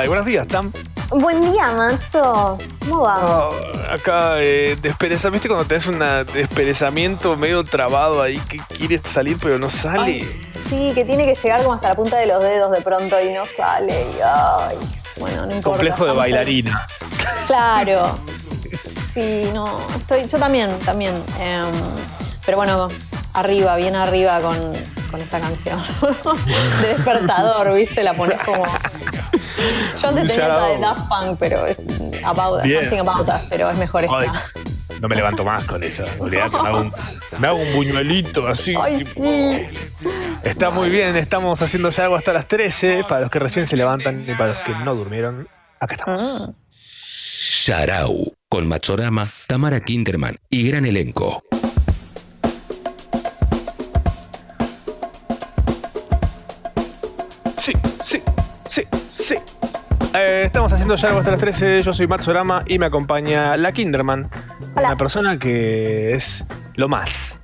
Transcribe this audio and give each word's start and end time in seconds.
Ay, 0.00 0.08
buenos 0.08 0.24
días, 0.24 0.48
Tam. 0.48 0.72
Buen 1.10 1.42
día, 1.52 1.72
Matzo. 1.72 2.56
¿Cómo 2.78 3.02
va? 3.02 3.18
Oh, 3.50 3.52
acá, 3.92 4.40
eh, 4.40 4.78
despereza, 4.80 5.28
¿viste 5.28 5.46
cuando 5.46 5.66
tenés 5.66 5.86
un 5.88 5.98
desperezamiento 6.32 7.36
medio 7.36 7.64
trabado 7.64 8.22
ahí 8.22 8.38
que 8.48 8.60
quieres 8.60 9.02
salir 9.04 9.36
pero 9.38 9.58
no 9.58 9.68
sale? 9.68 10.04
Ay, 10.04 10.22
sí, 10.22 10.92
que 10.94 11.04
tiene 11.04 11.26
que 11.26 11.34
llegar 11.34 11.60
como 11.60 11.74
hasta 11.74 11.90
la 11.90 11.96
punta 11.96 12.16
de 12.16 12.24
los 12.28 12.42
dedos 12.42 12.72
de 12.72 12.80
pronto 12.80 13.20
y 13.20 13.28
no 13.28 13.44
sale. 13.44 13.92
Y, 13.92 14.20
ay, 14.24 14.78
bueno, 15.18 15.44
no 15.44 15.54
importa. 15.54 15.80
Complejo 15.80 16.06
de 16.06 16.12
bailarina. 16.12 16.86
Claro. 17.46 18.18
Sí, 19.02 19.50
no, 19.52 19.66
estoy, 19.96 20.28
yo 20.28 20.38
también, 20.38 20.70
también. 20.86 21.12
em, 21.40 21.66
pero 22.46 22.56
bueno, 22.58 22.86
arriba, 23.34 23.74
bien 23.74 23.96
arriba 23.96 24.40
con, 24.40 24.56
con 25.10 25.20
esa 25.20 25.40
canción. 25.40 25.80
de 26.80 26.88
despertador, 26.94 27.74
¿viste? 27.74 28.04
La 28.04 28.16
pones 28.16 28.40
como. 28.42 28.62
Yo 30.00 30.08
antes 30.08 30.26
tenía 30.28 30.46
esa 30.46 30.66
de 30.66 30.78
Daft 30.78 31.08
Punk, 31.08 31.38
pero 31.38 31.66
es 31.66 31.78
about, 32.24 32.62
Bien. 32.62 32.80
something 32.82 32.98
about 32.98 33.28
us, 33.28 33.48
pero 33.48 33.70
es 33.70 33.78
mejor 33.78 34.06
Ay, 34.10 34.26
esta. 34.26 34.44
no 35.00 35.08
me 35.08 35.16
levanto 35.16 35.44
más 35.44 35.64
con 35.64 35.82
eso. 35.82 36.04
Olvídate, 36.18 36.56
me 36.62 36.68
hago 36.68 36.80
un, 36.80 36.92
me 37.38 37.46
hago 37.48 37.58
un 37.58 37.72
buñuelito 37.74 38.46
así. 38.46 38.74
Ay, 38.80 38.98
tipo, 38.98 39.10
sí. 39.12 39.62
Está 40.42 40.70
muy 40.70 40.88
bien, 40.90 41.16
estamos 41.16 41.60
haciendo 41.62 41.90
ya 41.90 42.04
algo 42.04 42.16
hasta 42.16 42.32
las 42.32 42.46
13. 42.46 43.04
Para 43.08 43.22
los 43.22 43.30
que 43.30 43.38
recién 43.38 43.66
se 43.66 43.76
levantan 43.76 44.24
y 44.26 44.34
para 44.34 44.54
los 44.54 44.58
que 44.64 44.72
no 44.74 44.94
durmieron, 44.94 45.48
acá 45.78 45.94
estamos. 45.94 46.48
Mm. 46.48 46.52
Sharau, 47.42 48.32
con 48.48 48.66
Machorama, 48.68 49.28
Tamara 49.46 49.80
Kinderman 49.80 50.36
y 50.48 50.68
gran 50.68 50.84
elenco. 50.86 51.42
Eh, 60.14 60.42
estamos 60.44 60.72
haciendo 60.72 60.96
ya 60.96 61.08
algo 61.08 61.20
hasta 61.20 61.30
las 61.30 61.40
13. 61.40 61.82
Yo 61.82 61.92
soy 61.92 62.06
Matsorama 62.06 62.64
y 62.66 62.78
me 62.78 62.86
acompaña 62.86 63.56
la 63.56 63.72
Kinderman. 63.72 64.28
Hola. 64.74 64.88
Una 64.88 64.96
persona 64.96 65.38
que 65.38 66.14
es 66.14 66.44
lo 66.74 66.88
más. 66.88 67.40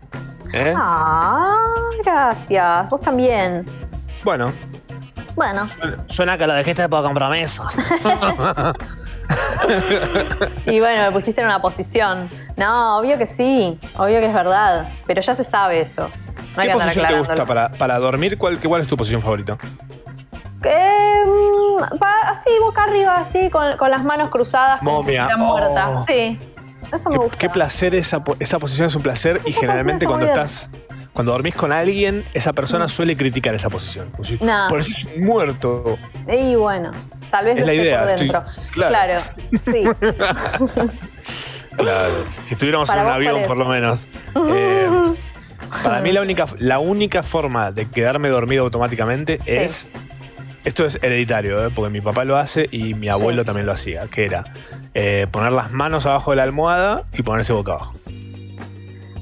¿eh? 0.53 0.73
Ah, 0.77 1.57
gracias. 2.05 2.91
Vos 2.91 3.01
también. 3.01 3.65
Bueno, 4.25 4.53
Bueno, 5.37 5.69
suena 6.09 6.37
que 6.37 6.47
lo 6.47 6.57
dijiste 6.57 6.89
por 6.89 7.05
compromiso. 7.05 7.65
y 10.67 10.81
bueno, 10.81 11.03
me 11.05 11.13
pusiste 11.13 11.41
en 11.43 11.47
una 11.47 11.61
posición. 11.63 12.29
No, 12.57 12.99
obvio 12.99 13.17
que 13.19 13.27
sí, 13.27 13.79
obvio 13.97 14.19
que 14.19 14.27
es 14.27 14.35
verdad, 14.35 14.89
pero 15.07 15.21
ya 15.21 15.37
se 15.37 15.45
sabe 15.45 15.81
eso. 15.81 16.09
No 16.57 16.63
hay 16.63 16.69
¿Qué 16.69 16.75
que 16.75 16.81
posición 16.81 17.07
te 17.07 17.19
gusta 17.19 17.45
para, 17.45 17.71
para 17.71 17.99
dormir? 17.99 18.37
¿Cuál, 18.39 18.59
¿Cuál 18.59 18.83
es 18.83 18.89
tu 18.89 18.97
posición 18.97 19.21
favorita? 19.23 19.57
Em, 20.65 21.16
para- 21.99 22.31
así, 22.31 22.51
boca 22.61 22.85
arriba, 22.85 23.17
así, 23.19 23.51
con, 23.51 23.77
con 23.77 23.91
las 23.91 24.05
manos 24.05 24.31
cruzadas, 24.31 24.79
como 24.81 25.03
si 25.03 25.17
muerta. 25.39 25.91
Oh. 25.91 26.03
Sí, 26.05 26.39
eso 26.93 27.11
me 27.11 27.17
Qué, 27.17 27.23
gusta. 27.23 27.39
qué 27.39 27.49
placer 27.51 27.95
esa, 27.95 28.23
esa 28.39 28.59
posición 28.59 28.87
es 28.87 28.95
un 28.95 29.03
placer 29.03 29.41
y 29.45 29.53
generalmente 29.53 30.07
cuando 30.07 30.27
está 30.27 30.43
estás 30.45 30.71
cuando 31.13 31.33
dormís 31.33 31.55
con 31.55 31.73
alguien 31.73 32.27
esa 32.35 32.53
persona 32.53 32.89
suele 32.89 33.17
criticar 33.17 33.55
esa 33.55 33.71
posición. 33.71 34.13
Si, 34.23 34.39
No. 34.43 34.67
Por 34.69 34.81
eso 34.81 34.91
es 34.91 35.19
muerto. 35.19 35.99
Y 36.29 36.55
bueno, 36.57 36.91
tal 37.31 37.47
vez 37.47 37.55
Es 37.55 37.61
lo 37.61 37.67
la 37.67 37.73
esté 37.73 37.85
idea, 37.85 37.99
por 38.01 38.09
estoy- 38.11 38.19
dentro. 38.29 38.45
claro. 38.73 38.91
claro, 38.91 39.21
sí. 39.61 39.85
Claro, 41.77 42.25
si 42.43 42.55
estuviéramos 42.55 42.89
en 42.89 43.01
un 43.01 43.07
avión 43.11 43.41
por 43.47 43.57
lo 43.57 43.67
menos. 43.67 44.09
Eh, 44.49 44.89
para 45.83 46.01
mí 46.01 46.13
la 46.13 46.21
única, 46.21 46.47
la 46.59 46.79
única 46.79 47.23
forma 47.23 47.73
de 47.73 47.91
quedarme 47.91 48.29
dormido 48.29 48.63
automáticamente 48.65 49.41
es... 49.47 49.89
Esto 50.67 50.85
es 50.85 50.99
hereditario, 51.01 51.65
¿eh? 51.65 51.71
porque 51.75 51.91
mi 51.91 52.01
papá 52.01 52.25
lo 52.25 52.37
hace 52.37 52.69
y 52.73 52.93
mi 52.95 53.09
abuelo 53.09 53.43
Sí. 53.43 53.47
también 53.47 53.67
lo 53.67 53.73
hacía, 53.73 54.09
que 54.09 54.25
era 54.27 54.45
eh, 54.95 55.27
poner 55.31 55.53
las 55.53 55.71
manos 55.71 56.07
abajo 56.07 56.33
de 56.33 56.39
la 56.39 56.43
almohada 56.43 57.05
y 57.17 57.23
ponerse 57.23 57.53
boca 57.53 57.73
abajo. 57.75 57.95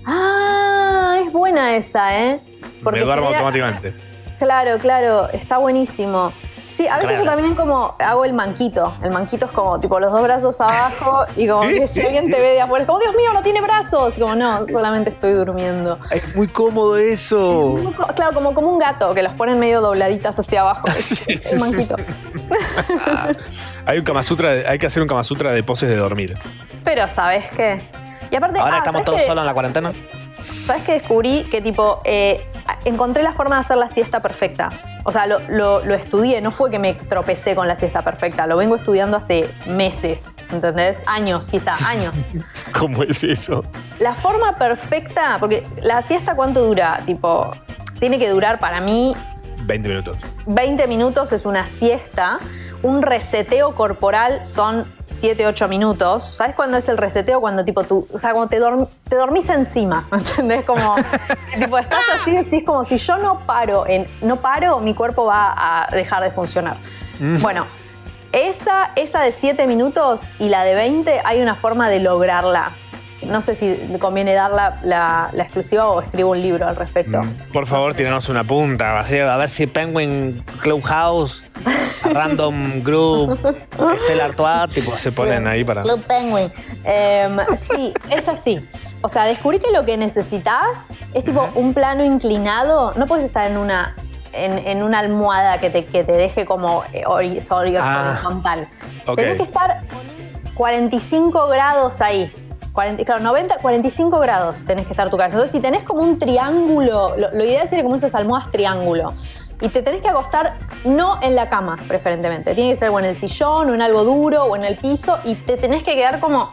Ah, 0.06 1.18
es 1.24 1.32
buena 1.32 1.76
esa, 1.76 2.18
¿eh? 2.18 2.40
Me 2.82 3.00
duermo 3.00 3.26
genera- 3.26 3.26
automáticamente. 3.38 3.94
Claro, 4.38 4.78
claro, 4.78 5.28
está 5.30 5.58
buenísimo. 5.58 6.32
Sí, 6.74 6.88
a 6.88 6.96
veces 6.96 7.10
Claro. 7.10 7.24
yo 7.24 7.30
también 7.30 7.54
como 7.54 7.94
hago 8.00 8.24
el 8.24 8.32
manquito. 8.32 8.96
El 9.00 9.12
manquito 9.12 9.46
es 9.46 9.52
como 9.52 9.78
tipo 9.78 10.00
los 10.00 10.10
dos 10.10 10.22
brazos 10.24 10.60
abajo 10.60 11.24
y 11.36 11.46
como 11.46 11.62
que 11.68 11.86
si 11.86 12.00
alguien 12.00 12.28
te 12.28 12.40
ve 12.40 12.48
de 12.54 12.62
afuera 12.62 12.82
es 12.82 12.88
como, 12.88 12.98
Dios 12.98 13.14
mío, 13.14 13.32
no 13.32 13.42
tiene 13.42 13.60
brazos. 13.60 14.18
Y 14.18 14.20
como, 14.20 14.34
no, 14.34 14.66
solamente 14.66 15.10
estoy 15.10 15.34
durmiendo. 15.34 16.00
Es 16.10 16.34
muy 16.34 16.48
cómodo 16.48 16.96
eso. 16.96 17.76
Claro, 18.16 18.34
como, 18.34 18.54
como 18.54 18.70
un 18.70 18.80
gato 18.80 19.14
que 19.14 19.22
los 19.22 19.34
ponen 19.34 19.60
medio 19.60 19.80
dobladitas 19.80 20.36
hacia 20.36 20.62
abajo. 20.62 20.88
El 21.44 21.60
manquito. 21.60 21.94
Hay 23.86 23.98
un 23.98 24.04
Kama 24.04 24.24
Sutra 24.24 24.50
hay 24.66 24.78
que 24.78 24.86
hacer 24.86 25.00
un 25.02 25.08
Kama 25.08 25.22
Sutra 25.22 25.52
de 25.52 25.62
poses 25.62 25.88
de 25.88 25.96
dormir. 25.96 26.36
Pero, 26.82 27.08
¿sabes 27.08 27.44
qué? 27.54 27.82
Y 28.32 28.36
aparte, 28.36 28.58
Ahora 28.58 28.76
ah, 28.76 28.78
estamos 28.78 29.02
¿sabes 29.04 29.04
todos 29.04 29.22
solos 29.22 29.42
en 29.42 29.46
la 29.46 29.52
cuarentena. 29.52 29.92
¿Sabes 30.42 30.82
qué 30.82 30.92
descubrí? 30.94 31.44
Que 31.44 31.60
tipo, 31.60 32.00
eh, 32.04 32.44
encontré 32.84 33.22
la 33.22 33.32
forma 33.32 33.56
de 33.56 33.60
hacer 33.60 33.76
la 33.76 33.88
siesta 33.88 34.20
perfecta. 34.22 34.70
O 35.04 35.12
sea, 35.12 35.26
lo, 35.26 35.38
lo- 35.48 35.84
lo 35.84 35.94
estudié, 35.94 36.40
no 36.40 36.50
fue 36.50 36.70
que 36.70 36.78
me 36.78 36.94
tropecé 36.94 37.54
con 37.54 37.68
la 37.68 37.76
siesta 37.76 38.02
perfecta, 38.02 38.46
lo 38.46 38.56
vengo 38.56 38.74
estudiando 38.76 39.16
hace 39.16 39.48
meses, 39.66 40.36
¿entendés? 40.50 41.04
Años, 41.06 41.50
quizá, 41.50 41.74
años. 41.86 42.26
¿Cómo 42.78 43.02
es 43.02 43.22
eso? 43.24 43.64
La 43.98 44.14
forma 44.14 44.56
perfecta, 44.56 45.36
porque 45.40 45.66
la 45.82 46.00
siesta 46.02 46.34
cuánto 46.36 46.64
dura? 46.64 47.00
Tipo, 47.04 47.50
tiene 48.00 48.18
que 48.18 48.28
durar 48.30 48.58
para 48.58 48.80
mí 48.80 49.14
20 49.66 49.88
minutos. 49.88 50.16
20 50.46 50.86
minutos 50.86 51.32
es 51.32 51.46
una 51.46 51.66
siesta. 51.66 52.38
Un 52.84 53.00
reseteo 53.02 53.74
corporal 53.74 54.44
son 54.44 54.84
7, 55.04 55.46
8 55.46 55.68
minutos. 55.68 56.22
¿Sabes 56.36 56.54
cuándo 56.54 56.76
es 56.76 56.86
el 56.88 56.98
reseteo? 56.98 57.40
Cuando 57.40 57.64
tipo 57.64 57.82
tú, 57.84 58.06
o 58.12 58.18
sea, 58.18 58.32
cuando 58.34 58.48
te, 58.50 58.60
dorm- 58.60 58.86
te 59.08 59.16
dormís 59.16 59.48
encima, 59.48 60.06
¿entendés? 60.12 60.64
Como, 60.66 60.94
tipo, 61.58 61.78
estás 61.78 62.02
así, 62.20 62.32
decís 62.32 62.62
como 62.64 62.84
si 62.84 62.98
yo 62.98 63.16
no 63.16 63.40
paro, 63.46 63.86
en, 63.86 64.06
no 64.20 64.36
paro, 64.36 64.80
mi 64.80 64.92
cuerpo 64.94 65.24
va 65.24 65.54
a 65.56 65.88
dejar 65.92 66.22
de 66.22 66.30
funcionar. 66.30 66.76
Bueno, 67.40 67.66
esa, 68.32 68.90
esa 68.96 69.20
de 69.22 69.32
7 69.32 69.66
minutos 69.66 70.32
y 70.38 70.48
la 70.50 70.62
de 70.64 70.74
20 70.74 71.22
hay 71.24 71.40
una 71.40 71.54
forma 71.54 71.88
de 71.88 72.00
lograrla. 72.00 72.72
No 73.26 73.40
sé 73.40 73.54
si 73.54 73.76
conviene 74.00 74.34
dar 74.34 74.50
la, 74.50 74.78
la- 74.82 75.30
la 75.32 75.42
exclusiva 75.42 75.88
o 75.88 76.00
escribo 76.00 76.30
un 76.32 76.40
libro 76.42 76.66
al 76.66 76.76
respecto. 76.76 77.22
Por 77.52 77.66
favor, 77.66 77.94
tíranos 77.94 78.28
una 78.28 78.44
punta. 78.44 78.98
así, 79.00 79.18
A 79.18 79.36
ver 79.36 79.48
si 79.48 79.66
Penguin 79.66 80.44
Clubhouse, 80.60 81.44
Random 82.04 82.82
Group, 82.82 83.38
Stella 84.04 84.24
Artois, 84.26 84.72
tipo, 84.74 84.96
se 84.98 85.12
ponen 85.12 85.46
ahí 85.46 85.64
para. 85.64 85.82
Club 85.82 86.02
Penguin. 86.04 86.50
Em, 86.84 87.36
sí, 87.56 87.92
es 88.10 88.28
así. 88.28 88.66
O 89.00 89.08
sea, 89.08 89.24
descubrí 89.24 89.58
que 89.58 89.70
lo 89.70 89.84
que 89.84 89.96
necesitas 89.96 90.90
es 91.12 91.24
tipo 91.24 91.48
un 91.54 91.74
plano 91.74 92.04
inclinado. 92.04 92.92
No 92.96 93.06
puedes 93.06 93.24
estar 93.24 93.50
en 93.50 93.56
una, 93.58 93.94
en, 94.32 94.58
en 94.66 94.82
una 94.82 94.98
almohada 95.00 95.58
que 95.58 95.70
te, 95.70 95.84
que 95.84 96.04
te 96.04 96.12
deje 96.12 96.44
como 96.46 96.84
eh, 96.92 97.04
hori- 97.04 97.36
hori- 97.38 97.78
Ah, 97.82 98.06
horizontal. 98.10 98.68
Tenés 99.16 99.36
que 99.36 99.42
estar 99.44 99.82
45 100.54 101.48
grados 101.48 102.00
ahí. 102.00 102.32
40, 102.74 103.04
claro, 103.04 103.22
90, 103.22 103.58
45 103.58 104.18
grados 104.18 104.64
tenés 104.64 104.84
que 104.84 104.92
estar 104.92 105.08
tu 105.08 105.16
cabeza. 105.16 105.36
Entonces, 105.36 105.52
si 105.52 105.62
tenés 105.62 105.84
como 105.84 106.02
un 106.02 106.18
triángulo, 106.18 107.16
lo, 107.16 107.30
lo 107.30 107.44
ideal 107.44 107.68
sería 107.68 107.84
como 107.84 107.94
esas 107.94 108.16
almohadas 108.16 108.50
triángulo. 108.50 109.14
Y 109.60 109.68
te 109.68 109.80
tenés 109.80 110.02
que 110.02 110.08
acostar 110.08 110.58
no 110.84 111.20
en 111.22 111.36
la 111.36 111.48
cama, 111.48 111.78
preferentemente. 111.86 112.52
Tiene 112.56 112.70
que 112.70 112.76
ser 112.76 112.90
o 112.90 112.98
en 112.98 113.04
el 113.04 113.14
sillón, 113.14 113.70
o 113.70 113.74
en 113.74 113.80
algo 113.80 114.02
duro, 114.02 114.42
o 114.44 114.56
en 114.56 114.64
el 114.64 114.76
piso. 114.76 115.20
Y 115.24 115.36
te 115.36 115.56
tenés 115.56 115.84
que 115.84 115.94
quedar 115.94 116.18
como, 116.18 116.50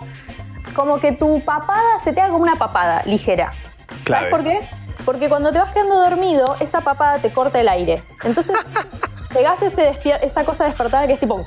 como 0.75 0.99
que 0.99 1.11
tu 1.11 1.43
papada 1.43 1.99
se 1.99 2.13
te 2.13 2.21
haga 2.21 2.31
como 2.31 2.43
una 2.43 2.55
papada 2.55 3.01
ligera. 3.05 3.53
Clave. 4.03 4.29
¿Sabes 4.29 4.31
por 4.31 4.43
qué? 4.43 4.69
Porque 5.05 5.27
cuando 5.27 5.51
te 5.51 5.57
vas 5.57 5.71
quedando 5.71 5.99
dormido, 5.99 6.55
esa 6.59 6.81
papada 6.81 7.17
te 7.17 7.31
corta 7.31 7.59
el 7.59 7.67
aire. 7.67 8.03
Entonces, 8.23 8.55
pegás 9.31 9.61
ese 9.61 9.97
esa 10.23 10.43
cosa 10.45 10.65
despertada 10.65 11.07
que 11.07 11.13
es 11.13 11.19
tipo. 11.19 11.43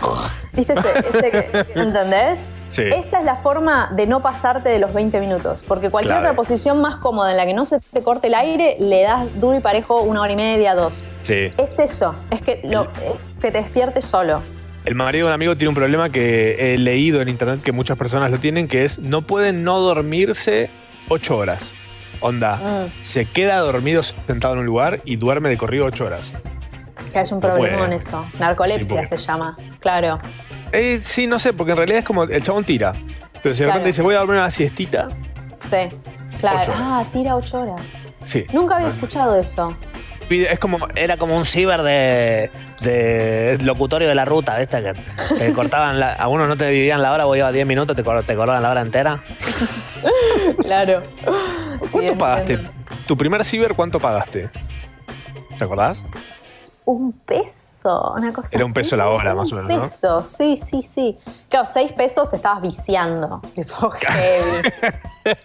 ¿Viste 0.52 0.72
ese, 0.72 0.88
ese 1.12 1.30
que- 1.30 1.66
¿Entendés? 1.80 2.48
Sí. 2.72 2.82
Esa 2.82 3.20
es 3.20 3.24
la 3.24 3.36
forma 3.36 3.90
de 3.94 4.06
no 4.06 4.20
pasarte 4.20 4.68
de 4.68 4.78
los 4.80 4.92
20 4.92 5.20
minutos. 5.20 5.64
Porque 5.66 5.90
cualquier 5.90 6.14
Clave. 6.16 6.26
otra 6.28 6.36
posición 6.36 6.80
más 6.80 6.96
cómoda 6.96 7.30
en 7.30 7.36
la 7.36 7.46
que 7.46 7.54
no 7.54 7.64
se 7.64 7.78
te 7.80 8.02
corte 8.02 8.26
el 8.26 8.34
aire, 8.34 8.76
le 8.80 9.02
das 9.02 9.26
duro 9.40 9.56
y 9.56 9.60
parejo 9.60 10.00
una 10.02 10.20
hora 10.22 10.32
y 10.32 10.36
media, 10.36 10.74
dos. 10.74 11.04
Sí. 11.20 11.50
Es 11.56 11.78
eso. 11.78 12.14
Es 12.30 12.42
que, 12.42 12.60
lo, 12.64 12.82
es 12.84 13.40
que 13.40 13.52
te 13.52 13.58
despiertes 13.58 14.04
solo. 14.04 14.42
El 14.84 14.96
marido 14.96 15.26
de 15.26 15.30
un 15.30 15.34
amigo 15.34 15.56
tiene 15.56 15.68
un 15.68 15.74
problema 15.76 16.10
que 16.10 16.74
he 16.74 16.78
leído 16.78 17.22
en 17.22 17.28
internet 17.28 17.62
que 17.62 17.72
muchas 17.72 17.96
personas 17.96 18.30
lo 18.30 18.38
tienen, 18.38 18.66
que 18.68 18.84
es 18.84 18.98
no 18.98 19.22
pueden 19.22 19.62
no 19.64 19.78
dormirse 19.78 20.68
8 21.08 21.36
horas. 21.38 21.72
Onda, 22.20 22.56
Mm. 22.56 23.02
se 23.04 23.24
queda 23.24 23.58
dormido 23.58 24.02
sentado 24.02 24.54
en 24.54 24.60
un 24.60 24.66
lugar 24.66 25.00
y 25.04 25.16
duerme 25.16 25.48
de 25.48 25.56
corrido 25.58 25.84
8 25.86 26.06
horas. 26.06 26.32
Que 27.14 27.20
es 27.20 27.30
un 27.32 27.38
No 27.40 27.54
puede. 27.56 27.78
con 27.78 27.92
eso. 27.92 28.26
Narcolepsia 28.40 29.02
Sí, 29.02 29.08
se 29.08 29.16
llama. 29.16 29.56
Claro. 29.78 30.18
Eh, 30.72 30.98
sí, 31.00 31.26
no 31.28 31.38
sé, 31.38 31.52
porque 31.52 31.70
en 31.70 31.76
realidad 31.76 32.00
es 32.00 32.04
como 32.04 32.24
el 32.24 32.42
chabón 32.42 32.64
tira. 32.64 32.92
Pero 33.40 33.54
si 33.54 33.60
de 33.60 33.66
Claro. 33.66 33.68
repente 33.78 33.86
dice 33.88 34.02
voy 34.02 34.16
a 34.16 34.18
dormir 34.18 34.36
una 34.38 34.50
siestita, 34.50 35.08
Sí. 35.60 35.76
Claro. 36.40 36.72
Ah, 36.76 37.04
tira 37.12 37.36
ocho 37.36 37.60
horas. 37.62 37.80
sí. 38.20 38.44
Nunca 38.52 38.76
había 38.76 38.88
escuchado 38.88 39.38
eso. 39.38 39.76
es 40.28 40.58
como. 40.58 40.78
Era 40.96 41.16
como 41.16 41.36
un 41.36 41.44
ciber 41.44 41.82
de, 41.82 42.50
de 42.80 43.58
locutorio 43.62 44.08
de 44.08 44.14
la 44.16 44.24
ruta, 44.24 44.58
¿viste? 44.58 44.82
Que 44.82 44.94
te 45.38 45.52
cortaban 45.54 46.00
la, 46.00 46.14
a 46.14 46.26
uno 46.28 46.46
no 46.48 46.56
te 46.56 46.66
dividían 46.66 47.00
la 47.00 47.12
hora, 47.12 47.24
vos 47.26 47.36
ibas 47.38 47.52
10 47.52 47.64
minutos, 47.66 47.94
te, 47.94 48.02
te 48.02 48.34
cortaban 48.34 48.62
la 48.62 48.70
hora 48.70 48.80
entera. 48.80 49.22
Claro. 50.62 51.02
Sí, 51.84 51.90
¿Cuánto 51.92 52.18
pagaste? 52.18 52.58
¿Tu 53.06 53.16
primer 53.16 53.44
ciber 53.44 53.74
cuánto 53.74 54.00
pagaste? 54.00 54.50
¿Te 55.58 55.64
acordás? 55.64 56.04
Un 56.86 57.12
peso, 57.12 58.12
una 58.14 58.30
cosa 58.32 58.54
Era 58.54 58.64
un 58.66 58.72
así. 58.72 58.80
peso 58.80 58.96
la 58.96 59.08
hora, 59.08 59.34
más 59.34 59.50
o 59.52 59.56
menos, 59.56 59.70
Un 59.70 59.76
¿no? 59.76 59.82
peso, 59.82 60.22
sí, 60.24 60.56
sí, 60.58 60.82
sí. 60.82 61.16
Claro, 61.48 61.64
seis 61.64 61.92
pesos 61.92 62.32
estabas 62.34 62.60
viciando. 62.60 63.40
Tipo, 63.54 63.90
heavy. 63.90 64.68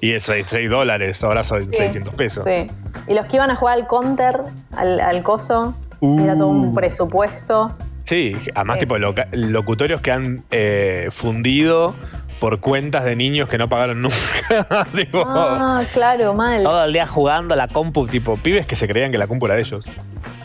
Y 0.00 0.12
es 0.12 0.22
6, 0.24 0.46
dólares, 0.70 1.24
ahora 1.24 1.42
son 1.42 1.64
Sí, 1.64 1.76
600 1.76 2.14
pesos. 2.14 2.44
Sí. 2.44 2.68
Y 3.08 3.14
los 3.14 3.26
que 3.26 3.36
iban 3.36 3.50
a 3.50 3.56
jugar 3.56 3.74
al 3.74 3.86
counter, 3.88 4.40
al, 4.76 5.00
al 5.00 5.22
coso, 5.24 5.74
era 6.00 6.36
todo 6.36 6.48
un 6.48 6.68
Uh. 6.68 6.74
presupuesto. 6.74 7.74
Sí, 8.02 8.36
además, 8.54 8.76
Sí. 8.76 8.80
tipo, 8.80 8.96
locutorios 8.98 10.00
que 10.02 10.12
han 10.12 10.44
eh, 10.50 11.08
fundido 11.10 11.94
por 12.40 12.60
cuentas 12.60 13.04
de 13.04 13.16
niños 13.16 13.48
que 13.48 13.58
no 13.58 13.68
pagaron 13.68 14.02
nunca. 14.02 14.86
tipo, 14.94 15.24
Ah, 15.26 15.82
claro, 15.92 16.34
mal. 16.34 16.62
Todo 16.62 16.84
el 16.84 16.92
día 16.92 17.06
jugando 17.06 17.56
la 17.56 17.68
compu. 17.68 18.06
tipo, 18.06 18.36
pibes 18.36 18.66
que 18.66 18.76
se 18.76 18.86
creían 18.88 19.10
que 19.12 19.18
la 19.18 19.26
compu 19.26 19.46
era 19.46 19.54
de 19.54 19.60
ellos. 19.62 19.84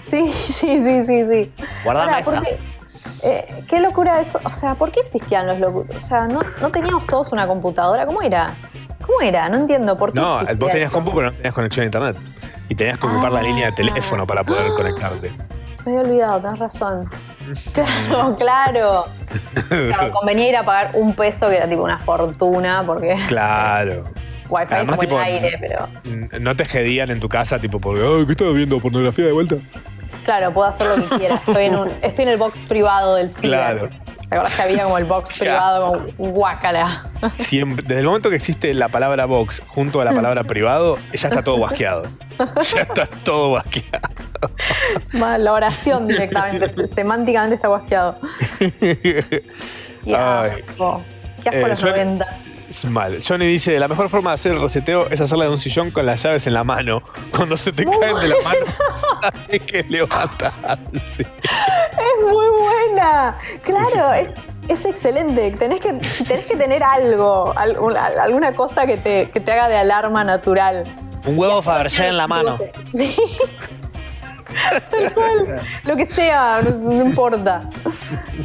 Sí, 0.06 0.27
sí, 0.33 0.81
sí, 0.83 1.03
sí, 1.06 1.25
sí. 1.30 1.51
Guardame 1.83 2.12
Ahora, 2.13 2.19
esta. 2.19 2.31
¿por 2.31 2.44
qué? 2.44 2.57
Eh, 3.24 3.63
qué 3.68 3.80
locura 3.81 4.19
eso. 4.21 4.39
O 4.45 4.51
sea, 4.51 4.75
¿por 4.75 4.91
qué 4.91 5.01
existían 5.01 5.45
los 5.47 5.59
locutores? 5.59 6.03
O 6.03 6.07
sea, 6.07 6.27
¿no, 6.27 6.39
no 6.62 6.69
teníamos 6.71 7.06
todos 7.06 7.31
una 7.33 7.45
computadora. 7.47 8.06
¿Cómo 8.06 8.21
era? 8.21 8.53
¿Cómo 9.06 9.21
era? 9.21 9.50
No 9.50 9.57
entiendo 9.57 9.97
por 9.97 10.13
qué. 10.13 10.21
No, 10.21 10.33
existía 10.35 10.56
vos 10.57 10.69
tenías 10.71 10.88
eso. 10.89 10.95
compu, 10.95 11.12
pero 11.13 11.31
no 11.31 11.33
tenías 11.33 11.53
conexión 11.53 11.83
a 11.83 11.85
internet. 11.85 12.18
Y 12.69 12.75
tenías 12.75 12.97
que 13.00 13.07
ocupar 13.07 13.31
la 13.31 13.39
Ah. 13.39 13.44
línea 13.44 13.65
de 13.68 13.71
teléfono 13.74 14.25
para 14.27 14.44
poder 14.44 14.71
conectarte. 14.74 15.31
Me 15.85 15.92
había 15.97 16.01
olvidado, 16.01 16.39
tenés 16.42 16.59
razón. 16.59 17.09
Claro, 17.73 18.35
claro. 18.37 19.07
Claro, 19.67 20.11
convenía 20.13 20.49
ir 20.49 20.57
a 20.57 20.63
pagar 20.63 20.91
un 20.93 21.13
peso 21.13 21.49
que 21.49 21.57
era 21.57 21.67
tipo 21.67 21.83
una 21.83 21.99
fortuna 21.99 22.83
porque 22.85 23.15
Claro. 23.27 24.05
Wi-Fi 24.49 24.73
Además, 24.73 24.95
como 24.97 25.01
tipo, 25.01 25.19
el 25.19 25.25
aire, 25.25 25.57
pero 25.59 25.87
No 26.39 26.55
te 26.55 26.65
jedían 26.65 27.11
en 27.11 27.19
tu 27.19 27.29
casa, 27.29 27.59
tipo, 27.59 27.79
porque, 27.79 28.01
ay, 28.01 28.25
¿qué 28.25 28.31
estás 28.31 28.53
viendo? 28.53 28.79
¿Pornografía 28.79 29.25
de 29.25 29.31
vuelta? 29.31 29.55
claro, 30.23 30.53
puedo 30.53 30.67
hacer 30.67 30.87
lo 30.87 30.95
que 30.95 31.17
quiera. 31.17 31.35
Estoy 31.35 31.65
en, 31.65 31.75
un, 31.75 31.91
estoy 32.03 32.23
en 32.23 32.29
el 32.29 32.37
box 32.37 32.65
privado 32.65 33.15
del 33.15 33.29
ciber. 33.29 33.59
Claro. 33.59 33.89
¿Te 34.29 34.35
acuerdas 34.35 34.55
que 34.55 34.61
había 34.61 34.83
como 34.83 34.97
el 34.99 35.05
box 35.05 35.33
privado 35.39 35.91
con 36.17 36.31
guácala? 36.31 37.09
Siempre, 37.33 37.83
desde 37.87 38.01
el 38.01 38.05
momento 38.05 38.29
que 38.29 38.35
existe 38.35 38.73
la 38.75 38.87
palabra 38.89 39.25
box 39.25 39.61
junto 39.67 40.01
a 40.01 40.05
la 40.05 40.11
palabra 40.11 40.43
privado, 40.43 40.97
ya 41.13 41.27
está 41.29 41.41
todo 41.43 41.57
guasqueado. 41.57 42.03
Ya 42.37 42.81
está 42.83 43.07
todo 43.07 43.49
guasqueado. 43.49 44.09
La 45.13 45.51
oración 45.53 46.07
directamente, 46.07 46.67
se- 46.69 46.87
semánticamente 46.87 47.55
está 47.55 47.67
guasqueado. 47.69 48.19
Qué 48.59 49.43
Ay. 50.15 50.63
asco. 50.69 51.01
Qué 51.43 51.49
asco 51.49 51.61
Eh, 51.65 51.69
los 51.69 51.79
suena- 51.79 51.97
90. 52.05 52.37
Es 52.69 52.86
mal. 52.86 53.18
Johnny 53.27 53.48
dice, 53.48 53.80
la 53.80 53.88
mejor 53.88 54.10
forma 54.10 54.30
de 54.31 54.36
hacer 54.36 54.51
el 54.51 54.62
reseteo 54.62 55.07
es 55.10 55.19
hacerla 55.19 55.45
de 55.45 55.50
un 55.51 55.57
sillón 55.57 55.89
con 55.92 56.06
las 56.06 56.21
llaves 56.21 56.45
en 56.45 56.54
la 56.54 56.63
mano. 56.63 57.01
Cuando 57.36 57.57
se 57.57 57.71
te 57.71 57.83
caen 57.83 58.16
de 58.19 58.27
la 58.27 58.36
mano, 58.44 58.60
hay 59.51 59.60
que 59.60 59.83
levantarse. 59.89 61.25
Es 62.00 62.25
muy 62.31 62.45
buena. 62.60 63.38
Claro, 63.63 64.13
es, 64.13 64.36
es 64.68 64.86
excelente. 64.86 65.51
Tenés 65.51 65.81
que, 65.81 65.94
tenés 66.25 66.45
que 66.45 66.56
tener 66.56 66.81
algo, 66.83 67.54
al- 67.57 67.77
una- 67.80 68.06
alguna 68.24 68.54
cosa 68.54 68.86
que 68.86 68.98
te, 68.98 69.30
que 69.31 69.39
te 69.39 69.51
haga 69.51 69.68
de 69.68 69.77
alarma 69.77 70.24
natural. 70.24 70.83
Un 71.25 71.38
huevo 71.38 71.62
Fabergé 71.62 72.07
en 72.07 72.18
la 72.18 72.27
mano. 72.27 72.57
Sí. 72.94 73.16
Tal 74.91 75.13
cual. 75.13 75.61
Lo 75.85 75.95
que 75.95 76.05
sea, 76.05 76.61
no, 76.63 76.71
no 76.91 77.05
importa. 77.05 77.69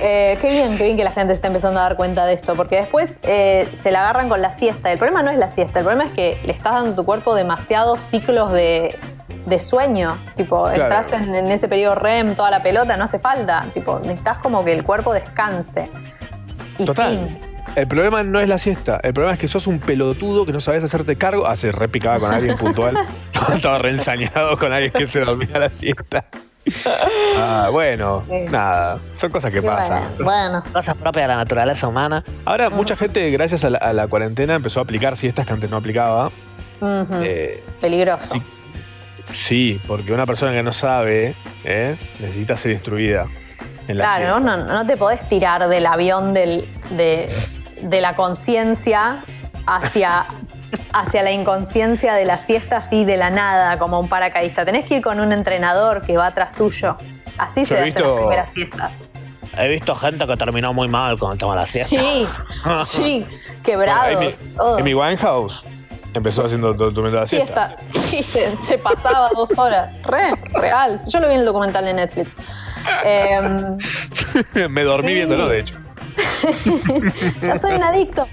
Eh, 0.01 0.39
qué 0.41 0.51
bien, 0.51 0.77
qué 0.77 0.85
bien 0.85 0.97
que 0.97 1.05
la 1.05 1.11
gente 1.13 1.33
está 1.33 1.49
empezando 1.49 1.81
a 1.81 1.85
dar 1.85 1.97
cuenta 1.97 2.27
de 2.27 2.35
esto, 2.35 2.55
porque 2.55 2.77
después 2.77 3.21
eh, 3.23 3.69
se 3.73 3.91
la 3.91 4.01
agarran 4.01 4.29
con 4.29 4.41
la 4.43 4.53
siesta. 4.53 4.91
El 4.93 4.99
problema 4.99 5.23
no 5.23 5.31
es 5.31 5.39
la 5.39 5.49
siesta, 5.49 5.79
el 5.81 5.85
problema 5.85 6.05
es 6.07 6.13
que 6.13 6.39
le 6.45 6.53
estás 6.53 6.75
dando 6.75 6.93
a 6.93 6.95
tu 6.97 7.05
cuerpo 7.05 7.35
demasiados 7.35 8.01
ciclos 8.01 8.53
de, 8.53 8.99
de 9.47 9.59
sueño. 9.59 10.17
Tipo, 10.35 10.65
Claro. 10.65 10.83
entras 10.85 11.13
en, 11.13 11.35
en 11.35 11.51
ese 11.51 11.69
periodo 11.69 11.95
REM, 11.95 12.35
toda 12.35 12.51
la 12.51 12.63
pelota, 12.63 12.97
no 12.97 13.05
hace 13.05 13.19
falta. 13.19 13.67
Tipo, 13.73 13.99
necesitas 14.01 14.39
como 14.39 14.65
que 14.65 14.73
el 14.73 14.85
cuerpo 14.85 15.13
descanse. 15.13 15.91
Y 16.79 16.85
Total. 16.85 17.09
fin. 17.29 17.54
El 17.77 17.89
problema 17.89 18.23
no 18.23 18.41
es 18.41 18.49
la 18.49 18.59
siesta. 18.59 19.01
El 19.03 19.13
problema 19.15 19.35
es 19.35 19.41
que 19.41 19.49
sos 19.49 19.67
un 19.67 19.81
pelotudo 19.81 20.47
que 20.47 20.53
no 20.53 20.61
sabes 20.61 20.85
hacerte 20.85 21.17
cargo. 21.17 21.47
Ah, 21.47 21.57
se 21.57 21.73
repicaba 21.73 22.21
con 22.21 22.33
alguien 22.33 22.57
puntual. 22.57 22.97
Estaba 23.55 23.79
reensañado 23.79 24.57
con 24.59 24.73
alguien 24.73 24.93
que 24.93 25.07
se 25.07 25.21
dormía 25.25 25.49
a 25.55 25.59
la 25.59 25.71
siesta. 25.71 26.25
Ah, 27.37 27.69
bueno, 27.73 28.23
Sí. 28.29 28.41
nada. 28.51 28.99
Son 29.17 29.31
cosas 29.31 29.51
que 29.51 29.61
pasan. 29.61 30.09
bueno. 30.23 30.63
Cosas 30.73 30.95
propias 30.97 31.25
de 31.25 31.29
la 31.29 31.37
naturaleza 31.37 31.89
humana. 31.89 32.25
Ahora, 32.45 32.71
mucha 32.71 32.97
gente, 32.97 33.29
gracias 33.31 33.65
a 33.65 33.71
la, 33.71 33.79
a 33.79 33.93
la 33.93 34.07
cuarentena, 34.07 34.55
empezó 34.55 34.81
a 34.81 34.85
aplicar 34.85 35.17
siestas 35.17 35.47
que 35.47 35.53
antes 35.53 35.69
no 35.71 35.77
aplicaba. 35.77 36.31
Eh, 36.81 37.63
Peligroso. 37.81 38.35
sí. 38.35 38.43
Sí, 39.33 39.81
porque 39.89 40.13
una 40.13 40.27
persona 40.27 40.53
que 40.53 40.63
no 40.63 40.73
sabe 40.73 41.35
¿eh? 41.65 41.97
necesita 42.21 42.57
ser 42.57 42.73
instruida 42.73 43.27
en 43.89 43.99
la 43.99 44.05
Claro, 44.05 44.35
siesta. 44.39 44.57
no, 44.59 44.65
no 44.75 44.87
te 44.87 44.97
podés 44.97 45.27
tirar 45.29 45.67
del 45.69 45.87
avión 45.87 46.35
del- 46.35 46.69
de, 46.91 47.29
de 47.81 48.01
la 48.01 48.15
conciencia 48.17 49.25
hacia, 49.67 50.27
hacia 50.93 51.23
la 51.23 51.31
inconsciencia 51.33 52.15
de 52.15 52.25
la 52.25 52.39
siesta 52.39 52.79
así 52.79 53.05
de 53.05 53.17
la 53.17 53.31
nada, 53.31 53.79
como 53.79 54.01
un 54.01 54.09
paracaidista. 54.09 54.65
Tenés 54.65 54.87
que 54.87 54.97
ir 54.97 55.03
con 55.03 55.21
un 55.21 55.33
entrenador 55.33 56.03
que 56.03 56.17
va 56.17 56.27
atrás 56.29 56.55
tuyo. 56.55 56.97
Así 57.39 57.61
Yo 57.63 57.67
se 57.67 57.75
hacen 57.75 57.85
visto- 57.87 58.09
las 58.09 58.17
primeras 58.21 58.53
siestas. 58.53 59.07
He 59.57 59.69
visto 59.69 59.95
gente 59.95 60.27
que 60.27 60.37
terminó 60.37 60.73
muy 60.75 60.89
mal 60.89 61.17
con 61.19 61.33
el 61.33 61.39
tema 61.39 61.53
de 61.55 61.61
la 61.61 61.67
siesta. 61.67 61.89
Sí, 61.97 62.27
sí, 62.85 63.27
Bueno, 63.29 63.63
quebrados, 63.63 64.17
Amy, 64.45 64.55
todo. 64.55 64.79
Amy 64.79 64.95
Winehouse 64.95 65.65
empezó 66.13 66.45
haciendo 66.45 66.73
do- 66.75 66.91
durante 66.91 67.19
la 67.19 67.27
siesta. 67.27 67.77
Siesta. 67.91 68.01
Sí, 68.09 68.23
se, 68.23 68.57
se 68.57 68.79
pasaba 68.79 69.31
dos 69.35 69.57
horas. 69.59 69.93
Re, 70.05 70.35
real. 70.53 70.97
Yo 71.09 71.21
lo 71.21 71.29
vi 71.29 71.35
en 71.35 71.41
el 71.41 71.47
documental 71.47 71.85
de 71.85 71.95
Netflix. 71.95 72.37
Em, 73.05 73.79
Me 74.71 74.83
dormí 74.85 75.09
Sí. 75.09 75.15
viéndolo, 75.15 75.49
de 75.49 75.61
hecho. 75.61 75.75
ya 77.41 77.59
soy 77.59 77.75
un 77.75 77.83
adicto. 77.83 78.29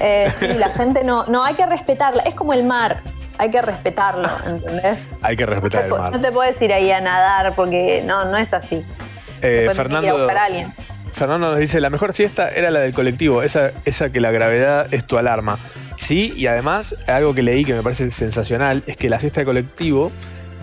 Eh, 0.00 0.28
sí, 0.30 0.48
la 0.48 0.70
gente 0.70 1.04
no, 1.04 1.26
no, 1.26 1.44
hay 1.44 1.54
que 1.54 1.66
respetarla. 1.66 2.22
Es 2.22 2.34
como 2.34 2.52
el 2.52 2.64
mar, 2.64 2.98
hay 3.38 3.50
que 3.50 3.62
respetarlo, 3.62 4.28
¿entendés? 4.46 5.16
Hay 5.22 5.36
que 5.36 5.46
respetar 5.46 5.84
el 5.84 5.90
No 5.90 5.98
mar. 5.98 6.20
te 6.20 6.32
puedes 6.32 6.60
ir 6.62 6.72
ahí 6.72 6.90
a 6.90 7.00
nadar 7.00 7.54
porque 7.54 8.02
no, 8.04 8.24
no 8.24 8.36
es 8.36 8.52
así. 8.52 8.84
Eh, 9.42 9.68
Fernando, 9.74 10.16
buscar 10.16 10.38
a 10.38 10.44
alguien. 10.44 10.72
Fernando 11.12 11.50
nos 11.50 11.58
dice, 11.58 11.80
la 11.80 11.88
mejor 11.88 12.12
siesta 12.12 12.50
era 12.50 12.70
la 12.70 12.80
del 12.80 12.92
colectivo, 12.92 13.42
esa, 13.42 13.70
esa 13.86 14.10
que 14.10 14.20
la 14.20 14.30
gravedad 14.30 14.92
es 14.92 15.06
tu 15.06 15.16
alarma. 15.16 15.58
Sí, 15.94 16.34
y 16.36 16.46
además, 16.46 16.94
algo 17.06 17.34
que 17.34 17.42
leí 17.42 17.64
que 17.64 17.72
me 17.72 17.82
parece 17.82 18.10
sensacional, 18.10 18.82
es 18.86 18.98
que 18.98 19.08
la 19.08 19.18
siesta 19.18 19.40
de 19.40 19.46
colectivo 19.46 20.12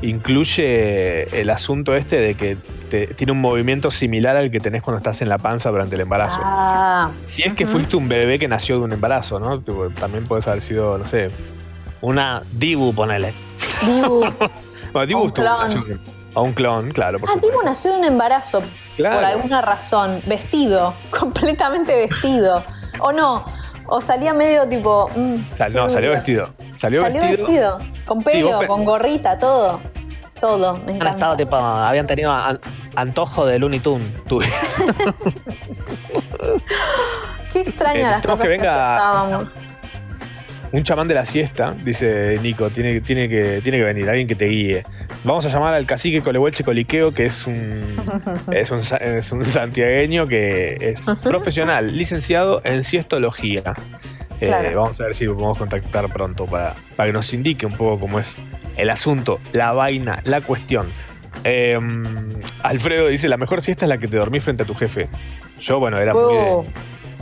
incluye 0.03 1.39
el 1.41 1.50
asunto 1.50 1.95
este 1.95 2.19
de 2.19 2.36
que 2.36 2.57
te- 2.89 3.07
tiene 3.07 3.31
un 3.31 3.41
movimiento 3.41 3.89
similar 3.91 4.36
al 4.38 4.51
que 4.51 4.60
tenés 4.60 4.81
cuando 4.81 4.98
estás 4.98 5.22
en 5.22 5.29
la 5.29 5.38
panza 5.38 5.69
durante 5.69 5.95
el 5.95 6.01
embarazo. 6.01 6.39
Ah, 6.43 7.12
Si 7.25 7.41
es 7.43 7.53
que 7.53 7.65
fuiste 7.65 7.95
un 7.95 8.07
bebé 8.07 8.38
que 8.39 8.48
nació 8.48 8.77
de 8.77 8.83
un 8.86 8.91
embarazo, 8.93 9.39
¿no? 9.39 9.62
También 9.91 10.24
puedes 10.25 10.48
haber 10.48 10.62
sido, 10.62 10.98
no 10.98 11.05
sé. 11.07 11.31
Una 12.01 12.41
Dibu, 12.53 12.93
ponele. 12.93 13.33
Dibu. 13.86 14.25
Bueno, 14.93 15.07
Dibu 15.07 15.22
Un 15.22 15.27
estuvo- 15.27 16.00
O 16.36 16.43
un 16.43 16.53
clon, 16.53 16.91
claro, 16.91 17.17
por 17.19 17.29
Ah, 17.29 17.33
supuesto. 17.33 17.57
Dibu 17.57 17.65
nació 17.65 17.93
de 17.93 17.98
un 18.00 18.05
embarazo 18.05 18.62
Claro. 18.95 19.15
por 19.15 19.25
alguna 19.25 19.62
razón, 19.62 20.22
vestido, 20.27 20.93
completamente 21.19 21.95
vestido. 21.95 22.63
O 23.00 23.12
no, 23.12 23.43
o 23.95 24.01
salía 24.01 24.33
medio 24.33 24.67
tipo. 24.67 25.07
mm, 25.15 25.35
Sal- 25.55 25.73
no, 25.73 25.88
salió 25.89 26.09
duro. 26.09 26.13
vestido. 26.19 26.50
Salió, 26.75 27.01
Salió 27.01 27.21
vestido. 27.21 27.47
vestido, 27.47 27.77
con 28.05 28.23
pelo, 28.23 28.62
con 28.67 28.83
gorrita, 28.85 29.38
todo. 29.38 29.79
Todo, 30.41 30.77
me 30.85 30.93
Han 31.00 31.07
estado 31.07 31.38
tipo, 31.38 31.55
habían 31.55 32.07
tenido 32.07 32.31
an- 32.31 32.59
antojo 32.95 33.45
de 33.45 33.59
Looney 33.59 33.79
Tunes. 33.79 34.07
Tu- 34.27 34.41
Qué 37.53 37.62
extraña 37.62 38.00
Eh, 38.00 38.03
las 38.03 38.21
cosas 38.21 38.38
que 38.39 38.43
que, 38.43 38.50
venga- 38.50 38.93
aceptábamos. 38.93 39.55
un 40.71 40.83
chamán 40.83 41.07
de 41.07 41.13
la 41.13 41.25
siesta, 41.25 41.75
dice 41.83 42.39
Nico, 42.41 42.69
tiene, 42.71 43.00
tiene, 43.01 43.29
que, 43.29 43.62
tiene 43.63 43.77
que 43.77 43.83
venir, 43.83 44.09
alguien 44.09 44.27
que 44.27 44.35
te 44.35 44.45
guíe. 44.45 44.83
Vamos 45.24 45.46
a 45.46 45.50
llamar 45.50 45.74
al 45.74 45.86
cacique 45.86 46.22
Colehuelche 46.22 46.63
Coliqueo, 46.65 47.13
que 47.13 47.25
es 47.25 47.48
un, 47.48 47.84
es 48.51 48.72
un, 48.72 48.84
sa- 48.84 48.98
es 48.98 49.32
un 49.32 49.44
santiagueño 49.46 50.27
que 50.27 50.77
es 50.82 51.06
profesional, 51.24 51.96
licenciado 51.98 52.62
en 52.65 52.84
siestología. 52.84 53.63
Eh. 54.42 54.74
Vamos 54.75 55.00
a 55.00 55.03
ver 55.06 55.15
si 55.15 55.24
lo 55.25 55.36
podemos 55.36 55.58
contactar 55.58 56.10
pronto 56.12 56.46
para, 56.46 56.75
para 56.98 57.08
que 57.08 57.13
nos 57.13 57.34
indique 57.34 57.65
un 57.65 57.74
poco 57.77 58.01
cómo 58.01 58.20
es 58.20 58.36
el 58.75 58.89
asunto, 58.89 59.39
la 59.53 59.72
vaina, 59.72 60.20
la 60.25 60.42
cuestión. 60.42 60.88
Eh, 61.46 61.80
Alfredo 62.62 63.08
dice, 63.08 63.30
la 63.30 63.38
mejor 63.38 63.62
siesta 63.62 63.86
es 63.86 63.89
la 63.89 63.98
que 64.00 64.08
te 64.10 64.18
dormís 64.18 64.44
frente 64.44 64.63
a 64.63 64.65
tu 64.65 64.75
jefe. 64.75 65.08
Yo, 65.62 65.80
bueno, 65.80 65.98
era 66.00 66.13
muy... 66.13 66.34
de- 66.36 66.39
Uh. 66.53 66.65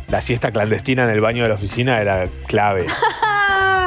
la 0.10 0.22
siesta 0.22 0.51
clandestina 0.51 1.03
en 1.03 1.10
el 1.12 1.22
baño 1.22 1.43
de 1.43 1.50
la 1.50 1.55
oficina 1.55 2.01
era 2.01 2.25
clave. 2.48 2.86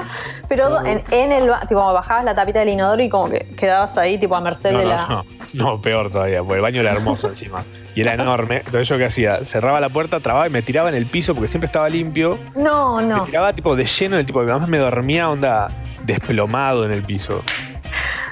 Ah, 0.05 0.43
Pero 0.49 0.85
en, 0.85 1.03
en 1.11 1.33
el 1.33 1.51
tipo 1.69 1.93
bajabas 1.93 2.25
la 2.25 2.35
tapita 2.35 2.61
del 2.61 2.69
inodoro 2.71 3.03
y 3.03 3.09
como 3.09 3.29
que 3.31 3.41
quedabas 3.57 3.97
ahí 3.99 4.19
tipo 4.19 4.37
a 4.37 4.41
merced 4.41 4.73
No, 4.73 4.79
de 4.79 4.85
no, 4.85 4.91
la. 4.91 5.07
no, 5.09 5.25
no, 5.55 5.81
peor 5.81 6.11
todavía, 6.11 6.39
porque 6.41 6.57
el 6.57 6.61
baño 6.63 6.81
era 6.81 6.93
hermoso 6.93 7.29
encima. 7.29 7.63
Y 7.95 8.01
era 8.01 8.15
enorme. 8.15 8.57
Entonces 8.59 8.89
yo 8.89 8.99
qué 8.99 9.05
hacía, 9.05 9.45
cerraba 9.45 9.79
la 9.81 9.89
puerta, 9.89 10.19
trababa 10.21 10.47
y 10.49 10.51
me 10.51 10.63
tiraba 10.63 10.89
en 10.89 10.97
el 10.97 11.07
piso 11.07 11.33
porque 11.35 11.47
siempre 11.49 11.67
estaba 11.67 11.89
limpio. 11.89 12.39
No, 12.57 12.97
Me 12.97 13.05
no. 13.05 13.23
tiraba 13.25 13.53
tipo 13.53 13.77
de 13.77 13.85
lleno 13.85 14.17
en 14.17 14.21
el 14.21 14.27
tipo, 14.27 14.41
además 14.41 14.69
me 14.69 14.79
dormía 14.79 15.31
onda 15.31 15.71
desplomado 16.03 16.85
en 16.85 16.91
el 16.93 17.03
piso. 17.03 17.43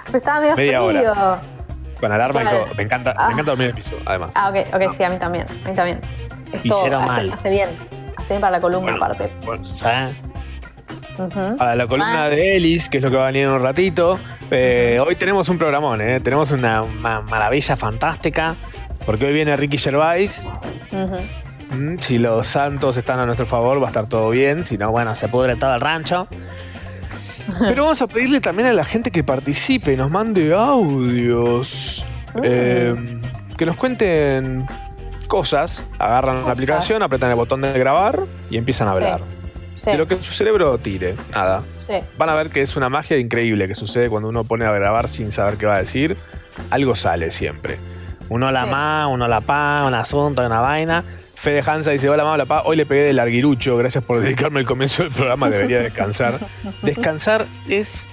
Pero 0.07 0.19
estaba 0.19 0.41
medio 0.41 0.57
Media 0.57 0.83
frío. 0.83 1.15
Con 2.01 2.11
alarma 2.11 2.41
Claro. 2.41 2.57
y 2.57 2.65
todo. 2.65 2.75
Me 2.75 2.83
encanta, 2.83 3.15
Ah. 3.17 3.27
me 3.29 3.33
encanta 3.35 3.53
dormir 3.53 3.71
en 3.71 3.77
el 3.77 3.83
piso, 3.83 3.97
además. 4.05 4.35
Ah, 4.37 4.51
ok, 4.51 4.75
ok, 4.75 4.91
sí, 4.91 5.05
a 5.05 5.11
mí 5.11 5.19
también. 5.19 5.47
A 5.65 5.69
mí 5.69 5.75
también. 5.77 6.01
Esto 6.53 6.85
hace, 6.85 7.49
bien. 7.51 7.69
Hace 8.17 8.35
bien 8.35 8.41
para 8.41 8.51
la 8.51 8.61
columna, 8.61 8.91
Bueno, 8.97 9.05
aparte. 9.05 9.33
bueno, 9.47 9.65
¿sabes? 9.65 10.17
Para 11.59 11.77
la 11.77 11.87
columna 11.87 12.29
de 12.29 12.57
Ellis, 12.57 12.89
que 12.89 12.97
es 12.99 13.03
lo 13.03 13.11
que 13.11 13.17
va 13.17 13.25
a 13.25 13.27
venir 13.27 13.43
en 13.45 13.51
un 13.51 13.63
ratito. 13.63 14.19
eh, 14.51 14.99
hoy 15.05 15.15
tenemos 15.17 15.49
un 15.49 15.59
programón, 15.59 16.01
¿eh? 16.01 16.21
Tenemos 16.21 16.51
una, 16.53 16.83
una 16.83 17.21
maravilla 17.21 17.77
fantástica. 17.77 18.55
Porque 19.05 19.27
hoy 19.27 19.33
viene 19.33 19.57
Ricky 19.57 19.79
Gervais. 19.79 20.49
Mm, 21.73 21.99
Si 22.01 22.19
los 22.19 22.47
santos 22.47 22.97
están 22.97 23.19
a 23.19 23.27
nuestro 23.27 23.47
favor, 23.47 23.81
va 23.83 23.87
a 23.87 23.89
estar 23.91 24.07
todo 24.07 24.31
bien. 24.31 24.65
Si 24.65 24.79
no, 24.79 24.91
bueno, 24.91 25.15
se 25.15 25.29
pudre 25.29 25.57
todo 25.57 25.75
el 25.75 25.81
rancho. 25.81 26.29
Pero 27.59 27.83
vamos 27.85 28.01
a 28.01 28.07
pedirle 28.07 28.41
también 28.41 28.69
a 28.69 28.73
la 28.73 28.85
gente 28.85 29.11
que 29.11 29.25
participe, 29.25 29.97
nos 29.97 30.11
mande 30.11 30.55
audios. 30.55 32.05
eh, 32.43 32.95
que 33.59 33.67
nos 33.67 33.77
cuenten 33.77 34.67
cosas. 35.29 35.85
Agarran 35.99 36.45
la 36.47 36.53
aplicación, 36.53 37.03
apretan 37.03 37.31
el 37.31 37.37
botón 37.37 37.61
de 37.63 37.73
grabar 37.79 38.21
y 38.51 38.57
empiezan 38.57 38.89
a 38.89 38.93
hablar. 38.93 39.19
Sí, 39.19 39.42
De 39.85 39.97
lo 39.97 40.07
que 40.07 40.23
su 40.23 40.33
cerebro 40.33 40.77
tire. 40.79 41.15
Nada. 41.33 41.63
sí. 41.79 41.95
Van 42.19 42.29
a 42.29 42.35
ver 42.35 42.51
que 42.51 42.61
es 42.63 42.77
una 42.77 42.89
magia 42.89 43.19
increíble 43.19 43.67
que 43.69 43.75
sucede 43.75 44.09
cuando 44.09 44.29
uno 44.29 44.45
pone 44.45 44.65
a 44.65 44.73
grabar 44.73 45.09
sin 45.09 45.33
saber 45.33 45.57
qué 45.57 45.67
va 45.67 45.77
a 45.77 45.79
decir. 45.79 46.17
Algo 46.71 46.95
sale 46.95 47.31
siempre. 47.31 47.79
Uno 48.29 48.51
la 48.51 48.65
Sí. 48.65 48.71
ma, 48.71 49.07
uno 49.09 49.27
la 49.29 49.41
pa, 49.41 49.83
un 49.87 49.95
asunto, 49.95 50.45
una 50.45 50.61
vaina. 50.61 51.03
Fede 51.35 51.63
Hansa 51.67 51.91
dice, 51.91 52.09
hola 52.09 52.23
mamá, 52.23 52.35
hola 52.35 52.45
pa, 52.47 52.63
hoy 52.65 52.77
le 52.77 52.87
pegué 52.87 53.03
del 53.03 53.17
larguirucho, 53.17 53.77
gracias 53.77 54.05
por 54.05 54.21
dedicarme 54.21 54.61
al 54.61 54.67
comienzo 54.67 55.03
del 55.03 55.13
programa, 55.13 55.51
debería 55.51 55.81
descansar. 55.81 56.39
Descansar 56.83 57.47
es 57.69 58.07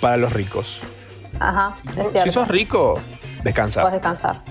para 0.00 0.16
los 0.18 0.32
ricos. 0.32 0.80
Ajá, 1.40 1.76
es 1.96 2.12
Si 2.12 2.30
sos 2.30 2.46
rico, 2.48 2.94
Puedes 2.94 3.44
descansa. 3.44 3.90
descansar. 3.90 4.42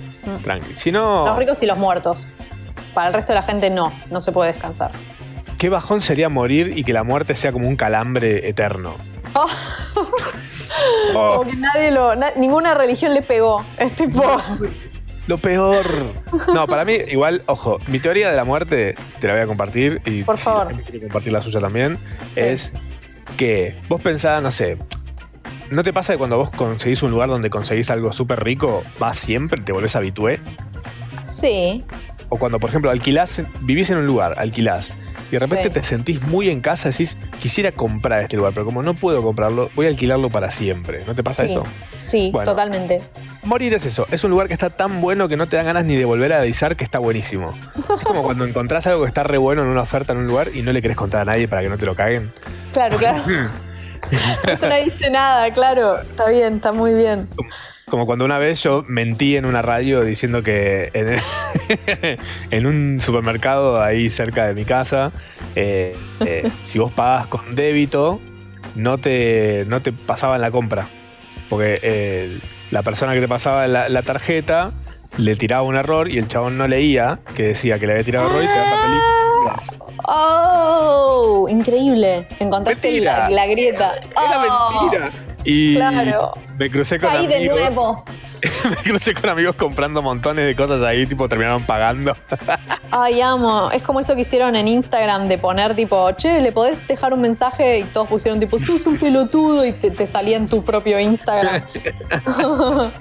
Tranqui. 0.44 0.74
Si 0.74 0.92
no, 0.92 1.26
Los 1.28 1.38
ricos 1.38 1.62
y 1.62 1.68
los 1.68 1.78
muertos. 1.78 2.30
Para 2.94 3.10
el 3.10 3.14
resto 3.14 3.34
de 3.34 3.40
la 3.40 3.44
gente 3.46 3.70
no, 3.70 3.94
no 4.10 4.20
se 4.20 4.32
puede 4.32 4.52
descansar. 4.54 4.92
Qué 5.58 5.70
bajón 5.70 6.02
sería 6.02 6.30
morir 6.30 6.74
y 6.76 6.84
que 6.84 6.94
la 6.94 7.04
muerte 7.04 7.36
sea 7.36 7.52
como 7.52 7.68
un 7.68 7.76
calambre 7.76 8.48
eterno. 8.50 8.96
Oh, 11.16 11.38
Como 11.40 11.50
que 11.52 11.58
nadie 11.58 11.92
lo. 11.92 12.16
na- 12.16 12.32
ninguna 12.36 12.74
religión 12.74 13.14
le 13.14 13.22
pegó. 13.22 13.64
Es 13.78 13.96
tipo. 13.96 14.24
lo 15.26 15.38
peor. 15.38 15.86
No, 16.54 16.68
para 16.68 16.86
mí, 16.86 16.94
igual, 17.10 17.42
ojo, 17.48 17.80
mi 17.88 18.00
teoría 18.00 18.30
de 18.30 18.36
la 18.36 18.44
muerte 18.44 18.96
te 19.20 19.28
la 19.28 19.34
voy 19.34 19.42
a 19.42 19.48
compartir 19.48 20.02
y 20.06 20.24
Por 20.24 20.38
si 20.38 20.44
favor. 20.44 20.72
quiere 20.84 21.02
compartir 21.02 21.34
la 21.34 21.42
suya 21.42 21.60
también. 21.60 21.98
Sí. 22.30 22.42
Es 22.42 22.74
que 23.38 23.76
vos 23.90 24.02
pensás, 24.02 24.44
no 24.44 24.52
sé, 24.52 24.78
¿no 25.72 25.82
te 25.84 25.94
pasa 25.94 26.14
que 26.14 26.18
cuando 26.20 26.38
vos 26.38 26.50
conseguís 26.52 27.02
un 27.02 27.12
lugar 27.12 27.30
donde 27.30 27.50
conseguís 27.50 27.90
algo 27.90 28.12
súper 28.12 28.44
rico, 28.44 28.84
vas 29.00 29.18
siempre, 29.18 29.62
te 29.62 29.72
volvés 29.72 29.96
habitué? 29.96 30.40
Sí. 31.24 31.84
O 32.30 32.38
cuando, 32.38 32.60
por 32.60 32.70
ejemplo, 32.70 32.92
alquilás, 32.92 33.42
vivís 33.62 33.90
en 33.90 33.98
un 33.98 34.06
lugar, 34.06 34.36
alquilás, 34.38 34.94
y 35.30 35.32
de 35.32 35.40
repente 35.40 35.64
Sí. 35.66 35.70
te 35.70 35.84
sentís 35.84 36.22
muy 36.24 36.50
en 36.50 36.62
casa, 36.62 36.90
decís, 36.90 37.18
quisiera 37.40 37.72
comprar 37.72 38.22
este 38.24 38.38
lugar, 38.38 38.54
pero 38.54 38.66
como 38.66 38.82
no 38.84 38.94
puedo 38.94 39.22
comprarlo, 39.24 39.70
voy 39.76 39.86
a 39.86 39.90
alquilarlo 39.90 40.30
para 40.30 40.52
siempre. 40.52 41.04
¿No 41.06 41.14
te 41.16 41.24
pasa 41.24 41.46
sí. 41.46 41.52
eso? 41.52 41.64
Sí, 42.06 42.30
Bueno. 42.32 42.50
totalmente. 42.52 43.02
Morir 43.44 43.74
es 43.74 43.86
eso, 43.86 44.08
es 44.12 44.24
un 44.24 44.32
lugar 44.32 44.48
que 44.48 44.54
está 44.54 44.70
tan 44.70 45.02
bueno 45.02 45.28
que 45.28 45.38
no 45.38 45.48
te 45.48 45.56
dan 45.58 45.66
ganas 45.66 45.86
ni 45.86 45.96
de 45.96 46.06
volver 46.06 46.34
a 46.34 46.40
avisar 46.40 46.76
que 46.76 46.84
está 46.84 47.00
buenísimo. 47.00 47.54
Es 47.78 47.86
como 48.04 48.24
cuando 48.24 48.46
encontrás 48.46 48.88
algo 48.88 49.02
que 49.04 49.08
está 49.08 49.24
re 49.24 49.38
bueno 49.38 49.62
en 49.64 49.68
una 49.70 49.82
oferta 49.82 50.14
en 50.14 50.20
un 50.20 50.28
lugar 50.28 50.50
y 50.54 50.62
no 50.62 50.72
le 50.72 50.82
querés 50.82 50.98
contar 50.98 51.22
a 51.22 51.26
nadie 51.26 51.48
para 51.48 51.62
que 51.62 51.70
no 51.70 51.78
te 51.78 51.86
lo 51.86 51.96
caguen. 51.96 52.32
Claro, 52.74 52.98
claro. 52.98 53.24
Eso 54.52 54.70
no 54.70 54.76
dice 54.84 55.10
nada, 55.10 55.52
claro. 55.52 56.00
Está 56.02 56.30
bien, 56.30 56.56
está 56.56 56.72
muy 56.72 56.94
bien. 56.94 57.28
Como 57.90 58.06
cuando 58.06 58.26
una 58.26 58.38
vez 58.38 58.62
yo 58.64 58.84
mentí 58.86 59.38
en 59.38 59.46
una 59.46 59.62
radio 59.62 60.04
diciendo 60.04 60.44
que 60.44 60.92
en, 60.94 62.18
en 62.52 62.66
un 62.66 63.00
supermercado 63.00 63.82
ahí 63.82 64.10
cerca 64.10 64.46
de 64.46 64.54
mi 64.54 64.66
casa, 64.66 65.14
eh, 65.56 65.96
eh, 66.20 66.52
si 66.66 66.80
vos 66.80 66.92
pagabas 66.92 67.28
con 67.28 67.56
débito, 67.56 68.20
no 68.76 68.98
te, 68.98 69.64
no 69.70 69.82
te 69.82 69.94
pasaban 69.94 70.42
la 70.42 70.52
compra. 70.52 70.90
Porque 71.48 71.80
eh, 71.82 72.38
la 72.72 72.84
persona 72.84 73.14
que 73.14 73.22
te 73.22 73.28
pasaba 73.30 73.68
la, 73.68 73.88
la 73.88 74.02
tarjeta 74.02 74.74
le 75.16 75.38
tiraba 75.38 75.62
un 75.62 75.78
error 75.78 76.12
y 76.12 76.18
el 76.18 76.28
chabón 76.28 76.58
no 76.58 76.68
leía 76.68 77.20
que 77.38 77.44
decía 77.44 77.80
que 77.80 77.88
le 77.88 77.94
había 77.94 78.04
tirado 78.04 78.30
error 78.30 78.44
y 78.44 78.48
te 78.48 78.54
daba. 78.54 79.60
¡Oh! 80.10 81.48
Increíble. 81.50 82.28
Encontraste 82.42 83.00
la, 83.00 83.30
la 83.30 83.48
grieta. 83.48 83.94
Era 84.12 84.42
¡Oh! 84.46 84.82
mentira. 84.82 85.27
Y 85.50 85.76
Claro. 85.76 86.34
me 86.58 86.70
crucé 86.70 87.00
con 87.00 87.10
de 87.26 87.36
amigos. 87.38 87.58
nuevo. 87.58 88.04
me 88.70 88.76
crucé 88.84 89.14
con 89.14 89.30
amigos 89.30 89.56
comprando 89.56 90.02
montones 90.02 90.46
de 90.46 90.56
cosas 90.58 90.82
ahí, 90.82 91.06
tipo 91.06 91.30
terminaron 91.30 91.64
pagando. 91.64 92.16
Ay, 92.92 93.22
amo. 93.22 93.72
Es 93.72 93.82
como 93.82 94.02
eso 94.02 94.14
que 94.14 94.22
hicieron 94.22 94.58
en 94.58 94.68
Instagram 94.68 95.30
de 95.30 95.38
poner 95.38 95.74
tipo, 95.74 96.12
che, 96.12 96.42
¿le 96.42 96.52
podés 96.52 96.86
dejar 96.86 97.14
un 97.14 97.22
mensaje? 97.22 97.80
Y 97.80 97.84
todos 97.86 98.10
pusieron 98.10 98.42
tipo, 98.42 98.60
sos 98.60 98.86
un 98.86 98.98
pelotudo 98.98 99.66
y 99.66 99.72
te, 99.72 99.90
te 99.90 100.06
salía 100.06 100.36
en 100.36 100.50
tu 100.50 100.66
propio 100.66 101.00
Instagram. 101.00 101.64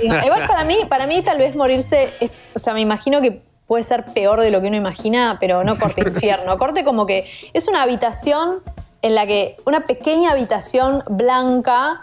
Sí, 0.00 0.06
Igual 0.06 0.46
para 0.46 0.64
mí, 0.64 0.76
para 0.88 1.06
mí 1.06 1.22
tal 1.22 1.38
vez 1.38 1.56
morirse, 1.56 2.10
es- 2.20 2.30
o 2.54 2.58
sea, 2.58 2.74
me 2.74 2.80
imagino 2.80 3.22
que 3.22 3.40
puede 3.66 3.82
ser 3.84 4.04
peor 4.06 4.40
de 4.40 4.50
lo 4.50 4.60
que 4.60 4.66
uno 4.68 4.76
imagina, 4.76 5.38
pero 5.40 5.64
no 5.64 5.78
corte 5.78 6.02
infierno. 6.06 6.58
Corte 6.58 6.84
como 6.84 7.06
que 7.06 7.24
es 7.54 7.66
una 7.68 7.82
habitación 7.82 8.62
en 9.02 9.14
la 9.14 9.26
que, 9.26 9.56
una 9.66 9.84
pequeña 9.84 10.32
habitación 10.32 11.02
blanca 11.08 12.00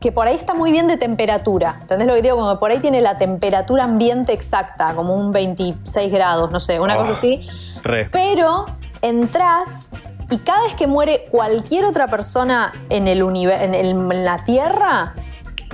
que 0.00 0.12
por 0.12 0.28
ahí 0.28 0.36
está 0.36 0.54
muy 0.54 0.70
bien 0.70 0.86
de 0.86 0.96
temperatura. 0.96 1.78
¿Entendés 1.80 2.06
lo 2.06 2.14
que 2.14 2.22
digo? 2.22 2.36
Como 2.36 2.52
que 2.52 2.58
por 2.60 2.70
ahí 2.70 2.78
tiene 2.78 3.00
la 3.00 3.18
temperatura 3.18 3.82
ambiente 3.84 4.32
exacta, 4.32 4.92
como 4.94 5.14
un 5.14 5.32
26 5.32 6.12
grados, 6.12 6.52
no 6.52 6.60
sé, 6.60 6.78
una 6.78 6.94
Oh. 6.94 6.98
cosa 6.98 7.12
así. 7.12 7.44
Re. 7.82 8.08
Pero 8.12 8.66
entras 9.02 9.90
y 10.30 10.36
cada 10.38 10.62
vez 10.64 10.74
que 10.76 10.86
muere 10.86 11.26
cualquier 11.32 11.84
otra 11.84 12.06
persona 12.06 12.72
en, 12.90 13.08
el 13.08 13.20
en, 13.22 13.74
el- 13.74 13.86
en 14.12 14.24
la 14.24 14.44
Tierra, 14.44 15.14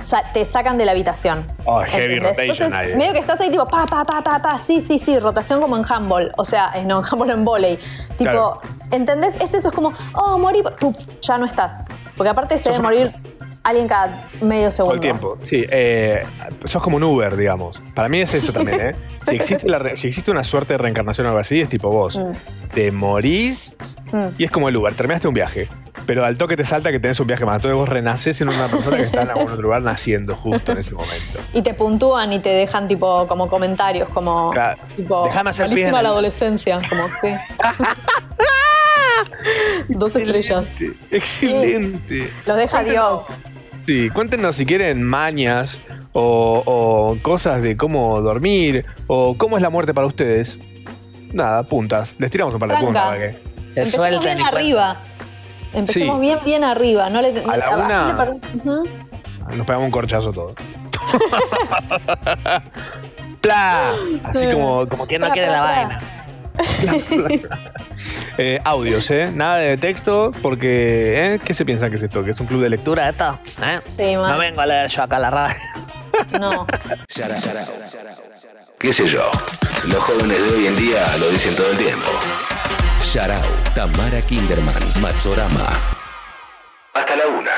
sa- 0.05 0.31
te 0.33 0.45
sacan 0.45 0.77
de 0.77 0.85
la 0.85 0.91
habitación. 0.91 1.51
Oh, 1.65 1.79
heavy 1.81 2.15
¿Entendés? 2.15 2.21
rotation 2.29 2.67
Entonces, 2.67 2.73
ahí. 2.73 2.95
medio 2.95 3.13
que 3.13 3.19
estás 3.19 3.41
ahí 3.41 3.49
tipo, 3.49 3.67
pa, 3.67 3.85
pa, 3.85 4.05
pa, 4.05 4.21
pa, 4.23 4.41
pa, 4.41 4.59
sí, 4.59 4.79
sí, 4.81 4.97
sí, 4.97 5.19
rotación 5.19 5.59
como 5.61 5.75
en 5.77 5.83
handball. 5.87 6.31
O 6.37 6.45
sea, 6.45 6.71
eh, 6.75 6.85
no, 6.85 6.99
en 6.99 7.05
handball 7.11 7.29
en 7.31 7.43
volei. 7.45 7.77
Tipo, 8.17 8.31
Claro. 8.31 8.61
¿entendés? 8.91 9.35
Es 9.37 9.53
eso, 9.53 9.69
es 9.69 9.73
como, 9.75 9.91
oh, 10.13 10.37
morí, 10.37 10.63
puf, 10.79 10.95
ya 11.21 11.37
no 11.37 11.45
estás. 11.45 11.81
Porque 12.15 12.29
aparte 12.29 12.57
se 12.57 12.69
debe 12.69 12.81
morir 12.81 13.11
alguien 13.63 13.87
cada 13.87 14.27
medio 14.41 14.65
Todo 14.65 14.71
segundo. 14.71 14.93
el 14.93 14.99
tiempo. 15.01 15.37
Sí, 15.43 15.65
eh, 15.69 16.23
sos 16.65 16.81
como 16.83 16.97
un 16.97 17.03
Uber, 17.03 17.35
digamos. 17.35 17.81
Para 17.95 18.07
mí 18.09 18.19
es 18.21 18.33
eso 18.35 18.53
también, 18.53 18.79
¿eh? 18.79 18.95
Si 19.25 19.33
existe, 19.35 19.67
la 19.67 19.95
si 19.95 20.07
existe 20.07 20.29
una 20.29 20.43
suerte 20.43 20.73
de 20.73 20.77
reencarnación 20.77 21.25
o 21.25 21.29
algo 21.31 21.39
así, 21.39 21.59
es 21.59 21.67
tipo 21.67 21.89
vos. 21.89 22.15
Mm. 22.15 22.31
Te 22.75 22.91
morís 22.91 23.75
Mm. 24.11 24.27
y 24.37 24.43
es 24.45 24.51
como 24.51 24.69
el 24.69 24.77
Uber. 24.77 24.93
Terminaste 24.93 25.27
un 25.27 25.33
viaje, 25.33 25.67
pero 26.05 26.25
al 26.25 26.37
toque 26.37 26.57
te 26.57 26.65
salta 26.65 26.91
que 26.91 26.99
tenés 26.99 27.19
un 27.19 27.27
viaje 27.27 27.45
más. 27.45 27.57
Entonces 27.57 27.75
vos 27.77 27.89
renaces 27.89 28.39
en 28.41 28.49
una 28.49 28.67
persona 28.67 28.97
que 28.97 29.03
está 29.05 29.21
en 29.23 29.29
algún 29.29 29.49
otro 29.49 29.61
lugar 29.61 29.81
naciendo 29.81 30.35
justo 30.35 30.71
en 30.71 30.79
ese 30.79 30.93
momento. 30.95 31.39
Y 31.53 31.61
te 31.61 31.73
puntúan 31.73 32.33
y 32.33 32.39
te 32.39 32.49
dejan 32.49 32.87
tipo 32.87 33.27
como 33.27 33.47
comentarios, 33.47 34.09
como 34.09 34.49
Claro. 34.51 34.79
tipo 34.95 35.23
Déjame 35.25 35.49
hacer 35.51 35.67
pis 35.69 35.77
en 35.77 35.81
malísima 35.83 35.99
el- 35.99 36.03
la 36.03 36.09
adolescencia, 36.09 36.79
como 36.89 37.11
sí. 37.11 37.29
Dos 39.89 40.15
estrellas. 40.15 40.75
Excelente. 41.11 42.29
Los 42.45 42.57
deja 42.57 42.83
Dios. 42.83 43.21
Sí, 43.85 44.09
cuéntenos 44.09 44.55
si 44.55 44.65
quieren 44.65 45.03
mañas 45.03 45.81
o, 46.11 46.63
o 46.65 47.17
cosas 47.21 47.61
de 47.61 47.77
cómo 47.77 48.19
dormir 48.21 48.85
o 49.07 49.37
cómo 49.37 49.57
es 49.57 49.63
la 49.63 49.69
muerte 49.69 49.93
para 49.93 50.07
ustedes. 50.07 50.57
Nada, 51.33 51.63
puntas. 51.63 52.15
Les 52.19 52.31
tiramos 52.31 52.53
un 52.53 52.59
par 52.59 52.69
de 52.69 52.75
Tranca. 52.75 53.09
puntas. 53.11 53.35
Empecemos 53.75 53.93
sueltan 53.93 54.23
bien 54.23 54.37
cuentan. 54.37 54.53
Empecemos 55.75 56.15
Sí. 56.15 56.21
bien, 56.21 56.39
bien 56.43 56.63
arriba. 56.63 57.09
No 57.09 57.21
le, 57.21 57.27
A 57.47 57.57
la 57.57 57.77
una. 57.77 58.13
le 58.13 58.31
Ujú. 58.57 58.87
Nos 59.55 59.65
pegamos 59.67 59.85
un 59.85 59.91
corchazo 59.91 60.31
todo. 60.31 60.55
¡Pla! 63.41 63.93
Así 64.23 64.47
como, 64.51 64.87
como 64.87 65.05
¿Quién 65.05 65.21
no 65.21 65.29
quiere 65.29 65.51
la 65.51 65.61
vaina? 65.61 66.01
eh, 68.37 68.59
audios, 68.63 69.09
¿eh? 69.11 69.29
Nada 69.33 69.57
de 69.57 69.77
texto, 69.77 70.31
porque 70.41 71.33
¿eh? 71.33 71.39
¿qué 71.43 71.53
se 71.53 71.65
piensa 71.65 71.89
que 71.89 71.97
es 71.97 72.03
esto? 72.03 72.23
¿Que 72.23 72.31
es 72.31 72.39
un 72.39 72.47
club 72.47 72.61
de 72.61 72.69
lectura? 72.69 73.05
¿Lectura 73.07 73.39
esto? 73.43 73.63
¿Eh? 73.63 73.79
Sí, 73.89 74.15
man. 74.17 74.31
No 74.31 74.37
vengo 74.37 74.61
a 74.61 74.65
leer 74.65 74.89
yo 74.89 75.03
acá 75.03 75.17
a 75.17 75.19
la 75.19 75.29
radio. 75.29 75.55
No. 76.39 76.65
¿Qué 78.79 78.93
sé 78.93 79.07
yo? 79.07 79.29
Los 79.87 80.03
jóvenes 80.03 80.37
de 80.43 80.51
hoy 80.57 80.67
en 80.67 80.75
día 80.77 81.05
lo 81.19 81.29
dicen 81.29 81.55
todo 81.55 81.69
el 81.71 81.77
tiempo. 81.77 82.07
Sharau, 83.15 83.39
Tamara 83.73 84.19
Kinderman, 84.27 84.83
Machorama. 84.99 85.71
Hasta 86.93 87.15
la 87.15 87.27
una. 87.27 87.55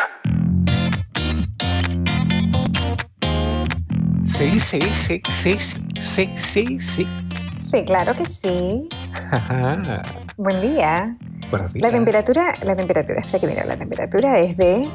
Sí, 4.22 4.60
sí, 4.60 4.80
sí, 4.94 5.20
sí, 5.28 5.58
sí, 6.00 6.32
sí, 6.38 6.78
sí. 6.80 7.08
Sí, 7.58 7.86
claro 7.86 8.14
que 8.14 8.28
sí. 8.28 8.88
Ajá. 9.32 10.04
Buen 10.38 10.62
día. 10.62 11.18
Buenos 11.50 11.74
La 11.74 11.88
días. 11.88 11.92
temperatura, 11.92 12.54
la 12.62 12.76
temperatura, 12.76 13.20
espera 13.22 13.40
que 13.40 13.48
mira, 13.48 13.66
la 13.66 13.78
temperatura 13.78 14.38
es 14.38 14.56
de. 14.58 14.88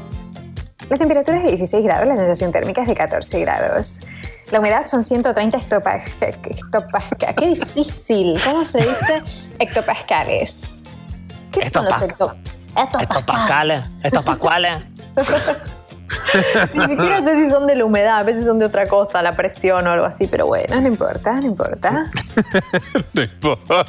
La 0.92 0.98
temperatura 0.98 1.38
es 1.38 1.44
de 1.44 1.48
16 1.48 1.82
grados, 1.86 2.06
la 2.06 2.16
sensación 2.16 2.52
térmica 2.52 2.82
es 2.82 2.86
de 2.86 2.92
14 2.92 3.40
grados. 3.40 4.00
La 4.50 4.58
humedad 4.60 4.82
son 4.84 5.02
130 5.02 5.56
hectopascales. 5.56 6.36
Qué 7.34 7.46
difícil. 7.48 8.38
¿Cómo 8.44 8.62
se 8.62 8.82
dice? 8.82 9.22
Hectopascales. 9.58 10.74
¿Qué 11.50 11.62
son 11.70 11.86
los 11.86 11.94
Hectopa- 11.94 12.36
hectopascales? 12.76 13.08
Estos 13.08 13.22
pascales, 13.22 13.86
estos 14.02 14.22
pascuales. 14.22 14.72
Ni 16.74 16.86
siquiera 16.86 17.24
sé 17.24 17.36
si 17.44 17.50
son 17.50 17.66
de 17.66 17.76
la 17.76 17.84
humedad, 17.84 18.18
a 18.18 18.22
veces 18.22 18.44
son 18.44 18.58
de 18.58 18.64
otra 18.64 18.86
cosa, 18.86 19.22
la 19.22 19.32
presión 19.32 19.86
o 19.86 19.90
algo 19.90 20.04
así, 20.04 20.26
pero 20.26 20.46
bueno, 20.46 20.80
no 20.80 20.88
importa, 20.88 21.40
no 21.40 21.46
importa. 21.46 22.10
No 23.12 23.22
importa. 23.22 23.84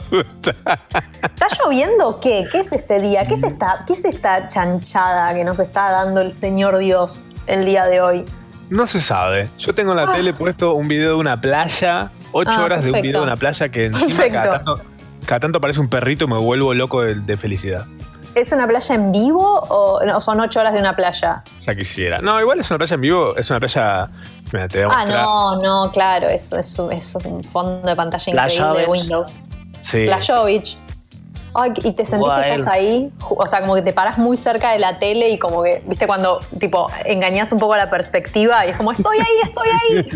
¿Está 1.22 1.48
lloviendo 1.63 2.08
o 2.08 2.20
qué? 2.20 2.46
¿Qué 2.51 2.60
es 2.60 2.72
este 2.74 3.00
día? 3.00 3.24
¿Qué 3.25 3.36
es 3.36 3.44
esta, 3.44 3.84
qué 3.88 3.94
es 3.94 4.06
esta 4.06 4.48
chanchada 4.48 5.34
que 5.34 5.44
nos 5.44 5.60
está 5.60 5.92
dando 5.92 6.22
el 6.22 6.32
Señor 6.32 6.77
Dios 6.77 7.25
el 7.48 7.65
día 7.65 7.86
de 7.86 8.01
hoy? 8.01 8.25
No 8.70 8.86
se 8.86 9.00
sabe. 9.00 9.50
Yo 9.58 9.74
tengo 9.74 9.92
en 9.92 9.98
la 9.98 10.13
tele 10.13 10.34
puesto 10.34 10.74
un 10.74 10.88
video 10.88 11.12
de 11.12 11.15
una 11.15 11.39
playa, 11.39 12.12
ocho 12.32 12.51
Ah, 12.53 12.63
horas 12.63 12.84
de 12.84 12.92
un 12.92 13.01
video 13.01 13.22
de 13.22 13.27
una 13.27 13.38
playa 13.38 13.70
que 13.70 13.86
encima 13.86 14.27
cada 14.30 14.63
tanto, 14.63 14.82
cada 15.25 15.39
tanto 15.39 15.58
aparece 15.60 15.80
un 15.80 15.89
perrito 15.89 16.25
y 16.25 16.27
me 16.27 16.38
vuelvo 16.38 16.74
loco 16.74 17.01
de, 17.01 17.15
de 17.15 17.38
felicidad. 17.38 17.86
¿Es 18.36 18.52
una 18.52 18.68
playa 18.68 18.96
en 18.96 19.12
vivo 19.12 19.60
o 19.70 20.02
no, 20.06 20.20
son 20.20 20.40
ocho 20.40 20.60
horas 20.60 20.74
de 20.74 20.80
una 20.80 20.96
playa? 20.96 21.44
Ya 21.62 21.75
quisiera. 21.75 22.18
No, 22.20 22.40
igual 22.40 22.60
es 22.60 22.70
una 22.72 22.78
playa 22.80 22.96
en 22.96 23.02
vivo, 23.02 23.36
es 23.36 23.50
una 23.50 23.60
playa. 23.60 24.10
Mira, 24.52 24.68
te 24.68 24.86
voy 24.86 24.94
a 24.94 25.00
Ah, 25.00 25.06
no, 25.06 25.56
no, 25.62 25.92
claro, 25.92 26.28
eso 26.28 26.58
es, 26.58 26.78
un- 26.80 26.92
es 26.92 27.16
un 27.16 27.44
fondo 27.44 27.88
de 27.88 27.96
pantalla 27.96 28.32
increíble 28.32 28.82
de. 28.82 28.86
Windows. 28.88 29.40
Sí. 29.82 30.06
Playovich. 30.06 30.78
Ay, 31.56 31.72
y 31.84 31.92
te 31.92 32.04
sentís 32.04 32.32
que 32.34 32.56
estás 32.56 32.68
ahí, 32.74 33.13
o 33.30 33.46
sea, 33.46 33.62
como 33.62 33.75
que 33.75 33.84
te 33.84 33.94
paras 33.94 34.18
muy 34.18 34.36
cerca 34.36 34.72
de 34.72 34.80
la 34.80 34.98
tele 34.98 35.30
y 35.30 35.38
como 35.38 35.62
que, 35.62 35.84
viste, 35.86 36.08
cuando 36.08 36.40
tipo 36.60 36.88
engañas 37.06 37.52
un 37.52 37.60
poco 37.60 37.75
la 37.75 37.92
perspectiva 37.92 38.66
y 38.66 38.70
es 38.72 38.78
como, 38.78 38.92
estoy 38.92 39.20
ahí, 39.20 39.40
estoy 39.44 39.68
ahí. 39.70 40.10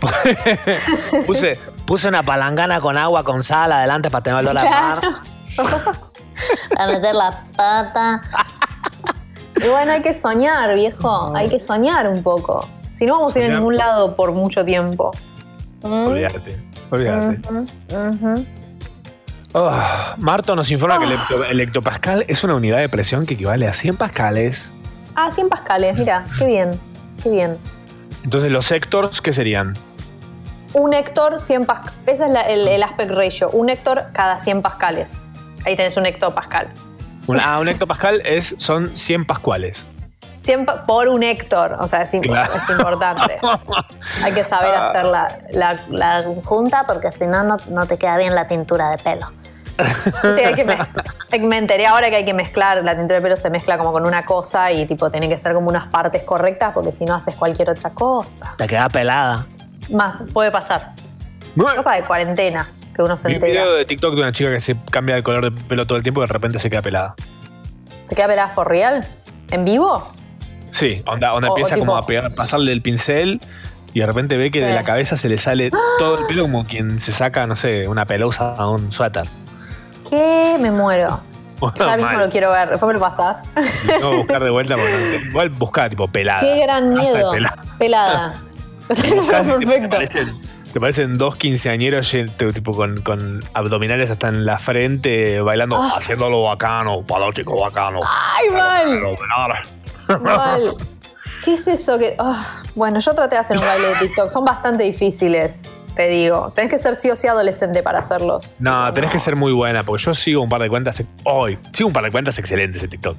Puse, 1.26 1.58
puse 1.86 2.08
una 2.08 2.22
palangana 2.22 2.80
con 2.80 2.96
agua 2.96 3.24
con 3.24 3.42
sal 3.42 3.72
adelante 3.72 4.10
para 4.10 4.22
tener 4.22 4.38
olor 4.38 4.56
a 4.58 4.64
mar. 4.70 5.00
A 6.78 6.86
meter 6.86 7.14
la 7.14 7.44
pata. 7.56 8.22
Y 9.62 9.68
bueno, 9.68 9.92
hay 9.92 10.02
que 10.02 10.12
soñar, 10.12 10.74
viejo. 10.74 11.34
Hay 11.34 11.48
que 11.48 11.58
soñar 11.60 12.08
un 12.08 12.22
poco. 12.22 12.68
Si 12.90 13.06
no, 13.06 13.14
vamos 13.16 13.34
a 13.36 13.40
ir 13.40 13.46
a 13.52 13.56
ningún 13.56 13.76
lado 13.76 14.14
por 14.16 14.32
mucho 14.32 14.64
tiempo. 14.64 15.10
¿Mm? 15.82 16.06
Olvídate. 16.06 16.56
Olvídate. 16.90 17.40
Oh, 19.54 19.70
Marto 20.18 20.54
nos 20.54 20.70
informa 20.70 20.98
que 20.98 21.04
el, 21.06 21.12
hecto- 21.12 21.44
el 21.44 21.60
hectopascal 21.60 22.24
es 22.28 22.44
una 22.44 22.54
unidad 22.54 22.78
de 22.78 22.88
presión 22.88 23.24
que 23.24 23.34
equivale 23.34 23.66
a 23.66 23.72
100 23.72 23.96
pascales. 23.96 24.74
Ah, 25.14 25.30
100 25.30 25.48
pascales, 25.48 25.98
mira, 25.98 26.24
qué 26.38 26.46
bien, 26.46 26.78
qué 27.22 27.30
bien. 27.30 27.58
Entonces, 28.24 28.52
los 28.52 28.66
sectors, 28.66 29.20
¿qué 29.20 29.32
serían? 29.32 29.76
Un 30.74 30.92
Héctor, 30.92 31.38
100 31.40 31.64
pascales. 31.64 31.94
Ese 32.06 32.26
es 32.26 32.30
la- 32.30 32.42
el, 32.42 32.68
el 32.68 32.82
aspect 32.82 33.10
ratio. 33.10 33.50
Un 33.50 33.70
Héctor 33.70 34.08
cada 34.12 34.36
100 34.38 34.60
pascales. 34.60 35.26
Ahí 35.64 35.76
tenés 35.76 35.96
un 35.96 36.06
hectopascal. 36.06 36.68
Un, 37.26 37.38
ah, 37.40 37.58
un 37.60 37.68
hectopascal 37.68 38.22
es, 38.24 38.54
son 38.58 38.96
100 38.96 39.26
pascuales. 39.26 39.86
100 40.40 40.64
pa- 40.66 40.86
por 40.86 41.08
un 41.08 41.22
Héctor, 41.22 41.76
o 41.80 41.86
sea, 41.88 42.02
es, 42.02 42.14
imp- 42.14 42.26
Claro. 42.28 42.52
es 42.54 42.70
importante. 42.70 43.38
Hay 44.22 44.32
que 44.32 44.44
saber 44.44 44.72
Ah. 44.74 44.88
hacer 44.90 45.06
la, 45.06 45.38
la- 45.50 45.80
la 45.90 46.24
junta 46.44 46.84
porque 46.86 47.10
si 47.12 47.26
no, 47.26 47.42
no, 47.42 47.56
no 47.68 47.86
te 47.86 47.98
queda 47.98 48.16
bien 48.16 48.34
la 48.34 48.46
tintura 48.48 48.90
de 48.90 48.98
pelo. 48.98 49.30
Hay 50.22 50.54
que 50.54 50.64
me, 50.64 50.78
me 51.46 51.58
enteré 51.58 51.86
ahora 51.86 52.08
que 52.10 52.16
hay 52.16 52.24
que 52.24 52.34
mezclar, 52.34 52.82
la 52.84 52.96
tintura 52.96 53.16
de 53.18 53.22
pelo 53.22 53.36
se 53.36 53.50
mezcla 53.50 53.78
como 53.78 53.92
con 53.92 54.06
una 54.06 54.24
cosa 54.24 54.70
y 54.72 54.86
tipo 54.86 55.10
tiene 55.10 55.28
que 55.28 55.38
ser 55.38 55.54
como 55.54 55.68
unas 55.68 55.86
partes 55.88 56.22
correctas 56.24 56.72
porque 56.72 56.92
si 56.92 57.04
no 57.04 57.14
haces 57.14 57.34
cualquier 57.34 57.70
otra 57.70 57.90
cosa. 57.90 58.54
Te 58.56 58.66
queda 58.66 58.88
pelada. 58.88 59.46
Más, 59.90 60.24
puede 60.32 60.50
pasar. 60.50 60.94
Cosa 61.56 61.92
de 61.96 62.04
cuarentena 62.04 62.70
que 62.98 63.02
uno 63.04 63.16
se 63.16 63.28
Vi 63.28 63.34
un 63.36 63.42
entera. 63.44 63.62
video 63.62 63.74
de 63.76 63.84
TikTok 63.84 64.14
de 64.14 64.20
una 64.22 64.32
chica 64.32 64.50
que 64.50 64.60
se 64.60 64.76
cambia 64.90 65.14
de 65.14 65.22
color 65.22 65.50
de 65.52 65.62
pelo 65.64 65.86
todo 65.86 65.96
el 65.98 66.02
tiempo 66.02 66.20
y 66.22 66.26
de 66.26 66.32
repente 66.32 66.58
se 66.58 66.68
queda 66.68 66.82
pelada. 66.82 67.14
¿Se 68.04 68.14
queda 68.16 68.26
pelada 68.26 68.48
for 68.48 68.68
real? 68.68 69.06
¿En 69.50 69.64
vivo? 69.64 70.10
Sí, 70.72 71.02
onda, 71.06 71.32
onda 71.32 71.48
O- 71.48 71.52
o 71.52 71.56
empieza 71.56 71.76
tipo- 71.76 71.86
como 71.86 71.96
a 71.96 72.04
pegar, 72.06 72.28
pasarle 72.36 72.72
el 72.72 72.82
pincel 72.82 73.40
y 73.94 74.00
de 74.00 74.06
repente 74.06 74.36
ve 74.36 74.50
que 74.50 74.58
Sí. 74.58 74.64
de 74.64 74.74
la 74.74 74.82
cabeza 74.84 75.16
se 75.16 75.28
le 75.28 75.38
sale 75.38 75.70
todo 75.98 76.18
el 76.18 76.26
pelo 76.26 76.42
como 76.42 76.64
quien 76.64 76.98
se 77.00 77.12
saca, 77.12 77.46
no 77.46 77.54
sé, 77.56 77.86
una 77.88 78.04
pelusa 78.04 78.54
a 78.56 78.68
un 78.68 78.90
suéter. 78.92 79.24
¿Qué? 80.10 80.56
Me 80.60 80.70
muero. 80.70 81.20
Ya 81.76 81.96
mismo 81.96 82.02
Mal. 82.12 82.20
lo 82.26 82.30
quiero 82.30 82.50
ver. 82.52 82.68
Después 82.70 82.86
me 82.88 82.94
lo 82.94 83.00
pasás. 83.00 83.38
Tengo 83.86 84.10
que 84.10 84.16
buscar 84.18 84.44
de 84.44 84.50
vuelta 84.50 84.74
porque 84.76 85.22
igual 85.28 85.48
buscaba 85.50 85.88
tipo 85.88 86.06
pelada. 86.08 86.40
Qué 86.40 86.60
gran 86.60 86.94
miedo. 86.94 87.32
pelada. 87.32 87.62
Pelada. 87.78 88.34
Buscás 88.88 89.46
Perfecto. 89.90 90.30
Te 90.72 90.80
parecen 90.80 91.16
dos 91.18 91.36
quinceañeros 91.36 92.14
tipo 92.54 92.72
con, 92.72 93.00
con 93.02 93.40
abdominales 93.54 94.10
hasta 94.10 94.28
en 94.28 94.44
la 94.44 94.58
frente, 94.58 95.40
bailando, 95.40 95.76
Ah. 95.82 95.94
haciéndolo 95.96 96.42
bacano, 96.42 97.02
palótico 97.02 97.58
bacano. 97.60 98.00
¡Ay, 98.02 98.50
mal! 98.50 99.02
Mal. 100.22 100.74
¿Qué 101.44 101.54
es 101.54 101.68
eso 101.68 101.98
que.? 101.98 102.14
ah, 102.18 102.62
bueno, 102.74 102.98
yo 103.00 103.14
traté 103.14 103.36
de 103.36 103.40
hacer 103.40 103.56
un 103.58 103.64
baile 103.64 103.88
de 103.88 103.94
TikTok. 103.96 104.28
Son 104.28 104.44
bastante 104.44 104.84
difíciles, 104.84 105.68
te 105.94 106.08
digo. 106.08 106.50
Tenés 106.54 106.70
que 106.70 106.78
ser 106.78 106.94
sí 106.94 107.10
o 107.10 107.16
sí 107.16 107.28
adolescente 107.28 107.82
para 107.82 107.98
hacerlos. 108.00 108.56
No, 108.58 108.92
tenés 108.92 109.10
que 109.10 109.18
ser 109.18 109.36
muy 109.36 109.52
buena, 109.52 109.82
porque 109.82 110.02
yo 110.04 110.14
sigo 110.14 110.42
un 110.42 110.48
par 110.48 110.60
de 110.62 110.68
cuentas 110.68 111.02
hoy. 111.24 111.58
Sigo 111.72 111.88
un 111.88 111.92
par 111.92 112.04
de 112.04 112.10
cuentas 112.10 112.38
excelentes 112.38 112.82
en 112.82 112.90
TikTok. 112.90 113.16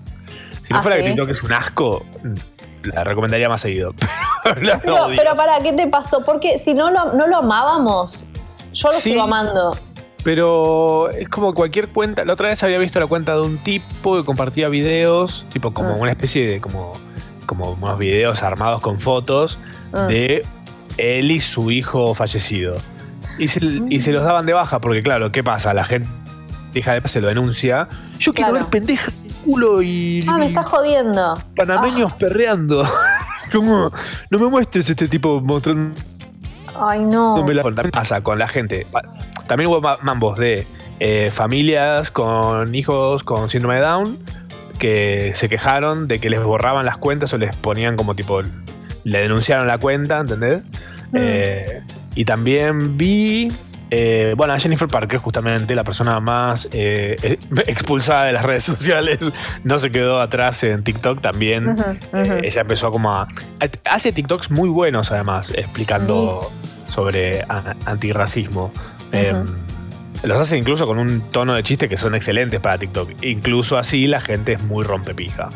Si 0.63 0.73
no 0.73 0.79
¿Ah, 0.79 0.81
fuera 0.83 0.97
sí? 0.97 1.03
que 1.03 1.09
TikTok 1.09 1.29
es 1.29 1.43
un 1.43 1.53
asco, 1.53 2.05
la 2.83 3.03
recomendaría 3.03 3.49
más 3.49 3.61
seguido. 3.61 3.93
Pero 4.53 4.61
la 4.61 4.79
Pero, 4.79 5.05
odio. 5.05 5.17
pero 5.17 5.35
para, 5.35 5.59
¿qué 5.59 5.73
te 5.73 5.87
pasó? 5.87 6.23
Porque 6.23 6.57
si 6.57 6.73
no 6.73 6.91
lo, 6.91 7.13
no 7.13 7.27
lo 7.27 7.37
amábamos, 7.37 8.27
yo 8.73 8.89
lo 8.89 8.95
Sí. 8.95 9.11
sigo 9.11 9.23
amando. 9.23 9.75
Pero 10.23 11.09
es 11.11 11.29
como 11.29 11.53
cualquier 11.53 11.87
cuenta. 11.89 12.25
La 12.25 12.33
otra 12.33 12.49
vez 12.49 12.61
había 12.63 12.77
visto 12.77 12.99
la 12.99 13.07
cuenta 13.07 13.35
de 13.35 13.41
un 13.41 13.57
tipo 13.63 14.15
que 14.17 14.25
compartía 14.25 14.67
videos, 14.69 15.45
tipo 15.51 15.73
como 15.73 15.89
Ah. 15.91 15.97
una 15.99 16.11
especie 16.11 16.47
de 16.47 16.61
como, 16.61 16.93
como 17.45 17.71
unos 17.71 17.97
videos 17.97 18.43
armados 18.43 18.81
con 18.81 18.99
fotos 18.99 19.57
Ah. 19.93 20.07
de 20.07 20.43
él 20.97 21.31
y 21.31 21.39
su 21.39 21.71
hijo 21.71 22.13
fallecido. 22.13 22.75
Y 23.37 23.47
se, 23.47 23.59
y 23.89 24.01
se 24.01 24.11
los 24.11 24.23
daban 24.23 24.45
de 24.45 24.53
baja, 24.53 24.81
porque 24.81 25.01
claro, 25.01 25.31
¿qué 25.31 25.43
pasa? 25.43 25.73
La 25.73 25.85
gente 25.85 26.09
hija 26.73 26.93
de 26.99 27.07
se 27.07 27.21
lo 27.21 27.27
denuncia. 27.29 27.87
Yo 28.19 28.33
quiero 28.33 28.51
Claro. 28.51 28.65
ver 28.65 28.65
pendejas 28.65 29.23
de 29.23 29.29
culo 29.45 29.81
y, 29.81 30.25
Ah, 30.27 30.37
me 30.37 30.45
estás 30.47 30.65
jodiendo. 30.65 31.33
panameños 31.55 32.13
perreando. 32.13 32.83
como, 33.53 33.91
no 34.29 34.39
me 34.39 34.47
muestres 34.47 34.89
este 34.89 35.07
tipo 35.07 35.41
mostrando 35.41 35.99
Ay, 36.79 37.01
no. 37.01 37.37
no 37.37 37.43
me 37.43 37.53
la 37.53 37.63
pasa 37.91 38.21
con 38.21 38.39
la 38.39 38.47
gente. 38.47 38.85
También 39.47 39.69
hubo 39.69 39.81
ma- 39.81 39.97
mambos 40.01 40.37
de 40.37 40.65
eh, 40.99 41.29
familias 41.31 42.11
con 42.11 42.73
hijos 42.75 43.23
con 43.23 43.49
síndrome 43.49 43.75
de 43.75 43.81
Down 43.81 44.19
que 44.77 45.33
se 45.35 45.49
quejaron 45.49 46.07
de 46.07 46.19
que 46.19 46.29
les 46.29 46.41
borraban 46.43 46.85
las 46.85 46.97
cuentas 46.97 47.33
o 47.33 47.37
les 47.37 47.55
ponían 47.55 47.97
como 47.97 48.15
tipo. 48.15 48.41
Le 49.03 49.19
denunciaron 49.19 49.67
la 49.67 49.77
cuenta, 49.77 50.19
¿entendés? 50.19 50.63
Mm. 51.11 51.17
Eh, 51.17 51.83
y 52.15 52.25
también 52.25 52.97
vi. 52.97 53.49
Eh, 53.91 54.33
bueno, 54.37 54.53
a 54.53 54.59
Jennifer 54.59 54.87
Parker, 54.87 55.19
justamente 55.19 55.73
la 55.75 55.83
persona 55.83 56.19
más 56.19 56.67
eh, 56.71 57.15
eh, 57.23 57.39
expulsada 57.67 58.25
de 58.25 58.33
las 58.33 58.43
redes 58.45 58.63
sociales, 58.63 59.31
no 59.63 59.79
se 59.79 59.91
quedó 59.91 60.21
atrás 60.21 60.63
en 60.63 60.83
TikTok 60.83 61.21
también. 61.21 61.75
Eh, 62.13 62.41
ella 62.43 62.61
empezó 62.61 62.91
como 62.91 63.11
a. 63.11 63.27
Hace 63.85 64.11
TikToks 64.11 64.51
muy 64.51 64.69
buenos, 64.69 65.11
además, 65.11 65.51
explicando 65.55 66.51
sobre 66.87 67.41
a- 67.43 67.75
antirracismo. 67.85 68.71
Eh, 69.11 69.33
los 70.23 70.37
hace 70.37 70.57
incluso 70.57 70.85
con 70.85 70.99
un 70.99 71.21
tono 71.31 71.53
de 71.53 71.63
chiste 71.63 71.87
que 71.87 71.97
son 71.97 72.13
excelentes 72.13 72.59
para 72.59 72.77
TikTok. 72.77 73.11
Incluso 73.23 73.77
así 73.77 74.05
la 74.05 74.19
gente 74.21 74.53
es 74.53 74.61
muy 74.61 74.83
rompepija. 74.83 75.49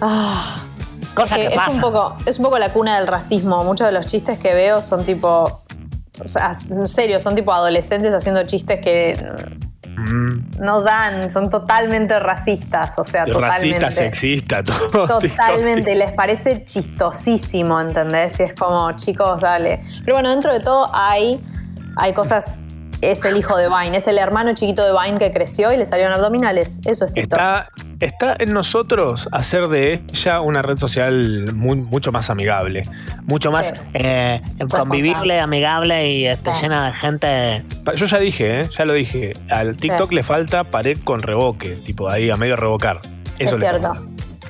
Ah. 0.00 0.62
Cosa 1.14 1.36
que, 1.36 1.46
es, 1.46 1.54
pasa. 1.54 1.70
un 1.72 1.80
poco, 1.80 2.16
es 2.26 2.38
un 2.38 2.44
poco 2.44 2.58
la 2.58 2.72
cuna 2.72 2.98
del 2.98 3.06
racismo. 3.06 3.64
Muchos 3.64 3.86
de 3.86 3.92
los 3.92 4.04
chistes 4.04 4.38
que 4.38 4.52
veo 4.54 4.82
son 4.82 5.04
tipo. 5.04 5.62
O 6.24 6.28
sea, 6.28 6.52
en 6.70 6.86
serio, 6.86 7.20
son 7.20 7.34
tipo 7.34 7.52
adolescentes 7.52 8.12
haciendo 8.14 8.42
chistes 8.44 8.80
que 8.80 9.12
Mm, 9.96 10.60
no 10.60 10.82
dan, 10.82 11.30
son 11.30 11.48
totalmente 11.48 12.18
racistas. 12.20 12.98
O 12.98 13.04
sea, 13.04 13.24
totalmente. 13.24 13.80
racista, 13.80 13.90
sexista, 13.90 14.62
todo. 14.62 15.06
Totalmente, 15.20 15.94
les 15.94 16.12
parece 16.12 16.64
chistosísimo, 16.64 17.80
¿entendés? 17.80 18.38
Y 18.40 18.44
es 18.44 18.54
como, 18.54 18.92
chicos, 18.92 19.40
dale. 19.40 19.80
Pero 20.04 20.16
bueno, 20.16 20.30
dentro 20.30 20.52
de 20.52 20.60
todo 20.60 20.90
hay, 20.92 21.42
hay 21.96 22.12
cosas 22.12 22.60
es 23.02 23.24
el 23.24 23.36
hijo 23.36 23.56
de 23.56 23.68
Vine, 23.68 23.98
es 23.98 24.06
el 24.06 24.18
hermano 24.18 24.54
chiquito 24.54 24.84
de 24.84 24.92
Vine 24.92 25.18
que 25.18 25.30
creció 25.30 25.72
y 25.72 25.76
le 25.76 25.86
salieron 25.86 26.14
abdominales. 26.14 26.80
Eso 26.84 27.04
es 27.04 27.12
TikTok. 27.12 27.38
Está, 27.38 27.68
está 28.00 28.36
en 28.38 28.52
nosotros 28.52 29.28
hacer 29.32 29.68
de 29.68 30.02
ella 30.12 30.40
una 30.40 30.62
red 30.62 30.78
social 30.78 31.52
muy- 31.54 31.76
mucho 31.76 32.12
más 32.12 32.30
amigable. 32.30 32.88
Mucho 33.24 33.50
más 33.50 33.68
Sí. 33.68 33.74
eh, 33.94 34.42
convivible, 34.70 35.40
amigable 35.40 36.10
y 36.10 36.26
este, 36.26 36.54
Sí. 36.54 36.62
llena 36.62 36.86
de 36.86 36.92
gente. 36.92 37.64
Yo 37.96 38.06
ya 38.06 38.18
dije, 38.18 38.60
¿eh? 38.60 38.62
ya 38.76 38.84
lo 38.84 38.92
dije. 38.92 39.34
Al 39.50 39.76
TikTok 39.76 40.10
Sí. 40.10 40.14
le 40.16 40.22
falta 40.22 40.64
pared 40.64 40.98
con 41.04 41.22
revoque, 41.22 41.76
tipo 41.76 42.08
ahí 42.08 42.30
a 42.30 42.36
medio 42.36 42.56
revocar. 42.56 43.00
Eso 43.38 43.54
es 43.54 43.60
le 43.60 43.68
cierto. 43.68 43.94
falta. 43.94 44.02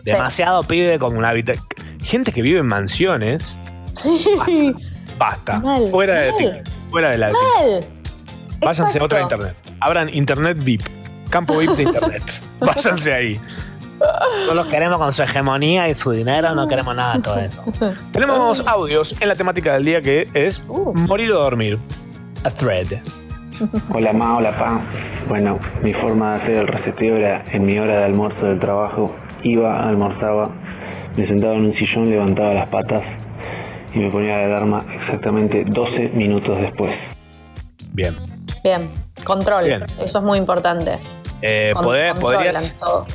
Demasiado 0.04 0.62
pibe 0.62 0.98
con 0.98 1.16
una 1.16 1.30
Habita- 1.30 1.54
Gente 2.02 2.30
que 2.32 2.40
vive 2.42 2.61
en 2.61 2.66
mansiones, 2.66 3.59
Sí. 3.94 4.24
basta. 5.18 5.59
Mal, 5.59 5.82
fuera 5.90 6.20
de 6.20 6.30
mal. 6.32 6.38
TikTok. 6.38 6.90
Fuera 6.90 7.11
de 7.11 7.18
la 7.18 7.30
Mal. 7.32 7.85
Váyanse 8.61 8.98
a 9.00 9.04
otra 9.04 9.20
internet. 9.22 9.56
Abran 9.80 10.09
internet 10.14 10.56
VIP. 10.62 10.82
Campo 11.30 11.56
VIP 11.58 11.70
de 11.72 11.82
internet. 11.84 12.22
Váyanse 12.60 13.12
ahí. 13.12 13.40
No 14.46 14.54
los 14.54 14.66
queremos 14.66 14.98
con 14.98 15.12
su 15.12 15.22
hegemonía 15.22 15.88
y 15.88 15.94
su 15.94 16.10
dinero, 16.10 16.54
no 16.54 16.68
queremos 16.68 16.94
nada 16.94 17.14
de 17.14 17.22
todo 17.22 17.38
eso. 17.38 17.64
Tenemos 18.12 18.62
audios 18.66 19.14
en 19.20 19.28
la 19.28 19.34
temática 19.34 19.72
del 19.74 19.84
día 19.84 20.02
que 20.02 20.28
es 20.34 20.62
Uh. 20.68 20.92
morir 20.94 21.32
o 21.32 21.38
dormir. 21.40 21.78
A 22.44 22.50
thread. 22.50 22.86
Hola 23.94 24.12
ma, 24.12 24.36
hola 24.36 24.56
pa. 24.58 24.86
Bueno, 25.28 25.58
mi 25.82 25.94
forma 25.94 26.34
de 26.36 26.42
hacer 26.42 26.56
el 26.56 26.68
reseteo 26.68 27.16
era 27.16 27.42
en 27.50 27.64
mi 27.64 27.78
hora 27.78 27.98
de 28.00 28.04
almuerzo 28.04 28.46
del 28.46 28.58
trabajo. 28.58 29.16
Iba, 29.42 29.88
almorzaba, 29.88 30.50
me 31.16 31.26
sentaba 31.26 31.54
en 31.54 31.64
un 31.66 31.74
sillón, 31.74 32.10
levantaba 32.10 32.52
las 32.52 32.68
patas 32.68 33.00
y 33.94 33.98
me 33.98 34.10
ponía 34.10 34.36
la 34.36 34.44
alarma 34.44 34.84
exactamente 35.00 35.64
12 35.66 36.10
minutos 36.10 36.58
después. 36.60 36.92
Bien. 37.92 38.14
Bien. 38.62 38.90
Control. 39.24 39.64
Bien. 39.64 39.84
Eso 39.98 40.18
es 40.18 40.24
muy 40.24 40.36
importante. 40.38 40.98
Eh, 41.42 41.70
Con- 41.75 41.85
podés- 41.85 42.12
control 42.12 42.35
podrías, 42.35 42.77
todo. 42.77 43.07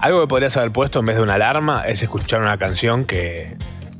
algo 0.00 0.20
que 0.22 0.26
podrías 0.26 0.56
haber 0.56 0.72
puesto 0.72 1.00
en 1.00 1.06
vez 1.06 1.16
de 1.16 1.22
una 1.22 1.34
alarma 1.34 1.84
es 1.86 2.02
escuchar 2.02 2.40
una 2.40 2.58
canción 2.58 3.04
que, 3.04 3.56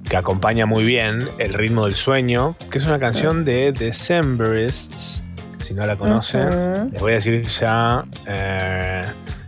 que 0.08 0.16
acompaña 0.16 0.66
muy 0.66 0.84
bien 0.84 1.28
el 1.38 1.54
ritmo 1.54 1.84
del 1.84 1.94
sueño, 1.94 2.56
que 2.70 2.78
es 2.78 2.86
una 2.86 2.98
canción 2.98 3.44
de 3.44 3.72
Decemberists. 3.72 5.22
Si 5.58 5.74
no 5.74 5.86
la 5.86 5.94
conocen, 5.96 6.90
les 6.92 7.00
voy 7.00 7.12
a 7.12 7.14
decir 7.16 7.42
ya 7.42 8.04
eh, 8.26 9.04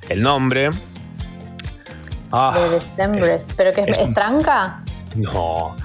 el 0.09 0.23
nombre. 0.23 0.71
Ah, 2.31 2.55
De 2.57 2.69
Decembers. 2.71 3.53
¿Pero 3.57 3.73
que 3.73 3.83
es, 3.89 3.99
es 3.99 4.15
tranca? 4.15 4.83
no. 5.17 5.77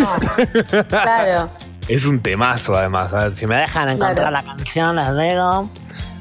No. 0.00 0.84
claro. 0.88 1.50
Es 1.88 2.04
un 2.06 2.20
temazo 2.20 2.76
además. 2.76 3.12
a 3.12 3.18
ver, 3.24 3.34
Si 3.36 3.46
me 3.46 3.56
dejan 3.56 3.88
encontrar 3.88 4.28
Claro. 4.28 4.30
la 4.30 4.42
canción, 4.44 4.96
les 4.96 5.08
digo. 5.16 5.70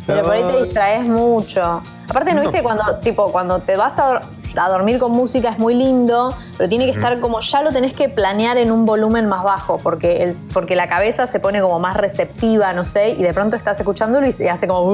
Pero 0.08 0.22
por 0.22 0.34
ahí 0.34 0.44
te 0.44 0.62
distraes 0.64 1.04
mucho. 1.04 1.82
Aparte, 2.08 2.32
¿no, 2.32 2.36
No. 2.36 2.42
viste 2.44 2.62
cuando, 2.62 2.98
tipo, 2.98 3.32
cuando 3.32 3.60
te 3.62 3.76
vas 3.76 3.98
a, 3.98 4.22
a 4.58 4.70
dormir 4.70 5.00
con 5.00 5.12
música 5.12 5.50
es 5.50 5.58
muy 5.58 5.74
lindo, 5.74 6.36
pero 6.58 6.70
tiene 6.70 6.86
que 6.86 6.92
estar 6.92 7.20
como 7.20 7.40
ya 7.42 7.64
lo 7.64 7.72
tenés 7.72 7.94
que 7.94 8.08
planear 8.10 8.58
en 8.58 8.72
un 8.72 8.86
volumen 8.86 9.26
más 9.28 9.44
bajo, 9.44 9.80
porque, 9.82 10.18
el, 10.24 10.34
porque 10.54 10.76
la 10.76 10.88
cabeza 10.88 11.26
se 11.26 11.40
pone 11.40 11.62
como 11.62 11.80
más 11.80 11.98
receptiva, 11.98 12.74
no 12.74 12.86
sé, 12.86 13.10
y 13.10 13.24
de 13.24 13.34
pronto 13.34 13.56
estás 13.58 13.80
escuchándolo 13.80 14.28
y 14.28 14.32
se 14.32 14.48
hace 14.50 14.68
como 14.68 14.94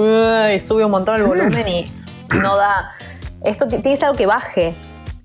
y 0.50 0.60
sube 0.60 0.86
un 0.86 0.92
montón 0.92 1.18
el 1.18 1.24
volumen 1.24 1.68
y 1.68 1.86
no 2.42 2.56
da. 2.56 2.92
Esto 3.44 3.68
ti- 3.68 3.80
tiene 3.80 4.00
algo 4.04 4.16
que 4.18 4.26
baje. 4.26 4.76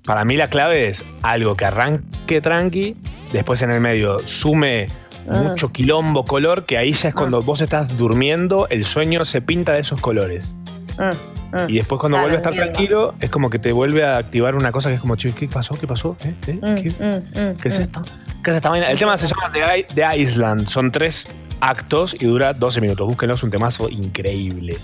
Para 0.04 0.24
mí 0.24 0.36
la 0.36 0.48
clave 0.50 0.88
es 0.88 1.04
algo 1.22 1.54
que 1.54 1.66
arranque 1.66 2.40
tranqui, 2.40 2.96
después 3.32 3.62
en 3.62 3.70
el 3.70 3.80
medio 3.80 4.18
sume. 4.26 4.88
Mucho 5.26 5.72
quilombo, 5.72 6.24
color, 6.24 6.64
que 6.64 6.78
ahí 6.78 6.92
ya 6.92 7.08
es 7.10 7.14
cuando 7.14 7.42
vos 7.42 7.60
estás 7.60 7.96
durmiendo, 7.96 8.66
el 8.70 8.84
sueño 8.84 9.24
se 9.24 9.42
pinta 9.42 9.72
de 9.72 9.80
esos 9.80 10.00
colores. 10.00 10.56
Mm. 10.98 11.68
Y 11.68 11.76
después 11.76 12.00
cuando 12.00 12.16
Claro, 12.16 12.28
vuelve 12.28 12.36
a 12.36 12.38
estar 12.38 12.52
entiendo. 12.52 12.72
tranquilo, 12.72 13.14
es 13.20 13.30
como 13.30 13.50
que 13.50 13.58
te 13.58 13.72
vuelve 13.72 14.04
a 14.04 14.16
activar 14.16 14.54
una 14.54 14.72
cosa 14.72 14.88
que 14.88 14.96
es 14.96 15.00
como, 15.00 15.16
che, 15.16 15.32
¿qué 15.32 15.48
pasó? 15.48 15.74
¿Qué 15.74 15.86
pasó? 15.86 16.16
¿Eh? 16.24 16.34
¿Eh? 16.46 16.54
Mm, 16.54 16.74
¿Qué, 16.74 16.90
mm, 16.90 17.50
mm, 17.50 17.56
qué 17.56 17.68
es 17.68 17.78
mm. 17.78 17.82
esto? 17.82 18.02
¿Qué 18.42 18.50
es 18.50 18.56
esta 18.56 18.70
vaina? 18.70 18.90
El 18.90 18.98
tema 18.98 19.16
se 19.16 19.26
llama 19.26 19.52
The, 19.94 20.18
Island. 20.18 20.68
Son 20.68 20.90
tres 20.90 21.28
actos 21.60 22.16
y 22.18 22.26
dura 22.26 22.52
12 22.52 22.80
minutos. 22.80 23.06
Búsquenlo, 23.06 23.34
es 23.34 23.42
un 23.42 23.50
temazo 23.50 23.88
increíble. 23.88 24.76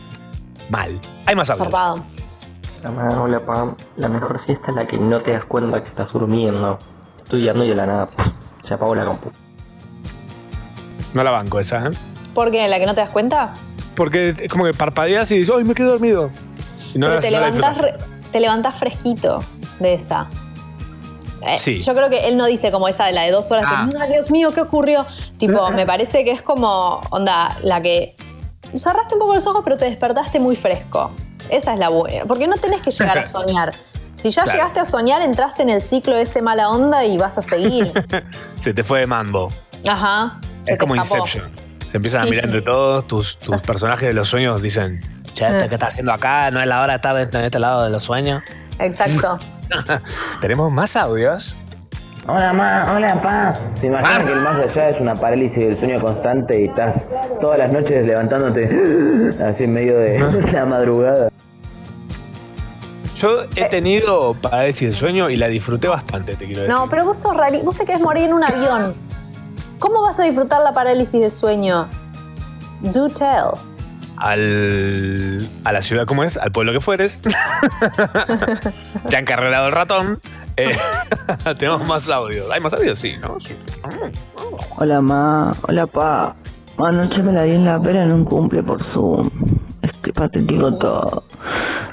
Mal. 0.71 1.01
Hay 1.27 1.35
más 1.35 1.51
audios. 1.51 1.69
Hola, 2.85 3.21
hola 3.21 3.41
Pam. 3.41 3.77
La 3.97 4.09
mejor 4.09 4.41
siesta 4.47 4.71
es 4.71 4.75
la 4.75 4.87
que 4.87 4.99
no 4.99 5.21
te 5.21 5.33
das 5.33 5.45
cuenta 5.45 5.83
que 5.83 5.89
estás 5.89 6.13
durmiendo. 6.13 6.79
Estudiando 7.23 7.65
y 7.65 7.69
de 7.69 7.75
la 7.75 7.87
nada 7.87 8.09
se 8.67 8.75
apagó 8.75 8.95
la 8.95 9.05
compu. 9.05 9.31
No 11.15 11.23
la 11.25 11.31
banco 11.31 11.61
esa, 11.61 11.87
¿eh? 11.87 11.91
¿Por 12.35 12.51
qué? 12.51 12.67
¿La 12.69 12.79
que 12.79 12.87
no 12.87 12.95
te 12.95 13.01
das 13.03 13.11
cuenta? 13.11 13.53
Porque 13.95 14.35
es 14.39 14.49
como 14.51 14.65
que 14.65 14.73
parpadeas 14.73 15.31
y 15.31 15.39
dices, 15.39 15.55
¡ay, 15.57 15.65
me 15.65 15.75
quedo 15.75 15.91
dormido! 15.91 16.31
Y 16.95 16.99
no 16.99 17.07
Pero 17.07 17.15
la- 17.17 17.21
te 17.21 17.31
no 17.31 17.41
la 17.41 17.47
levantás, 17.51 17.79
re- 17.79 17.95
te 18.31 18.41
levantás 18.41 18.75
fresquito 18.77 19.41
de 19.81 19.95
esa. 19.95 20.29
Eh, 21.47 21.59
Sí. 21.59 21.81
Yo 21.83 21.93
creo 21.95 22.09
que 22.09 22.29
él 22.29 22.37
no 22.37 22.47
dice 22.47 22.71
como 22.71 22.89
esa 22.89 23.05
de 23.07 23.13
la 23.13 23.23
de 23.23 23.31
dos 23.33 23.51
horas, 23.51 23.65
Ah. 23.69 23.87
que, 23.91 23.97
"Ah, 24.01 24.07
Dios 24.07 24.31
mío, 24.31 24.53
¿qué 24.53 24.61
ocurrió? 24.61 25.07
Tipo, 25.39 25.71
me 25.73 25.85
parece 25.87 26.25
que 26.25 26.31
es 26.31 26.41
como, 26.43 27.01
onda, 27.11 27.57
la 27.63 27.83
que 27.83 28.17
cerraste 28.77 29.15
un 29.15 29.21
poco 29.21 29.35
los 29.35 29.47
ojos, 29.47 29.63
pero 29.65 29.77
te 29.77 29.85
despertaste 29.87 30.41
muy 30.41 30.57
fresco. 30.57 31.13
Esa 31.51 31.75
es 31.75 31.79
la 31.79 31.89
buena. 31.91 32.25
Porque 32.25 32.47
no 32.47 32.57
tenés 32.57 32.81
que 32.81 32.91
llegar 32.91 33.19
a 33.19 33.23
soñar. 33.25 33.75
Si 34.15 34.31
ya 34.31 34.45
Claro. 34.45 34.59
llegaste 34.59 34.81
a 34.81 34.85
soñar, 34.85 35.21
entraste 35.23 35.63
en 35.63 35.71
el 35.71 35.81
ciclo 35.83 36.15
de 36.17 36.23
ese 36.23 36.41
mala 36.43 36.71
onda 36.71 37.05
y 37.05 37.19
vas 37.19 37.37
a 37.39 37.43
seguir. 37.43 37.93
Se 38.61 38.73
te 38.73 38.85
fue 38.85 39.01
de 39.01 39.07
mambo. 39.07 39.51
Ajá. 39.89 40.39
Es 40.67 40.79
como 40.79 40.95
escapó. 40.95 41.25
Inception. 41.25 41.51
Se 41.89 41.97
empiezan 41.99 42.23
a 42.23 42.25
Sí. 42.25 42.31
mirar 42.31 42.45
entre 42.47 42.63
todos, 42.63 43.07
tus, 43.07 43.39
tus 43.39 43.61
personajes 43.67 44.09
de 44.09 44.15
los 44.15 44.29
sueños 44.29 44.63
dicen, 44.63 45.01
Che, 45.35 45.47
este 45.47 45.69
que 45.69 45.75
está 45.77 45.87
haciendo 45.87 46.13
acá, 46.13 46.51
no 46.51 46.61
es 46.61 46.67
la 46.67 46.81
hora 46.83 46.99
de 46.99 47.23
estar 47.23 47.41
en 47.41 47.45
este 47.47 47.59
lado 47.59 47.85
de 47.85 47.91
los 47.91 48.03
sueños. 48.03 48.43
Exacto. 48.79 49.39
¿tenemos 50.41 50.71
más 50.71 50.97
audios? 50.97 51.57
Hola 52.29 52.53
ma, 52.53 52.83
hola 52.95 53.21
pa. 53.21 53.55
¿Se 53.81 53.87
imaginan 53.87 54.27
que 54.27 54.33
el 54.33 54.41
más 54.41 54.61
allá 54.61 54.91
es 54.91 55.01
una 55.01 55.15
parálisis 55.15 55.59
del 55.59 55.79
sueño 55.79 56.01
constante 56.01 56.61
y 56.61 56.65
estás 56.67 56.95
todas 57.41 57.59
las 57.59 57.73
noches 57.73 58.07
levantándote 58.07 58.65
así 59.45 59.65
en 59.65 59.73
medio 59.73 59.99
de 59.99 60.19
la 60.53 60.65
madrugada? 60.67 61.29
Yo 63.17 63.45
he 63.57 63.65
tenido 63.67 64.35
parálisis 64.35 64.91
de 64.91 64.95
sueño 64.95 65.31
y 65.31 65.37
la 65.37 65.49
disfruté 65.49 65.89
bastante, 65.89 66.35
te 66.37 66.45
quiero 66.47 66.63
decir. 66.63 66.75
No, 66.75 66.89
pero 66.89 67.05
vos 67.05 67.17
sos 67.19 67.37
rari, 67.37 67.61
vos 67.63 67.77
te 67.77 67.85
querés 67.85 68.01
morir 68.03 68.25
en 68.27 68.35
un 68.35 68.45
avión. 68.45 68.95
¿Cómo 69.83 70.01
vas 70.01 70.21
a 70.21 70.23
disfrutar 70.23 70.63
la 70.63 70.73
parálisis 70.73 71.21
del 71.21 71.33
sueño? 71.33 71.89
Do 72.83 73.09
tell. 73.09 73.59
Al, 74.17 75.51
a 75.65 75.73
la 75.73 75.83
ciudad, 75.83 76.07
¿cómo 76.07 76.23
es? 76.23 76.37
Al 76.37 76.53
pueblo 76.53 76.73
que 76.73 76.79
fueres. 76.79 77.21
ya 79.09 79.19
encarrerado 79.19 79.67
el 79.67 79.73
ratón. 79.73 80.21
Eh, 80.57 80.77
tenemos 81.59 81.85
más 81.89 82.09
audios. 82.11 82.49
¿Hay 82.53 82.61
más 82.61 82.73
audios? 82.75 83.01
Sí, 83.01 83.17
¿no? 83.21 83.41
Sí. 83.41 83.57
Hola 84.77 85.01
ma, 85.01 85.51
hola 85.67 85.89
pa. 85.89 86.37
Anoche 86.79 87.21
me 87.21 87.33
la 87.33 87.43
di 87.43 87.51
en 87.51 87.65
la 87.65 87.81
pera 87.81 88.05
en 88.05 88.13
un 88.13 88.25
cumple 88.25 88.63
por 88.63 88.81
Zoom. 88.93 89.29
Es 89.83 89.91
que 89.97 90.13
patético 90.13 90.79
todo. 90.79 91.25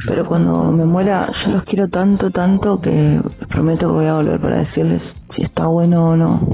Pero 0.06 0.26
cuando 0.28 0.66
me 0.66 0.86
muera, 0.86 1.28
yo 1.44 1.54
los 1.54 1.64
quiero 1.64 1.88
tanto, 1.88 2.30
tanto 2.30 2.80
que 2.80 2.92
les 2.92 3.48
prometo 3.48 3.88
que 3.88 3.94
voy 3.94 4.06
a 4.06 4.14
volver 4.14 4.40
para 4.40 4.58
decirles 4.58 5.02
si 5.36 5.46
está 5.46 5.66
bueno 5.66 6.10
o 6.10 6.16
no. 6.16 6.48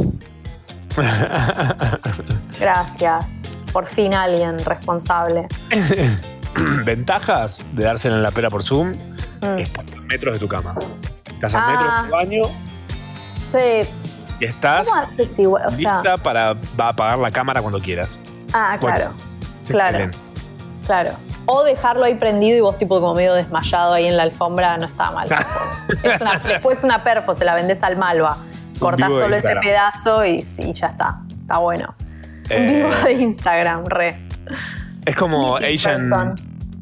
Gracias. 2.59 3.43
Por 3.71 3.85
fin 3.85 4.13
alguien 4.13 4.57
responsable. 4.59 5.47
Ventajas 6.85 7.65
de 7.73 7.83
dársela 7.83 8.15
en 8.17 8.23
la 8.23 8.31
pera 8.31 8.49
por 8.49 8.63
Zoom. 8.63 8.93
Mm. 9.41 9.59
Estás 9.59 9.85
a 9.91 10.01
metros 10.01 10.33
de 10.33 10.39
tu 10.39 10.47
cama. 10.47 10.75
Estás 11.25 11.55
a 11.55 11.59
Ah. 11.65 11.69
metros 11.71 11.95
de 11.95 12.07
tu 12.07 12.15
baño 12.15 12.43
Sí. 13.49 13.89
y 14.39 14.45
estás 14.45 14.87
¿Cómo 14.87 15.01
haces 15.01 15.39
igual? 15.39 15.63
O 15.67 15.71
sea, 15.75 15.95
lista 16.01 16.17
para 16.17 16.53
va 16.53 16.85
a 16.85 16.89
apagar 16.89 17.17
la 17.19 17.31
cámara 17.31 17.61
cuando 17.61 17.79
quieras. 17.79 18.17
ah, 18.53 18.77
claro. 18.79 19.13
Claro. 19.67 19.97
excelente. 19.97 20.17
Claro. 20.85 21.11
O 21.47 21.63
dejarlo 21.63 22.05
ahí 22.05 22.15
prendido 22.15 22.57
y 22.57 22.61
vos 22.61 22.77
tipo 22.77 22.99
como 22.99 23.13
medio 23.15 23.33
desmayado 23.33 23.93
ahí 23.93 24.07
en 24.07 24.15
la 24.17 24.23
alfombra, 24.23 24.77
no 24.77 24.85
está 24.85 25.11
mal. 25.11 25.27
Es 26.03 26.21
una, 26.21 26.39
después 26.39 26.83
una 26.83 27.03
perfo, 27.03 27.33
se 27.33 27.43
la 27.45 27.53
vendés 27.53 27.83
al 27.83 27.97
malva. 27.97 28.37
Cortás 28.79 29.09
solo 29.09 29.35
ese 29.35 29.55
pedazo 29.57 30.25
y, 30.25 30.41
sí, 30.41 30.71
ya 30.73 30.87
está. 30.87 31.21
Está 31.41 31.57
bueno. 31.57 31.95
Un 31.99 32.51
Eh, 32.51 32.75
vivo 32.83 32.89
de 33.05 33.13
Instagram, 33.13 33.85
re. 33.85 34.27
es 35.05 35.15
como 35.15 35.57
Sleeping 35.57 35.75
Asian. 35.75 35.97
person. 36.09 36.35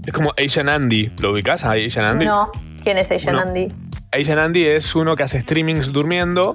Es 0.05 0.13
como 0.13 0.33
Asian 0.37 0.69
Andy. 0.69 1.11
¿Lo 1.21 1.31
ubicás 1.31 1.63
a 1.65 1.71
Asian 1.73 2.05
Andy? 2.05 2.25
No. 2.25 2.51
¿Quién 2.83 2.97
es 2.97 3.09
No. 3.35 3.39
Andy? 3.41 3.73
Asian 4.11 4.39
Andy 4.39 4.65
es 4.65 4.93
uno 4.95 5.15
que 5.15 5.23
hace 5.23 5.39
streamings 5.41 5.91
durmiendo 5.93 6.53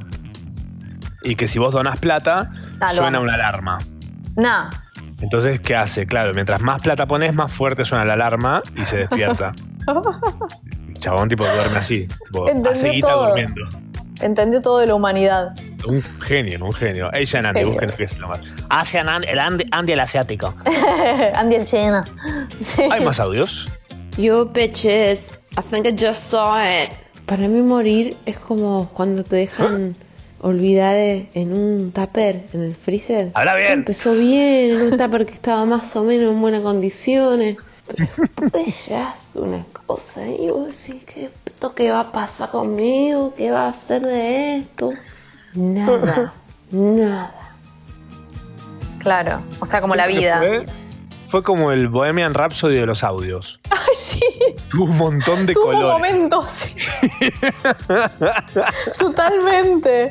y 1.22 1.35
que 1.37 1.48
si 1.48 1.59
vos 1.59 1.72
donás 1.72 1.98
plata, 1.98 2.51
Ah, 2.81 2.92
suena 2.92 3.18
una 3.20 3.35
alarma. 3.35 3.79
Nah. 4.37 4.70
Entonces, 5.20 5.59
¿qué 5.61 5.74
hace? 5.74 6.07
Claro, 6.07 6.33
mientras 6.35 6.61
más 6.61 6.81
plata 6.83 7.07
pones, 7.07 7.35
más 7.35 7.51
fuerte 7.51 7.85
suena 7.85 8.05
la 8.05 8.12
alarma 8.14 8.62
y 8.77 8.85
se 8.85 8.98
despierta. 8.98 9.53
Chabón 11.01 11.29
tipo 11.29 11.44
duerme 11.44 11.79
así, 11.79 12.07
tipo, 12.27 12.46
hace 12.70 12.90
guita 12.90 13.12
durmiendo. 13.12 13.62
Entendió 14.20 14.61
todo 14.61 14.78
de 14.78 14.87
la 14.87 14.94
humanidad. 14.94 15.54
Un 15.87 16.02
genio, 16.22 16.64
un 16.64 16.72
genio. 16.72 17.09
Asian 17.12 17.46
Andy, 17.46 17.61
Genio. 17.61 17.72
busquen 17.72 17.96
que 17.96 18.04
es 18.04 18.18
lo 18.18 18.28
más. 18.28 18.40
Asian 18.68 19.09
Andy, 19.09 19.28
el 19.28 19.38
Andy, 19.38 19.64
Andy 19.70 19.92
el 19.92 20.00
asiático. 20.00 20.54
Andy 21.35 21.57
el 21.57 21.64
Chena. 21.64 22.04
Sí. 22.59 22.83
¿Hay 22.90 23.04
más 23.04 23.20
audios? 23.20 23.68
Yo, 24.16 24.46
bitches, 24.46 25.20
I 25.57 25.62
think 25.70 25.87
I 25.87 25.92
just 25.92 26.28
saw 26.31 26.57
it. 26.59 26.92
Para 27.26 27.46
mí 27.46 27.62
morir 27.62 28.16
es 28.26 28.37
como 28.38 28.88
cuando 28.90 29.22
te 29.22 29.37
dejan 29.37 29.94
olvidar 30.40 30.96
en 30.96 31.57
un 31.57 31.92
tupper, 31.92 32.46
en 32.52 32.62
el 32.62 32.74
freezer. 32.74 33.31
Habla 33.35 33.54
bien. 33.54 33.72
Empezó 33.72 34.14
bien, 34.14 34.72
en 34.72 34.92
un 34.92 34.98
tupper 34.98 35.26
que 35.26 35.35
estaba 35.35 35.64
más 35.66 35.94
o 35.94 36.02
menos 36.02 36.33
en 36.33 36.40
buenas 36.40 36.62
condiciones. 36.62 37.59
Pero 37.87 38.09
después 38.40 38.87
ya 38.87 39.14
es 39.16 39.37
una 39.37 39.64
cosa 39.87 40.26
y 40.26 40.48
vos 40.48 40.66
decís, 40.66 41.04
¿qué, 41.07 41.31
esto 41.59 41.75
qué 41.75 41.90
va 41.90 42.01
a 42.01 42.12
pasar 42.12 42.53
conmigo? 42.53 43.35
¿Qué 43.37 43.51
va 43.51 43.64
a 43.64 43.68
hacer 43.71 44.01
de 44.03 44.59
esto? 44.59 44.90
Nada, 45.55 46.33
nada. 46.71 47.33
Claro, 49.01 49.42
o 49.59 49.66
sea, 49.66 49.81
como 49.81 49.97
la 49.97 50.07
vida. 50.07 50.38
Fue, 50.38 50.66
fue 51.27 51.42
como 51.42 51.73
el 51.73 51.88
Bohemian 51.88 52.33
Rhapsody 52.33 52.77
de 52.77 52.87
los 52.87 53.03
audios. 53.03 53.59
Ay, 53.71 53.94
sí. 53.97 54.21
Tuvo 54.71 54.85
un 54.85 54.99
montón 54.99 55.47
de 55.47 55.53
Tuvo 55.55 55.64
colores. 55.73 55.94
momentos. 55.94 56.49
sí. 56.49 56.77
Totalmente. 58.97 60.11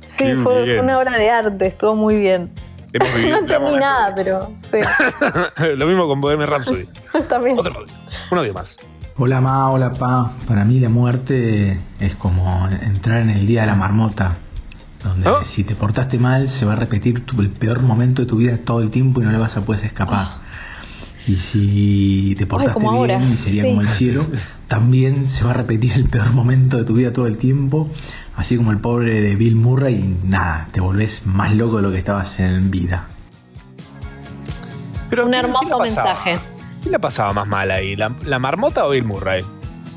Sí, 0.00 0.24
Qué 0.24 0.36
fue, 0.36 0.80
una 0.80 0.98
obra 0.98 1.16
de 1.16 1.30
arte, 1.30 1.66
estuvo 1.68 1.94
muy 1.94 2.18
bien. 2.18 2.52
Hemos 2.92 3.08
No 3.28 3.36
entendí 3.36 3.76
nada, 3.76 4.12
pero 4.16 4.50
sí. 4.56 4.80
Lo 5.76 5.86
mismo 5.86 6.08
con 6.08 6.20
Bohemian 6.20 6.50
Rhapsody. 6.50 6.88
También. 7.28 7.56
Otro 7.56 7.72
audio. 7.78 7.94
Un 8.32 8.38
audio 8.38 8.52
más. 8.52 8.80
Hola 9.16 9.40
Ma, 9.40 9.70
hola 9.70 9.92
Pa. 9.92 10.32
Para 10.46 10.64
mí 10.64 10.80
la 10.80 10.88
muerte 10.88 11.78
es 12.00 12.14
como 12.16 12.68
entrar 12.68 13.20
en 13.20 13.30
el 13.30 13.46
día 13.46 13.60
de 13.62 13.68
la 13.68 13.76
marmota, 13.76 14.38
donde 15.02 15.28
¿Oh? 15.28 15.44
si 15.44 15.62
te 15.64 15.74
portaste 15.76 16.18
mal 16.18 16.48
se 16.48 16.64
va 16.64 16.72
a 16.72 16.76
repetir 16.76 17.24
tu- 17.24 17.40
el 17.40 17.50
peor 17.50 17.82
momento 17.82 18.22
de 18.22 18.26
tu 18.26 18.36
vida 18.36 18.58
todo 18.58 18.80
el 18.80 18.90
tiempo 18.90 19.20
y 19.20 19.24
no 19.24 19.30
le 19.32 19.38
vas 19.38 19.56
a 19.56 19.60
poder 19.60 19.84
escapar. 19.84 20.26
Y 21.26 21.36
si 21.36 22.34
te 22.36 22.44
portaste 22.46 22.74
como 22.74 22.90
bien 23.04 23.12
ahora, 23.20 23.24
y 23.26 23.36
sería 23.36 23.62
sí. 23.62 23.68
como 23.68 23.80
el 23.82 23.88
cielo, 23.88 24.26
también 24.68 25.26
se 25.26 25.44
va 25.44 25.52
a 25.52 25.54
repetir 25.54 25.92
el 25.92 26.04
peor 26.08 26.32
momento 26.32 26.76
de 26.76 26.84
tu 26.84 26.94
vida 26.94 27.12
todo 27.12 27.26
el 27.26 27.38
tiempo, 27.38 27.88
así 28.36 28.56
como 28.56 28.72
el 28.72 28.78
pobre 28.78 29.20
de 29.22 29.36
Bill 29.36 29.54
Murray 29.56 29.94
y 29.94 30.26
nada, 30.28 30.68
te 30.72 30.80
volvés 30.80 31.22
más 31.24 31.54
loco 31.54 31.76
de 31.76 31.82
lo 31.82 31.92
que 31.92 31.98
estabas 31.98 32.38
en 32.40 32.70
vida. 32.70 33.06
Pero 35.08 35.24
Un 35.24 35.30
¿quién- 35.30 35.44
hermoso 35.44 35.78
mensaje. 35.78 36.34
¿Quién 36.84 36.92
la 36.92 36.98
pasaba 36.98 37.32
más 37.32 37.46
mal 37.46 37.70
ahí? 37.70 37.96
¿La, 37.96 38.14
la 38.26 38.38
marmota 38.38 38.86
o 38.86 38.90
Bill 38.90 39.04
Murray? 39.04 39.42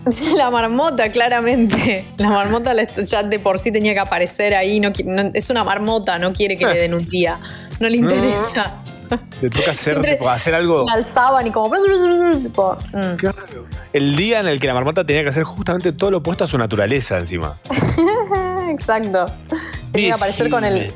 La 0.38 0.50
marmota, 0.50 1.12
claramente. 1.12 2.08
La 2.16 2.30
marmota 2.30 2.72
ya 3.04 3.24
de 3.24 3.40
por 3.40 3.60
sí 3.60 3.74
tenía 3.74 3.94
que 3.94 4.00
aparecer 4.00 4.56
ahí. 4.56 4.80
No, 4.80 4.94
es 5.34 5.50
una 5.50 5.66
marmota, 5.66 6.18
no 6.18 6.32
quiere 6.32 6.58
que 6.58 6.66
le 6.66 6.80
den 6.80 6.94
un 6.94 7.06
día. 7.10 7.42
No 7.82 7.90
le 7.90 7.98
interesa. 7.98 8.76
Le 9.42 9.50
toca 9.50 9.72
hacer, 9.72 9.96
Siempre 9.96 10.14
tipo, 10.14 10.30
hacer 10.30 10.56
algo. 10.56 10.86
La 10.86 10.94
alzaban 10.94 11.46
y 11.48 11.52
como. 11.52 11.76
tipo, 12.42 12.78
mm. 12.94 13.16
Claro. 13.18 13.38
El 13.92 14.16
día 14.16 14.40
en 14.40 14.48
el 14.48 14.62
que 14.62 14.68
la 14.68 14.74
marmota 14.74 15.06
tenía 15.06 15.24
que 15.24 15.30
hacer 15.30 15.44
justamente 15.44 15.92
todo 15.92 16.12
lo 16.12 16.20
opuesto 16.20 16.46
a 16.46 16.48
su 16.48 16.58
naturaleza 16.58 17.18
encima. 17.18 17.60
Exacto. 18.70 19.26
Tenía 19.92 20.12
que 20.12 20.16
aparecer 20.16 20.50
con 20.50 20.64
el, 20.64 20.94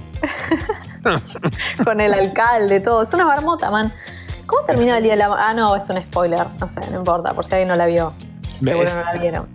con 1.84 2.00
el 2.00 2.14
alcalde, 2.14 2.80
todo. 2.80 3.02
Es 3.02 3.14
una 3.14 3.26
marmota, 3.26 3.70
man. 3.70 3.94
¿Cómo 4.52 4.66
termina 4.66 4.98
el 4.98 5.04
día 5.04 5.14
de 5.14 5.18
la 5.20 5.34
Ah, 5.40 5.54
no, 5.54 5.74
es 5.78 5.90
un 5.90 6.02
spoiler. 6.02 6.46
No 6.60 6.68
sé, 6.68 6.82
no 6.92 7.00
importa, 7.00 7.34
por 7.34 7.46
si 7.46 7.54
alguien 7.54 7.70
no 7.70 7.76
la 7.76 7.86
vio. 7.86 8.12
Seguro 8.58 8.84
Es- 8.84 8.96
no 8.98 9.04
la 9.06 9.12
vieron. 9.14 9.48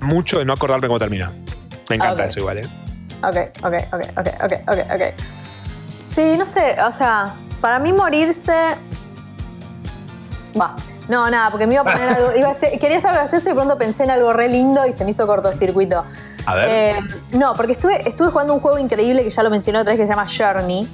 Mucho 0.00 0.38
de 0.38 0.44
no 0.44 0.52
acordarme 0.52 0.86
cómo 0.86 1.00
termina. 1.00 1.32
Me 1.90 1.96
encanta 1.96 2.24
eso 2.24 2.38
igual, 2.38 2.58
¿eh? 2.58 2.68
Ok, 3.24 3.36
ok, 3.64 3.74
ok, 3.92 4.02
ok, 4.18 4.28
ok, 4.44 4.52
ok, 4.68 4.78
ok. 4.94 5.20
Sí, 6.04 6.36
no 6.38 6.46
sé, 6.46 6.76
o 6.86 6.92
sea, 6.92 7.34
para 7.60 7.80
mí 7.80 7.92
morirse. 7.92 8.76
Va. 10.60 10.76
No, 11.08 11.28
nada, 11.28 11.50
porque 11.50 11.66
me 11.66 11.74
iba 11.74 11.82
a 11.82 11.84
poner 11.84 12.08
algo. 12.10 12.32
iba 12.36 12.48
a 12.48 12.54
ser- 12.54 12.78
quería 12.78 13.00
ser 13.00 13.12
gracioso 13.12 13.50
y 13.50 13.54
pronto 13.54 13.76
pensé 13.76 14.04
en 14.04 14.12
algo 14.12 14.32
re 14.32 14.48
lindo 14.48 14.86
y 14.86 14.92
se 14.92 15.02
me 15.04 15.10
hizo 15.10 15.26
cortocircuito. 15.26 16.04
A 16.46 16.54
ver. 16.54 16.68
Eh, 16.70 16.98
no, 17.32 17.54
porque 17.54 17.72
estuve, 17.72 18.08
estuve 18.08 18.30
jugando 18.30 18.54
un 18.54 18.60
juego 18.60 18.78
increíble 18.78 19.24
que 19.24 19.30
ya 19.30 19.42
lo 19.42 19.50
mencioné 19.50 19.80
otra 19.80 19.92
vez 19.94 20.00
que 20.00 20.06
se 20.06 20.12
llama 20.14 20.26
Journey. 20.28 20.88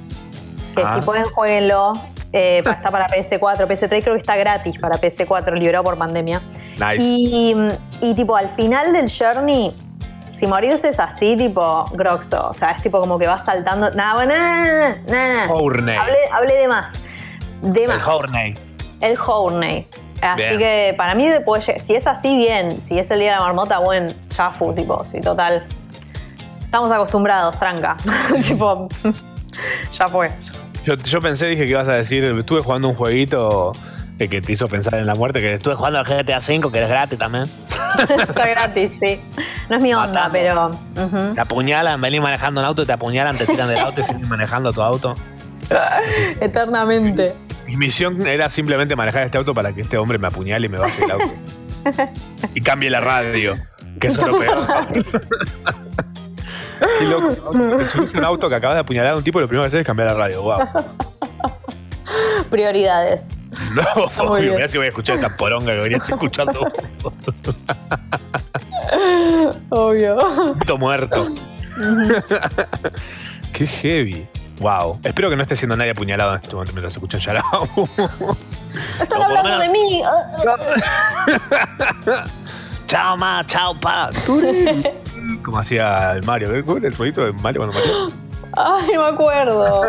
Que 0.74 0.82
Ah. 0.82 0.94
si 0.94 1.00
pueden, 1.02 1.24
jueguenlo. 1.26 1.92
Eh, 2.32 2.58
está 2.66 2.90
para 2.90 3.06
PS4, 3.06 3.66
PS3, 3.66 4.02
creo 4.02 4.14
que 4.14 4.20
está 4.20 4.36
gratis 4.36 4.78
para 4.78 4.98
PS4, 4.98 5.54
liberado 5.54 5.84
por 5.84 5.96
pandemia. 5.96 6.40
nice. 6.78 6.96
Y, 6.98 7.54
y 8.00 8.14
tipo, 8.14 8.36
al 8.36 8.48
final 8.48 8.92
del 8.92 9.10
Journey, 9.10 9.74
si 10.30 10.46
morirse 10.46 10.88
es 10.88 11.00
así, 11.00 11.36
tipo, 11.36 11.84
groxo. 11.92 12.48
O 12.48 12.54
sea, 12.54 12.70
es 12.72 12.82
tipo 12.82 13.00
como 13.00 13.18
que 13.18 13.26
vas 13.26 13.44
saltando. 13.44 13.90
Nada, 13.90 14.14
bueno, 14.14 14.34
nada, 14.34 14.98
nada. 15.08 15.48
Hablé, 15.98 16.18
hablé 16.32 16.54
de 16.54 16.68
más. 16.68 17.02
De 17.62 17.84
El 17.84 17.88
más. 17.88 18.06
Horney. 18.06 18.54
El 19.00 19.18
Hourney. 19.18 19.88
Así 20.20 20.42
Bien. 20.42 20.58
que 20.58 20.94
para 20.96 21.14
mí, 21.14 21.28
después, 21.28 21.70
si 21.78 21.94
es 21.94 22.06
así, 22.06 22.36
bien. 22.36 22.80
Si 22.80 22.98
es 22.98 23.10
el 23.10 23.20
día 23.20 23.32
de 23.32 23.36
la 23.38 23.42
marmota, 23.42 23.78
bueno, 23.78 24.12
ya 24.36 24.50
fue, 24.50 24.74
tipo, 24.74 25.02
sí, 25.04 25.20
total. 25.20 25.62
Estamos 26.60 26.92
acostumbrados, 26.92 27.58
tranca. 27.58 27.96
tipo, 28.42 28.88
ya 29.92 30.08
fue. 30.08 30.30
Yo, 30.84 30.94
yo 30.94 31.20
pensé, 31.20 31.48
dije 31.48 31.64
que 31.64 31.70
ibas 31.70 31.88
a 31.88 31.94
decir, 31.94 32.24
estuve 32.24 32.60
jugando 32.60 32.88
un 32.88 32.94
jueguito 32.94 33.72
que 34.18 34.40
te 34.40 34.52
hizo 34.52 34.66
pensar 34.68 34.94
en 34.94 35.06
la 35.06 35.14
muerte, 35.14 35.40
que 35.40 35.52
Estuve 35.52 35.76
jugando 35.76 36.00
al 36.00 36.04
GTA 36.04 36.38
V, 36.38 36.72
que 36.72 36.82
es 36.82 36.88
gratis 36.88 37.18
también. 37.18 37.44
Está 38.18 38.48
gratis, 38.48 38.96
sí. 38.98 39.20
No 39.68 39.76
es 39.76 39.82
mi 39.82 39.94
onda, 39.94 40.28
Matando. 40.28 40.80
pero. 40.94 41.34
Te 41.34 41.40
apuñalan, 41.40 42.00
venís 42.00 42.20
manejando 42.20 42.60
un 42.60 42.66
auto, 42.66 42.84
te 42.84 42.92
apuñalan, 42.92 43.36
te 43.36 43.46
tiran 43.46 43.68
del 43.68 43.78
auto 43.78 44.00
y 44.00 44.02
siguen 44.02 44.28
manejando 44.28 44.72
tu 44.72 44.82
auto. 44.82 45.14
Eternamente. 46.40 47.34
mi 47.66 47.76
misión 47.76 48.26
era 48.26 48.48
simplemente 48.48 48.96
manejar 48.96 49.24
este 49.24 49.38
auto 49.38 49.54
para 49.54 49.72
que 49.72 49.82
este 49.82 49.98
hombre 49.98 50.18
me 50.18 50.28
apuñale 50.28 50.66
y 50.66 50.68
me 50.68 50.78
baje 50.78 51.04
el 51.04 51.10
auto. 51.10 51.32
y 52.54 52.60
cambie 52.60 52.90
la 52.90 53.00
radio, 53.00 53.54
que 54.00 54.08
eso 54.08 54.22
es 54.22 54.26
lo 54.26 54.38
peor. 54.38 54.58
Qué 56.98 57.04
loco, 57.04 57.52
¿no? 57.52 57.76
Te 57.76 57.84
subís 57.86 58.14
a 58.14 58.18
un 58.18 58.24
auto 58.24 58.48
que 58.48 58.54
acabas 58.54 58.76
de 58.76 58.80
apuñalar 58.80 59.12
a 59.12 59.16
un 59.16 59.24
tipo 59.24 59.38
y 59.38 59.42
lo 59.42 59.48
primero 59.48 59.62
que 59.64 59.68
haces 59.68 59.80
es 59.80 59.86
cambiar 59.86 60.08
la 60.08 60.14
radio. 60.14 60.42
Wow. 60.42 60.58
Prioridades. 62.50 63.38
No, 64.18 64.34
bien. 64.34 64.54
mirá 64.54 64.68
si 64.68 64.78
voy 64.78 64.86
a 64.86 64.90
escuchar 64.90 65.16
esta 65.16 65.36
poronga 65.36 65.74
que 65.74 65.82
venías 65.82 66.08
escuchando. 66.08 66.60
Obvio. 69.70 70.16
Puto 70.58 70.78
muerto. 70.78 71.28
Qué 73.52 73.66
heavy. 73.66 74.26
Wow. 74.60 75.00
Espero 75.02 75.28
que 75.28 75.36
no 75.36 75.42
esté 75.42 75.54
siendo 75.56 75.76
nadie 75.76 75.90
apuñalado 75.90 76.34
en 76.34 76.40
este 76.40 76.54
momento 76.54 76.72
mientras 76.72 76.94
escuchan 76.94 77.20
Yarao. 77.20 77.68
Están 79.00 79.22
hablando 79.22 79.58
de 79.58 79.68
mí. 79.68 80.02
Chao, 82.86 83.16
ma, 83.16 83.44
chao, 83.46 83.78
pa. 83.78 84.08
Como 85.48 85.60
hacía 85.60 86.12
el 86.12 86.26
Mario. 86.26 86.50
¿Cómo 86.66 86.76
era 86.76 86.88
el 86.88 86.94
ruidito 86.94 87.24
de 87.24 87.32
Mario 87.32 87.62
cuando 87.62 87.78
moría? 87.78 88.14
Ay, 88.54 88.90
me 88.98 89.02
acuerdo. 89.02 89.86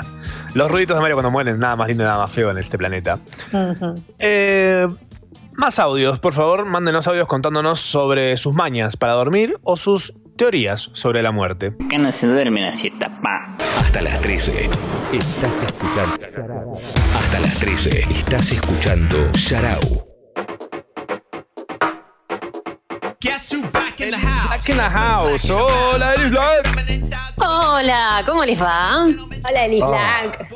Los 0.54 0.70
ruiditos 0.70 0.98
de 0.98 1.00
Mario 1.00 1.16
cuando 1.16 1.30
mueren, 1.30 1.58
nada 1.58 1.76
más 1.76 1.88
lindo 1.88 2.04
y 2.04 2.06
nada 2.06 2.18
más 2.18 2.30
feo 2.30 2.50
en 2.50 2.58
este 2.58 2.76
planeta. 2.76 3.18
Eh, 4.18 4.86
más 5.54 5.78
audios, 5.78 6.20
por 6.20 6.34
favor, 6.34 6.66
mándenos 6.66 7.08
audios 7.08 7.26
contándonos 7.26 7.80
sobre 7.80 8.36
sus 8.36 8.52
mañas 8.52 8.98
para 8.98 9.14
dormir 9.14 9.58
o 9.62 9.78
sus 9.78 10.12
teorías 10.36 10.90
sobre 10.92 11.22
la 11.22 11.32
muerte. 11.32 11.74
Que 11.88 11.96
no 11.96 12.12
se 12.12 12.26
duerme 12.26 12.60
la 12.60 12.76
siesta, 12.76 13.08
pa. 13.22 13.56
Hasta 13.80 14.02
las 14.02 14.20
13. 14.20 14.68
Estás 15.14 15.56
escuchando. 15.56 16.74
Hasta 17.16 17.40
las 17.40 17.58
13. 17.60 18.04
Estás 18.10 18.52
escuchando 18.52 19.16
Sharau. 19.32 20.07
In 24.66 24.76
the 24.76 24.82
house. 24.88 25.48
Hola, 25.50 26.14
Elis 26.14 26.30
Black. 26.30 27.32
Hola, 27.40 28.22
¿cómo 28.26 28.44
les 28.44 28.60
va? 28.60 29.04
Hola, 29.04 29.64
Eli 29.64 29.80
Black. 29.80 30.48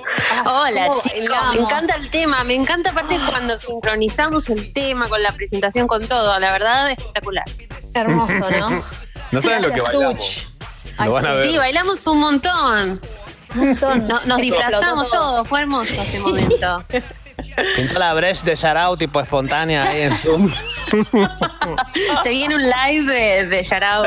Hola, 0.46 0.86
¿Cómo 0.88 0.98
chicos. 1.00 1.18
bailamos? 1.28 1.54
Me 1.54 1.60
encanta 1.62 1.94
el 1.96 2.10
tema. 2.10 2.44
Me 2.44 2.54
encanta 2.54 2.90
aparte 2.90 3.18
cuando 3.28 3.56
sincronizamos 3.58 4.48
el 4.50 4.72
tema 4.72 5.08
con 5.08 5.22
la 5.22 5.32
presentación, 5.32 5.86
con 5.86 6.06
todo. 6.08 6.38
La 6.38 6.50
verdad, 6.52 6.90
espectacular. 6.90 7.44
Hermoso, 7.94 8.50
¿no? 8.58 8.82
No 9.30 9.42
saben 9.42 9.62
lo 9.62 9.72
que 9.72 9.80
bailamos. 9.80 10.24
Such. 10.24 10.44
Lo 10.98 11.02
Ay, 11.04 11.08
van 11.10 11.26
a 11.26 11.28
sí. 11.28 11.34
ver. 11.36 11.50
Sí, 11.50 11.56
bailamos 11.58 12.06
un 12.06 12.18
montón. 12.20 13.00
Un 13.54 13.60
montón. 13.68 14.08
No- 14.08 14.20
nos 14.26 14.38
disfrazamos 14.38 15.10
todos. 15.10 15.46
Fue 15.48 15.60
hermoso 15.60 15.94
este 16.00 16.18
momento. 16.18 16.84
Pintó 17.76 17.98
la 17.98 18.14
brecha 18.14 18.44
de 18.44 18.54
Sharau 18.56 18.96
tipo 18.96 19.20
espontánea 19.20 19.88
ahí 19.88 20.02
en 20.02 20.16
Zoom. 20.16 20.50
Se 22.22 22.30
viene 22.30 22.54
un 22.54 22.62
live 22.62 23.12
de, 23.12 23.46
de 23.46 23.62
Yarao. 23.62 24.04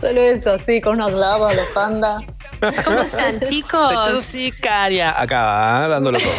Solo 0.00 0.22
eso, 0.22 0.58
sí, 0.58 0.80
con 0.80 0.94
unos 0.94 1.12
lados, 1.12 1.54
los 1.54 1.66
panda. 1.68 2.18
¿Cómo 2.84 3.00
están, 3.00 3.40
chicos? 3.40 4.22
sicaria. 4.24 5.18
Acá, 5.20 5.86
¿eh? 5.86 5.88
dándolo 5.88 6.18
todo. 6.18 6.32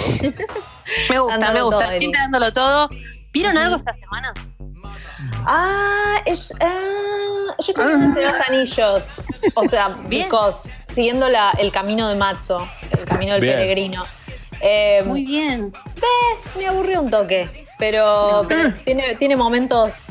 Me 1.09 1.19
gusta, 1.19 1.37
Dándolo 1.37 1.53
me 1.53 1.61
gusta. 1.63 1.85
todo. 1.89 1.99
Siempre 1.99 2.19
dándolo 2.21 2.53
todo. 2.53 2.89
¿Vieron 3.33 3.57
algo 3.57 3.75
esta 3.77 3.93
semana? 3.93 4.33
Ah, 5.45 6.21
es, 6.25 6.53
ah, 6.61 7.55
yo 7.59 7.65
estoy 7.69 7.87
viendo 7.87 8.05
ese 8.07 8.23
dos 8.23 8.35
anillos. 8.47 9.05
O 9.55 9.67
sea, 9.67 9.89
because, 10.09 10.71
siguiendo 10.87 11.29
la- 11.29 11.51
el 11.57 11.71
camino 11.71 12.09
de 12.09 12.15
Matzo, 12.15 12.67
el 12.91 13.05
camino 13.05 13.33
del 13.33 13.41
Bien. 13.41 13.55
peregrino. 13.55 14.03
Eh, 14.61 15.01
Muy 15.05 15.25
bien. 15.25 15.71
ve, 15.95 16.57
me 16.59 16.67
aburrió 16.67 17.01
un 17.01 17.09
toque, 17.09 17.49
pero, 17.79 18.45
pero 18.47 18.73
tiene, 18.83 19.15
tiene 19.15 19.35
momentos 19.35 20.03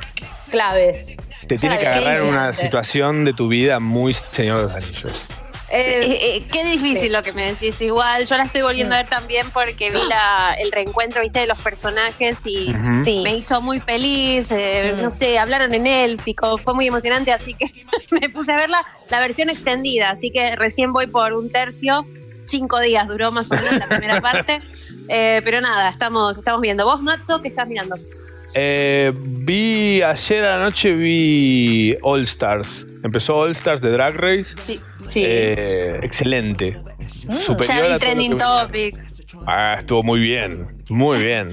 claves. 0.51 1.15
Te 1.47 1.57
tiene 1.57 1.79
que 1.79 1.87
agarrar 1.87 2.19
en 2.19 2.25
una 2.27 2.53
situación 2.53 3.25
de 3.25 3.33
tu 3.33 3.49
vida 3.49 3.81
muy 3.81 4.15
Señor 4.15 4.57
de 4.59 4.63
los 4.65 4.75
Anillos. 4.75 5.25
Eh, 5.73 6.01
Eh, 6.03 6.19
eh, 6.37 6.47
qué 6.51 6.65
difícil 6.65 7.13
lo 7.13 7.23
que 7.23 7.33
me 7.33 7.47
decís. 7.53 7.81
Igual, 7.81 8.27
yo 8.27 8.37
la 8.37 8.43
estoy 8.43 8.63
volviendo 8.63 8.93
a 8.97 8.99
ver 8.99 9.09
también 9.09 9.49
porque 9.53 9.91
vi 9.93 10.01
la, 10.09 10.57
el 10.59 10.73
reencuentro, 10.73 11.23
viste, 11.23 11.39
de 11.41 11.47
los 11.47 11.59
personajes 11.59 12.45
y 12.45 12.75
sí. 13.05 13.21
me 13.23 13.37
hizo 13.37 13.61
muy 13.63 13.79
feliz. 13.79 14.51
eh, 14.51 14.95
Mm. 14.99 15.03
No 15.03 15.11
sé, 15.13 15.39
hablaron 15.39 15.73
en 15.73 15.87
élfico, 15.87 16.59
fue 16.59 16.75
muy 16.75 16.89
emocionante, 16.89 17.33
así 17.33 17.55
que 17.55 17.67
me 18.11 18.29
puse 18.29 18.53
a 18.53 18.57
ver 18.57 18.69
la, 18.69 18.85
la 19.11 19.21
versión 19.21 19.49
extendida. 19.49 20.11
Así 20.11 20.33
que 20.33 20.57
recién 20.57 20.93
voy 20.93 21.07
por 21.07 21.35
un 21.35 21.51
tercio. 21.53 22.05
Cinco 22.43 22.81
días 22.81 23.07
duró 23.09 23.31
más 23.31 23.51
o 23.51 23.55
menos 23.55 23.79
la 23.79 23.87
primera 23.87 24.21
parte. 24.23 24.61
Eh, 25.09 25.41
pero 25.45 25.61
nada, 25.61 25.89
estamos, 25.89 26.39
estamos 26.39 26.61
viendo. 26.61 26.85
¿Vos, 26.85 27.03
Matzo, 27.03 27.41
qué 27.43 27.49
estás 27.49 27.69
mirando? 27.69 27.97
Eh, 28.55 29.13
vi 29.15 30.03
ayer 30.03 30.45
a 30.45 30.59
la 30.59 30.65
noche 30.65 30.93
vi 30.93 31.97
All 32.03 32.23
Stars. 32.23 32.87
Empezó 33.03 33.37
All 33.39 33.51
Stars 33.53 33.81
de 33.81 33.91
Drag 33.91 34.15
Race. 34.15 34.55
Sí. 34.59 34.81
Eh, 35.17 36.01
excelente. 36.03 36.77
Superior 37.39 37.77
ya 37.77 37.79
a 37.79 37.83
vi 37.83 37.89
todo 37.89 37.99
Trending 37.99 38.37
Topics. 38.37 39.23
Ah, 39.47 39.77
estuvo 39.79 40.03
muy 40.03 40.21
bien. 40.21 40.67
Muy 40.89 41.19
bien. 41.23 41.53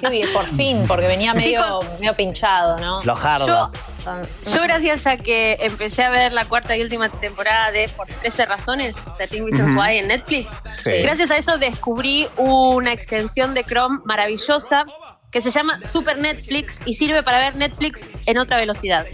Qué 0.00 0.08
bien, 0.10 0.28
por 0.32 0.44
fin, 0.46 0.84
porque 0.86 1.06
venía 1.06 1.34
medio, 1.34 1.62
Chicos. 1.62 1.86
medio 2.00 2.14
pinchado, 2.14 2.78
¿no? 2.78 3.02
Los. 3.04 3.18
Yo, 3.46 3.70
Son- 4.04 4.26
yo 4.54 4.62
gracias 4.62 5.06
a 5.06 5.16
que 5.16 5.56
empecé 5.60 6.04
a 6.04 6.10
ver 6.10 6.32
la 6.32 6.44
cuarta 6.44 6.76
y 6.76 6.82
última 6.82 7.08
temporada 7.08 7.70
de 7.72 7.88
Por 7.88 8.06
13 8.06 8.46
razones, 8.46 8.96
The 9.18 9.26
Thing 9.28 9.42
Reasons. 9.50 9.74
Why 9.74 9.98
en 9.98 10.08
Netflix, 10.08 10.52
Sí. 10.84 11.02
gracias 11.02 11.30
a 11.30 11.36
eso 11.36 11.58
descubrí 11.58 12.28
una 12.36 12.92
extensión 12.92 13.54
de 13.54 13.64
Chrome 13.64 13.98
maravillosa 14.04 14.84
que 15.30 15.40
se 15.42 15.50
llama 15.50 15.80
Super 15.82 16.18
Netflix 16.18 16.80
y 16.84 16.94
sirve 16.94 17.22
para 17.22 17.38
ver 17.40 17.56
Netflix 17.56 18.08
en 18.26 18.38
otra 18.38 18.56
velocidad. 18.58 19.04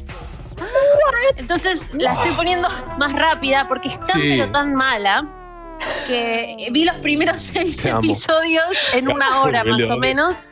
Entonces 1.36 1.94
la 1.94 2.12
estoy 2.12 2.32
poniendo 2.32 2.68
más 2.98 3.12
rápida 3.12 3.66
porque 3.68 3.88
es 3.88 3.98
tan 4.06 4.20
Sí. 4.20 4.28
pero 4.38 4.50
tan 4.52 4.74
mala 4.74 5.26
que 6.06 6.68
vi 6.70 6.84
los 6.84 6.96
primeros 6.96 7.40
seis 7.42 7.84
episodios 7.84 8.64
en 8.94 9.10
una 9.10 9.40
hora 9.42 9.64
más 9.64 9.82
o 9.90 9.96
menos. 9.96 10.44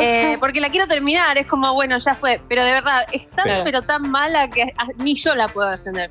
eh, 0.00 0.36
porque 0.40 0.60
la 0.60 0.70
quiero 0.70 0.86
terminar, 0.86 1.36
es 1.38 1.46
como, 1.46 1.72
bueno, 1.74 1.98
ya 1.98 2.14
fue. 2.14 2.40
Pero 2.48 2.64
de 2.64 2.72
verdad, 2.72 3.04
es 3.12 3.28
tan 3.30 3.44
Sí. 3.46 3.52
pero 3.64 3.82
tan 3.82 4.10
mala 4.10 4.48
que 4.48 4.72
ni 4.98 5.14
yo 5.14 5.34
la 5.34 5.48
puedo 5.48 5.70
defender. 5.70 6.10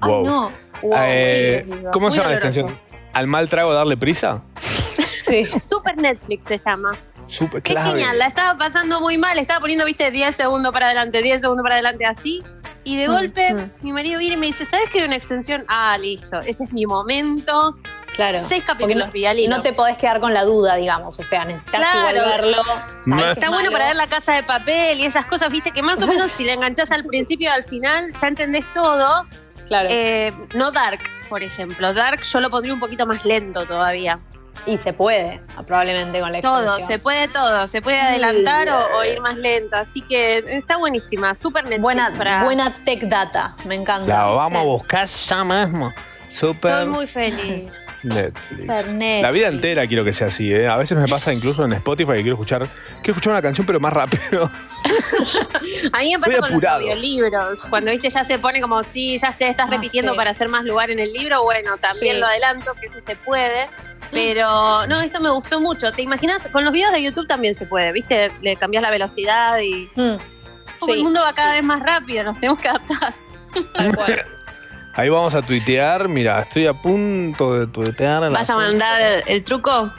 Wow. 0.00 0.16
Ay, 0.18 0.24
no. 0.24 0.52
Wow, 0.82 0.92
Eh, 0.98 1.64
sí. 1.66 1.72
¿Cómo 1.92 2.10
se 2.10 2.16
llama 2.18 2.30
la 2.30 2.34
extensión? 2.36 2.78
¿Al 3.12 3.26
mal 3.26 3.48
trago 3.48 3.72
darle 3.72 3.96
prisa? 3.96 4.42
Sí. 5.24 5.46
Super 5.58 5.96
Netflix 5.96 6.46
se 6.46 6.58
llama. 6.58 6.90
Es 7.28 7.38
clave. 7.62 7.90
genial, 7.92 8.18
la 8.18 8.26
estaba 8.26 8.58
pasando 8.58 9.00
muy 9.00 9.16
mal, 9.16 9.38
estaba 9.38 9.60
poniendo, 9.60 9.84
viste, 9.86 10.10
10 10.10 10.34
segundos 10.36 10.72
para 10.72 10.86
adelante, 10.86 11.22
10 11.22 11.40
segundos 11.40 11.62
para 11.62 11.76
adelante, 11.76 12.04
así. 12.04 12.42
Y 12.84 12.96
de 12.98 13.08
Mm, 13.08 13.12
golpe, 13.12 13.54
mm. 13.54 13.70
mi 13.82 13.92
marido 13.92 14.18
viene 14.18 14.34
y 14.34 14.38
me 14.38 14.46
dice, 14.48 14.66
¿sabes 14.66 14.90
que 14.90 14.98
hay 14.98 15.06
una 15.06 15.16
extensión? 15.16 15.64
Ah, 15.68 15.96
listo, 15.98 16.40
este 16.40 16.64
es 16.64 16.72
mi 16.72 16.84
momento. 16.84 17.76
Claro. 18.16 18.40
Seis 18.46 18.62
Porque 18.66 18.82
capítulos, 18.84 19.06
no, 19.06 19.12
vi 19.12 19.26
al 19.26 19.38
hilo. 19.38 19.56
no 19.56 19.62
te 19.62 19.72
podés 19.72 19.96
quedar 19.96 20.20
con 20.20 20.34
la 20.34 20.44
duda, 20.44 20.74
digamos. 20.76 21.18
O 21.18 21.24
sea, 21.24 21.44
necesitas 21.44 21.80
Claro. 21.80 21.98
igual 22.10 22.28
verlo. 22.28 22.62
No. 23.06 23.26
Está 23.30 23.48
bueno 23.50 23.70
para 23.70 23.86
ver 23.86 23.96
la 23.96 24.06
casa 24.06 24.34
de 24.34 24.42
papel 24.42 25.00
y 25.00 25.04
esas 25.06 25.26
cosas, 25.26 25.50
viste, 25.50 25.70
que 25.70 25.82
más 25.82 26.00
o 26.02 26.06
menos 26.06 26.30
si 26.30 26.44
la 26.44 26.52
enganchás 26.52 26.90
al 26.92 27.04
principio 27.04 27.46
y 27.48 27.52
al 27.52 27.64
final 27.64 28.12
ya 28.20 28.28
entendés 28.28 28.64
todo. 28.74 29.26
Claro. 29.66 29.88
Eh, 29.90 30.32
no 30.54 30.70
Dark, 30.72 31.00
por 31.30 31.42
ejemplo. 31.42 31.94
Dark 31.94 32.22
yo 32.22 32.40
lo 32.40 32.50
pondría 32.50 32.74
un 32.74 32.80
poquito 32.80 33.06
más 33.06 33.24
lento 33.24 33.64
todavía. 33.64 34.18
y 34.66 34.76
se 34.76 34.92
puede, 34.92 35.40
probablemente, 35.66 36.20
con 36.20 36.30
la 36.30 36.40
Todo, 36.40 36.58
extensión. 36.76 36.88
se 36.88 36.98
puede 36.98 37.28
todo. 37.28 37.66
Se 37.66 37.80
puede 37.80 37.98
adelantar 38.00 38.68
o, 38.68 38.98
o 38.98 39.04
ir 39.04 39.20
más 39.20 39.36
lento. 39.36 39.76
Así 39.76 40.02
que 40.02 40.44
está 40.48 40.76
buenísima. 40.76 41.34
Super 41.34 41.64
Netflix 41.64 41.80
Buena, 41.82 42.10
para... 42.18 42.44
buena 42.44 42.74
tech 42.84 43.02
data, 43.04 43.56
me 43.66 43.74
encanta. 43.76 44.06
La 44.12 44.24
vamos 44.26 44.60
a 44.60 44.64
buscar 44.64 45.06
ya 45.08 45.42
mismo. 45.44 45.92
Super 46.28 46.70
Estoy 46.72 46.86
muy 46.88 47.06
feliz. 47.06 47.86
Netflix. 48.02 48.60
Super 48.60 48.86
La 48.86 48.92
vida 48.92 49.22
Netflix. 49.30 49.44
entera 49.46 49.86
quiero 49.86 50.04
que 50.04 50.12
sea 50.12 50.28
así, 50.28 50.50
¿eh? 50.52 50.66
A 50.66 50.76
veces 50.78 50.96
me 50.96 51.06
pasa 51.06 51.32
incluso 51.32 51.64
en 51.64 51.72
Spotify 51.74 52.12
que 52.12 52.22
quiero 52.22 52.34
escuchar, 52.34 52.66
quiero 53.02 53.12
escuchar 53.12 53.32
una 53.32 53.42
canción 53.42 53.66
pero 53.66 53.78
más 53.80 53.92
rápido. 53.92 54.50
A 55.92 55.98
mí 56.00 56.12
me 56.16 56.18
pasa 56.18 56.38
con 56.38 56.52
los 56.52 56.64
audiolibros. 56.64 57.60
Cuando 57.68 57.90
viste 57.90 58.10
ya 58.10 58.24
se 58.24 58.38
pone 58.38 58.60
como 58.60 58.82
sí, 58.82 59.16
ya 59.18 59.30
sé, 59.32 59.48
estás 59.48 59.66
Ah, 59.68 59.72
repitiendo 59.72 60.12
sí. 60.12 60.16
para 60.16 60.30
hacer 60.30 60.48
más 60.48 60.64
lugar 60.64 60.90
en 60.90 60.98
el 60.98 61.12
libro. 61.12 61.42
Bueno, 61.44 61.76
también 61.78 62.14
Sí. 62.16 62.20
lo 62.20 62.26
adelanto, 62.26 62.74
que 62.74 62.86
eso 62.86 63.00
se 63.00 63.14
puede. 63.16 63.68
Pero 64.10 64.86
no, 64.88 65.00
esto 65.00 65.20
me 65.20 65.30
gustó 65.30 65.60
mucho. 65.60 65.90
¿Te 65.92 66.02
imaginas? 66.02 66.48
Con 66.48 66.64
los 66.64 66.72
videos 66.72 66.92
de 66.92 67.02
YouTube 67.02 67.26
también 67.26 67.54
se 67.54 67.66
puede, 67.66 67.92
¿viste? 67.92 68.30
Le 68.42 68.56
cambias 68.56 68.82
la 68.82 68.90
velocidad 68.90 69.58
y 69.60 69.88
Mm, 69.94 70.16
como 70.78 70.86
Sí, 70.86 70.92
el 70.92 71.02
mundo 71.02 71.20
va 71.22 71.32
cada 71.32 71.50
sí. 71.52 71.56
vez 71.58 71.64
más 71.64 71.80
rápido, 71.82 72.24
nos 72.24 72.34
tenemos 72.40 72.60
que 72.60 72.68
adaptar. 72.68 73.14
tal 73.74 73.94
cual. 73.94 74.24
Ahí 74.94 75.08
vamos 75.08 75.34
a 75.34 75.40
tuitear, 75.42 76.08
mira, 76.08 76.40
estoy 76.40 76.66
a 76.66 76.74
punto 76.74 77.54
de 77.58 77.66
tuitear. 77.66 78.30
¿Vas 78.30 78.50
a 78.50 78.56
mandar 78.56 79.00
el, 79.00 79.22
el 79.26 79.42
truco? 79.44 79.90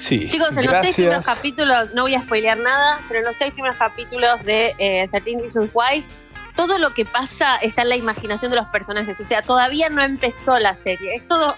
Sí. 0.00 0.28
Chicos, 0.28 0.56
en 0.56 0.66
los 0.66 0.76
seis 0.76 0.96
gracias. 0.96 0.96
primeros 0.96 1.24
capítulos, 1.24 1.94
no 1.94 2.02
voy 2.02 2.14
a 2.14 2.20
spoilear 2.22 2.58
nada, 2.58 3.00
pero 3.08 3.20
en 3.20 3.26
los 3.26 3.36
seis 3.36 3.52
primeros 3.52 3.76
capítulos 3.76 4.42
de 4.44 4.74
eh, 4.78 5.08
13 5.12 5.38
Reasons 5.40 5.70
Why, 5.72 6.04
todo 6.56 6.78
lo 6.78 6.94
que 6.94 7.04
pasa 7.04 7.56
está 7.56 7.82
en 7.82 7.90
la 7.90 7.96
imaginación 7.96 8.50
de 8.50 8.56
los 8.56 8.66
personajes. 8.68 9.20
O 9.20 9.24
sea, 9.24 9.40
todavía 9.42 9.88
no 9.88 10.02
empezó 10.02 10.58
la 10.58 10.74
serie. 10.74 11.16
Es 11.16 11.26
todo 11.28 11.54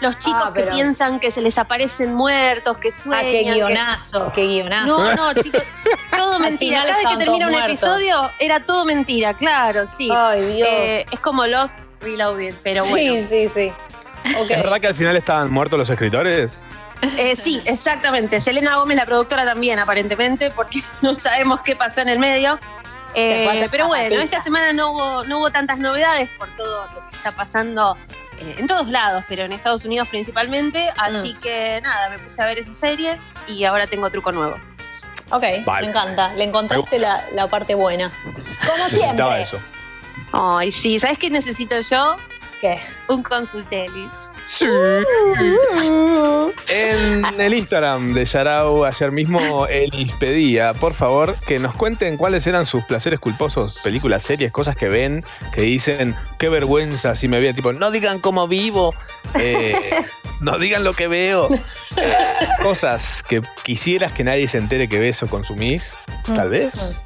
los 0.00 0.18
chicos 0.18 0.42
Ah, 0.46 0.52
que 0.54 0.62
piensan 0.62 1.20
que 1.20 1.30
se 1.30 1.42
les 1.42 1.58
aparecen 1.58 2.14
muertos, 2.14 2.78
que 2.78 2.88
Ah, 2.88 2.92
sueñan. 2.92 3.24
qué 3.30 3.44
que- 3.44 3.52
guionazo, 3.52 4.32
qué 4.34 4.46
guionazo. 4.46 4.86
No, 4.86 5.14
no, 5.34 5.42
chicos, 5.42 5.62
todo 6.16 6.38
mentira. 6.40 6.82
Cada 6.84 6.96
vez 6.96 7.06
que 7.06 7.16
termina 7.18 7.46
un 7.46 7.52
muertos. 7.52 7.70
episodio, 7.82 8.30
era 8.38 8.64
todo 8.64 8.86
mentira, 8.86 9.34
claro, 9.34 9.86
sí. 9.86 10.08
Ay, 10.14 10.42
Dios. 10.56 10.68
Eh, 10.70 11.04
es 11.12 11.20
como 11.20 11.46
Lost 11.46 11.78
Reloaded, 12.00 12.54
pero 12.62 12.82
sí, 12.84 12.90
bueno. 12.90 13.26
sí, 13.28 13.44
sí. 13.44 13.72
Ok. 14.38 14.50
¿Es 14.50 14.62
verdad 14.62 14.80
que 14.80 14.86
al 14.88 14.94
final 14.94 15.16
estaban 15.16 15.50
muertos 15.50 15.78
los 15.78 15.90
escritores? 15.90 16.58
Eh, 17.02 17.34
sí, 17.36 17.62
exactamente. 17.64 18.40
Selena 18.40 18.76
Gómez, 18.76 18.96
la 18.96 19.06
productora, 19.06 19.44
también, 19.46 19.78
aparentemente, 19.78 20.50
porque 20.50 20.80
no 21.02 21.16
sabemos 21.16 21.60
qué 21.62 21.74
pasó 21.76 22.02
en 22.02 22.08
el 22.08 22.18
medio. 22.18 22.58
Eh, 23.14 23.66
pero 23.72 23.88
bueno, 23.88 24.20
esta 24.20 24.40
semana 24.40 24.72
no 24.72 24.92
hubo, 24.92 25.24
no 25.24 25.38
hubo 25.38 25.50
tantas 25.50 25.78
novedades 25.78 26.28
por 26.38 26.48
todo 26.56 26.86
lo 26.94 27.06
que 27.06 27.16
está 27.16 27.32
pasando 27.32 27.96
eh, 28.38 28.54
en 28.58 28.68
todos 28.68 28.86
lados, 28.86 29.24
pero 29.28 29.42
en 29.44 29.52
Estados 29.52 29.84
Unidos 29.84 30.06
principalmente. 30.08 30.88
Así 30.96 31.34
Mm. 31.34 31.40
que 31.40 31.80
nada, 31.82 32.08
me 32.10 32.18
puse 32.20 32.40
a 32.40 32.46
ver 32.46 32.58
esa 32.58 32.72
serie 32.74 33.18
y 33.48 33.64
ahora 33.64 33.86
tengo 33.88 34.08
truco 34.10 34.30
nuevo. 34.30 34.54
Ok, 35.30 35.44
Vale. 35.64 35.86
me 35.86 35.90
encanta. 35.90 36.32
Le 36.34 36.44
encontraste 36.44 36.98
la, 37.00 37.24
la 37.34 37.48
parte 37.48 37.74
buena. 37.74 38.10
Como 38.22 38.36
Necesitaba 38.36 38.88
siempre. 39.36 39.42
eso. 39.42 39.58
Ay, 40.32 40.70
sí, 40.70 40.98
¿sabes 40.98 41.18
qué 41.18 41.30
necesito 41.30 41.80
yo? 41.80 42.16
¿Qué? 42.60 42.78
Un 43.08 43.22
consultelis. 43.22 44.10
Sí. 44.46 44.66
En 46.68 47.40
el 47.40 47.54
Instagram 47.54 48.12
de 48.12 48.26
Yarao 48.26 48.84
ayer 48.84 49.10
mismo 49.12 49.66
Elis 49.66 50.12
pedía, 50.14 50.74
por 50.74 50.92
favor, 50.92 51.36
que 51.46 51.58
nos 51.58 51.74
cuenten 51.74 52.18
cuáles 52.18 52.46
eran 52.46 52.66
sus 52.66 52.84
placeres 52.84 53.18
culposos, 53.18 53.80
películas, 53.82 54.24
series, 54.24 54.52
cosas 54.52 54.76
que 54.76 54.88
ven, 54.88 55.24
que 55.52 55.62
dicen, 55.62 56.14
qué 56.38 56.50
vergüenza 56.50 57.14
si 57.14 57.28
me 57.28 57.40
veía, 57.40 57.54
tipo, 57.54 57.72
no 57.72 57.90
digan 57.90 58.20
cómo 58.20 58.46
vivo, 58.46 58.92
eh, 59.34 59.74
no 60.40 60.58
digan 60.58 60.84
lo 60.84 60.92
que 60.92 61.08
veo. 61.08 61.48
Eh, 61.96 62.14
cosas 62.62 63.22
que 63.22 63.40
quisieras 63.62 64.12
que 64.12 64.22
nadie 64.22 64.46
se 64.48 64.58
entere 64.58 64.86
que 64.86 64.98
ves 64.98 65.22
o 65.22 65.28
consumís, 65.28 65.96
tal 66.34 66.50
vez. 66.50 67.02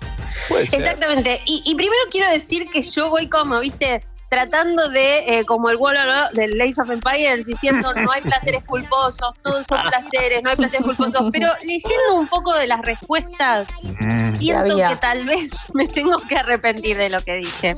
Exactamente. 0.51 1.43
Y, 1.47 1.63
y 1.65 1.75
primero 1.75 2.03
quiero 2.11 2.31
decir 2.31 2.67
que 2.71 2.83
yo 2.83 3.11
voy 3.11 3.29
como, 3.29 3.61
viste, 3.61 4.03
tratando 4.35 4.89
de, 4.89 5.39
eh, 5.39 5.45
como 5.45 5.71
el 5.71 5.77
Wall 5.77 5.97
del 6.33 6.61
Age 6.61 6.75
of 6.81 6.91
Empires, 6.91 7.47
diciendo 7.47 7.93
no 7.95 8.11
hay 8.13 8.21
placeres 8.23 8.65
culposos, 8.65 9.35
todos 9.43 9.67
son 9.67 9.81
placeres, 9.89 10.41
no 10.43 10.51
hay 10.51 10.57
placeres 10.57 10.85
culposos. 10.85 11.29
Pero 11.33 11.49
leyendo 11.63 12.15
un 12.17 12.27
poco 12.29 12.55
de 12.55 12.67
las 12.67 12.81
respuestas, 12.83 13.69
Mm. 14.01 14.31
siento 14.31 14.69
Sabía. 14.71 14.89
que 14.91 14.97
tal 14.97 15.25
vez 15.25 15.67
me 15.75 15.87
tengo 15.87 16.19
que 16.29 16.37
arrepentir 16.37 16.97
de 16.97 17.09
lo 17.11 17.19
que 17.21 17.37
dije. 17.37 17.77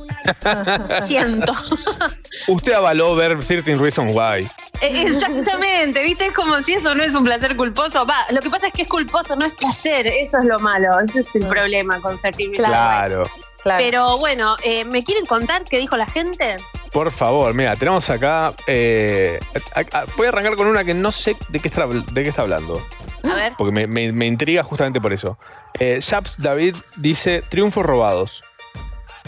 siento. 1.05 1.53
Usted 2.47 2.73
avaló 2.73 3.15
ver 3.15 3.37
13 3.43 3.75
Reasons 3.75 4.11
Why. 4.13 4.47
Eh, 4.81 5.03
Exactamente, 5.07 6.03
viste, 6.03 6.27
es 6.27 6.33
como 6.33 6.59
si 6.61 6.73
eso 6.73 6.93
no 6.93 7.03
es 7.03 7.13
un 7.15 7.23
placer 7.23 7.55
culposo. 7.55 8.05
Va, 8.05 8.25
lo 8.29 8.41
que 8.41 8.49
pasa 8.49 8.67
es 8.67 8.73
que 8.73 8.83
es 8.83 8.87
culposo, 8.87 9.35
no 9.35 9.45
es 9.45 9.53
placer, 9.53 10.07
eso 10.07 10.37
es 10.39 10.45
lo 10.45 10.59
malo, 10.59 10.99
ese 10.99 11.21
es 11.21 11.35
el 11.35 11.47
problema 11.47 11.99
con 12.01 12.19
13 12.19 12.43
Reasons 12.49 12.67
Why. 12.69 13.46
Claro. 13.63 13.83
Pero 13.83 14.17
bueno, 14.17 14.55
eh, 14.63 14.85
¿me 14.85 15.03
quieren 15.03 15.25
contar 15.25 15.63
qué 15.63 15.77
dijo 15.79 15.97
la 15.97 16.05
gente? 16.07 16.55
Por 16.93 17.11
favor, 17.11 17.53
mira, 17.53 17.75
tenemos 17.75 18.09
acá. 18.09 18.53
eh, 18.67 19.39
a- 19.75 19.99
a- 19.99 20.05
voy 20.15 20.25
a 20.27 20.29
arrancar 20.29 20.55
con 20.55 20.67
una 20.67 20.83
que 20.83 20.93
no 20.93 21.11
sé 21.11 21.35
de 21.49 21.59
qué 21.59 21.67
está, 21.67 21.85
de 21.87 22.23
qué 22.23 22.29
está 22.29 22.43
hablando. 22.43 22.81
A 23.29 23.35
ver. 23.35 23.53
Porque 23.57 23.71
me, 23.73 23.87
me- 23.87 24.11
me 24.13 24.25
intriga 24.27 24.63
justamente 24.63 25.01
por 25.01 25.11
eso. 25.11 25.37
Eh, 25.79 25.99
Shaps 26.01 26.41
David 26.41 26.75
dice: 26.95 27.41
Triunfos 27.49 27.85
robados. 27.85 28.43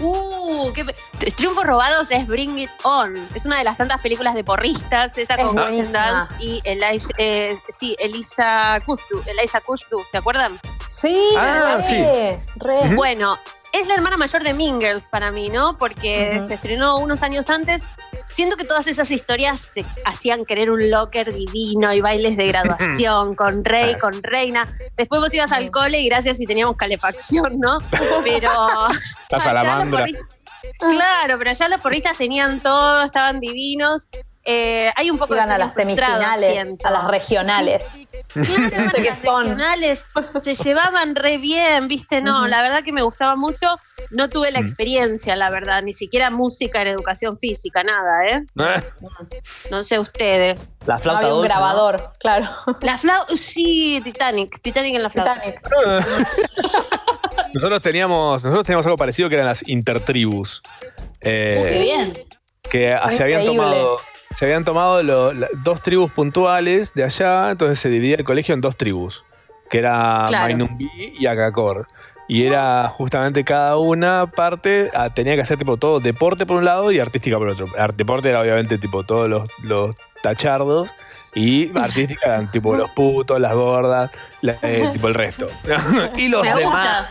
Uh, 0.01 0.71
qué 0.73 0.86
pe- 0.86 0.95
Triunfos 1.36 1.65
robados 1.65 2.09
es 2.11 2.25
Bring 2.25 2.57
It 2.57 2.69
On. 2.84 3.27
Es 3.36 3.45
una 3.45 3.57
de 3.57 3.65
las 3.65 3.75
tantas 3.75 3.99
películas 3.99 4.34
de 4.34 4.45
porristas, 4.45 5.17
esa 5.17 5.36
Es 5.36 5.43
con. 5.43 5.55
Dunst 5.57 5.93
y 6.39 6.61
Elisa, 6.63 7.09
eh, 7.17 7.59
sí, 7.67 7.95
Elisa 7.99 8.80
Kushtu, 8.86 9.21
Elisa 9.25 9.59
Kushtu, 9.59 10.01
¿se 10.09 10.17
acuerdan? 10.17 10.57
Sí, 10.88 11.21
Ah, 11.38 11.75
re, 11.77 11.84
sí. 11.84 12.05
re. 12.55 12.95
Bueno, 12.95 13.38
es 13.74 13.88
la 13.88 13.93
hermana 13.95 14.17
mayor 14.17 14.43
de 14.43 14.53
Mean 14.53 14.80
Girls 14.80 15.09
para 15.09 15.32
mí, 15.32 15.49
¿no? 15.49 15.78
Porque 15.78 16.39
se 16.41 16.53
estrenó 16.55 16.97
unos 16.97 17.24
años 17.24 17.49
antes. 17.49 17.84
Siento 18.32 18.57
que 18.57 18.63
todas 18.65 18.88
esas 18.88 19.09
historias 19.11 19.70
te 19.74 19.86
hacían 20.05 20.45
querer 20.45 20.70
un 20.72 20.89
locker 20.89 21.34
divino 21.34 21.93
y 21.93 22.01
bailes 22.01 22.38
de 22.38 22.47
graduación 22.47 23.36
con 23.36 23.63
rey, 23.65 23.95
con 23.99 24.22
reina. 24.24 24.67
Después 24.97 25.22
vos 25.22 25.34
ibas 25.34 25.51
al 25.51 25.72
cole 25.72 25.99
y 25.99 26.07
gracias 26.09 26.38
si 26.38 26.45
teníamos 26.45 26.76
calefacción, 26.76 27.59
¿no? 27.59 27.78
Pero 28.24 28.51
La 29.30 29.39
salamandra. 29.39 30.01
los 30.01 30.11
porristas- 30.11 30.36
Claro, 30.78 31.38
pero 31.38 31.49
allá 31.51 31.67
los 31.70 31.80
porristas 31.82 32.17
tenían 32.17 32.59
todo, 32.59 33.03
estaban 33.03 33.39
divinos. 33.39 34.09
Eh, 34.45 34.89
hay 34.95 35.11
un 35.11 35.17
poco 35.17 35.35
Iban 35.35 35.49
de 35.49 35.55
a 35.55 35.57
las 35.57 35.73
semifinales, 35.73 36.51
siento. 36.53 36.87
a 36.87 36.91
las 36.91 37.07
regionales. 37.07 37.83
Claro, 38.31 38.47
No 38.83 38.89
sé 38.91 39.01
qué 39.01 39.09
las 39.09 39.21
son. 39.21 39.43
regionales 39.49 40.05
se 40.41 40.55
llevaban 40.55 41.15
re 41.15 41.37
bien, 41.37 41.87
¿viste? 41.87 42.21
No, 42.21 42.47
la 42.47 42.61
verdad 42.61 42.81
que 42.83 42.93
me 42.93 43.01
gustaba 43.03 43.35
mucho. 43.35 43.67
No 44.11 44.29
tuve 44.29 44.49
Mm. 44.49 44.53
la 44.53 44.59
experiencia, 44.61 45.35
la 45.35 45.49
verdad, 45.49 45.83
ni 45.83 45.93
siquiera 45.93 46.29
música 46.29 46.81
en 46.81 46.87
educación 46.87 47.37
física, 47.37 47.83
nada, 47.83 48.25
¿eh? 48.31 48.45
No 49.71 49.83
sé 49.83 49.99
ustedes. 49.99 50.77
La 50.85 50.95
No 50.95 50.99
flauta 51.01 51.19
había 51.19 51.33
un 51.33 51.41
dulce, 51.41 51.53
¿no? 51.53 51.59
grabador, 51.59 52.11
claro. 52.19 52.49
La 52.81 52.97
flauta, 52.97 53.35
sí, 53.35 53.99
Titanic, 54.03 54.61
Titanic 54.61 54.95
en 54.95 55.03
la 55.03 55.09
flauta. 55.09 55.35
Titanic. 55.35 55.69
Nosotros 57.53 57.81
teníamos, 57.81 58.43
nosotros 58.43 58.63
teníamos 58.65 58.85
algo 58.85 58.97
parecido 58.97 59.27
que 59.29 59.35
eran 59.35 59.47
las 59.47 59.67
intertribus. 59.67 60.61
Eh, 61.21 61.67
qué 61.71 61.79
bien. 61.79 62.13
que 62.69 62.95
se 63.11 63.23
habían 63.23 63.45
tomado, 63.45 63.99
se 64.36 64.45
habían 64.45 64.63
tomado 64.63 65.01
lo- 65.03 65.34
la- 65.34 65.47
dos 65.63 65.82
tribus 65.82 66.11
puntuales 66.11 66.93
de 66.93 67.03
allá, 67.03 67.51
entonces 67.51 67.80
se 67.80 67.89
dividía 67.89 68.15
el 68.17 68.23
colegio 68.23 68.53
en 68.53 68.61
dos 68.61 68.77
tribus, 68.77 69.23
que 69.69 69.80
era 69.80 70.25
Claro. 70.27 70.45
Mainumbi 70.47 70.88
y 71.19 71.25
Akakor. 71.25 71.88
Y 72.32 72.45
era 72.45 72.88
justamente 72.89 73.43
cada 73.43 73.77
una 73.77 74.27
parte, 74.30 74.91
ah, 74.93 75.09
tenía 75.09 75.34
que 75.34 75.41
hacer 75.41 75.57
tipo 75.57 75.77
todo 75.77 75.99
deporte 75.99 76.45
por 76.45 76.57
un 76.57 76.65
lado 76.65 76.91
y 76.91 76.99
artística 76.99 77.39
por 77.39 77.49
otro. 77.49 77.65
Deporte 77.95 78.30
era 78.30 78.41
obviamente 78.41 78.77
tipo 78.77 79.03
todos 79.03 79.27
los, 79.27 79.49
los 79.63 79.95
tachardos 80.21 80.91
y 81.34 81.71
artística 81.80 82.27
eran 82.27 82.51
tipo 82.51 82.75
los 82.75 82.91
putos, 82.91 83.39
las 83.41 83.53
gordas, 83.55 84.11
la- 84.41 84.59
eh, 84.61 84.88
tipo 84.93 85.07
el 85.07 85.15
resto. 85.15 85.47
y 86.17 86.27
los 86.27 86.43
Me 86.43 86.53
demás. 86.53 87.07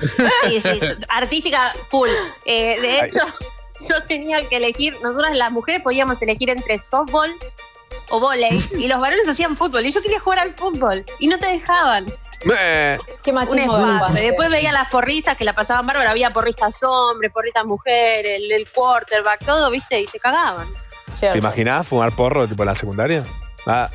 gusta. 0.00 0.28
Sí, 0.48 0.58
sí, 0.58 0.80
artística 1.10 1.70
full. 1.90 2.08
Eh, 2.46 2.80
de 2.80 3.00
hecho, 3.00 3.20
yo 3.88 4.02
tenía 4.04 4.46
que 4.48 4.56
elegir, 4.56 4.96
nosotras 5.02 5.36
las 5.36 5.50
mujeres 5.50 5.82
podíamos 5.82 6.20
elegir 6.22 6.50
entre 6.50 6.78
softball 6.78 7.34
o 8.10 8.20
volei 8.20 8.62
y 8.78 8.88
los 8.88 9.00
varones 9.00 9.28
hacían 9.28 9.56
fútbol 9.56 9.86
y 9.86 9.92
yo 9.92 10.02
quería 10.02 10.20
jugar 10.20 10.40
al 10.40 10.54
fútbol 10.54 11.04
y 11.18 11.28
no 11.28 11.38
te 11.38 11.48
dejaban. 11.48 12.06
Eh, 12.58 12.98
Qué 13.22 13.32
machismo 13.32 13.78
después 14.12 14.50
veía 14.50 14.72
las 14.72 14.88
porristas 14.88 15.36
que 15.36 15.44
la 15.44 15.54
pasaban 15.54 15.86
bárbaro, 15.86 16.10
había 16.10 16.32
porristas 16.32 16.82
hombres, 16.82 17.30
porristas 17.32 17.64
mujeres, 17.64 18.40
el, 18.42 18.50
el 18.50 18.68
quarterback, 18.68 19.44
todo, 19.44 19.70
¿viste? 19.70 20.00
Y 20.00 20.06
te 20.06 20.18
cagaban. 20.18 20.66
¿Te 21.18 21.38
imaginabas 21.38 21.86
fumar 21.86 22.14
porro 22.16 22.48
tipo 22.48 22.62
en 22.62 22.66
la 22.66 22.74
secundaria? 22.74 23.24
Ah, 23.66 23.88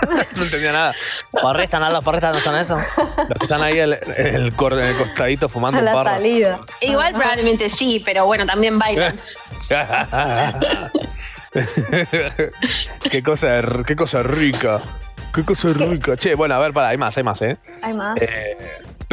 no 0.36 0.42
entendía 0.42 0.72
nada. 0.72 0.92
Porristas, 1.30 1.92
los 1.92 2.02
porristas 2.04 2.34
no 2.34 2.40
son 2.40 2.56
eso. 2.56 2.76
Los 3.28 3.38
que 3.38 3.44
están 3.44 3.62
ahí 3.62 3.78
en 3.78 3.92
el, 3.92 3.98
el 4.16 4.46
el 4.46 4.96
costadito 4.96 5.48
fumando 5.48 5.78
A 5.78 5.80
un 5.80 5.84
la 5.86 5.92
porro. 5.92 6.10
salida. 6.10 6.60
Igual 6.80 7.14
probablemente 7.14 7.68
sí, 7.68 8.02
pero 8.04 8.26
bueno, 8.26 8.44
también 8.46 8.78
bailan. 8.78 9.16
qué 13.10 13.22
cosa, 13.22 13.60
qué 13.86 13.96
cosa 13.96 14.22
rica. 14.22 14.82
Qué 15.34 15.44
cosa 15.44 15.68
rica. 15.68 16.16
Che, 16.16 16.34
bueno, 16.34 16.54
a 16.54 16.58
ver, 16.58 16.72
para, 16.72 16.88
hay 16.88 16.98
más, 16.98 17.16
hay 17.16 17.22
más, 17.22 17.40
¿eh? 17.42 17.56
Hay 17.82 17.94
más. 17.94 18.18
Eh, 18.20 18.56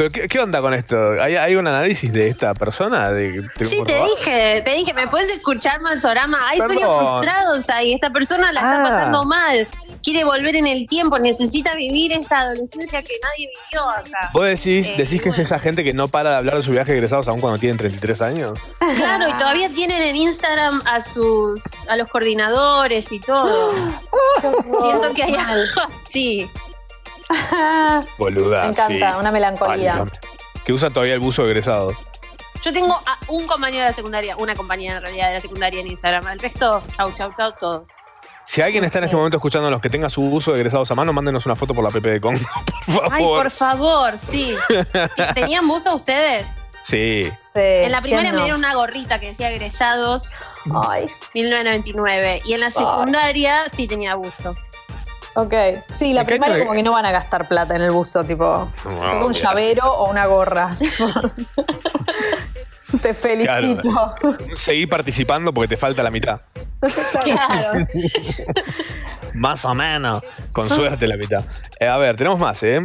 pero 0.00 0.10
¿qué, 0.10 0.28
qué 0.28 0.38
onda 0.38 0.62
con 0.62 0.72
esto? 0.72 0.96
¿Hay, 1.20 1.36
hay 1.36 1.56
un 1.56 1.66
análisis 1.66 2.10
de 2.10 2.28
esta 2.28 2.54
persona? 2.54 3.10
De, 3.10 3.42
de 3.42 3.64
Sí, 3.66 3.82
te 3.86 4.00
dije, 4.02 4.62
te 4.64 4.70
dije, 4.70 4.94
¿me 4.94 5.06
puedes 5.08 5.30
escuchar, 5.34 5.78
Mansorama? 5.82 6.38
Hay 6.48 6.58
Perdón. 6.58 6.76
sueños 6.78 7.10
frustrados 7.10 7.68
ahí, 7.68 7.92
esta 7.92 8.08
persona 8.08 8.50
la 8.50 8.60
está 8.60 8.80
Ah. 8.80 8.88
pasando 8.88 9.24
mal, 9.24 9.68
quiere 10.02 10.24
volver 10.24 10.56
en 10.56 10.66
el 10.66 10.86
tiempo, 10.88 11.18
necesita 11.18 11.74
vivir 11.74 12.12
esta 12.12 12.40
adolescencia 12.40 13.02
que 13.02 13.12
nadie 13.22 13.50
vivió 13.70 13.90
acá. 13.90 14.30
¿Vos 14.32 14.44
decís, 14.46 14.88
Eh, 14.88 14.94
decís 14.96 15.20
que 15.20 15.28
es 15.28 15.38
esa 15.38 15.58
gente 15.58 15.84
que 15.84 15.92
no 15.92 16.08
para 16.08 16.30
de 16.30 16.36
hablar 16.36 16.56
de 16.56 16.62
su 16.62 16.70
viaje 16.70 16.92
de 16.92 16.96
egresados 16.96 17.28
aún 17.28 17.40
cuando 17.42 17.58
tienen 17.58 17.76
33 17.76 18.22
años? 18.22 18.52
Claro, 18.96 19.28
y 19.28 19.32
todavía 19.34 19.68
tienen 19.68 20.00
en 20.00 20.16
Instagram 20.16 20.80
a 20.86 21.02
sus 21.02 21.62
a 21.88 21.96
los 21.96 22.08
coordinadores 22.10 23.12
y 23.12 23.20
todo. 23.20 23.72
Siento 24.80 25.12
que 25.14 25.24
hay 25.24 25.34
algo 25.34 25.82
así. 25.98 26.50
Boluda. 28.18 28.62
Me 28.62 28.66
encanta, 28.68 29.12
sí. 29.12 29.18
una 29.18 29.30
melancolía. 29.30 30.04
Que 30.64 30.72
usa 30.72 30.90
todavía 30.90 31.14
el 31.14 31.20
buzo 31.20 31.42
de 31.44 31.50
egresados. 31.50 31.94
Yo 32.62 32.72
tengo 32.72 32.92
a 32.94 33.18
un 33.28 33.46
compañero 33.46 33.84
de 33.84 33.90
la 33.90 33.94
secundaria, 33.96 34.36
una 34.36 34.54
compañera 34.54 34.96
en 34.96 35.02
realidad 35.02 35.28
de 35.28 35.34
la 35.34 35.40
secundaria 35.40 35.80
en 35.80 35.90
Instagram. 35.90 36.28
El 36.28 36.38
resto, 36.38 36.82
chau, 36.96 37.12
chau, 37.14 37.32
chau, 37.34 37.52
todos. 37.58 37.90
Si 38.44 38.60
alguien 38.60 38.84
está 38.84 38.98
en 38.98 39.04
este 39.04 39.16
momento 39.16 39.36
escuchando 39.36 39.70
los 39.70 39.80
que 39.80 39.88
tenga 39.88 40.10
su 40.10 40.22
uso 40.22 40.52
de 40.52 40.58
egresados 40.58 40.90
a 40.90 40.94
mano, 40.94 41.12
mándenos 41.12 41.46
una 41.46 41.56
foto 41.56 41.72
por 41.72 41.84
la 41.84 41.90
PP 41.90 42.08
de 42.10 42.20
Congo, 42.20 42.40
por 42.86 42.94
favor. 42.94 43.12
Ay, 43.12 43.24
por 43.24 43.50
favor, 43.50 44.18
sí. 44.18 44.54
¿Tenían 45.34 45.66
buzo 45.68 45.94
ustedes? 45.94 46.60
Sí. 46.82 47.30
Sí, 47.38 47.60
En 47.60 47.92
la 47.92 48.00
primaria 48.00 48.30
¿quién 48.30 48.34
me 48.34 48.40
no? 48.40 48.44
dieron 48.44 48.58
una 48.58 48.74
gorrita 48.74 49.20
que 49.20 49.28
decía 49.28 49.50
egresados 49.50 50.34
Ay, 50.88 51.06
1999. 51.34 52.42
Y 52.44 52.54
en 52.54 52.60
la 52.60 52.70
secundaria 52.70 53.60
sí 53.70 53.86
tenía 53.86 54.14
buzo. 54.14 54.54
Ok. 55.34 55.54
Sí, 55.94 56.12
la 56.12 56.20
¿En 56.22 56.26
qué 56.26 56.32
primaria 56.32 56.56
año- 56.56 56.64
como 56.64 56.74
que 56.74 56.82
no 56.82 56.92
van 56.92 57.06
a 57.06 57.12
gastar 57.12 57.48
plata 57.48 57.74
en 57.76 57.82
el 57.82 57.90
buzo, 57.90 58.24
tipo, 58.24 58.68
No, 58.84 59.08
tengo 59.10 59.26
un 59.26 59.32
llavero 59.32 59.84
o 59.92 60.10
una 60.10 60.26
gorra. 60.26 60.70
Te 63.02 63.14
felicito. 63.14 64.12
Seguí 64.54 64.86
participando 64.86 65.52
porque 65.52 65.68
te 65.68 65.76
falta 65.76 66.02
la 66.02 66.10
mitad. 66.10 66.40
Claro. 67.22 67.86
Más 69.34 69.64
o 69.64 69.74
menos. 69.74 70.24
Con 70.52 70.68
suerte 70.68 71.06
la 71.06 71.16
mitad. 71.16 71.44
Eh, 71.78 71.86
a 71.86 71.96
ver, 71.98 72.16
tenemos 72.16 72.38
más, 72.38 72.62
¿eh? 72.62 72.84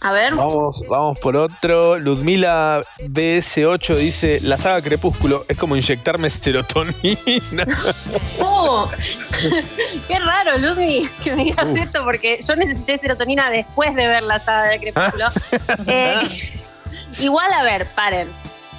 A 0.00 0.12
ver. 0.12 0.34
Vamos, 0.34 0.84
vamos 0.88 1.18
por 1.18 1.36
otro. 1.36 1.98
Ludmila 1.98 2.80
BS8 3.00 3.96
dice: 3.96 4.40
La 4.42 4.58
saga 4.58 4.82
Crepúsculo 4.82 5.46
es 5.48 5.56
como 5.56 5.74
inyectarme 5.74 6.30
serotonina. 6.30 7.66
¡Oh! 8.40 8.88
Qué 10.06 10.18
raro, 10.18 10.58
Ludwig, 10.58 11.10
que 11.22 11.34
me 11.34 11.44
digas 11.44 11.76
esto, 11.76 12.04
porque 12.04 12.40
yo 12.46 12.54
necesité 12.56 12.98
serotonina 12.98 13.50
después 13.50 13.94
de 13.94 14.06
ver 14.06 14.22
la 14.22 14.38
saga 14.38 14.68
de 14.68 14.80
Crepúsculo. 14.80 15.26
Eh, 15.86 16.22
igual, 17.18 17.50
a 17.52 17.62
ver, 17.64 17.86
paren. 17.86 18.28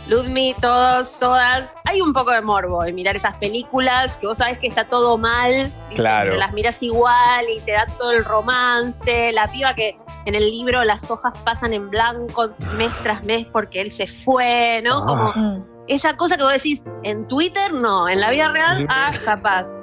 Ludmi, 0.08 0.56
todos, 0.60 1.18
todas. 1.20 1.76
Hay 1.86 2.02
un 2.02 2.12
poco 2.14 2.32
de 2.32 2.42
morbo 2.42 2.84
en 2.84 2.96
mirar 2.96 3.16
esas 3.16 3.36
películas 3.36 4.18
que 4.18 4.28
vos 4.28 4.40
sabés 4.40 4.58
que 4.58 4.68
está 4.68 4.84
todo 4.86 5.18
mal. 5.18 5.72
¿viste? 5.90 5.96
Claro. 5.96 6.32
Pero 6.32 6.40
las 6.40 6.54
miras 6.54 6.82
igual 6.84 7.46
y 7.56 7.60
te 7.62 7.72
da 7.74 7.86
todo 7.98 8.12
el 8.12 8.26
romance. 8.26 9.32
La 9.32 9.50
piba 9.52 9.74
que 9.74 9.98
en 10.26 10.36
el 10.36 10.50
libro 10.50 10.84
las 10.84 11.10
hojas 11.12 11.34
pasan 11.46 11.74
en 11.74 11.90
blanco 11.90 12.54
mes 12.78 12.92
tras 13.04 13.24
mes 13.24 13.46
porque 13.52 13.82
él 13.82 13.92
se 13.92 14.08
fue, 14.08 14.82
¿no? 14.84 14.98
Ah. 15.00 15.06
Como 15.06 15.32
Mm. 15.36 15.64
esa 15.88 16.16
cosa 16.18 16.36
que 16.38 16.44
vos 16.44 16.54
decís, 16.54 16.84
en 17.04 17.28
Twitter 17.28 17.74
no, 17.74 18.10
en 18.10 18.20
la 18.22 18.30
vida 18.32 18.50
real, 18.50 18.86
ah, 18.90 19.12
capaz. 19.26 19.68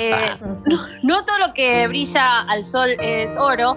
Eh, 0.00 0.16
no, 0.40 0.78
no 1.02 1.24
todo 1.26 1.38
lo 1.46 1.52
que 1.52 1.86
brilla 1.88 2.40
al 2.48 2.64
sol 2.64 2.88
es 3.00 3.36
oro. 3.36 3.76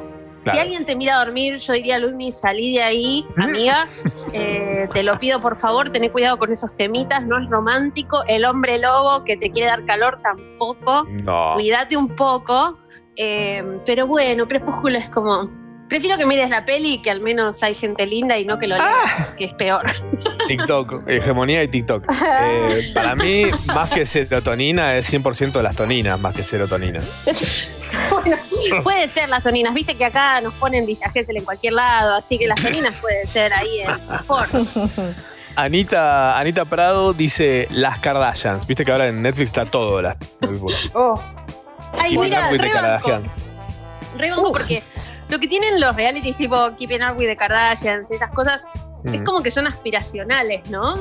Si 0.51 0.59
alguien 0.59 0.85
te 0.85 0.95
mira 0.95 1.15
a 1.15 1.25
dormir, 1.25 1.57
yo 1.57 1.73
diría, 1.73 1.99
Ludmi, 1.99 2.31
salí 2.31 2.75
de 2.75 2.83
ahí, 2.83 3.25
amiga. 3.37 3.87
Eh, 4.33 4.87
te 4.93 5.03
lo 5.03 5.17
pido, 5.17 5.39
por 5.39 5.57
favor, 5.57 5.89
tené 5.89 6.11
cuidado 6.11 6.37
con 6.37 6.51
esos 6.51 6.75
temitas, 6.75 7.23
no 7.25 7.41
es 7.41 7.49
romántico. 7.49 8.23
El 8.27 8.45
hombre 8.45 8.77
lobo 8.77 9.23
que 9.23 9.37
te 9.37 9.49
quiere 9.49 9.69
dar 9.69 9.85
calor 9.85 10.19
tampoco. 10.21 11.07
No. 11.09 11.53
Cuídate 11.55 11.95
un 11.97 12.15
poco. 12.15 12.77
Eh, 13.15 13.63
pero 13.85 14.07
bueno, 14.07 14.47
Crepúsculo 14.47 14.97
es 14.97 15.09
como... 15.09 15.47
Prefiero 15.89 16.17
que 16.17 16.25
mires 16.25 16.49
la 16.49 16.65
peli 16.65 16.95
y 16.95 17.01
que 17.01 17.09
al 17.09 17.21
menos 17.21 17.63
hay 17.63 17.73
gente 17.73 18.05
linda 18.05 18.37
y 18.37 18.43
no 18.43 18.59
que 18.59 18.67
lo 18.67 18.75
leas, 18.75 19.31
que 19.37 19.45
es 19.45 19.53
peor. 19.53 19.83
TikTok, 20.47 21.07
hegemonía 21.07 21.63
y 21.63 21.69
TikTok. 21.69 22.05
Eh, 22.39 22.91
para 22.93 23.15
mí, 23.15 23.45
más 23.67 23.89
que 23.89 24.05
serotonina, 24.05 24.97
es 24.97 25.11
100% 25.11 25.53
de 25.53 25.63
las 25.63 25.75
toninas, 25.75 26.19
más 26.19 26.35
que 26.35 26.43
serotonina. 26.43 27.01
bueno, 28.11 28.37
puede 28.83 29.07
ser 29.07 29.29
las 29.29 29.43
toninas. 29.43 29.73
Viste 29.73 29.95
que 29.95 30.05
acá 30.05 30.41
nos 30.41 30.53
ponen 30.55 30.85
Villa 30.85 31.09
Gesell 31.09 31.37
en 31.37 31.45
cualquier 31.45 31.73
lado, 31.73 32.15
así 32.15 32.37
que 32.37 32.47
las 32.47 32.61
toninas 32.61 32.93
pueden 32.95 33.27
ser 33.27 33.53
ahí 33.53 33.79
en 33.81 34.07
mejor. 34.09 34.47
Anita, 35.55 36.37
Anita 36.37 36.65
Prado 36.65 37.13
dice 37.13 37.67
las 37.71 37.97
Kardashians. 37.99 38.67
Viste 38.67 38.85
que 38.85 38.91
ahora 38.91 39.07
en 39.07 39.21
Netflix 39.21 39.47
está 39.47 39.65
todo. 39.65 40.01
Las, 40.01 40.17
Oh, 40.93 41.19
Ay, 41.99 42.17
mira, 42.17 42.49
rebanco. 42.51 42.73
Kardashians. 42.73 43.35
Rebanco 44.17 44.51
porque 44.51 44.83
lo 45.29 45.39
que 45.39 45.47
tienen 45.47 45.79
los 45.81 45.95
realities 45.95 46.35
tipo 46.37 46.75
Keeping 46.77 47.03
Up 47.03 47.17
with 47.17 47.27
the 47.27 47.35
Kardashians 47.35 48.11
y 48.11 48.15
esas 48.15 48.29
cosas 48.31 48.65
es 49.03 49.21
Mm. 49.21 49.23
como 49.23 49.41
que 49.41 49.49
son 49.51 49.65
aspiracionales, 49.67 50.67
¿no? 50.69 50.93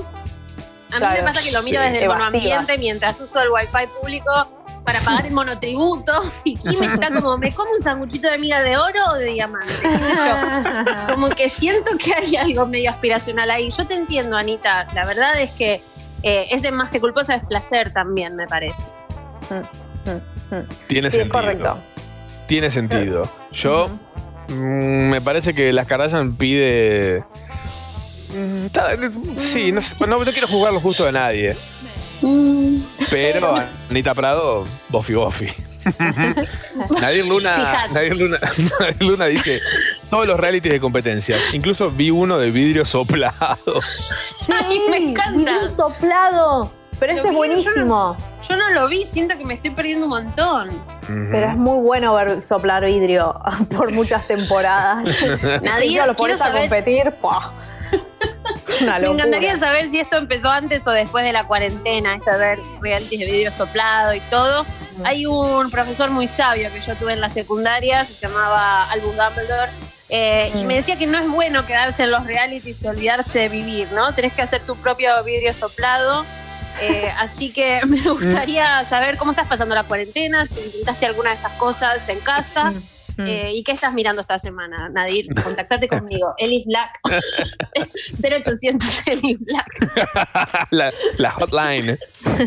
A 0.92 0.98
Claro. 0.98 1.16
mí 1.16 1.20
me 1.22 1.22
pasa 1.32 1.42
que 1.42 1.50
lo 1.52 1.62
miro 1.62 1.80
Sí. 1.80 1.84
desde 1.86 1.98
el 1.98 2.04
Evasivas. 2.04 2.32
monoambiente 2.32 2.78
mientras 2.78 3.20
uso 3.20 3.40
el 3.42 3.50
wifi 3.50 3.86
público 4.00 4.48
para 4.86 5.00
pagar 5.00 5.26
el 5.26 5.32
monotributo. 5.32 6.12
Y 6.44 6.54
Kim 6.56 6.82
está 6.82 7.10
como, 7.12 7.36
¿me 7.36 7.52
como 7.52 7.72
un 7.72 7.80
sanguchito 7.82 8.30
de 8.30 8.38
miga 8.38 8.62
de 8.62 8.76
oro 8.76 9.00
o 9.10 9.14
de 9.16 9.26
diamante? 9.32 9.72
¿Qué 9.82 9.88
sé 9.98 10.14
yo? 10.14 11.12
Como 11.12 11.28
que 11.30 11.48
siento 11.48 11.90
que 11.98 12.14
hay 12.14 12.36
algo 12.36 12.66
medio 12.66 12.90
aspiracional 12.90 13.50
ahí. 13.50 13.68
Yo 13.70 13.84
te 13.86 13.94
entiendo, 13.94 14.36
Anita. 14.36 14.86
La 14.94 15.04
verdad 15.04 15.40
es 15.40 15.50
que 15.50 15.82
eh, 16.22 16.46
ese 16.52 16.70
más 16.70 16.90
que 16.90 17.00
culposo 17.00 17.32
es 17.32 17.44
placer 17.46 17.92
también, 17.92 18.36
me 18.36 18.46
parece. 18.46 18.88
Tiene 20.86 21.10
Sí, 21.10 21.16
es 21.16 21.22
sentido. 21.24 21.32
correcto. 21.32 21.78
Tiene 22.46 22.70
sentido. 22.70 23.28
Yo 23.50 23.88
mm, 24.48 24.54
me 25.10 25.20
parece 25.20 25.52
que 25.52 25.72
las 25.72 25.86
Kardashian 25.86 26.36
pide. 26.36 27.24
Mm, 28.32 28.66
Sí, 29.38 29.72
no, 29.72 29.80
sé, 29.80 29.94
no, 30.06 30.24
no 30.24 30.32
quiero 30.32 30.46
jugar 30.46 30.72
los 30.72 30.82
gustos 30.82 31.06
de 31.06 31.12
nadie. 31.12 31.56
Pero 33.10 33.56
Anita 33.90 34.14
Prado, 34.14 34.64
bofi 34.88 35.14
bofi. 35.14 35.46
Nadir 37.00 37.24
Luna, 37.26 37.52
Fíjate. 37.52 37.94
Nadir 37.94 38.16
Luna, 38.16 38.38
Nadir 38.80 39.02
Luna 39.02 39.26
dice 39.26 39.60
todos 40.10 40.26
los 40.26 40.38
realities 40.38 40.72
de 40.72 40.80
competencias. 40.80 41.40
Incluso 41.54 41.90
vi 41.90 42.10
uno 42.10 42.38
de 42.38 42.50
vidrio 42.50 42.84
soplado. 42.84 43.58
Sí, 44.30 44.52
Ay, 44.68 44.80
me 44.90 44.96
encanta. 45.10 45.38
video 45.38 45.68
soplado. 45.68 46.72
Pero 46.98 47.12
Lo 47.12 47.18
ese 47.18 47.28
es 47.28 47.30
vi, 47.30 47.34
yo 47.34 47.36
buenísimo. 47.38 48.16
Yo 48.48 48.56
no 48.56 48.70
lo 48.70 48.88
vi, 48.88 48.98
siento 49.04 49.36
que 49.36 49.44
me 49.44 49.54
estoy 49.54 49.70
perdiendo 49.70 50.04
un 50.06 50.10
montón. 50.10 50.82
Pero 51.06 51.50
es 51.50 51.56
muy 51.56 51.82
bueno 51.82 52.14
ver 52.14 52.40
soplar 52.42 52.84
vidrio 52.84 53.34
por 53.76 53.92
muchas 53.92 54.26
temporadas. 54.26 55.06
Nadie 55.62 55.88
Si 55.88 55.94
yo 55.94 56.06
lo 56.06 56.14
pones 56.16 56.40
a 56.40 56.46
saber- 56.46 56.62
competir, 56.62 57.12
¡pua! 57.20 57.50
Me 59.00 59.06
encantaría 59.06 59.56
saber 59.56 59.90
si 59.90 60.00
esto 60.00 60.16
empezó 60.16 60.50
antes 60.50 60.82
o 60.86 60.90
después 60.90 61.24
de 61.24 61.32
la 61.32 61.44
cuarentena, 61.44 62.14
esto 62.14 62.32
de 62.32 62.38
ver 62.38 62.60
realities 62.80 63.20
de 63.20 63.26
vidrio 63.26 63.52
soplado 63.52 64.14
y 64.14 64.20
todo. 64.30 64.66
Hay 65.04 65.26
un 65.26 65.70
profesor 65.70 66.10
muy 66.10 66.26
sabio 66.26 66.72
que 66.72 66.80
yo 66.80 66.94
tuve 66.96 67.12
en 67.12 67.20
la 67.20 67.28
secundaria, 67.28 68.04
se 68.04 68.14
llamaba 68.14 68.84
Albus 68.90 69.14
Dumbledore, 69.16 69.70
eh, 70.08 70.52
y 70.54 70.64
me 70.64 70.76
decía 70.76 70.96
que 70.96 71.06
no 71.06 71.18
es 71.18 71.28
bueno 71.28 71.66
quedarse 71.66 72.04
en 72.04 72.12
los 72.12 72.24
realities 72.26 72.82
y 72.82 72.86
olvidarse 72.86 73.40
de 73.40 73.48
vivir, 73.48 73.90
¿no? 73.92 74.14
Tenés 74.14 74.32
que 74.32 74.42
hacer 74.42 74.62
tu 74.62 74.76
propio 74.76 75.22
vidrio 75.24 75.52
soplado. 75.52 76.24
Eh, 76.80 77.10
así 77.18 77.52
que 77.52 77.80
me 77.86 78.00
gustaría 78.00 78.84
saber 78.84 79.16
cómo 79.16 79.32
estás 79.32 79.48
pasando 79.48 79.74
la 79.74 79.84
cuarentena, 79.84 80.46
si 80.46 80.60
intentaste 80.60 81.06
alguna 81.06 81.30
de 81.30 81.36
estas 81.36 81.52
cosas 81.52 82.08
en 82.08 82.20
casa. 82.20 82.70
Mm. 82.70 82.82
Eh, 83.18 83.52
¿Y 83.54 83.62
qué 83.62 83.72
estás 83.72 83.94
mirando 83.94 84.20
esta 84.20 84.38
semana, 84.38 84.88
Nadir? 84.88 85.26
Contactate 85.42 85.88
conmigo, 85.88 86.34
Elis 86.38 86.64
Black. 86.66 87.00
0800 88.22 89.06
Elis 89.06 89.38
Black. 89.40 90.66
la, 90.70 90.92
la 91.18 91.30
hotline 91.30 91.98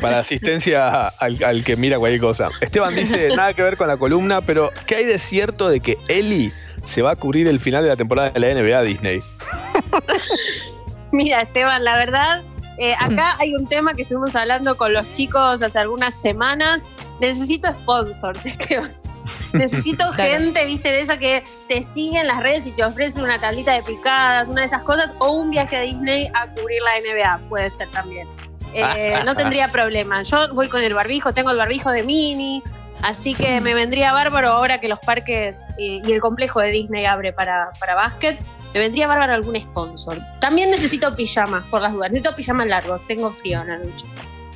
para 0.02 0.20
asistencia 0.20 1.08
al, 1.08 1.44
al 1.44 1.64
que 1.64 1.76
mira 1.76 1.98
cualquier 1.98 2.22
cosa. 2.22 2.50
Esteban 2.62 2.96
dice, 2.96 3.30
nada 3.36 3.54
que 3.54 3.64
ver 3.64 3.78
con 3.78 3.88
la 3.88 3.98
columna, 3.98 4.42
pero 4.42 4.72
¿qué 4.86 4.96
hay 4.96 5.06
de 5.06 5.18
cierto 5.18 5.70
de 5.70 5.80
que 5.80 5.98
Eli 6.08 6.52
se 6.84 7.02
va 7.02 7.12
a 7.12 7.16
cubrir 7.16 7.48
el 7.48 7.60
final 7.60 7.84
de 7.84 7.90
la 7.90 7.96
temporada 7.96 8.32
de 8.32 8.40
la 8.40 8.54
NBA 8.54 8.84
Disney? 8.84 9.22
Mira, 11.12 11.42
Esteban, 11.42 11.84
la 11.84 11.98
verdad, 11.98 12.44
eh, 12.78 12.94
acá 13.00 13.36
hay 13.40 13.54
un 13.54 13.68
tema 13.68 13.94
que 13.94 14.04
estuvimos 14.04 14.36
hablando 14.36 14.78
con 14.78 14.94
los 14.94 15.10
chicos 15.12 15.62
hace 15.62 15.80
algunas 15.80 16.20
semanas. 16.22 16.88
Necesito 17.20 17.68
sponsors, 17.72 18.46
Esteban. 18.46 18.99
Necesito 19.54 20.04
Claro. 20.12 20.32
gente, 20.32 20.66
viste, 20.66 20.92
de 20.92 21.02
esa 21.02 21.18
que 21.18 21.44
te 21.68 21.82
sigue 21.84 22.20
en 22.20 22.28
las 22.28 22.42
redes 22.42 22.68
y 22.68 22.72
te 22.72 22.84
ofrece 22.84 23.22
una 23.22 23.40
tablita 23.40 23.74
de 23.74 23.82
picadas, 23.84 24.48
una 24.48 24.62
de 24.62 24.68
esas 24.68 24.84
cosas, 24.84 25.16
o 25.20 25.32
un 25.32 25.50
viaje 25.50 25.76
a 25.78 25.82
Disney 25.82 26.28
a 26.34 26.48
cubrir 26.52 26.80
la 26.84 27.00
NBA, 27.02 27.50
puede 27.50 27.70
ser 27.70 27.88
también. 27.90 28.28
Eh, 28.74 29.20
no 29.26 29.36
tendría 29.36 29.72
problema. 29.72 30.22
Yo 30.24 30.54
voy 30.54 30.68
con 30.70 30.82
el 30.84 30.94
barbijo, 30.94 31.34
tengo 31.34 31.50
el 31.52 31.58
barbijo 31.58 31.92
de 31.92 32.04
Mini, 32.04 32.62
así 33.02 33.34
que 33.34 33.60
me 33.62 33.74
vendría 33.74 34.14
bárbaro 34.14 34.50
ahora 34.50 34.80
que 34.80 34.88
los 34.88 35.00
parques 35.00 35.68
y, 35.78 36.02
y 36.08 36.12
el 36.12 36.22
complejo 36.22 36.60
de 36.62 36.70
Disney 36.70 37.06
abre 37.06 37.34
para, 37.34 37.72
para 37.80 37.96
básquet. 37.96 38.40
Me 38.74 38.80
vendría 38.82 39.08
bárbaro 39.08 39.34
algún 39.34 39.56
sponsor. 39.60 40.20
También 40.40 40.70
necesito 40.70 41.16
pijamas, 41.16 41.64
por 41.72 41.82
las 41.82 41.92
dudas. 41.92 42.12
Necesito 42.12 42.36
pijamas 42.36 42.68
largos, 42.68 43.02
tengo 43.08 43.32
frío 43.32 43.62
en 43.64 43.68
la 43.68 43.78
noche. 43.80 44.06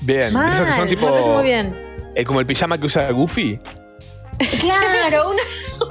Bien, 0.01 0.32
Mal, 0.34 0.53
esos 0.53 0.67
que 0.67 0.71
son 0.74 0.84
me 0.84 0.89
tipo. 0.91 1.09
parece 1.09 1.30
muy 1.30 1.43
bien. 1.43 1.76
eh, 2.13 2.24
como 2.24 2.39
el 2.39 2.45
pijama 2.45 2.78
que 2.78 2.86
usa 2.86 3.09
Goofy. 3.09 3.57
Claro, 4.59 5.29
una, 5.31 5.41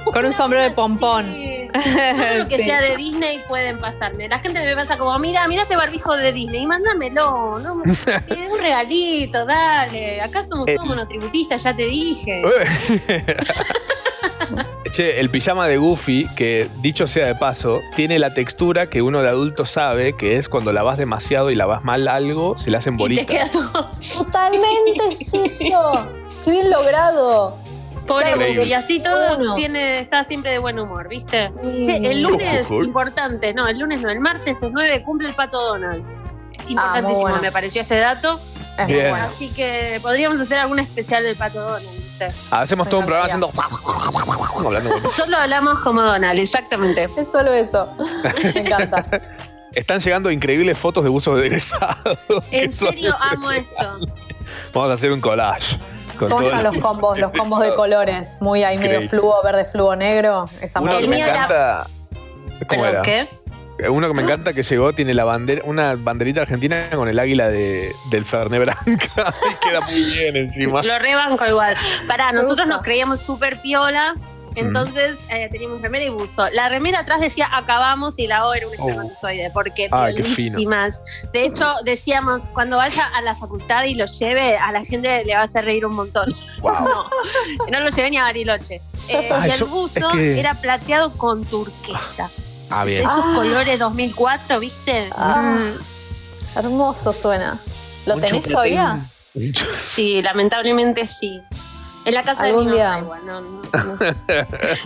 Con 0.13 0.25
un 0.25 0.31
sombrero 0.33 0.63
de 0.63 0.71
pompón. 0.71 1.25
Sí. 1.33 1.67
Todo 1.73 2.37
lo 2.37 2.47
que 2.47 2.57
Sí. 2.57 2.63
sea 2.63 2.81
de 2.81 2.95
Disney 2.97 3.39
pueden 3.47 3.79
pasarme. 3.79 4.27
La 4.27 4.39
gente 4.39 4.63
me 4.63 4.75
pasa 4.75 4.97
como, 4.97 5.17
mira, 5.17 5.47
mira 5.47 5.63
este 5.63 5.75
barbijo 5.75 6.15
de 6.15 6.31
Disney, 6.31 6.65
mándamelo, 6.67 7.59
¿no? 7.59 7.73
Un 7.83 8.59
regalito, 8.59 9.45
dale. 9.45 10.21
Acá 10.21 10.43
somos 10.43 10.67
Eh. 10.67 10.75
todos 10.75 10.87
monotributistas, 10.87 11.63
ya 11.63 11.75
te 11.75 11.85
dije. 11.85 12.41
che, 14.91 15.19
el 15.19 15.29
pijama 15.31 15.67
de 15.67 15.77
Goofy, 15.77 16.27
que 16.35 16.69
dicho 16.81 17.07
sea 17.07 17.25
de 17.25 17.33
paso, 17.35 17.81
tiene 17.95 18.19
la 18.19 18.33
textura 18.35 18.89
que 18.89 19.01
uno 19.01 19.21
de 19.23 19.29
adulto 19.29 19.65
sabe 19.65 20.15
que 20.15 20.37
es 20.37 20.47
cuando 20.49 20.71
lavas 20.71 20.97
demasiado 20.99 21.49
y 21.49 21.55
lavas 21.55 21.83
mal 21.83 22.07
algo, 22.07 22.57
se 22.59 22.69
le 22.69 22.77
hacen 22.77 22.93
Y 22.93 22.97
te 22.97 23.03
bolitas. 23.03 23.25
queda 23.25 23.49
todo. 23.49 23.89
Totalmente 24.17 25.07
es 25.09 25.33
eso. 25.33 26.07
Qué 26.45 26.51
bien 26.51 26.69
logrado. 26.69 27.57
Pobre 28.07 28.65
y 28.65 28.73
así 28.73 28.99
todo 29.01 29.37
Uno. 29.37 29.53
tiene, 29.53 29.99
está 29.99 30.23
siempre 30.23 30.51
de 30.51 30.59
buen 30.59 30.77
humor, 30.79 31.07
¿viste? 31.07 31.51
Sí. 31.61 31.83
Che, 31.85 31.97
el 31.97 32.21
lunes, 32.21 32.65
Ojo. 32.65 32.83
importante, 32.83 33.53
no, 33.53 33.67
el 33.67 33.79
lunes 33.79 34.01
no, 34.01 34.09
el 34.09 34.19
martes 34.19 34.61
es 34.61 34.71
9, 34.71 35.03
cumple 35.03 35.29
el 35.29 35.35
pato 35.35 35.61
Donald. 35.61 36.03
Importantísimo, 36.67 37.21
bueno. 37.21 37.41
me 37.41 37.51
pareció 37.51 37.81
este 37.81 37.97
dato. 37.97 38.39
Es 38.77 38.85
muy 38.85 38.93
Bien. 38.93 39.09
bueno. 39.09 39.25
Así 39.25 39.49
que 39.49 39.99
podríamos 40.01 40.41
hacer 40.41 40.57
algún 40.59 40.79
especial 40.79 41.23
del 41.23 41.35
pato 41.35 41.61
Donald, 41.61 42.03
no 42.03 42.09
sé. 42.09 42.27
Hacemos 42.51 42.89
todo 42.89 43.01
un 43.01 43.05
programa 43.05 43.25
haciendo. 43.25 43.51
hablando. 44.65 45.09
Solo 45.09 45.37
hablamos 45.37 45.79
como 45.79 46.01
Donald, 46.01 46.39
exactamente. 46.39 47.07
Es 47.17 47.31
solo 47.31 47.53
eso. 47.53 47.95
Me 48.53 48.61
encanta. 48.61 49.05
Están 49.73 49.99
llegando 49.99 50.29
increíbles 50.29 50.77
fotos 50.77 51.03
de 51.03 51.09
buzos 51.09 51.39
de 51.39 51.47
egresados. 51.47 52.17
En 52.51 52.71
serio, 52.71 53.15
amo 53.19 53.51
esto. 53.51 53.99
Vamos 54.73 54.89
a 54.89 54.93
hacer 54.93 55.11
un 55.11 55.19
collage. 55.19 55.77
Con 56.29 56.37
¿Cómo 56.37 56.49
están 56.49 56.63
los 56.63 56.83
combos? 56.83 57.19
Los 57.19 57.31
combos 57.31 57.59
de 57.63 57.73
colores. 57.75 58.37
Muy 58.41 58.63
ahí 58.63 58.77
medio 58.77 59.01
fluo, 59.07 59.41
verde, 59.43 59.65
fluo, 59.65 59.95
negro. 59.95 60.45
Esa 60.61 60.81
Uno 60.81 60.97
que 60.99 61.07
me 61.07 61.19
encanta. 61.19 61.87
¿Cómo 62.67 62.85
era? 62.85 63.01
¿qué? 63.01 63.27
Uno 63.89 64.07
que 64.07 64.13
me 64.13 64.21
encanta 64.21 64.53
que 64.53 64.61
llegó 64.61 64.93
tiene 64.93 65.13
la 65.13 65.23
bandera, 65.23 65.63
una 65.65 65.95
banderita 65.95 66.41
argentina 66.41 66.91
con 66.91 67.09
el 67.09 67.17
águila 67.17 67.49
de, 67.49 67.93
del 68.11 68.23
Ferné 68.23 68.59
Branca 68.59 68.85
y 68.95 69.67
queda 69.67 69.81
muy 69.81 70.03
bien 70.03 70.35
encima. 70.35 70.83
Lo 70.83 70.99
rebanco 70.99 71.45
igual. 71.45 71.75
Pará, 72.07 72.31
nosotros 72.31 72.67
nos 72.67 72.83
creíamos 72.83 73.19
súper 73.19 73.59
piola. 73.61 74.13
Entonces 74.55 75.25
eh, 75.29 75.49
teníamos 75.51 75.81
remera 75.81 76.05
y 76.05 76.09
buzo. 76.09 76.49
La 76.51 76.69
remera 76.69 76.99
atrás 76.99 77.19
decía 77.21 77.49
acabamos 77.51 78.19
y 78.19 78.27
la 78.27 78.45
O 78.47 78.53
era 78.53 78.67
un 78.67 78.73
Oh. 78.77 78.87
espermatozoide, 78.87 79.51
porque 79.51 79.89
piolísimas. 79.89 80.99
De 81.33 81.45
hecho, 81.45 81.73
decíamos, 81.83 82.47
cuando 82.53 82.77
vaya 82.77 83.05
a 83.15 83.21
la 83.21 83.35
facultad 83.35 83.83
y 83.85 83.95
lo 83.95 84.05
lleve, 84.05 84.57
a 84.57 84.71
la 84.71 84.83
gente 84.85 85.23
le 85.25 85.33
va 85.35 85.41
a 85.41 85.43
hacer 85.45 85.65
reír 85.65 85.85
un 85.85 85.95
montón. 85.95 86.31
Wow. 86.61 86.73
No, 86.83 87.09
no 87.71 87.79
lo 87.81 87.89
llevé 87.89 88.09
ni 88.11 88.17
a 88.17 88.23
Bariloche. 88.23 88.81
Eh, 89.09 89.29
Ah, 89.31 89.47
y 89.47 89.51
el 89.51 89.63
buzo 89.65 90.09
es 90.09 90.15
que- 90.15 90.39
era 90.39 90.53
plateado 90.55 91.13
con 91.17 91.43
turquesa. 91.45 92.29
Ah, 92.69 92.85
bien. 92.85 93.01
Esos 93.01 93.23
Ah. 93.23 93.31
colores 93.35 93.77
2004, 93.79 94.59
¿viste? 94.59 95.09
Ah. 95.15 95.41
Mm. 95.75 96.57
Hermoso 96.59 97.11
suena. 97.13 97.59
¿Lo 98.05 98.15
Mucho 98.15 98.27
tenés 98.27 98.41
platín. 98.43 98.51
todavía? 98.53 99.09
Sí, 99.81 100.21
lamentablemente 100.21 101.07
sí. 101.07 101.41
En 102.05 102.13
la 102.13 102.23
casa 102.23 102.43
Algún 102.43 102.65
de 102.65 102.71
mi 102.71 102.77
mamá 102.79 102.91
día. 102.95 102.99
igual, 103.03 103.25
no, 103.25 103.41
no, 103.41 103.49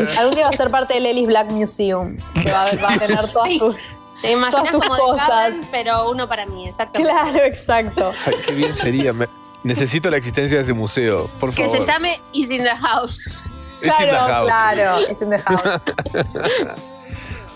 no. 0.05 0.20
Algún 0.20 0.36
día 0.36 0.43
va 0.45 0.49
a 0.51 0.57
ser 0.57 0.70
parte 0.70 0.93
del 0.95 1.05
Ellis 1.07 1.28
Black 1.28 1.49
Museum. 1.49 2.18
Que 2.43 2.51
va, 2.51 2.65
va 2.84 2.93
a 2.93 2.97
tener 2.99 3.28
todas 3.32 3.49
Sí. 3.49 3.57
tus. 3.59 3.84
Te 4.22 4.32
imaginas 4.32 4.51
Todas 4.51 4.72
tus 4.72 4.82
como 4.84 4.95
de 4.95 5.01
cosas. 5.01 5.28
Carmen, 5.30 5.68
pero 5.72 6.09
uno 6.11 6.28
para 6.28 6.45
mí, 6.45 6.68
exactamente. 6.68 7.11
Claro, 7.13 7.43
exacto. 7.43 8.11
Ay, 8.26 8.34
qué 8.45 8.51
bien 8.53 8.76
sería. 8.76 9.13
Me- 9.13 9.30
necesito 9.63 10.09
la 10.09 10.18
existencia 10.18 10.57
de 10.57 10.63
ese 10.63 10.74
museo, 10.74 11.28
por 11.39 11.53
Que 11.53 11.65
favor. 11.65 11.84
se 11.84 11.91
llame 11.91 12.20
Is 12.34 12.51
in 12.51 12.63
the 12.63 12.76
House. 12.76 13.22
Es 13.82 13.88
in 13.88 14.05
the 14.05 14.07
Claro, 14.09 14.34
house. 14.34 14.45
claro. 14.47 14.97
Es 15.07 15.22
in 15.22 15.30
the 15.30 15.39
house. 15.39 15.61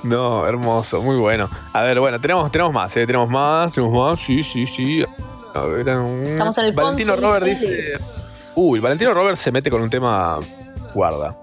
No, 0.03 0.47
hermoso, 0.47 0.99
muy 1.01 1.15
bueno. 1.17 1.47
A 1.73 1.81
ver, 1.81 1.99
bueno, 1.99 2.19
tenemos, 2.19 2.51
tenemos 2.51 2.73
más, 2.73 2.95
¿eh? 2.97 3.05
Tenemos 3.05 3.29
más, 3.29 3.71
tenemos 3.71 3.93
más, 3.93 4.19
sí, 4.19 4.43
sí, 4.43 4.65
sí. 4.65 5.05
A 5.53 5.59
ver, 5.61 5.87
um, 5.91 6.23
Estamos 6.23 6.57
en 6.57 6.65
el 6.65 6.71
Valentino 6.71 7.15
Robert 7.15 7.45
Ellis. 7.45 7.61
dice. 7.61 7.97
Uy, 8.55 8.79
Valentino 8.79 9.13
Robert 9.13 9.37
se 9.37 9.51
mete 9.51 9.69
con 9.69 9.81
un 9.81 9.89
tema. 9.89 10.39
Guarda. 10.93 11.37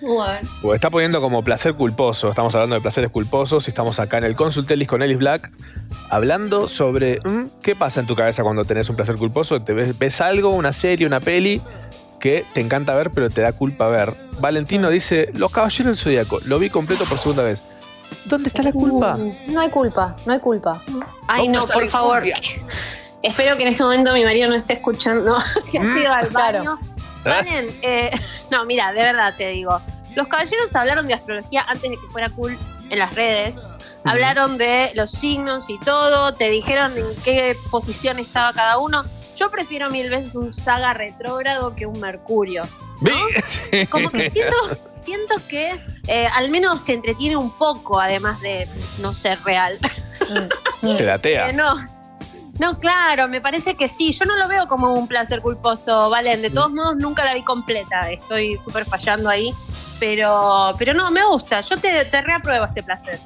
Bueno. 0.00 0.48
O 0.62 0.74
está 0.74 0.90
poniendo 0.90 1.20
como 1.20 1.42
placer 1.42 1.74
culposo. 1.74 2.30
Estamos 2.30 2.54
hablando 2.54 2.76
de 2.76 2.80
placeres 2.80 3.10
culposos 3.10 3.66
y 3.66 3.70
estamos 3.70 3.98
acá 3.98 4.18
en 4.18 4.24
el 4.24 4.36
Consultelis 4.36 4.86
con 4.86 5.02
Ellis 5.02 5.18
Black 5.18 5.50
hablando 6.10 6.68
sobre 6.68 7.20
mm, 7.24 7.60
qué 7.62 7.74
pasa 7.74 8.00
en 8.00 8.06
tu 8.06 8.14
cabeza 8.14 8.42
cuando 8.42 8.64
tenés 8.64 8.88
un 8.88 8.96
placer 8.96 9.16
culposo. 9.16 9.60
Te 9.60 9.74
ves, 9.74 9.98
ves 9.98 10.20
algo, 10.20 10.50
una 10.50 10.72
serie, 10.72 11.06
una 11.06 11.20
peli 11.20 11.60
que 12.20 12.44
te 12.52 12.60
encanta 12.60 12.94
ver 12.94 13.10
pero 13.10 13.30
te 13.30 13.40
da 13.40 13.52
culpa 13.52 13.88
ver. 13.88 14.14
Valentino 14.40 14.88
dice, 14.90 15.30
Los 15.34 15.50
Caballeros 15.50 15.86
del 15.86 15.96
Zodíaco, 15.96 16.38
lo 16.44 16.58
vi 16.58 16.70
completo 16.70 17.04
por 17.04 17.18
segunda 17.18 17.42
vez. 17.42 17.62
¿Dónde 18.24 18.48
está 18.48 18.62
la 18.62 18.72
culpa? 18.72 19.18
No 19.48 19.60
hay 19.60 19.68
culpa, 19.68 20.16
no 20.24 20.32
hay 20.32 20.38
culpa. 20.38 20.82
Ay, 21.26 21.44
¿Dónde 21.44 21.58
no, 21.58 21.66
por 21.66 21.86
favor. 21.88 22.22
Espero 23.22 23.56
que 23.56 23.62
en 23.64 23.68
este 23.70 23.82
momento 23.82 24.12
mi 24.12 24.24
marido 24.24 24.48
no 24.48 24.54
esté 24.54 24.74
escuchando, 24.74 25.36
que 25.72 25.78
ha 25.78 25.82
ido 25.84 26.12
al 26.12 26.28
Claro. 26.28 26.58
baño. 26.58 26.78
Valen, 27.24 27.68
eh, 27.82 28.10
no, 28.50 28.64
mira, 28.64 28.92
de 28.92 29.02
verdad 29.02 29.34
te 29.36 29.48
digo. 29.48 29.80
Los 30.14 30.28
caballeros 30.28 30.74
hablaron 30.74 31.06
de 31.06 31.14
astrología 31.14 31.64
antes 31.68 31.90
de 31.90 31.96
que 31.96 32.06
fuera 32.12 32.30
cool 32.30 32.56
en 32.90 32.98
las 32.98 33.14
redes. 33.14 33.72
Hablaron 34.04 34.56
de 34.56 34.90
los 34.94 35.10
signos 35.10 35.68
y 35.68 35.78
todo. 35.80 36.34
Te 36.34 36.48
dijeron 36.48 36.96
en 36.96 37.04
qué 37.24 37.56
posición 37.70 38.18
estaba 38.18 38.52
cada 38.52 38.78
uno. 38.78 39.04
Yo 39.36 39.50
prefiero 39.50 39.90
mil 39.90 40.08
veces 40.10 40.34
un 40.34 40.52
saga 40.52 40.94
retrógrado 40.94 41.74
que 41.76 41.86
un 41.86 42.00
Mercurio. 42.00 42.66
Vi- 43.00 43.86
Como 43.90 44.10
que 44.10 44.30
siento, 44.30 44.56
siento 44.90 45.34
que 45.48 45.78
eh, 46.06 46.26
al 46.34 46.48
menos 46.50 46.84
te 46.84 46.94
entretiene 46.94 47.36
un 47.36 47.50
poco, 47.50 48.00
además 48.00 48.40
de 48.40 48.68
no 48.98 49.12
ser 49.12 49.38
real. 49.44 49.78
Te 50.80 51.04
latea. 51.04 51.48
Eh, 51.50 51.52
no. 51.52 51.76
No, 52.58 52.76
claro, 52.76 53.28
me 53.28 53.40
parece 53.40 53.74
que 53.74 53.88
sí. 53.88 54.12
Yo 54.12 54.24
no 54.24 54.36
lo 54.36 54.48
veo 54.48 54.66
como 54.66 54.92
un 54.94 55.06
placer 55.06 55.40
culposo, 55.40 56.10
Valen. 56.10 56.42
De 56.42 56.50
todos 56.50 56.70
modos, 56.72 56.96
nunca 56.96 57.24
la 57.24 57.34
vi 57.34 57.42
completa. 57.44 58.10
Estoy 58.10 58.58
súper 58.58 58.84
fallando 58.84 59.28
ahí. 59.28 59.54
Pero, 60.00 60.74
pero 60.78 60.94
no, 60.94 61.10
me 61.10 61.24
gusta. 61.24 61.60
Yo 61.60 61.76
te, 61.76 62.04
te 62.04 62.22
reapruebo 62.22 62.66
este 62.66 62.82
placer. 62.82 63.18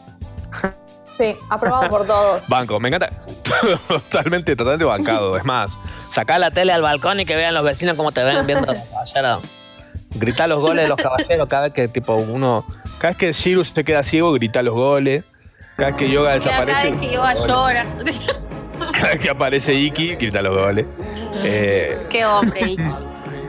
Sí, 1.11 1.37
aprobado 1.51 1.91
por 1.91 2.07
todos. 2.07 2.49
Banco, 2.49 2.81
me 2.81 2.89
encanta. 2.89 3.11
Totalmente, 3.87 4.57
totalmente 4.57 4.87
bancado. 4.87 5.37
Es 5.37 5.45
más, 5.45 5.79
Sacá 6.09 6.39
la 6.39 6.51
tele 6.51 6.73
al 6.73 6.81
balcón 6.81 7.21
y 7.21 7.27
que 7.27 7.37
vean 7.37 7.53
los 7.53 7.63
vecinos 7.65 7.97
cómo 7.97 8.13
te 8.13 8.25
ven 8.25 8.47
viendo 8.47 8.71
a 8.71 8.75
los 8.77 8.85
caballeros. 8.89 9.41
Grita 10.15 10.47
los 10.47 10.61
goles 10.61 10.85
de 10.85 10.89
los 10.89 10.97
caballeros 10.97 11.47
cada 11.49 11.65
vez 11.65 11.73
que 11.75 11.89
tipo 11.89 12.15
uno. 12.15 12.65
cada 12.99 13.11
vez 13.11 13.17
que 13.19 13.33
Shirus 13.35 13.69
se 13.69 13.85
queda 13.85 14.03
ciego, 14.03 14.33
grita 14.33 14.63
los 14.63 14.73
goles. 14.73 15.23
Cada 15.77 15.91
vez 15.91 15.99
que 15.99 16.09
Yoga 16.11 16.35
Ya 16.39 16.51
cada 16.51 16.65
desaparece. 16.65 16.91
vez 16.97 17.01
que 17.03 17.15
Yoga 17.15 17.35
llora. 17.35 17.87
Cada 19.03 19.13
vez 19.15 19.21
que 19.21 19.31
aparece 19.31 19.75
Iki, 19.75 20.15
grita 20.17 20.41
los 20.43 20.57
goles. 20.57 20.87
Eh, 21.45 22.07
Qué 22.09 22.25
hombre, 22.25 22.61
Iki. 22.71 22.83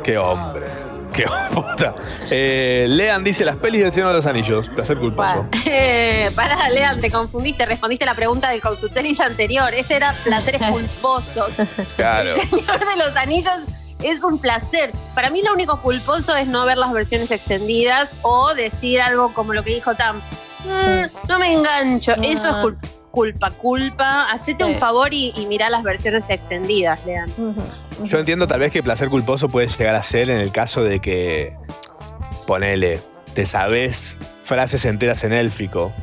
qué 0.03 0.17
hombre. 0.17 0.67
Qué 1.13 1.25
puta. 1.53 1.93
Eh, 2.31 2.87
Lean 2.89 3.23
dice 3.23 3.45
las 3.45 3.55
pelis 3.57 3.83
del 3.83 3.91
Señor 3.91 4.09
de 4.09 4.15
los 4.15 4.25
Anillos. 4.25 4.67
Placer 4.69 4.97
culposo. 4.97 5.45
Eh, 5.67 6.31
pará, 6.35 6.69
Lean, 6.71 6.99
te 6.99 7.11
confundiste. 7.11 7.67
Respondiste 7.67 8.03
la 8.05 8.15
pregunta 8.15 8.49
del 8.49 8.61
consultoris 8.61 9.21
anterior. 9.21 9.71
Este 9.75 9.95
era 9.95 10.13
placeres 10.23 10.63
culposos. 10.63 11.55
Claro. 11.97 12.33
El 12.33 12.41
Señor 12.49 12.79
de 12.79 12.95
los 12.97 13.15
Anillos 13.15 13.53
es 14.01 14.23
un 14.23 14.39
placer. 14.39 14.91
Para 15.13 15.29
mí 15.29 15.43
lo 15.45 15.53
único 15.53 15.79
culposo 15.81 16.35
es 16.35 16.47
no 16.47 16.65
ver 16.65 16.77
las 16.79 16.91
versiones 16.91 17.29
extendidas 17.29 18.17
o 18.23 18.55
decir 18.55 18.99
algo 18.99 19.31
como 19.35 19.53
lo 19.53 19.63
que 19.63 19.75
dijo 19.75 19.93
Tam. 19.93 20.17
"Mm, 20.17 21.27
no 21.29 21.37
me 21.37 21.53
engancho. 21.53 22.13
Eso 22.23 22.49
es 22.49 22.55
cul- 22.55 22.79
culpa, 23.13 23.51
culpa. 23.51 24.31
Hacete 24.31 24.63
Sí. 24.63 24.69
un 24.71 24.75
favor 24.75 25.13
y, 25.13 25.31
y 25.35 25.45
mirá 25.45 25.69
las 25.69 25.83
versiones 25.83 26.31
extendidas, 26.31 26.99
Lean. 27.05 27.31
Yo 28.05 28.17
entiendo 28.17 28.47
tal 28.47 28.59
vez 28.59 28.71
que 28.71 28.81
placer 28.81 29.07
culposo 29.09 29.49
puede 29.49 29.67
llegar 29.67 29.93
a 29.93 30.01
ser 30.01 30.31
en 30.31 30.39
el 30.39 30.51
caso 30.51 30.83
de 30.83 30.99
que, 30.99 31.55
ponele, 32.47 32.99
te 33.35 33.45
sabes 33.45 34.17
frases 34.41 34.83
enteras 34.85 35.23
en 35.23 35.31
élfico. 35.33 35.93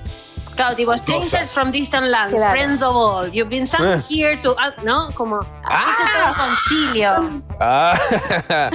Claro, 0.55 0.77
tipo, 0.77 0.97
strangers 0.97 1.51
from 1.53 1.73
distant 1.73 2.07
lands, 2.07 2.35
Claro. 2.35 2.53
friends 2.53 2.83
of 2.83 2.95
all. 2.95 3.31
You've 3.33 3.49
been 3.51 3.67
sent 3.67 3.83
Eh. 3.83 4.01
here 4.09 4.37
to. 4.43 4.55
ah, 4.59 4.71
¿No? 4.85 5.11
Como. 5.15 5.41
Ese 5.41 6.03
es 6.05 6.13
todo 6.15 6.47
concilio. 6.47 7.43
Ah, 7.59 7.99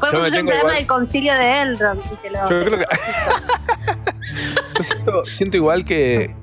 Podemos 0.00 0.26
hacer 0.26 0.40
un 0.40 0.46
programa 0.46 0.70
igual- 0.70 0.74
del 0.76 0.86
concilio 0.86 1.34
de 1.34 1.60
Elrond 1.62 2.00
y 2.10 2.16
te 2.16 2.30
lo. 2.30 2.48
Yo 2.50 2.64
creo 2.64 2.78
que. 2.78 2.84
Yo 4.78 4.82
siento, 4.82 5.26
siento 5.26 5.56
igual 5.58 5.84
que. 5.84 6.34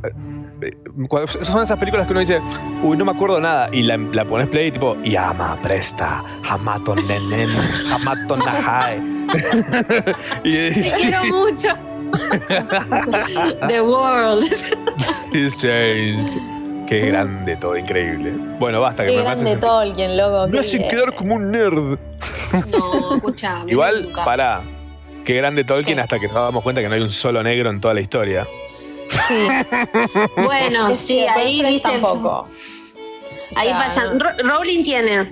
Eh, 0.64 0.72
cuando- 1.08 1.30
esas 1.32 1.48
son 1.48 1.62
esas 1.64 1.78
películas 1.78 2.06
que 2.06 2.12
uno 2.12 2.20
dice, 2.22 2.40
uy, 2.84 2.98
no 2.98 3.06
me 3.06 3.12
acuerdo 3.12 3.40
nada, 3.40 3.68
y 3.72 3.84
la, 3.84 3.98
la 3.98 4.26
pones 4.26 4.48
play 4.48 4.68
y 4.68 4.72
tipo, 4.72 4.96
Yama, 5.04 5.60
presta, 5.62 6.24
Hamaton 6.50 7.00
nenen, 7.08 7.50
Hamaton 7.92 8.40
nahai. 8.40 9.02
y 10.44 10.52
Te 10.72 10.92
quiero 11.00 11.24
mucho. 11.32 11.70
The 13.68 13.82
world. 13.82 14.44
It's 15.34 15.62
changed. 15.62 16.40
Qué 16.88 17.08
grande 17.08 17.56
todo, 17.56 17.78
increíble. 17.78 18.32
Bueno, 18.60 18.82
basta, 18.82 19.04
que 19.04 19.12
Qué 19.12 19.18
me 19.18 19.24
grande 19.24 19.56
Tolkien, 19.58 20.18
loco. 20.18 20.48
Me 20.50 20.60
hacen 20.60 20.88
quedar 20.90 21.16
como 21.16 21.36
un 21.36 21.50
nerd. 21.52 21.98
No, 22.70 23.16
escuchame. 23.16 23.72
Igual, 23.72 24.04
nunca. 24.04 24.26
pará. 24.26 24.62
Qué 25.26 25.38
grande 25.38 25.64
Tolkien 25.64 25.96
¿Qué? 25.96 26.02
hasta 26.02 26.20
que 26.20 26.28
nos 26.28 26.36
damos 26.36 26.62
cuenta 26.62 26.82
que 26.82 26.90
no 26.90 26.96
hay 26.96 27.02
un 27.02 27.10
solo 27.10 27.42
negro 27.42 27.70
en 27.70 27.80
toda 27.80 27.94
la 27.94 28.02
historia. 28.02 28.46
Sí. 29.28 29.48
Bueno, 30.38 30.94
sí, 30.96 31.20
ahí 31.26 31.62
viste. 31.64 31.90
tampoco. 31.90 32.48
Ahí 33.56 33.72
O 33.72 33.90
sea. 33.92 34.06
Ro- 34.06 34.38
Rowling 34.44 34.84
tiene 34.84 35.32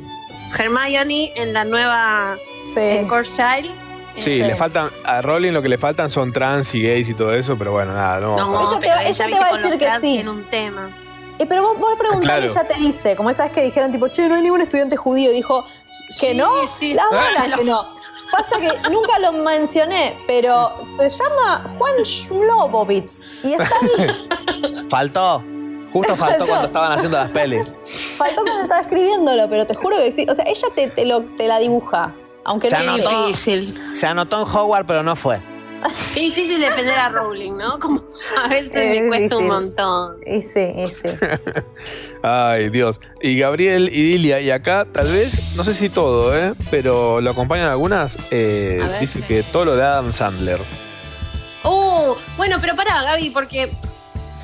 Hermione 0.57 1.32
en 1.36 1.53
la 1.53 1.63
nueva 1.63 2.38
Sí. 2.61 2.80
en 2.80 3.07
Course 3.07 3.32
Child. 3.36 3.72
Sí, 4.19 4.39
le 4.39 4.55
faltan, 4.55 4.89
a 5.05 5.22
Rowling 5.22 5.53
lo 5.53 5.61
que 5.61 5.69
le 5.69 5.78
faltan 5.78 6.09
son 6.09 6.34
trans 6.34 6.76
y 6.76 6.84
gays 6.84 7.07
y 7.09 7.13
todo 7.13 7.34
eso, 7.34 7.57
pero 7.57 7.72
bueno, 7.72 7.93
nada, 7.93 8.19
no. 8.19 8.36
No, 8.36 8.61
Ella 8.61 8.80
te 8.80 8.88
va- 8.89 9.03
ella 9.03 9.26
te 9.26 9.39
va 9.39 9.47
a 9.47 9.57
decir 9.57 9.80
que 9.80 9.89
sí. 9.91 9.99
Tiene 10.01 10.30
un 10.30 10.43
tema. 10.49 10.89
Eh, 11.39 11.45
pero 11.47 11.63
vos, 11.63 11.80
vos 11.80 11.97
preguntás 11.97 12.26
Claro. 12.26 12.43
y 12.43 12.49
ella 12.49 12.67
te 12.67 12.74
dice, 12.76 13.15
como 13.15 13.30
esa 13.30 13.43
vez 13.43 13.51
que 13.53 13.63
dijeron, 13.63 13.89
tipo, 13.91 14.07
che, 14.09 14.28
no 14.28 14.36
hay 14.36 14.41
ningún 14.43 14.61
estudiante 14.61 14.97
judío. 14.97 15.32
Dijo, 15.32 15.65
¿que 16.19 16.32
Sí, 16.32 16.34
no? 16.36 16.49
sí. 16.67 16.93
La 16.93 17.05
bola 17.07 17.22
Ah, 17.39 17.57
que 17.57 17.63
no. 17.63 17.95
Pasa 18.32 18.59
que 18.59 18.89
nunca 18.89 19.19
lo 19.19 19.34
mencioné, 19.34 20.15
pero 20.25 20.71
se 20.97 21.09
llama 21.09 21.65
Juan 21.77 21.95
Shmlobovitz. 22.03 23.27
Y 23.43 23.53
está 23.53 23.69
ahí. 23.97 24.88
Faltó. 24.89 25.43
Justo 25.91 26.15
faltó 26.15 26.29
Faltó. 26.39 26.45
cuando 26.47 26.67
estaban 26.67 26.91
haciendo 26.93 27.17
las 27.17 27.29
pelis. 27.32 27.67
Faltó 28.15 28.43
cuando 28.43 28.61
estaba 28.61 28.82
escribiéndolo, 28.82 29.49
pero 29.49 29.65
te 29.65 29.73
juro 29.75 29.97
que 29.97 30.09
sí. 30.13 30.25
O 30.29 30.34
sea, 30.36 30.45
ella 30.47 30.67
te, 30.73 30.88
te 30.88 31.05
lo, 31.05 31.21
te 31.36 31.47
la 31.49 31.59
dibuja. 31.59 32.15
Aunque 32.45 32.69
Se 32.69 32.82
no 32.86 32.93
anotó. 32.93 33.25
difícil. 33.27 33.77
Se 33.93 34.07
anotó 34.07 34.38
en 34.41 34.47
Hogwarts, 34.47 34.88
pero 34.88 35.03
no 35.03 35.15
fue. 35.17 35.41
Qué 36.13 36.19
difícil 36.19 36.59
defender 36.59 36.97
a 36.97 37.09
Rowling, 37.09 37.57
¿no? 37.57 37.79
Como 37.79 38.03
a 38.38 38.47
veces 38.47 38.75
Es 38.75 39.01
me 39.01 39.07
cuesta 39.07 39.38
un 39.38 39.47
montón. 39.47 40.17
Y 40.25 40.41
sí, 40.41 40.73
y 40.75 40.89
sí. 40.89 41.07
Ay, 42.23 42.69
Dios. 42.69 42.99
Y 43.21 43.38
Gabriel 43.38 43.89
y 43.91 44.03
Dilia, 44.03 44.39
y 44.41 44.51
acá 44.51 44.86
tal 44.91 45.07
vez, 45.07 45.55
no 45.55 45.63
sé 45.63 45.73
si 45.73 45.89
todo, 45.89 46.38
¿eh? 46.38 46.53
pero 46.69 47.21
lo 47.21 47.32
acompañan 47.32 47.69
algunas, 47.69 48.17
eh, 48.32 48.79
ver. 48.82 48.99
dice 48.99 49.21
que 49.21 49.43
todo 49.43 49.65
lo 49.65 49.75
de 49.75 49.84
Adam 49.84 50.13
Sandler. 50.13 50.59
Uh, 51.63 52.15
bueno, 52.38 52.57
pero 52.59 52.75
pará, 52.75 53.01
Gaby, 53.03 53.29
porque 53.29 53.71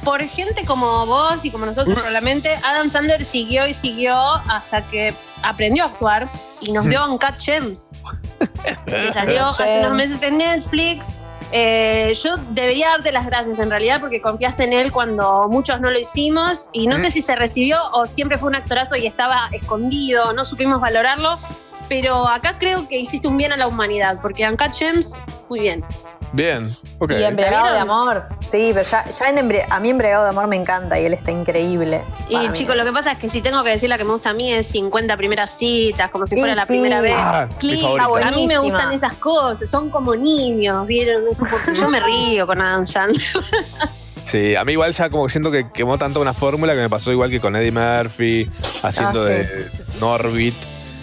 por 0.04 0.24
gente 0.24 0.64
como 0.66 1.06
vos 1.06 1.44
y 1.44 1.52
como 1.52 1.66
nosotros 1.66 1.96
probablemente, 1.96 2.58
Adam 2.64 2.90
Sandler 2.90 3.26
siguió 3.26 3.68
y 3.68 3.74
siguió 3.74 4.16
hasta 4.16 4.82
que 4.84 5.14
aprendió 5.44 5.84
a 5.84 5.88
actuar 5.88 6.30
y 6.62 6.72
nos 6.72 6.86
dio 6.86 7.06
un 7.10 7.18
Cat 7.18 7.42
Gems. 7.42 7.96
que 8.86 9.12
salió 9.12 9.48
hace 9.48 9.80
unos 9.80 9.94
meses 9.94 10.24
en 10.24 10.38
Netflix. 10.38 11.18
Eh, 11.52 12.14
yo 12.22 12.36
debería 12.50 12.90
darte 12.90 13.12
las 13.12 13.26
gracias 13.26 13.60
en 13.60 13.70
realidad 13.70 14.02
porque 14.02 14.22
confiaste 14.22 14.64
en 14.64 14.74
él 14.74 14.92
cuando 14.92 15.48
muchos 15.50 15.80
no 15.80 15.90
lo 15.90 16.00
hicimos. 16.00 16.70
Y 16.74 16.88
no 16.88 17.00
sé 17.00 17.12
si 17.12 17.22
se 17.22 17.36
recibió 17.36 17.80
o 17.94 18.06
siempre 18.06 18.38
fue 18.38 18.50
un 18.50 18.56
actorazo 18.56 18.96
y 18.96 19.08
estaba 19.08 19.50
escondido, 19.52 20.34
no 20.34 20.46
supimos 20.46 20.82
valorarlo, 20.82 21.40
pero 21.88 22.28
acá 22.28 22.58
creo 22.60 22.88
que 22.88 23.00
hiciste 23.00 23.28
un 23.28 23.38
bien 23.38 23.54
a 23.54 23.58
la 23.58 23.68
humanidad 23.68 24.20
porque 24.22 24.48
Uncut 24.48 24.74
Gems, 24.74 25.16
muy 25.50 25.62
bien. 25.62 25.86
Bien, 26.34 26.70
ok. 27.00 27.12
Y 27.18 27.24
embriagado 27.24 27.68
¿La 27.68 27.74
de 27.74 27.80
amor. 27.80 28.26
Sí, 28.42 28.72
pero 28.74 28.88
ya, 28.88 29.10
ya 29.10 29.30
en 29.30 29.38
embri- 29.38 29.66
a 29.70 29.80
mí 29.80 29.90
embriagado 29.90 30.24
de 30.26 30.30
amor 30.32 30.48
me 30.48 30.56
encanta 30.58 31.00
y 31.00 31.06
él 31.06 31.14
está 31.14 31.32
increíble. 31.32 32.02
Y 32.30 32.52
chicos, 32.54 32.76
lo 32.76 32.84
que 32.84 32.92
pasa 32.92 33.14
es 33.14 33.18
que 33.18 33.30
si 33.30 33.42
tengo 33.42 33.64
que 33.64 33.70
decir 33.70 33.88
la 33.90 33.98
que 33.98 34.04
me 34.04 34.12
gusta 34.12 34.32
a 34.32 34.34
mí 34.34 34.52
es 34.54 34.68
50 34.68 35.16
primeras 35.16 35.52
citas, 35.58 36.12
como 36.12 36.28
si 36.28 36.36
fuera 36.38 36.54
la 36.54 36.66
sí. 36.66 36.74
primera 36.74 37.00
vez. 37.02 37.16
Ah, 37.18 37.48
Click. 37.60 37.82
a 38.00 38.32
mí 38.32 38.46
me 38.46 38.58
gustan 38.58 38.92
esas 38.92 39.14
cosas, 39.14 39.70
son 39.70 39.90
como 39.90 40.16
niños, 40.16 40.86
¿vieron? 40.86 41.24
Porque 41.38 41.74
yo 41.80 41.90
me 41.90 42.00
río 42.00 42.46
con 42.46 42.62
Adam 42.62 42.86
Sandler. 42.86 43.24
Sí, 44.24 44.58
a 44.58 44.66
mí 44.66 44.74
igual 44.74 44.92
ya 44.92 45.10
como 45.10 45.30
siento 45.30 45.50
que 45.52 45.72
quemó 45.72 45.98
tanto 45.98 46.20
una 46.20 46.34
fórmula 46.34 46.74
que 46.74 46.82
me 46.82 46.90
pasó 46.90 47.14
igual 47.14 47.30
que 47.30 47.40
con 47.40 47.56
Eddie 47.56 47.72
Murphy, 47.72 48.50
haciendo 48.84 49.22
Ah, 49.22 49.24
sí. 49.24 49.30
de 49.30 49.72
Norbit. 50.02 50.54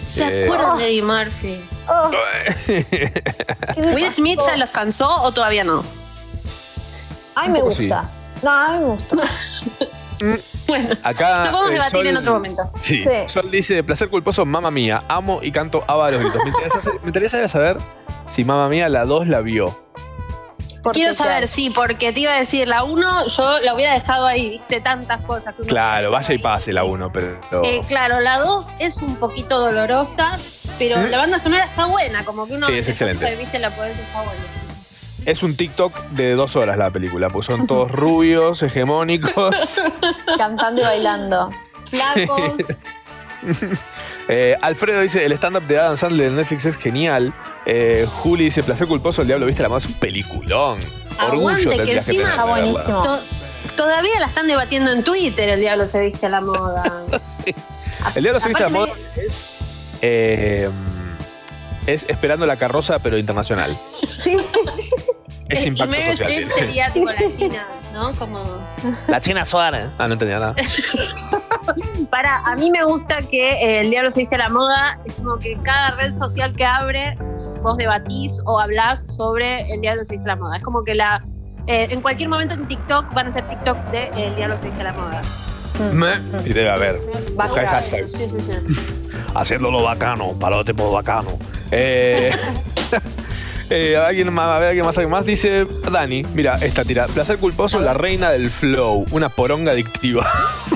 ¿Se 0.05 0.27
Eh, 0.27 0.43
acuerdan 0.45 0.77
de 0.77 0.85
Eddie 0.85 1.01
Murphy? 1.01 1.59
Oh, 1.87 2.11
¿qué 2.65 3.81
me 3.81 3.93
¿Will 3.95 4.13
Smith 4.13 4.39
ya 4.45 4.57
los 4.57 4.69
cansó 4.71 5.07
o 5.23 5.31
todavía 5.31 5.63
no? 5.63 5.83
Ay, 7.35 7.49
me 7.49 7.61
gusta. 7.61 8.09
No, 8.41 8.49
a 8.51 8.71
mí 8.71 8.79
me 8.79 8.85
gusta. 8.85 9.17
Bueno, 10.67 10.95
Acá. 11.03 11.45
lo 11.45 11.51
podemos 11.51 11.69
eh, 11.69 11.73
debatir 11.73 11.91
Sol- 11.91 12.07
en 12.07 12.17
otro 12.17 12.33
momento. 12.33 12.61
Sí. 12.81 12.99
Sí. 13.03 13.09
Sol 13.27 13.51
dice, 13.51 13.83
placer 13.83 14.09
culposo, 14.09 14.45
mamá 14.45 14.71
mía. 14.71 15.03
Amo 15.09 15.39
y 15.43 15.51
canto 15.51 15.83
a 15.87 16.09
los 16.09 16.21
gritos. 16.21 16.41
Me 16.43 16.49
interesa, 16.49 16.91
me 17.03 17.07
interesa 17.07 17.47
saber 17.47 17.77
si 18.25 18.43
mamá 18.45 18.67
mía 18.69 18.89
la 18.89 19.05
2 19.05 19.27
la 19.27 19.41
vio. 19.41 19.84
Porque 20.85 20.99
Quiero 20.99 21.13
saber, 21.13 21.33
claro, 21.37 21.47
sí, 21.47 21.71
porque 21.71 22.13
te 22.13 22.19
iba 22.19 22.31
a 22.33 22.37
decir, 22.37 22.67
la 22.67 22.83
1 22.83 23.25
yo 23.25 23.59
la 23.61 23.73
hubiera 23.73 23.93
dejado 23.93 24.27
ahí, 24.27 24.51
viste, 24.51 24.81
tantas 24.81 25.19
cosas. 25.21 25.55
que 25.55 25.63
Claro, 25.63 26.11
vaya 26.11 26.31
y 26.31 26.37
pase 26.37 26.71
la 26.73 26.83
1, 26.83 27.11
pero. 27.11 27.39
Eh, 27.63 27.81
claro, 27.87 28.19
la 28.19 28.37
2 28.37 28.75
es 28.77 28.97
un 28.97 29.15
poquito 29.15 29.57
dolorosa, 29.59 30.37
pero 30.77 30.99
¿Mm? 30.99 31.05
la 31.05 31.17
banda 31.17 31.39
sonora 31.39 31.63
está 31.63 31.87
buena, 31.87 32.23
como 32.23 32.45
que 32.45 32.53
uno 32.53 32.67
Sí, 32.67 32.73
es 32.73 32.87
excelente. 32.87 33.35
vista 33.35 33.57
la 33.57 33.71
podés 33.71 33.97
está 33.97 34.21
bueno. 34.21 34.41
Es 35.25 35.41
un 35.41 35.57
TikTok 35.57 35.99
de 36.11 36.35
dos 36.35 36.55
horas 36.55 36.77
la 36.77 36.91
película, 36.91 37.31
pues 37.31 37.47
son 37.47 37.65
todos 37.65 37.89
rubios, 37.89 38.61
hegemónicos. 38.61 39.81
Cantando 40.37 40.83
y 40.83 40.85
bailando. 40.85 41.49
Flacos, 41.89 42.51
Eh, 44.27 44.55
Alfredo 44.61 45.01
dice, 45.01 45.23
el 45.25 45.31
stand-up 45.33 45.67
de 45.67 45.77
Adam 45.79 45.95
Sandler 45.97 46.27
en 46.27 46.35
Netflix 46.35 46.65
es 46.65 46.77
genial. 46.77 47.33
Eh, 47.65 48.07
Juli 48.09 48.45
dice, 48.45 48.63
placer 48.63 48.87
culposo, 48.87 49.21
el 49.21 49.27
diablo 49.27 49.45
viste 49.45 49.61
la 49.61 49.69
moda, 49.69 49.79
es 49.79 49.85
un 49.85 49.93
peliculón. 49.93 50.79
Orgullo 51.21 51.49
Aguante, 51.49 51.83
que 51.85 51.93
encima 51.97 52.29
de 52.29 52.61
verla. 52.63 52.83
To- 52.83 53.19
Todavía 53.75 54.19
la 54.19 54.27
están 54.27 54.47
debatiendo 54.47 54.91
en 54.91 55.03
Twitter, 55.03 55.49
el 55.49 55.59
diablo 55.59 55.85
se 55.85 55.99
viste 56.01 56.25
a 56.27 56.29
la 56.29 56.41
moda. 56.41 57.03
El 58.15 58.21
diablo 58.23 58.39
se 58.39 58.47
viste 58.49 58.63
la 58.63 58.69
moda 58.69 58.93
es, 59.15 59.33
eh, 60.03 60.69
es 61.87 62.05
esperando 62.07 62.45
la 62.45 62.55
carroza, 62.55 62.99
pero 62.99 63.17
internacional. 63.17 63.75
Sí. 64.15 64.37
Es 65.49 65.63
y 65.65 65.67
impacto 65.69 65.91
Meryl 65.91 66.11
social. 66.17 66.31
Streep 66.31 66.45
tiene. 66.53 66.67
sería 66.67 66.93
tipo 66.93 67.05
la 67.11 67.31
China, 67.31 67.67
¿no? 67.95 68.13
Como... 68.15 68.43
La 69.07 69.19
China 69.19 69.43
Suárez. 69.45 69.87
Ah, 69.97 70.05
no 70.07 70.13
entendía 70.13 70.37
nada. 70.39 70.55
Para, 72.11 72.37
a 72.45 72.55
mí 72.55 72.69
me 72.69 72.83
gusta 72.83 73.19
que 73.23 73.53
eh, 73.53 73.79
el 73.81 73.89
diablo 73.89 74.11
se 74.11 74.19
viste 74.19 74.35
a 74.35 74.39
la 74.39 74.49
moda, 74.49 74.99
es 75.05 75.13
como 75.13 75.37
que 75.37 75.57
cada 75.63 75.91
red 75.91 76.13
social 76.13 76.53
que 76.55 76.63
abre, 76.65 77.15
vos 77.61 77.77
debatís 77.77 78.39
o 78.45 78.59
hablás 78.59 79.03
sobre 79.11 79.71
el 79.73 79.81
diablo 79.81 80.03
se 80.03 80.13
viste 80.15 80.29
a 80.29 80.35
la 80.35 80.41
moda. 80.41 80.57
Es 80.57 80.63
como 80.63 80.83
que 80.83 80.93
la 80.93 81.23
eh, 81.67 81.87
en 81.89 82.01
cualquier 82.01 82.29
momento 82.29 82.53
en 82.53 82.67
TikTok 82.67 83.11
van 83.13 83.27
a 83.27 83.31
ser 83.31 83.47
TikToks 83.47 83.91
de 83.91 84.09
el 84.09 84.35
diablo 84.35 84.57
se 84.57 84.65
viste 84.67 84.81
a 84.81 84.83
la 84.85 84.93
moda. 84.93 85.21
Me- 85.91 86.21
Y 86.49 86.53
debe 86.53 86.69
haber. 86.69 86.99
Va 87.37 87.45
a 87.45 87.47
Busca 87.47 87.61
el 87.61 87.67
llegar. 87.67 87.73
hashtag. 87.83 88.07
Sí, 88.07 88.29
sí, 88.29 88.41
sí. 88.41 88.53
Haciéndolo 89.33 89.81
bacano, 89.83 90.27
palote 90.39 90.73
por 90.73 90.93
bacano. 90.93 91.37
Eh, 91.71 92.31
eh, 93.69 93.97
alguien 93.97 94.33
más, 94.33 94.47
a 94.49 94.59
ver, 94.59 94.69
alguien 94.69 94.85
más, 94.85 94.97
alguien 94.97 95.11
más. 95.11 95.25
Dice 95.25 95.65
Dani, 95.91 96.23
mira, 96.33 96.55
esta 96.61 96.83
tira. 96.83 97.07
Placer 97.07 97.37
culposo, 97.37 97.79
la 97.79 97.93
reina 97.93 98.31
del 98.31 98.49
flow. 98.49 99.05
Una 99.11 99.29
poronga 99.29 99.71
adictiva. 99.71 100.27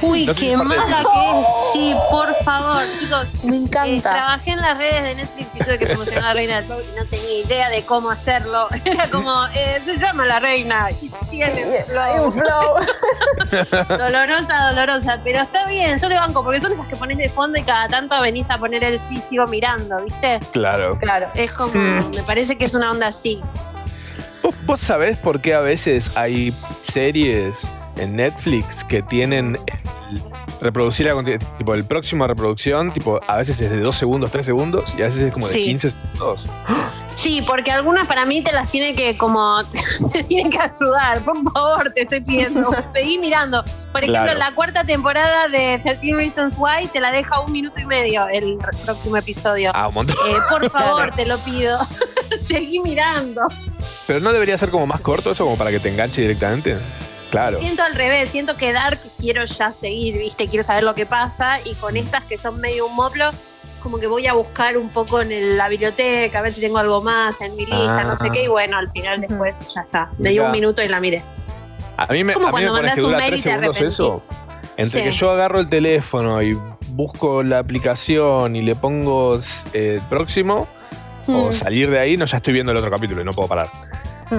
Uy, 0.01 0.25
No 0.27 0.33
sé 0.33 0.39
si 0.39 0.45
qué 0.47 0.51
de- 0.57 0.63
mala 0.63 0.83
que 0.85 1.39
es. 1.41 1.47
Sí, 1.73 1.93
por 2.09 2.33
favor, 2.43 2.83
chicos. 2.99 3.43
Me 3.43 3.55
encanta. 3.57 4.11
trabajé 4.13 4.51
en 4.51 4.61
las 4.61 4.77
redes 4.77 5.03
de 5.03 5.15
Netflix 5.15 5.55
y 5.55 5.59
tuve 5.59 5.77
que 5.77 5.85
promocionar 5.87 6.23
a 6.23 6.27
la 6.27 6.33
Reina 6.33 6.55
del 6.57 6.65
Flow 6.65 6.79
y 6.81 6.97
no 6.99 7.05
tenía 7.05 7.39
idea 7.45 7.69
de 7.69 7.83
cómo 7.85 8.09
hacerlo. 8.09 8.67
Era 8.85 9.07
como, 9.09 9.45
eh, 9.55 9.81
se 9.85 9.97
llama 9.97 10.25
la 10.25 10.39
Reina 10.39 10.87
y 11.01 11.09
tiene 11.29 11.51
Hay 11.99 12.19
un 12.19 12.31
flow. 12.31 12.75
dolorosa, 13.89 14.69
dolorosa. 14.71 15.19
Pero 15.23 15.41
está 15.41 15.67
bien, 15.67 15.99
yo 15.99 16.07
te 16.07 16.15
banco 16.15 16.43
porque 16.43 16.59
son 16.59 16.73
esas 16.73 16.87
que 16.87 16.95
pones 16.95 17.17
de 17.17 17.29
fondo 17.29 17.57
y 17.57 17.63
cada 17.63 17.87
tanto 17.87 18.19
venís 18.21 18.49
a 18.49 18.57
poner 18.57 18.83
el 18.83 18.99
sí, 18.99 19.19
sigo 19.19 19.47
mirando, 19.47 20.01
¿viste? 20.03 20.39
Claro. 20.51 20.97
Claro. 20.97 21.29
Es 21.35 21.51
como, 21.51 21.69
Mm. 21.73 22.15
me 22.15 22.23
parece 22.23 22.57
que 22.57 22.65
es 22.65 22.73
una 22.79 22.91
onda 22.91 23.07
así. 23.07 23.39
¿Vos, 24.41 24.55
vos 24.65 24.79
sabés 24.79 25.17
por 25.17 25.41
qué 25.41 25.53
a 25.53 25.59
veces 25.59 26.11
hay 26.15 26.53
series 26.83 27.67
en 27.97 28.15
Netflix 28.15 28.83
que 28.83 29.01
tienen 29.03 29.57
el 29.67 30.21
reproducir 30.61 31.07
a 31.09 31.13
conti- 31.13 31.37
tipo 31.57 31.73
el 31.75 31.83
próximo 31.85 32.25
reproducción, 32.25 32.91
tipo 32.93 33.19
a 33.27 33.37
veces 33.37 33.59
es 33.59 33.69
de 33.69 33.79
2 33.79 33.95
segundos, 33.95 34.31
3 34.31 34.45
segundos 34.45 34.93
y 34.97 35.01
a 35.01 35.05
veces 35.05 35.19
es 35.23 35.31
como 35.33 35.45
de 35.47 35.53
Sí. 35.53 35.63
15 35.65 35.91
segundos. 35.91 36.45
Sí, 37.13 37.41
porque 37.41 37.71
algunas 37.71 38.07
para 38.07 38.23
mí 38.25 38.41
te 38.41 38.51
las 38.53 38.69
tiene 38.69 38.95
que 38.95 39.17
como 39.17 39.59
te 40.13 40.23
tienen 40.23 40.49
que 40.51 40.59
ayudar. 40.59 41.19
Por 41.21 41.37
favor, 41.51 41.91
te 41.93 42.01
estoy 42.01 42.21
pidiendo. 42.21 42.71
Seguí 42.87 43.17
mirando. 43.17 43.63
Por 43.91 44.03
ejemplo, 44.03 44.23
Claro. 44.23 44.39
la 44.39 44.53
cuarta 44.55 44.83
temporada 44.83 45.47
de 45.49 45.79
13 45.83 46.13
Reasons 46.15 46.55
Why 46.57 46.87
te 46.93 46.99
la 47.01 47.11
deja 47.11 47.39
un 47.41 47.51
minuto 47.51 47.79
y 47.79 47.85
medio 47.85 48.27
el 48.29 48.57
próximo 48.85 49.17
episodio. 49.17 49.71
Ah, 49.73 49.87
un 49.89 49.93
montón. 49.95 50.15
Eh, 50.27 50.37
por 50.49 50.69
favor, 50.71 51.11
te 51.11 51.25
lo 51.25 51.37
pido. 51.39 51.77
Seguí 52.39 52.79
mirando. 52.79 53.41
Pero 54.07 54.19
no 54.19 54.31
debería 54.31 54.57
ser 54.57 54.69
como 54.69 54.85
más 54.87 55.01
corto 55.01 55.31
eso 55.31 55.43
como 55.43 55.57
para 55.57 55.71
que 55.71 55.79
te 55.79 55.89
enganche 55.89 56.21
directamente. 56.21 56.77
Claro. 57.31 57.57
Siento 57.59 57.83
al 57.83 57.93
revés, 57.93 58.31
siento 58.31 58.57
que 58.57 58.73
Dark 58.73 58.99
quiero 59.19 59.45
ya 59.45 59.71
seguir, 59.71 60.17
¿viste? 60.17 60.47
Quiero 60.47 60.63
saber 60.63 60.83
lo 60.83 60.95
que 60.95 61.05
pasa. 61.05 61.59
Y 61.63 61.75
con 61.75 61.95
estas 61.97 62.23
que 62.23 62.37
son 62.39 62.59
medio 62.59 62.87
un 62.87 62.95
moplo, 62.95 63.29
como 63.79 63.97
que 63.99 64.07
voy 64.07 64.27
a 64.27 64.33
buscar 64.33 64.77
un 64.77 64.89
poco 64.89 65.21
en 65.21 65.31
el- 65.31 65.57
la 65.57 65.67
biblioteca, 65.69 66.39
a 66.39 66.41
ver 66.41 66.51
si 66.53 66.61
tengo 66.61 66.77
algo 66.77 67.01
más 67.01 67.41
en 67.41 67.55
mi 67.55 67.65
lista, 67.65 68.03
no 68.03 68.15
sé 68.15 68.27
Ah. 68.27 68.31
qué. 68.33 68.43
Y 68.43 68.47
bueno, 68.47 68.77
al 68.77 68.91
final 68.91 69.21
después 69.21 69.73
ya 69.73 69.81
está. 69.81 70.09
Me 70.17 70.29
dio 70.29 70.41
Mirá. 70.41 70.45
un 70.47 70.51
minuto 70.51 70.81
y 70.83 70.87
la 70.87 70.99
miré. 70.99 71.23
A 71.97 72.07
mí 72.13 72.23
me, 72.23 72.33
Como 72.33 72.47
a 72.47 72.51
mí 72.51 72.57
me 72.61 72.67
cuando 72.67 72.73
mandás 72.73 72.95
que 72.95 73.01
un 73.01 73.07
dura 73.07 73.17
mail 73.17 73.29
3 73.31 73.39
y 73.39 73.43
te 73.43 73.49
segundos 73.49 73.81
eso. 73.81 74.13
Entre 74.77 75.01
Sí. 75.01 75.03
que 75.03 75.11
yo 75.11 75.31
agarro 75.31 75.59
el 75.59 75.69
teléfono 75.69 76.41
y 76.41 76.57
busco 76.91 77.43
la 77.43 77.59
aplicación 77.59 78.55
y 78.55 78.61
le 78.61 78.75
pongo 78.75 79.39
eh, 79.73 79.99
próximo 80.09 80.67
o 81.27 81.49
Mm. 81.49 81.53
salir 81.53 81.89
de 81.91 81.99
ahí, 81.99 82.15
no, 82.17 82.25
ya 82.25 82.37
estoy 82.37 82.53
viendo 82.53 82.71
el 82.71 82.77
otro 82.77 82.89
capítulo 82.89 83.21
y 83.21 83.25
no 83.25 83.31
puedo 83.31 83.47
parar. 83.49 83.67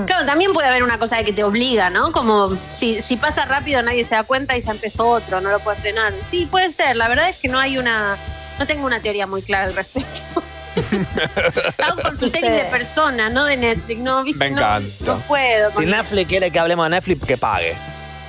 Claro, 0.07 0.24
también 0.24 0.53
puede 0.53 0.68
haber 0.68 0.84
una 0.84 0.99
cosa 0.99 1.16
de 1.16 1.24
que 1.24 1.32
te 1.32 1.43
obliga, 1.43 1.91
¿no? 1.91 2.12
Como 2.12 2.57
si, 2.68 3.03
si 3.03 3.16
pasa 3.16 3.45
rápido 3.45 3.82
nadie 3.82 4.05
se 4.05 4.14
da 4.14 4.22
cuenta 4.22 4.57
y 4.57 4.61
ya 4.62 4.70
empezó 4.70 5.09
otro, 5.09 5.41
no 5.41 5.51
lo 5.51 5.59
puedes 5.59 5.80
frenar. 5.80 6.12
Sí, 6.24 6.47
puede 6.49 6.70
ser. 6.70 6.95
La 6.97 7.09
verdad 7.09 7.28
es 7.28 7.36
que 7.36 7.49
no 7.49 7.59
hay 7.59 7.76
una. 7.76 8.16
No 8.61 8.66
tengo 8.66 8.86
una 8.86 9.00
teoría 9.00 9.26
muy 9.26 9.40
clara 9.42 9.64
al 9.68 9.74
respecto. 9.74 10.42
Hago 11.82 12.02
consultorio 12.02 12.50
de 12.52 12.64
persona, 12.66 13.28
no 13.30 13.44
de 13.46 13.56
Netflix. 13.56 14.00
No, 14.00 14.22
¿viste? 14.22 14.38
Me 14.38 14.50
No- 14.50 14.58
encanta. 14.58 15.04
No, 15.04 15.18
puedo. 15.20 15.70
Si 15.80 15.86
Netflix 15.86 16.28
quiere 16.28 16.50
que 16.50 16.58
hablemos 16.58 16.84
de 16.86 16.90
Netflix, 16.90 17.24
que 17.26 17.36
pague. 17.38 17.74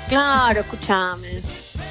Claro, 0.07 0.61
escúchame. 0.61 1.41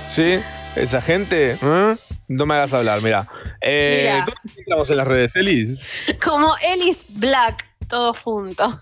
¿Sí? 0.09 0.41
Esa 0.75 1.03
gente, 1.03 1.59
¿eh? 1.63 1.97
no 2.29 2.47
me 2.47 2.55
hagas 2.55 2.73
hablar, 2.73 3.03
mira. 3.03 3.29
Eh, 3.61 4.01
Mira. 4.05 4.25
¿Cómo 4.25 4.37
nos 4.43 4.53
encontramos 4.57 4.91
en 4.91 4.97
las 4.97 5.07
redes, 5.07 5.37
Elis? 5.37 5.79
Como 6.25 6.55
Ellis 6.63 7.07
Black, 7.11 7.67
todo 7.89 8.15
junto. 8.15 8.79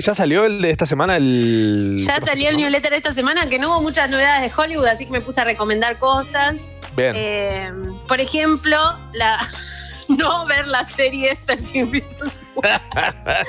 ¿Ya 0.00 0.14
salió 0.14 0.44
el 0.44 0.60
de 0.60 0.70
esta 0.70 0.86
semana? 0.86 1.16
El 1.16 2.02
Ya 2.04 2.20
salió 2.20 2.50
el 2.50 2.56
newsletter 2.58 2.92
esta 2.94 3.14
semana 3.14 3.46
que 3.48 3.58
no 3.58 3.68
hubo 3.70 3.80
muchas 3.80 4.10
novedades 4.10 4.42
de 4.42 4.60
Hollywood, 4.62 4.86
así 4.86 5.06
que 5.06 5.12
me 5.12 5.20
puse 5.20 5.40
a 5.40 5.44
recomendar 5.44 5.98
cosas. 5.98 6.56
Bien. 6.98 7.14
Eh, 7.16 7.72
por 8.06 8.20
ejemplo, 8.20 8.76
la 9.12 9.38
no 10.08 10.44
ver 10.46 10.66
la 10.68 10.84
serie 10.84 11.30
de 11.46 11.56
13 11.56 11.88
Reasons 11.92 12.48
Why. 12.54 12.68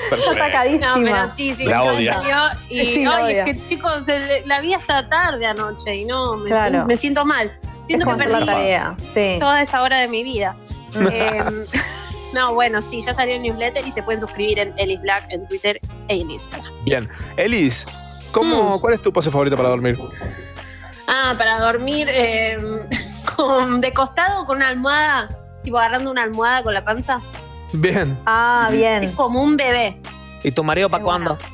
Perfecto. 0.08 0.30
atacadísima. 0.32 0.96
No, 0.96 1.04
pero 1.04 1.30
sí, 1.30 1.54
sí, 1.54 1.64
La 1.64 1.82
odia. 1.84 2.20
Y 2.68 2.80
Sí, 2.84 3.04
la 3.04 3.16
ay, 3.16 3.24
odia. 3.24 3.40
es 3.42 3.46
que 3.46 3.66
chicos, 3.66 4.08
el- 4.08 4.46
la 4.48 4.60
vi 4.60 4.72
hasta 4.74 5.08
tarde 5.08 5.46
anoche 5.46 5.94
y 5.94 6.04
no, 6.04 6.36
me, 6.36 6.48
Claro. 6.48 6.70
siento, 6.70 6.86
me 6.86 6.96
siento 6.96 7.24
mal. 7.26 7.58
Siento 7.84 8.08
es 8.10 8.16
que 8.16 8.24
la 8.24 8.30
perdí 8.38 8.46
tarea. 8.46 8.94
Sí. 8.98 9.36
toda 9.40 9.60
esa 9.62 9.82
hora 9.82 9.98
de 9.98 10.08
mi 10.08 10.22
vida. 10.22 10.56
Eh, 11.12 11.42
no, 12.34 12.52
bueno, 12.54 12.82
sí, 12.82 13.00
ya 13.02 13.14
salió 13.14 13.34
el 13.36 13.42
newsletter 13.42 13.86
y 13.86 13.92
se 13.92 14.02
pueden 14.02 14.20
suscribir 14.20 14.58
en 14.58 14.74
Ellis 14.76 15.00
Black 15.00 15.26
en 15.30 15.46
Twitter 15.48 15.80
e 16.08 16.14
en 16.20 16.30
Instagram. 16.30 16.72
Bien. 16.84 17.08
Elis, 17.36 17.86
¿cómo, 18.32 18.76
Mm. 18.76 18.80
¿cuál 18.80 18.94
es 18.94 19.02
tu 19.02 19.12
pose 19.12 19.30
favorita 19.30 19.56
para 19.56 19.68
dormir? 19.70 19.96
Ah, 21.06 21.34
para 21.38 21.58
dormir 21.60 22.06
eh, 22.10 22.56
con, 23.46 23.80
de 23.80 23.92
costado 23.92 24.44
con 24.46 24.56
una 24.58 24.68
almohada, 24.68 25.28
tipo 25.64 25.78
agarrando 25.78 26.10
una 26.10 26.22
almohada 26.22 26.62
con 26.62 26.74
la 26.74 26.84
panza. 26.84 27.20
Bien. 27.72 28.18
Ah, 28.26 28.66
Es 28.70 28.76
bien. 28.76 29.12
como 29.12 29.42
un 29.42 29.56
bebé. 29.56 30.00
¿Y 30.42 30.50
tu 30.52 30.64
marido 30.64 30.88
para 30.88 31.02
cuándo? 31.04 31.38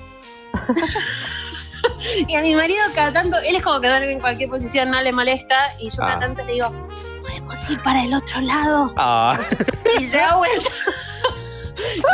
Y 2.28 2.34
a 2.34 2.42
mi 2.42 2.54
marido 2.54 2.78
cada 2.94 3.12
tanto, 3.12 3.36
él 3.48 3.56
es 3.56 3.62
como 3.62 3.80
que 3.80 3.88
duerme 3.88 4.12
en 4.12 4.20
cualquier 4.20 4.50
posición, 4.50 4.90
no 4.90 5.00
le 5.00 5.12
molesta. 5.12 5.56
Y 5.78 5.88
yo 5.90 6.02
Ah. 6.02 6.06
cada 6.08 6.20
tanto 6.20 6.44
le 6.44 6.52
digo, 6.54 6.70
podemos 7.22 7.70
ir 7.70 7.80
para 7.82 8.02
el 8.02 8.12
otro 8.14 8.40
lado. 8.40 8.92
Ah, 8.96 9.38
Y 10.00 10.04
se 10.04 10.18
da 10.18 10.36
vuelta. 10.36 10.68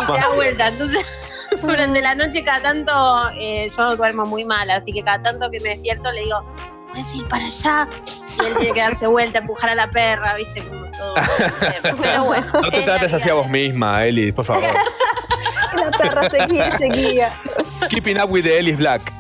y 0.03 0.07
se 0.07 0.13
da 0.13 0.29
vuelta. 0.35 0.69
Entonces, 0.69 1.07
durante 1.63 2.03
la 2.03 2.15
noche 2.15 2.45
cada 2.45 2.61
tanto 2.61 3.31
eh, 3.39 3.69
yo 3.77 3.97
duermo 3.97 4.25
muy 4.27 4.45
mal, 4.45 4.71
así 4.71 4.93
que 4.93 5.03
cada 5.03 5.23
tanto 5.23 5.51
que 5.51 5.59
me 5.61 5.71
despierto 5.71 6.13
le 6.13 6.23
digo, 6.23 6.45
puedes 6.93 7.15
ir 7.15 7.27
para 7.29 7.47
allá. 7.47 7.89
Y 8.39 8.47
él 8.47 8.55
tiene 8.59 8.73
que 8.73 8.81
darse 8.81 9.07
vuelta, 9.07 9.39
empujar 9.39 9.71
a 9.71 9.75
la 9.75 9.91
perra, 9.91 10.35
viste, 10.35 10.63
como 10.63 10.91
todo. 10.91 11.15
Pero 12.01 12.25
bueno. 12.25 12.47
no 12.53 12.71
te 12.71 12.83
trates 12.83 13.13
así 13.13 13.29
a 13.29 13.35
vos 13.35 13.49
misma, 13.49 14.05
Elis, 14.05 14.33
por 14.33 14.45
favor. 14.45 14.63
La 15.75 15.91
perra 15.91 16.29
seguía, 16.29 16.79
seguía. 16.79 17.33
Keeping 17.89 18.21
up 18.21 18.31
with 18.31 18.45
the 18.45 18.59
Elis 18.59 18.77
Black. 18.77 19.13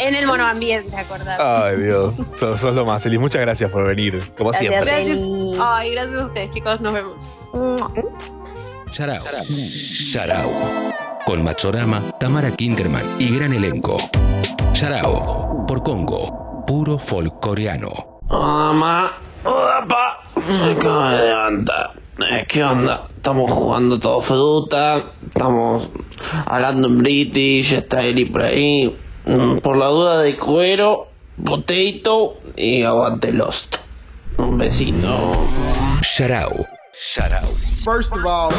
En 0.00 0.14
el 0.14 0.26
monoambiente, 0.26 0.96
acordate. 0.96 1.42
Ay, 1.42 1.76
Dios. 1.80 2.16
Sos, 2.34 2.60
sos 2.60 2.74
lo 2.76 2.84
más, 2.84 3.04
Elis. 3.06 3.18
Muchas 3.18 3.40
gracias 3.40 3.70
por 3.70 3.86
venir, 3.86 4.32
como 4.36 4.50
Gracias, 4.50 4.70
siempre. 4.70 5.04
Gracias. 5.04 5.26
Ay, 5.60 5.90
gracias 5.92 6.14
a 6.14 6.24
ustedes, 6.26 6.50
chicos. 6.50 6.80
Nos 6.80 6.92
vemos. 6.92 7.28
Yarao. 8.92 9.24
Yarao. 10.12 10.52
Con 11.24 11.42
Machorama, 11.42 12.02
Tamara 12.18 12.50
Kinderman 12.50 13.04
y 13.18 13.34
gran 13.36 13.52
elenco. 13.52 13.96
Yarao. 14.74 15.64
Por 15.66 15.82
Congo. 15.82 16.64
Puro 16.66 16.98
folk 16.98 17.40
coreano. 17.40 18.20
Mamá, 18.28 19.12
papá, 19.42 20.20
me 20.36 20.72
acabo 20.72 21.08
de 21.10 21.26
levantar. 21.26 21.90
¿Qué 22.48 22.62
onda? 22.62 23.08
Estamos 23.16 23.50
jugando 23.50 23.98
todo 23.98 24.20
fruta, 24.22 25.04
estamos 25.26 25.88
hablando 26.46 26.88
en 26.88 26.98
British, 26.98 27.72
está 27.72 28.02
Eli 28.02 28.26
por 28.26 28.42
ahí. 28.42 28.96
Mm, 29.26 29.58
Por 29.58 29.76
la 29.76 29.86
duda 29.86 30.18
de 30.22 30.36
cuero, 30.38 31.08
potato 31.44 32.34
y 32.56 32.82
aguante 32.84 33.32
Lost. 33.32 33.76
Un 34.38 34.58
besito. 34.58 35.34
Yarao. 36.16 36.66
Yarao. 37.16 37.48
First 37.84 38.12
of 38.12 38.24
all, 38.26 38.52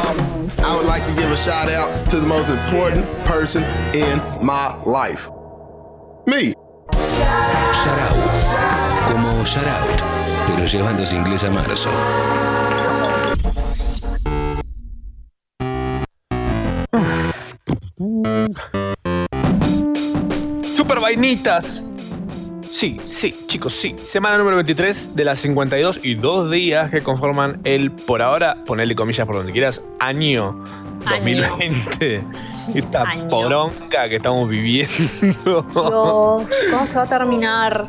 I 0.58 0.76
would 0.76 0.86
like 0.86 1.04
to 1.06 1.12
give 1.14 1.30
a 1.30 1.36
shout 1.36 1.68
out 1.70 1.88
to 2.10 2.16
the 2.20 2.26
most 2.26 2.50
important 2.50 3.06
person 3.24 3.62
in 3.94 4.20
my 4.44 4.74
life. 4.84 5.30
Me. 6.26 6.54
Yarao. 7.84 8.16
Como 9.10 9.44
Shoutout, 9.44 10.02
pero 10.46 10.64
llevándose 10.66 11.16
inglés 11.16 11.42
a 11.44 11.50
marzo. 11.50 11.90
Super 20.62 21.00
vainitas. 21.00 21.86
Sí, 22.60 22.98
sí, 23.04 23.34
chicos, 23.46 23.72
sí. 23.72 23.94
Semana 23.96 24.38
número 24.38 24.56
23 24.56 25.16
de 25.16 25.24
las 25.24 25.40
52 25.40 26.04
y 26.04 26.14
dos 26.14 26.50
días 26.50 26.90
que 26.90 27.00
conforman 27.02 27.60
el, 27.64 27.90
por 27.90 28.22
ahora, 28.22 28.62
ponerle 28.64 28.94
comillas 28.94 29.26
por 29.26 29.36
donde 29.36 29.52
quieras, 29.52 29.82
año 29.98 30.62
2020. 31.04 32.24
Esta 32.74 33.02
Año. 33.02 33.28
poronga 33.28 34.08
que 34.08 34.16
estamos 34.16 34.48
viviendo. 34.48 34.92
Dios, 35.74 36.52
¿cómo 36.70 36.86
se 36.86 36.96
va 36.98 37.02
a 37.02 37.08
terminar? 37.08 37.88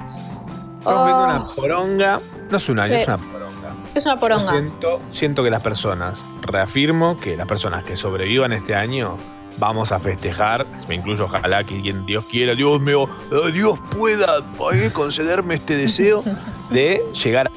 Estamos 0.79 0.85
Oh, 0.85 1.23
una 1.23 1.45
poronga. 1.55 2.19
No 2.49 2.57
es 2.57 2.69
un 2.69 2.79
año, 2.79 2.93
Sí. 2.93 3.01
es 3.01 3.07
una 3.07 3.17
poronga. 3.17 3.75
es 3.95 4.05
una 4.05 4.17
poronga. 4.17 4.51
Siento, 4.51 5.01
siento 5.11 5.43
que 5.43 5.49
las 5.49 5.61
personas, 5.61 6.25
reafirmo 6.41 7.15
que 7.17 7.37
las 7.37 7.47
personas 7.47 7.83
que 7.85 7.95
sobrevivan 7.95 8.51
este 8.51 8.75
año, 8.75 9.17
vamos 9.59 9.91
a 9.91 9.99
festejar, 9.99 10.65
me 10.89 10.95
incluyo, 10.95 11.25
ojalá 11.25 11.63
que 11.63 11.79
quien 11.81 12.05
Dios 12.05 12.25
quiera, 12.25 12.53
Dios 12.55 12.81
mío, 12.81 13.07
eh, 13.31 13.51
Dios 13.53 13.79
pueda 13.95 14.39
eh, 14.73 14.89
concederme 14.91 15.55
este 15.55 15.77
deseo 15.77 16.23
de 16.71 17.01
llegar 17.23 17.47
a 17.47 17.51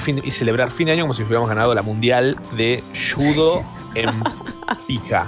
fin 0.00 0.20
y 0.24 0.30
celebrar 0.30 0.70
fin 0.70 0.86
de 0.86 0.92
año 0.92 1.02
como 1.04 1.14
si 1.14 1.22
hubiéramos 1.22 1.48
ganado 1.48 1.74
la 1.74 1.82
mundial 1.82 2.36
de 2.52 2.82
judo 3.16 3.62
en 3.94 4.10
pija. 4.86 5.26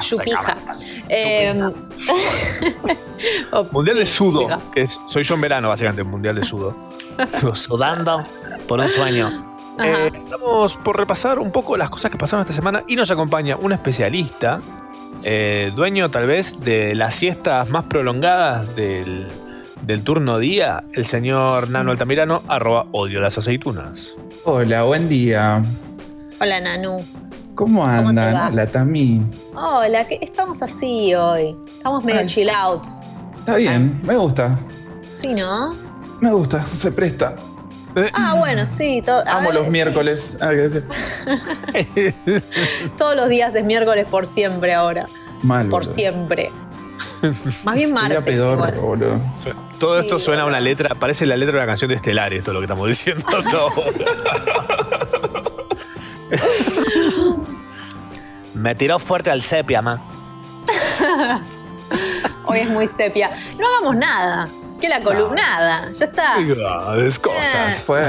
Chupija. 0.00 0.56
Eh, 1.08 1.54
oh, 3.52 3.66
Mundial 3.72 3.96
de 3.96 4.06
sudo, 4.06 4.46
que 4.72 4.82
es- 4.82 4.98
soy 5.08 5.22
yo 5.24 5.34
en 5.34 5.40
verano, 5.40 5.68
básicamente, 5.68 6.02
mundial 6.02 6.34
de 6.34 6.44
sudo. 6.44 6.76
Sudando 7.54 8.22
por 8.66 8.80
un 8.80 8.88
sueño. 8.88 9.54
Eh, 9.82 10.10
estamos 10.24 10.76
por 10.76 10.96
repasar 10.98 11.38
un 11.38 11.50
poco 11.50 11.76
las 11.76 11.88
cosas 11.90 12.10
que 12.10 12.18
pasaron 12.18 12.42
esta 12.42 12.52
semana 12.54 12.84
y 12.88 12.96
nos 12.96 13.10
acompaña 13.10 13.56
un 13.60 13.72
especialista, 13.72 14.60
eh, 15.22 15.72
dueño 15.74 16.10
tal 16.10 16.26
vez 16.26 16.60
de 16.60 16.94
las 16.94 17.14
siestas 17.14 17.70
más 17.70 17.84
prolongadas 17.84 18.76
del, 18.76 19.28
del 19.82 20.04
turno 20.04 20.38
día, 20.38 20.84
el 20.92 21.06
señor 21.06 21.70
Nano 21.70 21.90
Altamirano, 21.90 22.42
arroba 22.48 22.86
odio 22.92 23.20
las 23.20 23.36
aceitunas. 23.38 24.14
Hola, 24.44 24.84
buen 24.84 25.08
día. 25.08 25.62
Hola, 26.40 26.60
Nanu. 26.60 26.98
¿Cómo 27.54 27.84
andan? 27.84 28.34
va? 28.34 28.48
Hola, 28.48 28.66
Tami. 28.66 29.22
Hola, 29.54 30.00
estamos 30.20 30.62
así 30.62 31.14
hoy. 31.14 31.56
Estamos 31.66 32.04
medio 32.04 32.20
Ay, 32.20 32.26
chill 32.26 32.50
out. 32.50 32.86
Está 33.34 33.56
bien, 33.56 34.00
me 34.04 34.16
gusta. 34.16 34.58
Sí, 35.00 35.34
¿no? 35.34 35.70
Me 36.20 36.32
gusta, 36.32 36.64
se 36.64 36.92
presta. 36.92 37.34
Ah, 38.14 38.36
bueno, 38.38 38.66
sí. 38.66 39.02
Amo 39.26 39.48
ver, 39.48 39.54
los 39.54 39.66
sí. 39.66 39.70
miércoles. 39.70 40.38
Ah, 40.40 40.50
¿qué 40.50 40.68
decir? 40.68 40.84
Todos 42.96 43.16
los 43.16 43.28
días 43.28 43.54
es 43.54 43.64
miércoles 43.64 44.06
por 44.08 44.26
siempre 44.26 44.72
ahora. 44.72 45.06
Mal. 45.42 45.68
Por 45.68 45.84
siempre. 45.84 46.50
Más 47.64 47.76
bien 47.76 47.92
martes. 47.92 48.34
igual. 48.34 48.74
boludo. 48.74 49.20
Todo 49.78 50.00
esto 50.00 50.18
suena 50.18 50.42
a 50.42 50.46
una 50.46 50.60
letra, 50.60 50.94
parece 50.94 51.26
la 51.26 51.36
letra 51.36 51.52
de 51.52 51.58
una 51.58 51.66
canción 51.66 51.88
de 51.88 51.96
Estelar, 51.96 52.32
esto 52.32 52.50
es 52.50 52.54
lo 52.54 52.60
que 52.60 52.64
estamos 52.66 52.88
diciendo. 52.88 53.24
todo. 53.50 53.70
Me 58.54 58.74
tiró 58.74 58.98
fuerte 58.98 59.30
al 59.30 59.42
sepia, 59.42 59.82
ma. 59.82 60.00
Hoy 62.44 62.60
es 62.60 62.68
muy 62.68 62.86
sepia. 62.86 63.30
No 63.58 63.66
hagamos 63.66 63.96
nada. 63.96 64.46
Que 64.80 64.88
la 64.88 65.00
columnada. 65.02 65.90
Ya 65.92 66.06
está. 66.06 66.40
Grandes 66.40 67.18
cosas. 67.18 67.84
Fue. 67.84 68.02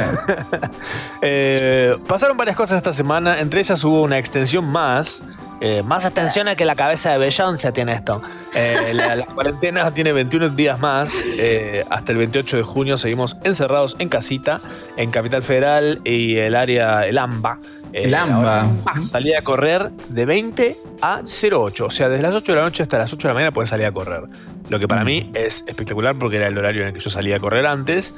Eh, 1.22 1.96
pasaron 2.08 2.36
varias 2.36 2.56
cosas 2.56 2.78
esta 2.78 2.94
semana, 2.94 3.40
entre 3.40 3.62
ellas 3.62 3.84
hubo 3.84 4.02
una 4.02 4.18
extensión 4.18 4.66
más. 4.66 5.24
Eh, 5.62 5.82
más 5.84 6.04
extensiones 6.04 6.58
que 6.58 6.66
la 6.66 6.76
cabeza 6.76 7.12
de 7.12 7.18
Beyoncé 7.20 7.72
tiene 7.72 7.94
esto. 7.94 8.22
Eh, 8.54 8.92
la, 8.94 9.16
la 9.16 9.26
cuarentena 9.26 9.94
tiene 9.94 10.12
21 10.12 10.50
días 10.50 10.80
más. 10.80 11.14
eh, 11.38 11.86
hasta 11.90 12.12
el 12.12 12.18
28 12.18 12.58
de 12.58 12.64
junio 12.64 12.98
seguimos 12.98 13.38
encerrados 13.44 13.96
en 14.00 14.10
casita, 14.10 14.60
en 14.98 15.10
Capital 15.10 15.42
Federal 15.44 16.02
y 16.04 16.36
el 16.38 16.56
área, 16.56 17.08
el 17.08 17.18
AMBA. 17.18 17.60
El 17.94 18.14
AMBA. 18.14 18.68
Salía 19.12 19.40
a 19.40 19.42
correr 19.44 19.92
de 20.10 20.26
20 20.26 20.78
a 21.02 21.22
08. 21.24 21.86
O 21.86 21.92
sea, 21.92 22.10
desde 22.10 22.24
las 22.24 22.36
8 22.36 22.52
de 22.52 22.58
la 22.58 22.64
noche 22.66 22.84
hasta 22.84 22.98
las 22.98 23.14
8 23.14 23.28
de 23.28 23.32
la 23.32 23.36
mañana 23.36 23.52
puedes 23.52 23.70
salir 23.70 23.86
a 23.86 23.92
correr. 23.92 24.24
Lo 24.70 24.80
que 24.80 24.88
para 24.88 25.04
mí 25.04 25.32
es 25.34 25.64
espectacular 25.68 26.16
porque 26.16 26.38
era 26.38 26.48
el 26.48 26.58
horario 26.58 26.82
en 26.82 26.88
el 26.90 26.94
que 26.94 27.00
yo 27.00 27.10
salía 27.10 27.38
a 27.38 27.40
correr 27.40 27.66
antes. 27.68 28.16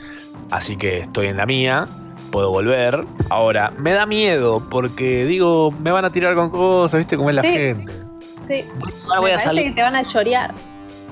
Así 0.50 0.78
que 0.78 1.00
estoy 1.00 1.28
en 1.28 1.38
la 1.38 1.46
mía. 1.46 1.86
Puedo 2.32 2.50
volver. 2.52 3.06
Ahora, 3.30 3.72
me 3.78 3.94
da 3.94 4.06
miedo 4.06 4.62
porque 4.70 5.26
digo, 5.26 5.72
me 5.72 5.92
van 5.92 6.06
a 6.06 6.12
tirar 6.12 6.36
con 6.36 6.50
cosas, 6.50 6.98
¿viste 7.00 7.18
cómo 7.18 7.30
es 7.30 7.36
la 7.36 7.42
Sí. 7.44 7.48
gente? 7.50 7.94
Sí. 8.42 8.66
Ahora 9.08 9.20
voy 9.20 9.30
Me 9.30 9.34
a 9.34 9.38
parece 9.38 9.44
salir. 9.46 9.64
que 9.66 9.72
te 9.72 9.82
van 9.82 9.96
a 9.96 10.06
chorear. 10.06 10.54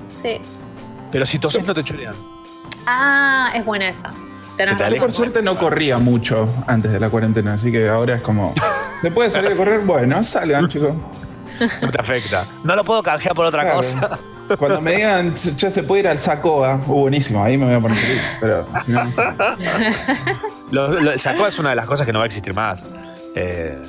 Sí. 0.09 0.37
Pero 1.11 1.25
si 1.25 1.39
toses 1.39 1.65
no 1.65 1.73
te 1.73 1.83
chorean. 1.83 2.15
Ah, 2.85 3.51
es 3.55 3.65
buena 3.65 3.87
esa. 3.89 4.11
Tenés 4.57 4.77
Yo 4.77 4.97
por 4.99 5.11
suerte 5.11 5.41
no 5.41 5.57
corría 5.57 5.97
mucho 5.97 6.47
antes 6.67 6.91
de 6.91 6.99
la 6.99 7.09
cuarentena, 7.09 7.53
así 7.53 7.71
que 7.71 7.89
ahora 7.89 8.15
es 8.15 8.21
como. 8.21 8.53
¿Le 9.01 9.09
puede 9.09 9.31
salir 9.31 9.51
a 9.51 9.55
correr? 9.55 9.79
Bueno, 9.81 10.23
salgan, 10.23 10.67
chicos. 10.67 10.91
No 11.81 11.89
te 11.91 12.01
afecta. 12.01 12.45
No 12.63 12.75
lo 12.75 12.83
puedo 12.83 13.01
canjear 13.03 13.33
por 13.35 13.45
otra 13.45 13.61
Claro. 13.61 13.77
cosa. 13.77 14.19
Cuando 14.57 14.81
me 14.81 14.95
digan, 14.95 15.33
ya 15.35 15.69
se 15.69 15.83
puede 15.83 16.01
ir 16.01 16.07
al 16.07 16.19
Sacoa, 16.19 16.75
uh, 16.87 16.93
buenísimo, 17.01 17.43
ahí 17.43 17.57
me 17.57 17.65
voy 17.65 17.75
a 17.75 17.79
poner 17.79 17.97
feliz. 17.97 18.21
Pero 18.39 18.67
no, 18.87 19.13
Lo, 20.71 20.99
lo- 20.99 21.17
Sacoa 21.17 21.47
es 21.47 21.59
una 21.59 21.69
de 21.71 21.75
las 21.77 21.85
cosas 21.87 22.05
que 22.05 22.13
no 22.13 22.19
va 22.19 22.23
a 22.25 22.27
existir 22.27 22.53
más. 22.53 22.85
Eh, 23.35 23.81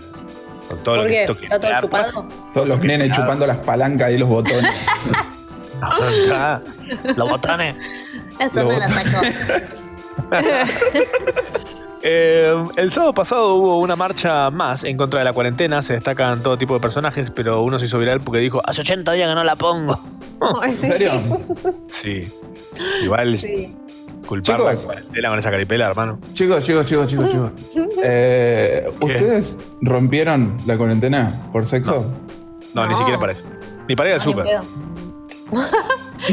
con 0.68 0.78
todo 0.82 0.96
lo 0.96 1.02
¿Por 1.02 1.10
que 1.10 1.16
qué? 1.16 1.26
toque. 1.26 1.44
¿Está 1.46 1.60
todo 1.60 1.70
chupado? 1.80 2.28
todos 2.52 2.68
los 2.68 2.80
nenes 2.80 3.12
chupando 3.12 3.46
las 3.46 3.58
palancas 3.58 4.10
y 4.12 4.18
los 4.18 4.28
botones. 4.28 4.70
ah, 5.82 6.60
Los 7.16 7.28
botones. 7.28 7.76
Esto 8.40 8.62
Lo 8.62 8.68
me 8.68 8.78
la 8.78 8.86
botan. 8.86 9.04
sacó. 9.04 9.26
eh, 12.04 12.54
el 12.76 12.92
sábado 12.92 13.14
pasado 13.14 13.54
hubo 13.54 13.80
una 13.80 13.96
marcha 13.96 14.50
más 14.50 14.84
en 14.84 14.96
contra 14.96 15.18
de 15.20 15.24
la 15.24 15.32
cuarentena. 15.32 15.82
Se 15.82 15.94
destacan 15.94 16.42
todo 16.42 16.56
tipo 16.58 16.74
de 16.74 16.80
personajes, 16.80 17.30
pero 17.30 17.62
uno 17.62 17.78
se 17.78 17.86
hizo 17.86 17.98
viral 17.98 18.20
porque 18.20 18.38
dijo: 18.40 18.60
Hace 18.64 18.82
80 18.82 19.12
días 19.12 19.28
que 19.28 19.34
no 19.34 19.42
la 19.42 19.56
pongo. 19.56 19.98
Ay, 20.62 20.70
¿En 20.70 20.76
serio? 20.76 21.12
Sí. 21.88 22.28
Igual 23.02 23.36
Sí. 23.38 23.74
culpar 24.26 24.60
la 24.60 24.74
cuarentena 24.76 25.28
con 25.30 25.38
esa 25.38 25.50
caripela, 25.50 25.86
hermano. 25.86 26.18
Chicos, 26.34 26.62
chicos, 26.64 26.86
chicos, 26.86 27.08
chicos, 27.08 27.30
chicos. 27.30 27.50
Eh, 28.04 28.86
¿Ustedes 29.00 29.58
rompieron 29.80 30.56
la 30.66 30.76
cuarentena 30.76 31.32
por 31.52 31.66
sexo? 31.66 32.04
No, 32.74 32.84
ni 32.86 32.92
No. 32.92 32.98
siquiera 32.98 33.18
para 33.18 33.32
eso. 33.32 33.44
Ni 33.88 33.96
para 33.96 34.10
ir 34.10 34.14
al 34.16 34.20
súper. 34.20 34.46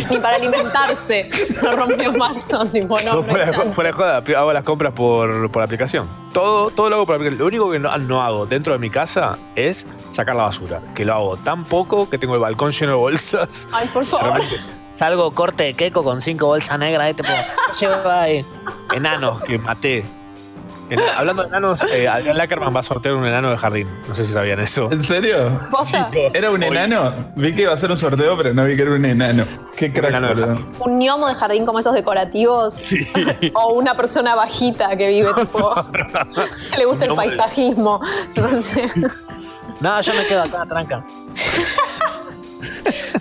Ni 0.09 0.17
para 0.17 0.35
alimentarse. 0.37 1.29
No 1.63 1.71
rompió. 1.73 2.13
Son 2.41 2.69
tipo, 2.71 2.99
no, 3.01 3.15
No, 3.15 3.23
fuera, 3.23 3.51
fuera 3.73 3.89
de 3.89 3.93
joda, 3.93 4.23
hago 4.39 4.53
las 4.53 4.63
compras 4.63 4.93
por, 4.93 5.51
por 5.51 5.61
aplicación. 5.63 6.07
Todo, 6.33 6.69
todo 6.69 6.89
lo 6.89 6.97
hago 6.97 7.05
por 7.05 7.15
aplicación. 7.15 7.39
Lo 7.39 7.45
único 7.47 7.71
que 7.71 7.79
no, 7.79 7.89
no 7.97 8.21
hago 8.21 8.45
dentro 8.45 8.73
de 8.73 8.79
mi 8.79 8.89
casa 8.89 9.37
es 9.55 9.85
sacar 10.11 10.35
la 10.35 10.43
basura. 10.43 10.81
Que 10.95 11.05
lo 11.05 11.13
hago 11.13 11.37
tan 11.37 11.63
poco 11.63 12.09
que 12.09 12.17
tengo 12.17 12.35
el 12.35 12.41
balcón 12.41 12.71
lleno 12.71 12.93
de 12.93 12.97
bolsas. 12.97 13.67
Ay, 13.71 13.87
por 13.93 14.05
favor. 14.05 14.27
Realmente, 14.27 14.55
Salgo 14.95 15.31
corte 15.31 15.63
de 15.63 15.73
queco 15.73 16.03
con 16.03 16.21
cinco 16.21 16.47
bolsas 16.47 16.77
negras. 16.77 17.05
Ahí 17.07 17.13
te 17.13 17.23
pongo. 17.23 17.37
Lleva 17.79 18.21
ahí. 18.21 18.45
enanos 18.93 19.41
que 19.41 19.57
maté. 19.57 20.05
En- 20.91 20.99
hablando 21.17 21.41
de 21.43 21.47
enanos, 21.47 21.81
eh, 21.91 22.07
Adrián 22.07 22.37
Lackerman 22.37 22.75
va 22.75 22.81
a 22.81 22.83
sortear 22.83 23.15
un 23.15 23.25
enano 23.25 23.49
de 23.49 23.57
jardín. 23.57 23.87
No 24.07 24.13
sé 24.13 24.25
si 24.25 24.33
sabían 24.33 24.59
eso. 24.59 24.91
¿En 24.91 25.01
serio? 25.01 25.57
¿Era 26.33 26.51
un 26.51 26.61
enano? 26.61 27.11
Vi 27.35 27.55
que 27.55 27.63
iba 27.63 27.73
a 27.73 27.77
ser 27.77 27.89
un 27.91 27.97
sorteo, 27.97 28.35
pero 28.37 28.53
no 28.53 28.65
vi 28.65 28.75
que 28.75 28.81
era 28.83 28.91
un 28.91 29.05
enano. 29.05 29.45
Qué 29.75 29.91
crack, 29.91 30.09
enano 30.09 30.27
boludo. 30.29 30.59
Un 30.79 30.99
gnomo 30.99 31.27
de 31.27 31.35
jardín 31.35 31.65
como 31.65 31.79
esos 31.79 31.93
decorativos. 31.95 32.73
Sí. 32.75 33.07
O 33.53 33.73
una 33.73 33.95
persona 33.95 34.35
bajita 34.35 34.95
que 34.97 35.07
vive, 35.07 35.33
tipo. 35.33 35.73
que 36.71 36.77
le 36.77 36.85
gusta 36.85 37.05
el 37.05 37.15
paisajismo. 37.15 37.99
No 38.35 38.55
sé. 38.55 38.89
No, 39.79 39.99
yo 40.01 40.13
me 40.13 40.25
quedo 40.27 40.43
acá, 40.43 40.65
tranca. 40.67 41.03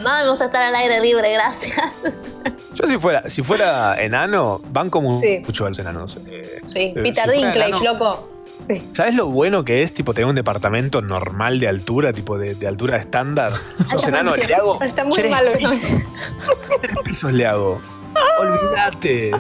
No, 0.03 0.11
me 0.25 0.29
gusta 0.31 0.47
estar 0.47 0.63
al 0.63 0.75
aire 0.75 1.01
libre, 1.01 1.33
gracias. 1.33 1.77
Yo 2.75 2.87
si 2.89 2.97
fuera, 2.99 3.29
si 3.29 3.43
fuera 3.43 4.01
enano, 4.03 4.61
van 4.71 4.89
como 4.91 5.21
Sí. 5.21 5.43
mucho 5.45 5.67
a 5.67 5.69
los 5.69 5.79
enanos. 5.79 6.19
Eh, 6.27 6.43
Sí, 6.69 6.79
eh, 6.79 6.95
Peter 7.03 7.29
si 7.31 7.37
Dinklage, 7.39 7.71
enano- 7.73 7.85
loco. 7.93 8.29
Sí. 8.45 8.91
¿Sabes 8.95 9.15
lo 9.15 9.27
bueno 9.29 9.65
que 9.65 9.83
es, 9.83 9.95
tipo, 9.95 10.13
tener 10.13 10.29
un 10.29 10.35
departamento 10.35 11.01
normal 11.01 11.61
de 11.61 11.69
altura, 11.69 12.13
tipo 12.13 12.37
de, 12.39 12.55
de 12.55 12.67
altura 12.69 12.97
estándar? 12.99 13.51
Sos 13.91 14.07
enano, 14.07 14.35
le 14.37 14.55
hago 14.55 14.79
Pero 14.79 14.89
está 14.89 15.05
muy 15.05 15.15
tres 15.15 15.31
malo. 15.31 15.53
pisos, 15.53 15.79
tres 16.83 16.97
pisos 17.05 17.33
le 17.33 17.47
hago. 17.47 17.81
Olvídate. 18.39 19.31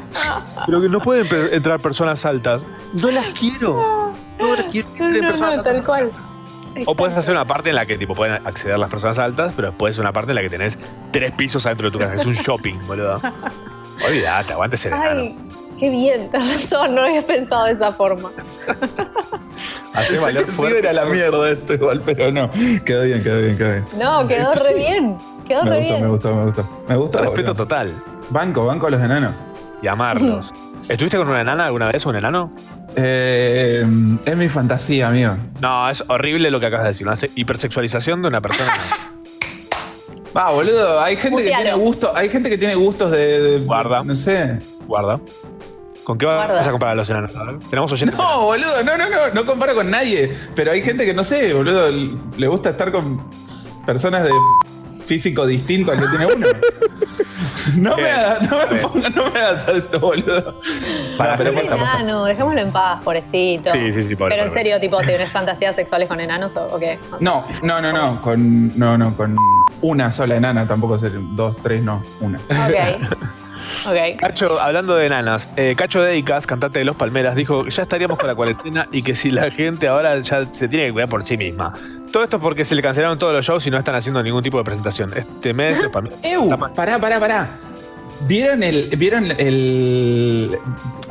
Pero 0.67 0.81
que 0.81 0.89
no 0.89 1.01
pueden 1.01 1.27
entrar 1.53 1.81
personas 1.81 2.25
altas. 2.25 2.63
No 2.93 3.11
las 3.11 3.29
quiero. 3.31 4.13
No 4.39 4.57
las 4.57 4.67
quiero 4.71 4.89
que 4.95 5.03
entren 5.03 5.23
No, 5.23 5.29
personas 5.29 5.57
no, 5.57 5.61
altas. 5.61 5.75
tal 5.75 5.85
cual. 5.85 6.11
O 6.87 6.95
puedes 6.95 7.17
hacer 7.17 7.35
una 7.35 7.45
parte 7.45 7.71
en 7.71 7.77
la 7.77 7.85
que 7.87 7.99
tipo 7.99 8.15
pueden 8.15 8.47
acceder 8.47 8.79
las 8.79 8.91
personas 8.91 9.19
altas, 9.19 9.53
pero 9.57 9.69
después 9.69 9.99
una 9.99 10.13
parte 10.13 10.31
en 10.31 10.37
la 10.37 10.43
que 10.43 10.51
tenés 10.51 10.79
tres 11.11 11.33
pisos 11.33 11.67
adentro 11.67 11.87
de 11.89 11.93
tu 11.93 11.99
casa. 11.99 12.15
Es 12.15 12.27
un 12.27 12.35
shopping, 12.35 12.79
boludo. 12.87 13.21
Olvídate, 14.07 14.53
aguante 14.53 14.77
ser 14.77 14.93
enano. 14.93 15.21
Ay, 15.21 15.37
qué 15.79 15.91
bien, 15.91 16.31
tenés 16.31 16.63
razón, 16.63 16.95
no 16.95 17.03
lo 17.03 17.09
había 17.09 17.23
pensado 17.23 17.67
de 17.67 17.73
esa 17.73 17.93
forma. 17.93 18.31
Hace 19.95 20.19
valer 20.19 20.45
que 20.45 20.51
sí 20.53 20.57
fuerte. 20.57 20.79
era 20.79 20.93
la 20.93 21.05
mierda 21.05 21.51
esto 21.51 21.75
igual, 21.75 22.01
pero 22.05 22.31
no. 22.31 22.49
Quedó 22.85 23.03
bien, 23.03 23.23
quedó 23.23 23.41
bien, 23.43 23.57
quedó 23.59 23.73
bien. 23.73 23.85
No, 23.99 24.27
quedó 24.29 24.55
re 24.65 24.75
bien, 24.75 25.17
quedó 25.47 25.65
Me 25.65 25.71
re 25.71 25.79
gustó, 25.81 25.93
me 25.95 25.99
bien. 25.99 26.09
gustó, 26.11 26.35
me 26.35 26.45
gustó. 26.45 26.83
Me 26.89 26.97
gustó. 26.97 27.19
Respeto 27.19 27.51
boludo. 27.53 27.65
total. 27.65 28.03
Banco, 28.31 28.67
banco 28.67 28.87
a 28.87 28.91
los 28.91 29.01
enanos. 29.01 29.35
Y 29.83 29.87
amarlos. 29.89 30.53
¿Estuviste 30.89 31.17
con 31.19 31.29
una 31.29 31.41
enana 31.41 31.67
alguna 31.67 31.87
vez, 31.89 32.05
un 32.07 32.17
enano? 32.17 32.53
Eh, 32.97 33.87
es 34.25 34.37
mi 34.37 34.49
fantasía, 34.49 35.09
amigo. 35.09 35.37
No, 35.61 35.89
es 35.89 36.03
horrible 36.09 36.51
lo 36.51 36.59
que 36.59 36.67
acabas 36.67 36.85
de 36.85 36.91
decir. 36.91 37.07
Una 37.07 37.17
se- 37.17 37.31
hipersexualización 37.35 38.23
de 38.23 38.29
una 38.29 38.41
persona. 38.41 38.73
Va, 40.37 40.51
boludo, 40.51 41.01
hay 41.01 41.17
gente 41.17 41.43
que 41.43 41.49
tiene 41.51 41.73
gusto, 41.75 42.13
hay 42.15 42.29
gente 42.29 42.49
que 42.51 42.57
tiene 42.59 42.75
gustos 42.77 43.11
de, 43.11 43.41
de- 43.41 43.59
Guarda. 43.65 44.05
no 44.05 44.15
sé. 44.15 44.59
Guarda. 44.87 45.21
¿Con 46.05 46.19
qué 46.19 46.27
vas 46.27 46.67
a 46.67 46.71
comparar 46.71 46.93
a 46.95 46.97
los 46.97 47.11
enanos? 47.11 47.33
Tenemos 47.69 47.93
oyentes. 47.93 48.19
No, 48.19 48.43
boludo, 48.43 48.83
no, 48.85 48.97
no, 48.97 49.09
no, 49.11 49.17
no 49.35 49.47
comparo 49.47 49.75
con 49.75 49.91
nadie. 49.91 50.33
Pero 50.57 50.73
hay 50.73 50.83
gente 50.83 51.05
que 51.05 51.15
no 51.15 51.23
sé, 51.25 51.53
boludo, 51.53 51.89
le 51.91 52.47
gusta 52.49 52.71
estar 52.71 52.91
con 52.91 53.29
personas 53.87 54.25
de 54.25 54.31
físico 55.05 55.47
distinto 55.47 55.93
al 55.93 56.01
que 56.01 56.07
tiene 56.09 56.27
uno. 56.27 56.47
No 57.79 57.97
me 57.97 58.11
hagas, 58.11 58.51
no 58.51 58.59
me 58.59 58.77
pongas, 58.81 59.15
no 59.15 59.31
me 59.31 59.41
hagas 59.41 59.69
esto, 59.69 60.01
boludo. 60.01 60.55
Para, 61.17 61.37
pero 61.37 61.53
posta, 61.55 61.77
posta. 61.77 62.01
Enano, 62.01 62.25
dejémoslo 62.25 62.61
en 62.61 62.73
paz, 62.73 63.03
pobrecito. 63.03 63.71
Sí, 63.71 63.93
sí, 63.93 64.03
sí, 64.03 64.17
pobre, 64.17 64.31
Pero 64.35 64.43
en 64.43 64.49
pobre. 64.49 64.61
serio, 64.61 64.81
tipo, 64.81 64.99
¿tienes 65.01 65.31
fantasías 65.31 65.75
sexuales 65.77 66.09
con 66.09 66.21
enanos 66.21 66.57
o, 66.57 66.79
qué? 66.79 66.99
No, 67.21 67.45
no, 67.63 67.81
no, 67.81 67.93
no, 67.93 68.23
con, 68.23 68.77
no, 68.79 68.99
no, 68.99 69.17
con 69.17 69.37
una 69.81 70.11
sola 70.11 70.37
enana, 70.37 70.67
tampoco 70.67 70.99
ser 70.99 71.13
dos, 71.35 71.57
tres, 71.63 71.83
no, 71.83 72.03
una. 72.21 72.39
Ok. 72.39 73.09
Ok. 73.87 74.19
Cacho, 74.19 74.61
hablando 74.61 74.95
de 74.97 75.07
enanas, 75.07 75.51
eh, 75.57 75.75
Cacho 75.77 76.03
Dedicas, 76.03 76.47
cantante 76.47 76.81
de 76.81 76.85
Los 76.85 76.97
Palmeras, 76.97 77.35
dijo 77.35 77.65
que 77.65 77.71
ya 77.71 77.83
estaríamos 77.85 78.19
con 78.19 78.27
la 78.27 78.35
cuarentena 78.35 78.87
y 78.93 79.03
que 79.03 79.15
si 79.15 79.31
la 79.31 79.51
gente 79.51 79.89
ahora 79.89 80.19
ya 80.19 80.45
se 80.53 80.69
tiene 80.69 80.87
que 80.87 80.93
cuidar 80.93 81.09
por 81.09 81.25
sí 81.25 81.37
misma. 81.39 81.73
Todo 82.13 82.25
esto 82.25 82.39
porque 82.41 82.65
se 82.65 82.75
le 82.75 82.83
cancelaron 82.83 83.19
todos 83.19 83.33
los 83.33 83.45
shows 83.45 83.67
y 83.67 83.71
no 83.71 83.79
están 83.79 83.95
haciendo 83.95 84.23
ningún 84.23 84.43
tipo 84.43 84.59
de 84.59 84.65
presentación. 84.65 85.11
Este 85.17 85.55
mes, 85.55 85.79
Los 85.79 85.93
Palmeras. 85.93 86.19
¡Ew! 86.25 86.51
Pará, 86.75 86.99
pará, 86.99 87.21
pará. 87.21 87.49
¿Vieron 88.27 88.63
el. 88.63 88.89
¿Vieron 88.97 89.27
el. 89.39 90.59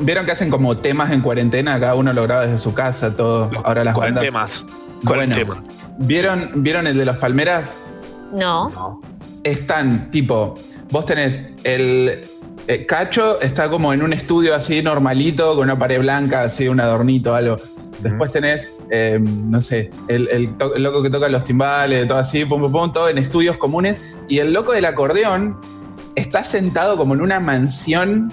¿Vieron 0.01 0.25
que 0.25 0.31
hacen 0.31 0.49
como 0.49 0.77
temas 0.77 1.11
en 1.11 1.21
cuarentena? 1.21 1.79
Cada 1.79 1.95
uno 1.95 2.13
lo 2.13 2.23
graba 2.23 2.45
desde 2.45 2.59
su 2.59 2.73
casa, 2.73 3.15
todo. 3.15 3.49
Ahora 3.63 3.83
las 3.83 3.95
bandas. 3.95 4.25
Cuarentemas. 4.25 4.65
Bueno. 5.03 5.35
¿Vieron, 5.99 6.51
¿Vieron 6.55 6.87
el 6.87 6.97
de 6.97 7.05
las 7.05 7.17
palmeras? 7.17 7.73
No. 8.31 8.99
Están, 9.43 10.11
tipo, 10.11 10.53
vos 10.91 11.05
tenés 11.05 11.49
el. 11.63 12.21
eh, 12.67 12.85
Cacho 12.85 13.41
está 13.41 13.69
como 13.69 13.93
en 13.93 14.03
un 14.03 14.13
estudio 14.13 14.53
así 14.53 14.83
normalito, 14.83 15.55
con 15.55 15.63
una 15.63 15.79
pared 15.79 15.99
blanca, 15.99 16.41
así, 16.41 16.67
un 16.67 16.79
adornito, 16.79 17.33
algo. 17.33 17.55
Después 18.01 18.31
tenés, 18.31 18.73
eh, 18.91 19.19
no 19.21 19.61
sé, 19.61 19.89
el, 20.07 20.27
el 20.29 20.53
el 20.75 20.83
loco 20.83 21.03
que 21.03 21.09
toca 21.09 21.27
los 21.27 21.43
timbales, 21.43 22.07
todo 22.07 22.17
así, 22.17 22.45
pum, 22.45 22.61
pum, 22.61 22.71
pum, 22.71 22.93
todo 22.93 23.09
en 23.09 23.17
estudios 23.17 23.57
comunes. 23.57 24.15
Y 24.27 24.39
el 24.39 24.53
loco 24.53 24.71
del 24.71 24.85
acordeón 24.85 25.59
está 26.15 26.43
sentado 26.43 26.97
como 26.97 27.13
en 27.13 27.21
una 27.21 27.39
mansión 27.39 28.31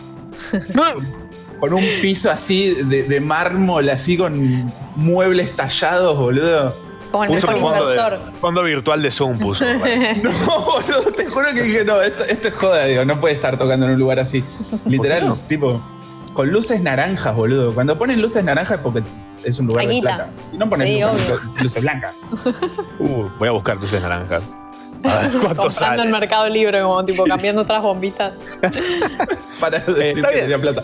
con 1.61 1.73
un 1.73 1.85
piso 2.03 2.31
así 2.31 2.75
de, 2.85 3.05
de 3.05 3.21
mármol, 3.21 3.89
así 3.89 4.17
con 4.17 4.67
muebles 4.97 5.55
tallados, 5.57 6.19
boludo. 6.19 6.75
Como 7.11 7.25
el 7.25 7.31
Puso 7.31 7.47
mejor 7.47 7.55
el 7.55 7.61
fondo, 7.61 7.91
inversor. 7.91 8.33
de, 8.33 8.39
fondo 8.39 8.63
virtual 8.63 9.03
de 9.03 9.11
Zoom. 9.11 9.39
Puso. 9.39 9.65
No, 10.23 10.31
boludo, 10.65 11.13
te 11.13 11.27
juro 11.27 11.47
que 11.55 11.63
dije, 11.63 11.85
no, 11.85 12.01
esto, 12.03 12.25
esto 12.25 12.49
es 12.49 12.55
joda, 12.55 12.85
digo, 12.85 13.05
no 13.05 13.21
puede 13.21 13.35
estar 13.35 13.57
tocando 13.57 13.87
en 13.87 13.93
un 13.93 13.99
lugar 13.99 14.19
así. 14.19 14.45
Literal, 14.87 15.35
tipo, 15.49 15.81
con 16.35 16.51
luces 16.51 16.81
naranjas, 16.83 17.35
boludo. 17.35 17.73
Cuando 17.73 17.97
ponen 17.97 18.21
luces 18.21 18.45
naranjas 18.45 18.79
es 18.79 18.83
porque 18.83 19.03
es 19.45 19.59
un 19.59 19.67
lugar 19.67 19.87
Hay 19.87 19.97
de 19.97 20.03
plata. 20.03 20.31
Si 20.49 20.57
no 20.57 20.69
ponen 20.69 20.87
Sí, 20.87 21.01
luces, 21.63 21.83
blancas. 21.83 22.15
Uh, 22.99 23.29
voy 23.39 23.49
a 23.49 23.53
buscar 23.53 23.77
luces 23.77 24.01
naranjas. 24.01 24.43
A 25.05 25.19
ver 25.19 25.31
cuánto 25.31 25.63
Comprando 25.63 25.71
sale. 25.73 26.03
en 26.03 26.11
Mercado 26.11 26.49
Libre, 26.49 26.83
como 26.83 27.05
tipo 27.05 27.25
cambiando 27.25 27.63
otras 27.63 27.83
bombitas. 27.83 28.33
Para 29.61 29.79
decir 29.79 30.03
Eh, 30.03 30.11
está 30.11 30.31
que 30.31 30.41
tenía 30.41 30.61
plata. 30.61 30.83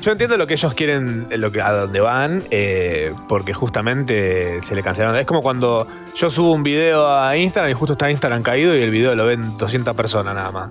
Yo 0.00 0.12
entiendo 0.12 0.38
lo 0.38 0.46
que 0.46 0.54
ellos 0.54 0.72
quieren, 0.72 1.28
lo 1.30 1.52
que, 1.52 1.60
a 1.60 1.72
dónde 1.72 2.00
van, 2.00 2.42
eh, 2.50 3.12
porque 3.28 3.52
justamente 3.52 4.62
se 4.62 4.74
le 4.74 4.82
cancelaron. 4.82 5.16
Es 5.18 5.26
como 5.26 5.42
cuando 5.42 5.86
yo 6.16 6.30
subo 6.30 6.52
un 6.52 6.62
video 6.62 7.06
a 7.06 7.36
Instagram 7.36 7.70
y 7.70 7.74
justo 7.74 7.92
está 7.92 8.10
Instagram 8.10 8.42
caído 8.42 8.74
y 8.74 8.80
el 8.80 8.90
video 8.90 9.14
lo 9.14 9.26
ven 9.26 9.58
200 9.58 9.94
personas 9.94 10.34
nada 10.34 10.50
más. 10.50 10.70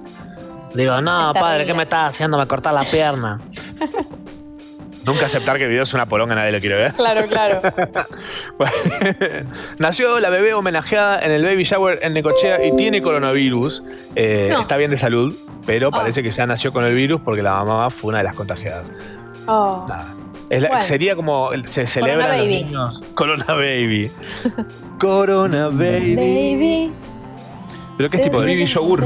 Digo, 0.74 1.00
no, 1.02 1.32
padre. 1.34 1.66
¿qué 1.66 1.74
me 1.76 1.84
estás 1.84 2.10
haciendo? 2.10 2.38
Me 2.38 2.48
cortás 2.48 2.74
la 2.74 2.84
pierna. 2.84 3.40
Nunca 5.06 5.26
aceptar 5.26 5.58
que 5.58 5.64
el 5.64 5.70
video 5.70 5.84
es 5.84 5.94
una 5.94 6.06
poronga, 6.06 6.36
nadie 6.36 6.52
lo 6.52 6.60
quiere 6.60 6.76
ver. 6.76 6.94
Claro, 6.94 7.26
claro. 7.28 7.60
Bueno, 8.58 8.74
Nació 9.80 10.20
la 10.20 10.30
bebé 10.30 10.54
homenajeada 10.54 11.20
en 11.20 11.32
el 11.32 11.44
baby 11.44 11.64
shower 11.64 12.00
en 12.02 12.14
Necochea 12.14 12.66
y 12.66 12.76
tiene 12.76 13.02
coronavirus. 13.02 13.84
Eh, 14.16 14.50
No. 14.52 14.62
Está 14.62 14.78
bien 14.78 14.92
de 14.92 14.98
salud, 14.98 15.34
pero 15.66 15.88
Ah. 15.88 15.98
parece 16.00 16.22
que 16.24 16.32
ya 16.32 16.46
nació 16.46 16.72
con 16.74 16.84
el 16.86 16.94
virus 16.94 17.22
porque 17.22 17.42
la 17.42 17.64
mamá 17.64 17.90
fue 17.90 18.10
una 18.10 18.18
de 18.20 18.24
las 18.26 18.36
contagiadas. 18.36 18.92
Oh. 19.48 19.88
Es 20.50 20.62
la- 20.62 20.68
Bueno. 20.70 20.84
Sería 20.84 21.16
como 21.16 21.50
se 21.64 21.88
celebra 21.88 22.26
Corona 22.26 22.38
los 22.38 22.46
baby. 22.48 22.64
niños. 22.64 23.04
Corona 23.16 23.46
baby. 23.54 24.12
Corona 25.00 25.68
baby. 25.70 26.16
Baby. 26.16 26.92
Pero 27.98 28.10
qué 28.10 28.18
es 28.18 28.24
tipo 28.24 28.42
de 28.42 28.48
Baby 28.48 28.66
yogur. 28.66 29.04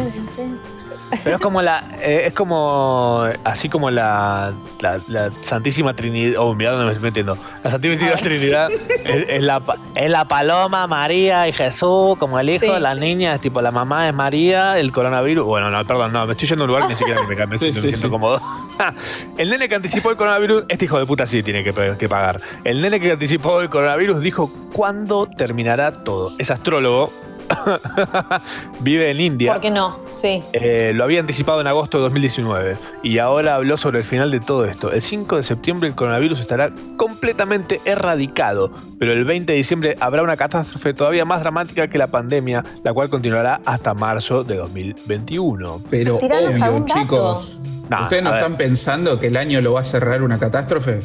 Pero 1.23 1.35
es 1.37 1.41
como 1.41 1.61
la. 1.61 1.83
eh, 2.01 2.23
es 2.27 2.33
como. 2.33 3.23
Así 3.43 3.69
como 3.69 3.89
la. 3.91 4.53
La, 4.81 4.97
la 5.07 5.31
Santísima 5.31 5.95
Trinidad. 5.95 6.41
Oh, 6.41 6.53
mirá 6.55 6.71
dónde 6.71 6.85
me 6.85 6.91
estoy 6.91 7.09
metiendo. 7.09 7.37
La 7.63 7.69
Santísima 7.71 8.13
Trinidad 8.15 8.69
es, 8.71 9.25
es 9.29 9.41
la. 9.43 9.61
Es 9.95 10.09
la 10.09 10.25
paloma, 10.25 10.87
María 10.87 11.47
y 11.47 11.53
Jesús, 11.53 12.17
como 12.17 12.39
el 12.39 12.49
hijo, 12.49 12.65
Sí. 12.75 12.81
la 12.81 12.95
niña 12.95 13.35
es 13.35 13.41
tipo 13.41 13.61
la 13.61 13.71
mamá 13.71 14.07
es 14.07 14.13
María, 14.13 14.77
el 14.79 14.91
Coronavirus. 14.91 15.45
Bueno, 15.45 15.69
no, 15.69 15.85
perdón, 15.85 16.11
no, 16.13 16.25
me 16.25 16.33
estoy 16.33 16.47
yendo 16.47 16.63
a 16.63 16.65
un 16.65 16.67
lugar 16.69 16.83
que 16.83 16.93
ni 16.93 16.95
siquiera 16.97 17.21
me, 17.23 17.35
me, 17.35 17.45
me 17.45 17.57
Sí, 17.57 17.71
siento, 17.71 17.81
sí, 17.81 17.87
me 17.87 17.93
siento 17.93 18.07
sí. 18.07 18.11
cómodo. 18.11 18.41
el 19.37 19.49
nene 19.49 19.69
que 19.69 19.75
anticipó 19.75 20.11
el 20.11 20.17
coronavirus, 20.17 20.65
este 20.69 20.85
hijo 20.85 20.97
de 20.99 21.05
puta 21.05 21.27
sí 21.27 21.43
tiene 21.43 21.63
que, 21.63 21.95
que 21.97 22.09
pagar. 22.09 22.39
El 22.63 22.81
nene 22.81 22.99
que 22.99 23.11
anticipó 23.11 23.61
el 23.61 23.69
coronavirus 23.69 24.21
dijo 24.21 24.51
cuándo 24.73 25.27
terminará 25.27 25.93
todo. 25.93 26.31
Es 26.39 26.49
astrólogo, 26.51 27.11
vive 28.81 29.09
en 29.11 29.19
India. 29.21 29.53
¿Por 29.53 29.61
qué 29.61 29.71
no? 29.71 29.99
Sí. 30.09 30.41
Eh, 30.53 30.91
lo 30.93 31.03
había 31.03 31.19
anticipado 31.19 31.61
en 31.61 31.67
agosto 31.67 31.97
de 31.97 32.03
2019 32.03 32.77
y 33.03 33.17
ahora 33.19 33.55
habló 33.55 33.77
sobre 33.77 33.99
el 33.99 34.05
final 34.05 34.31
de 34.31 34.39
todo 34.39 34.65
esto. 34.65 34.91
El 34.91 35.01
5 35.01 35.37
de 35.37 35.43
septiembre 35.43 35.87
el 35.89 35.95
coronavirus 35.95 36.39
estará 36.39 36.71
completamente 36.97 37.79
erradicado, 37.85 38.71
pero 38.99 39.11
el 39.13 39.25
20 39.25 39.51
de 39.53 39.57
diciembre 39.57 39.97
habrá 39.99 40.23
una 40.23 40.37
catástrofe 40.37 40.93
todavía 40.93 41.25
más 41.25 41.41
dramática 41.41 41.87
que 41.87 41.97
la 41.97 42.07
pandemia, 42.07 42.63
la 42.83 42.93
cual 42.93 43.09
continuará 43.09 43.61
hasta 43.65 43.93
marzo 43.93 44.43
de 44.43 44.55
2021. 44.57 45.81
Pero 45.89 46.17
obvio, 46.17 46.85
chicos. 46.85 47.59
Nah, 47.89 48.03
¿Ustedes 48.03 48.23
no 48.23 48.31
ver. 48.31 48.39
están 48.39 48.57
pensando 48.57 49.19
que 49.19 49.27
el 49.27 49.37
año 49.37 49.59
lo 49.61 49.73
va 49.73 49.81
a 49.81 49.85
cerrar 49.85 50.23
una 50.23 50.39
catástrofe? 50.39 50.99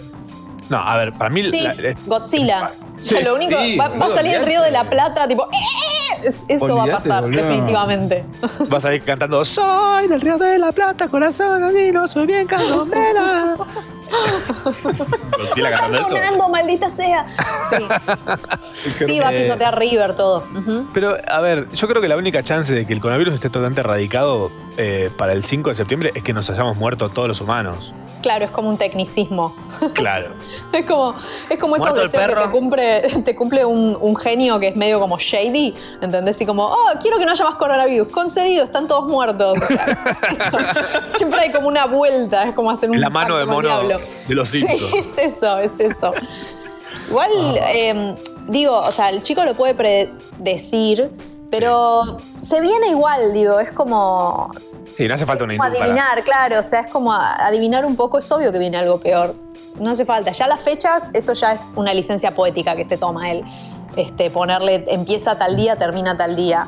No, 0.70 0.76
a 0.78 0.96
ver, 0.96 1.12
para 1.14 1.30
mí... 1.30 1.50
Sí, 1.50 1.62
la- 1.62 1.72
eh, 1.74 1.94
Godzilla. 2.06 2.70
Sí, 2.96 3.16
lo 3.24 3.34
único, 3.34 3.58
sí, 3.58 3.76
va, 3.76 3.88
va 3.88 4.06
a 4.06 4.10
salir 4.10 4.34
el 4.34 4.44
río 4.46 4.60
de 4.62 4.70
la 4.70 4.84
plata, 4.88 5.26
tipo, 5.26 5.48
¡eh! 5.50 5.97
Es- 6.24 6.42
Eso 6.48 6.76
va 6.76 6.84
a 6.84 6.98
pasar, 6.98 7.22
boludo. 7.24 7.42
definitivamente. 7.42 8.24
vas 8.68 8.84
a 8.84 8.94
ir 8.94 9.02
cantando 9.02 9.44
Soy 9.44 10.08
del 10.08 10.20
Río 10.20 10.38
de 10.38 10.58
la 10.58 10.72
Plata, 10.72 11.08
corazón 11.08 11.62
andino, 11.62 12.06
soy 12.08 12.26
bien 12.26 12.46
candomera. 12.46 13.56
Godzilla 15.38 15.70
cantando 15.70 15.98
eso. 15.98 16.08
Fernando, 16.08 16.48
maldita 16.48 16.90
sea. 16.90 17.26
Sí, 18.98 19.04
sí 19.06 19.20
va 19.20 19.28
a 19.28 19.32
pisotear 19.32 19.78
River 19.78 20.14
todo. 20.14 20.42
Pero, 20.94 21.16
a 21.28 21.40
ver, 21.40 21.68
yo 21.68 21.86
creo 21.88 22.00
que 22.00 22.08
la 22.08 22.16
única 22.16 22.42
chance 22.42 22.72
de 22.72 22.86
que 22.86 22.92
el 22.92 23.00
coronavirus 23.00 23.34
esté 23.34 23.48
totalmente 23.48 23.80
erradicado 23.80 24.50
eh, 24.76 25.10
para 25.18 25.32
el 25.32 25.44
5 25.44 25.68
de 25.70 25.74
septiembre 25.74 26.12
es 26.14 26.22
que 26.22 26.32
nos 26.32 26.48
hayamos 26.50 26.76
muerto 26.78 27.08
todos 27.08 27.28
los 27.28 27.40
humanos. 27.40 27.92
Claro, 28.22 28.44
es 28.46 28.50
como 28.50 28.68
un 28.68 28.78
tecnicismo. 28.78 29.54
Claro. 29.92 30.30
Es 30.72 30.86
como, 30.86 31.14
es 31.50 31.58
como 31.58 31.76
esos 31.76 31.94
deseos 31.94 32.26
que 32.28 32.34
te 32.34 32.50
cumple, 32.50 33.00
te 33.24 33.36
cumple 33.36 33.64
un, 33.64 33.96
un 34.00 34.16
genio 34.16 34.58
que 34.58 34.68
es 34.68 34.76
medio 34.76 34.98
como 35.00 35.18
shady, 35.18 35.74
¿entendés? 36.00 36.40
Y 36.40 36.46
como, 36.46 36.66
oh, 36.66 36.90
quiero 37.00 37.18
que 37.18 37.24
no 37.24 37.32
haya 37.32 37.44
más 37.44 37.54
coronavirus. 37.56 38.12
Concedido, 38.12 38.64
están 38.64 38.86
todos 38.86 39.10
muertos. 39.10 39.58
O 39.62 39.66
sea, 39.66 39.84
es 39.86 40.22
eso. 40.40 40.56
Siempre 41.16 41.40
hay 41.40 41.52
como 41.52 41.68
una 41.68 41.86
vuelta, 41.86 42.44
es 42.44 42.54
como 42.54 42.70
hacer 42.70 42.90
un 42.90 43.00
La 43.00 43.10
mano 43.10 43.36
de 43.36 43.44
mono 43.44 43.80
de 43.88 44.34
los 44.34 44.48
Sí, 44.48 44.60
Simpsons. 44.60 44.94
es 44.94 45.18
eso, 45.18 45.58
es 45.58 45.80
eso. 45.80 46.10
Igual, 47.08 47.30
eh, 47.72 48.14
digo, 48.48 48.78
o 48.78 48.90
sea, 48.90 49.10
el 49.10 49.22
chico 49.22 49.44
lo 49.44 49.54
puede 49.54 49.74
predecir, 49.74 51.10
pero 51.50 52.16
se 52.38 52.60
viene 52.60 52.90
igual, 52.90 53.32
digo, 53.32 53.58
es 53.60 53.72
como, 53.72 54.50
Sí, 54.98 55.06
no 55.06 55.14
hace 55.14 55.26
falta 55.26 55.44
una 55.44 55.54
adivinar, 55.64 56.24
claro, 56.24 56.58
o 56.58 56.62
sea, 56.62 56.80
es 56.80 56.90
como 56.90 57.12
adivinar 57.12 57.86
un 57.86 57.94
poco, 57.94 58.18
es 58.18 58.32
obvio 58.32 58.50
que 58.50 58.58
viene 58.58 58.78
algo 58.78 58.98
peor. 58.98 59.32
No 59.78 59.90
hace 59.90 60.04
falta. 60.04 60.32
Ya 60.32 60.48
las 60.48 60.60
fechas, 60.60 61.10
eso 61.12 61.34
ya 61.34 61.52
es 61.52 61.60
una 61.76 61.94
licencia 61.94 62.32
poética 62.32 62.74
que 62.74 62.84
se 62.84 62.98
toma 62.98 63.30
él. 63.30 63.44
Este, 63.96 64.30
ponerle, 64.30 64.84
empieza 64.88 65.38
tal 65.38 65.56
día, 65.56 65.76
termina 65.76 66.16
tal 66.16 66.36
día. 66.36 66.66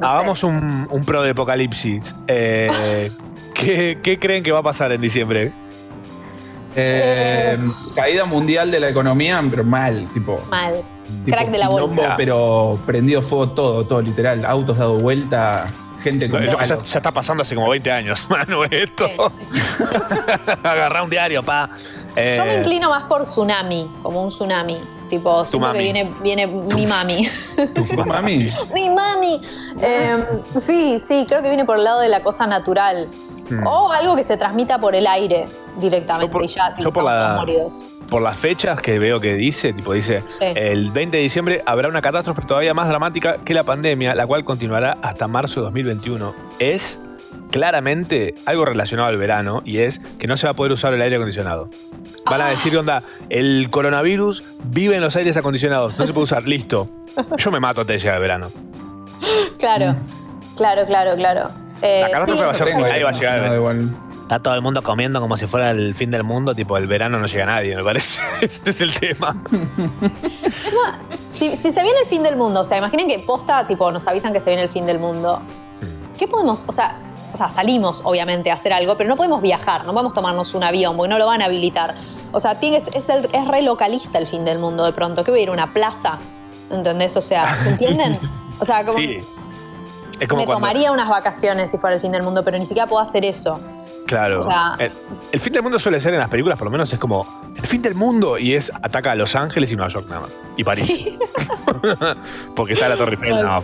No 0.00 0.10
sé. 0.10 0.16
Hagamos 0.16 0.42
un, 0.44 0.88
un 0.90 1.04
pro 1.04 1.22
de 1.22 1.30
apocalipsis. 1.30 2.14
Eh, 2.26 3.10
¿qué, 3.54 3.98
qué 4.02 4.18
creen 4.18 4.42
que 4.42 4.52
va 4.52 4.58
a 4.60 4.62
pasar 4.62 4.90
en 4.92 5.00
diciembre? 5.00 5.52
Eh, 6.76 7.56
caída 7.94 8.24
mundial 8.24 8.70
de 8.70 8.80
la 8.80 8.88
economía, 8.88 9.42
pero 9.48 9.64
mal, 9.64 10.06
tipo. 10.12 10.40
Mal. 10.50 10.82
tipo 11.24 11.36
Crack 11.36 11.50
de 11.50 11.58
la 11.58 11.66
quilombo, 11.68 11.86
bolsa. 11.86 12.14
Pero 12.16 12.78
prendido 12.84 13.22
fuego 13.22 13.50
todo, 13.50 13.84
todo 13.84 14.02
literal. 14.02 14.44
Autos 14.44 14.78
dado 14.78 14.98
vuelta, 14.98 15.66
gente 16.02 16.28
con 16.28 16.44
Ya, 16.44 16.74
está 16.74 17.12
pasando 17.12 17.42
hace 17.42 17.54
como 17.54 17.70
20 17.70 17.92
años, 17.92 18.26
Manu, 18.30 18.64
esto. 18.64 19.06
Agarrá 20.64 21.02
un 21.04 21.10
diario, 21.10 21.42
pa. 21.44 21.70
Eh, 22.16 22.34
Yo 22.38 22.44
me 22.44 22.58
inclino 22.58 22.90
más 22.90 23.04
por 23.04 23.22
tsunami, 23.22 23.88
como 24.02 24.22
un 24.22 24.30
tsunami. 24.30 24.76
Tipo, 25.08 25.44
siento 25.44 25.72
que 25.72 25.78
viene, 25.78 26.10
viene 26.22 26.46
mi 26.46 26.86
mami. 26.86 27.28
¿Tu 27.74 27.84
mami? 28.04 28.50
¡Mi 28.74 28.90
mami! 28.90 29.40
Eh, 29.80 30.16
sí, 30.58 30.98
sí, 30.98 31.24
creo 31.28 31.42
que 31.42 31.48
viene 31.48 31.64
por 31.64 31.78
el 31.78 31.84
lado 31.84 32.00
de 32.00 32.08
la 32.08 32.20
cosa 32.20 32.46
natural. 32.46 33.08
Mm. 33.50 33.66
O 33.66 33.92
algo 33.92 34.16
que 34.16 34.24
se 34.24 34.36
transmita 34.38 34.78
por 34.78 34.94
el 34.94 35.06
aire 35.06 35.44
directamente 35.78 36.36
y 36.42 36.46
ya 36.48 36.70
tipo, 36.74 36.88
yo 36.88 36.92
por 36.92 37.04
la- 37.04 37.44
por 38.08 38.22
las 38.22 38.36
fechas 38.36 38.80
que 38.80 38.98
veo 38.98 39.18
que 39.20 39.34
dice, 39.34 39.72
tipo 39.72 39.92
dice, 39.92 40.22
Sí. 40.28 40.44
el 40.54 40.90
20 40.90 41.16
de 41.18 41.22
diciembre 41.22 41.62
habrá 41.66 41.88
una 41.88 42.00
catástrofe 42.02 42.42
todavía 42.42 42.72
más 42.74 42.88
dramática 42.88 43.38
que 43.44 43.54
la 43.54 43.62
pandemia, 43.64 44.14
la 44.14 44.26
cual 44.26 44.44
continuará 44.44 44.96
hasta 45.02 45.26
marzo 45.26 45.60
de 45.60 45.64
2021. 45.64 46.34
Es 46.58 47.00
claramente 47.50 48.34
algo 48.46 48.64
relacionado 48.64 49.08
al 49.08 49.16
verano 49.16 49.62
y 49.64 49.78
es 49.78 49.98
que 50.18 50.26
no 50.26 50.36
se 50.36 50.46
va 50.46 50.52
a 50.52 50.54
poder 50.54 50.72
usar 50.72 50.92
el 50.94 51.02
aire 51.02 51.16
acondicionado. 51.16 51.68
Van 52.26 52.40
Ah. 52.40 52.46
a 52.46 52.50
decir, 52.50 52.76
onda, 52.76 53.02
el 53.30 53.68
coronavirus 53.70 54.42
vive 54.64 54.96
en 54.96 55.02
los 55.02 55.14
aires 55.16 55.36
acondicionados, 55.36 55.96
no 55.98 56.06
se 56.06 56.12
puede 56.12 56.24
usar, 56.24 56.44
listo. 56.46 56.88
Yo 57.36 57.50
me 57.50 57.60
mato 57.60 57.82
antes 57.82 57.94
de 57.94 57.98
llegar 58.00 58.16
el 58.16 58.22
verano. 58.22 58.48
Claro, 59.58 59.94
claro, 60.56 60.84
claro, 60.86 61.14
claro. 61.16 61.48
Eh, 61.82 62.00
La 62.02 62.10
catástrofe 62.10 62.38
sí, 62.40 62.44
va 62.46 62.50
a 62.50 62.54
ser 62.54 62.66
Tengo 62.68 62.84
ahí 62.84 63.02
va 63.02 63.08
a 63.10 63.12
llegar. 63.12 63.44
acondicionado 63.44 64.04
Está 64.22 64.38
todo 64.40 64.54
el 64.54 64.62
mundo 64.62 64.82
comiendo 64.82 65.20
como 65.20 65.36
si 65.36 65.46
fuera 65.46 65.70
el 65.70 65.94
fin 65.94 66.10
del 66.10 66.24
mundo, 66.24 66.54
tipo 66.54 66.78
el 66.78 66.86
verano 66.86 67.18
no 67.18 67.26
llega 67.26 67.44
nadie, 67.44 67.76
me 67.76 67.84
parece. 67.84 68.20
Este 68.40 68.70
es 68.70 68.80
el 68.80 68.94
tema. 68.94 69.36
Si, 71.30 71.56
si 71.56 71.72
se 71.72 71.82
viene 71.82 71.98
el 72.02 72.06
fin 72.06 72.22
del 72.22 72.36
mundo, 72.36 72.60
o 72.60 72.64
sea, 72.64 72.78
imaginen 72.78 73.06
que 73.08 73.18
posta, 73.18 73.66
tipo, 73.66 73.90
nos 73.92 74.06
avisan 74.06 74.32
que 74.32 74.40
se 74.40 74.50
viene 74.50 74.62
el 74.62 74.68
fin 74.70 74.86
del 74.86 74.98
mundo. 74.98 75.40
¿Qué 76.18 76.26
podemos, 76.28 76.64
o 76.68 76.72
sea, 76.72 76.96
o 77.34 77.36
sea, 77.36 77.50
salimos 77.50 78.00
obviamente 78.04 78.50
a 78.50 78.54
hacer 78.54 78.72
algo, 78.72 78.96
pero 78.96 79.08
no 79.10 79.16
podemos 79.16 79.42
viajar, 79.42 79.84
no 79.84 79.92
podemos 79.92 80.14
tomarnos 80.14 80.54
un 80.54 80.64
avión 80.64 80.96
porque 80.96 81.10
no 81.10 81.18
lo 81.18 81.26
van 81.26 81.42
a 81.42 81.46
habilitar. 81.46 81.92
O 82.32 82.40
sea, 82.40 82.58
tiene, 82.58 82.78
es, 82.78 83.08
el- 83.10 83.28
es 83.32 83.46
re 83.48 83.60
localista 83.62 84.18
el 84.18 84.26
fin 84.26 84.44
del 84.44 84.58
mundo 84.58 84.84
de 84.86 84.92
pronto. 84.92 85.22
¿Qué 85.24 85.30
voy 85.30 85.40
a 85.40 85.42
ir 85.42 85.48
a 85.50 85.52
una 85.52 85.72
plaza? 85.74 86.18
¿Entendés? 86.70 87.16
O 87.16 87.20
sea, 87.20 87.60
¿se 87.62 87.68
entienden? 87.70 88.18
O 88.60 88.64
sea, 88.64 88.84
como 88.86 88.98
Sí. 88.98 89.18
Es 90.20 90.28
como 90.28 90.42
me 90.42 90.46
cuando, 90.46 90.60
tomaría 90.60 90.92
unas 90.92 91.08
vacaciones 91.08 91.72
si 91.72 91.76
fuera 91.78 91.96
el 91.96 92.00
fin 92.00 92.12
del 92.12 92.22
mundo, 92.22 92.44
pero 92.44 92.56
ni 92.56 92.64
siquiera 92.66 92.86
puedo 92.86 93.02
hacer 93.02 93.24
eso. 93.24 93.58
Claro. 94.06 94.38
O 94.38 94.42
sea- 94.42 94.76
el, 94.78 94.92
el 95.32 95.40
fin 95.40 95.52
del 95.52 95.62
mundo 95.62 95.76
suele 95.80 95.98
ser 96.00 96.14
en 96.14 96.20
las 96.20 96.28
películas, 96.30 96.56
por 96.56 96.66
lo 96.66 96.70
menos 96.70 96.92
es 96.92 96.98
como 97.00 97.26
el 97.56 97.66
fin 97.66 97.82
del 97.82 97.96
mundo 97.96 98.38
y 98.38 98.54
es 98.54 98.70
ataca 98.80 99.10
a 99.10 99.14
Los 99.16 99.34
Ángeles 99.34 99.72
y 99.72 99.76
Nueva 99.76 99.90
York 99.92 100.06
nada 100.08 100.20
más. 100.20 100.38
Y 100.56 100.62
París. 100.62 101.14
Porque 102.54 102.74
está 102.74 102.88
la 102.88 102.96
Torre 102.96 103.14
Eiffel. 103.16 103.42
No, 103.42 103.62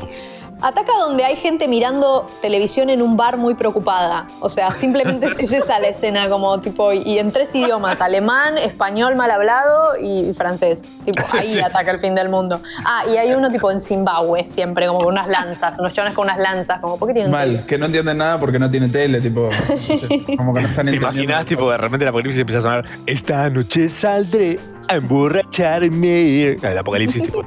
Ataca 0.62 0.92
donde 0.98 1.24
hay 1.24 1.36
gente 1.36 1.68
mirando 1.68 2.26
televisión 2.42 2.90
en 2.90 3.02
un 3.02 3.16
bar 3.16 3.36
muy 3.36 3.54
preocupada. 3.54 4.26
O 4.40 4.48
sea, 4.48 4.70
simplemente 4.72 5.26
es 5.30 5.38
es 5.38 5.52
esa 5.52 5.78
la 5.78 5.88
escena, 5.88 6.28
como 6.28 6.61
tipo, 6.61 6.92
y 6.92 7.18
en 7.18 7.30
tres 7.32 7.54
idiomas: 7.54 8.00
alemán, 8.00 8.58
español 8.58 9.16
mal 9.16 9.30
hablado 9.30 9.96
y 10.00 10.32
francés. 10.34 10.84
Tipo, 11.04 11.22
ahí 11.38 11.54
Sí. 11.54 11.61
ataca 11.61 11.90
el 11.90 11.98
fin 12.00 12.14
del 12.14 12.28
mundo. 12.28 12.61
Ah, 12.84 13.04
y 13.12 13.16
hay 13.16 13.32
uno 13.32 13.48
tipo 13.50 13.70
en 13.70 13.80
Zimbabue, 13.80 14.44
siempre, 14.46 14.86
como 14.86 15.00
con 15.00 15.08
unas 15.08 15.28
lanzas, 15.28 15.76
unos 15.78 15.92
chavales 15.92 16.14
con 16.14 16.24
unas 16.26 16.38
lanzas, 16.38 16.80
como, 16.80 16.98
¿por 16.98 17.08
qué 17.08 17.14
tienen 17.14 17.30
Mal, 17.32 17.64
que 17.66 17.78
no 17.78 17.86
entienden 17.86 18.18
nada 18.18 18.38
porque 18.38 18.58
no 18.58 18.70
tiene 18.70 18.88
tele, 18.88 19.20
tipo. 19.20 19.48
Como 20.36 20.54
que 20.54 20.61
no 20.62 20.68
están 20.68 20.86
¿Te 20.86 20.92
entendiendo. 20.92 20.94
imaginas, 20.96 21.46
tipo, 21.46 21.70
de 21.70 21.76
repente 21.76 22.04
el 22.04 22.08
apocalipsis 22.08 22.40
empieza 22.40 22.58
a 22.61 22.62
sonar 22.62 22.84
Esta 23.06 23.48
noche 23.50 23.88
saldré 23.88 24.58
a 24.91 24.97
emborracharme? 24.97 26.57
El 26.62 26.78
apocalipsis, 26.78 27.22
tipo. 27.22 27.43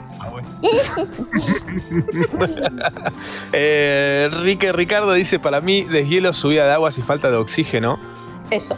eh, 3.54 4.30
Rique 4.42 4.72
Ricardo 4.72 5.14
dice: 5.14 5.40
Para 5.40 5.62
mí, 5.62 5.84
deshielo, 5.84 6.34
subida 6.34 6.66
de 6.66 6.74
aguas 6.74 6.98
y 6.98 7.02
falta 7.02 7.30
de 7.32 7.38
oxígeno. 7.38 8.00
Eso. 8.50 8.76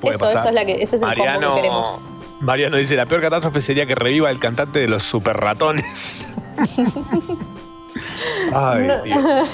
Puede 0.00 0.16
Eso, 0.16 0.24
pasar. 0.24 0.38
eso 0.38 0.48
es 0.48 0.54
la 0.54 0.64
que, 0.64 0.82
ese 0.82 0.96
es 0.96 1.02
el 1.02 1.14
combo 1.14 1.50
que 1.54 1.56
queremos. 1.56 1.98
Mariano 2.40 2.76
dice: 2.76 2.96
La 2.96 3.06
peor 3.06 3.20
catástrofe 3.20 3.60
sería 3.60 3.86
que 3.86 3.94
reviva 3.94 4.30
el 4.30 4.38
cantante 4.38 4.80
de 4.80 4.88
los 4.88 5.04
super 5.04 5.36
ratones. 5.36 6.26
Ay, 8.54 8.86
No. 8.86 9.02
Dios. 9.02 9.48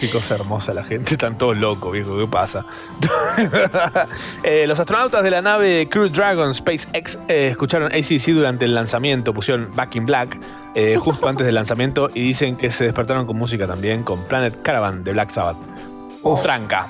Qué 0.00 0.08
cosa 0.08 0.34
hermosa 0.34 0.72
la 0.72 0.82
gente, 0.82 1.12
están 1.12 1.36
todos 1.36 1.58
locos, 1.58 1.92
viejo, 1.92 2.16
¿qué 2.16 2.26
pasa? 2.26 2.64
Eh, 4.42 4.66
los 4.66 4.80
astronautas 4.80 5.22
de 5.22 5.30
la 5.30 5.42
nave 5.42 5.86
Crew 5.90 6.08
Dragon 6.08 6.54
SpaceX 6.54 7.18
eh, 7.28 7.48
escucharon 7.50 7.92
ACC 7.92 8.32
durante 8.32 8.64
el 8.64 8.74
lanzamiento, 8.74 9.34
pusieron 9.34 9.64
Back 9.76 9.96
in 9.96 10.06
Black 10.06 10.38
eh, 10.74 10.96
justo 10.98 11.28
antes 11.28 11.44
del 11.46 11.54
lanzamiento 11.54 12.08
y 12.14 12.22
dicen 12.22 12.56
que 12.56 12.70
se 12.70 12.84
despertaron 12.84 13.26
con 13.26 13.36
música 13.36 13.66
también, 13.66 14.02
con 14.02 14.24
Planet 14.24 14.62
Caravan 14.62 15.04
de 15.04 15.12
Black 15.12 15.30
Sabbath. 15.30 15.58
Tranca. 16.42 16.86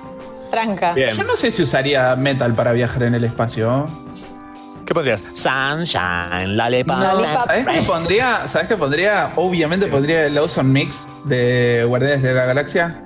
Tranca. 0.50 0.92
Bien. 0.92 1.14
Yo 1.14 1.24
no 1.24 1.36
sé 1.36 1.50
si 1.50 1.62
usaría 1.62 2.14
metal 2.16 2.52
para 2.52 2.72
viajar 2.72 3.04
en 3.04 3.14
el 3.14 3.24
espacio. 3.24 3.86
¿Qué 4.86 4.94
pondrías? 4.94 5.22
Sunshine, 5.34 6.56
Lollipop. 6.56 6.96
¿Sabes 7.46 7.66
qué 7.66 7.82
pondría? 7.82 8.48
¿Sabes 8.48 8.68
qué 8.68 8.76
pondría? 8.76 9.32
Obviamente 9.36 9.86
pondría 9.86 10.26
el 10.26 10.36
Awesome 10.36 10.70
Mix 10.70 11.08
de 11.24 11.84
Guardianes 11.86 12.22
de 12.22 12.34
la 12.34 12.46
Galaxia. 12.46 13.04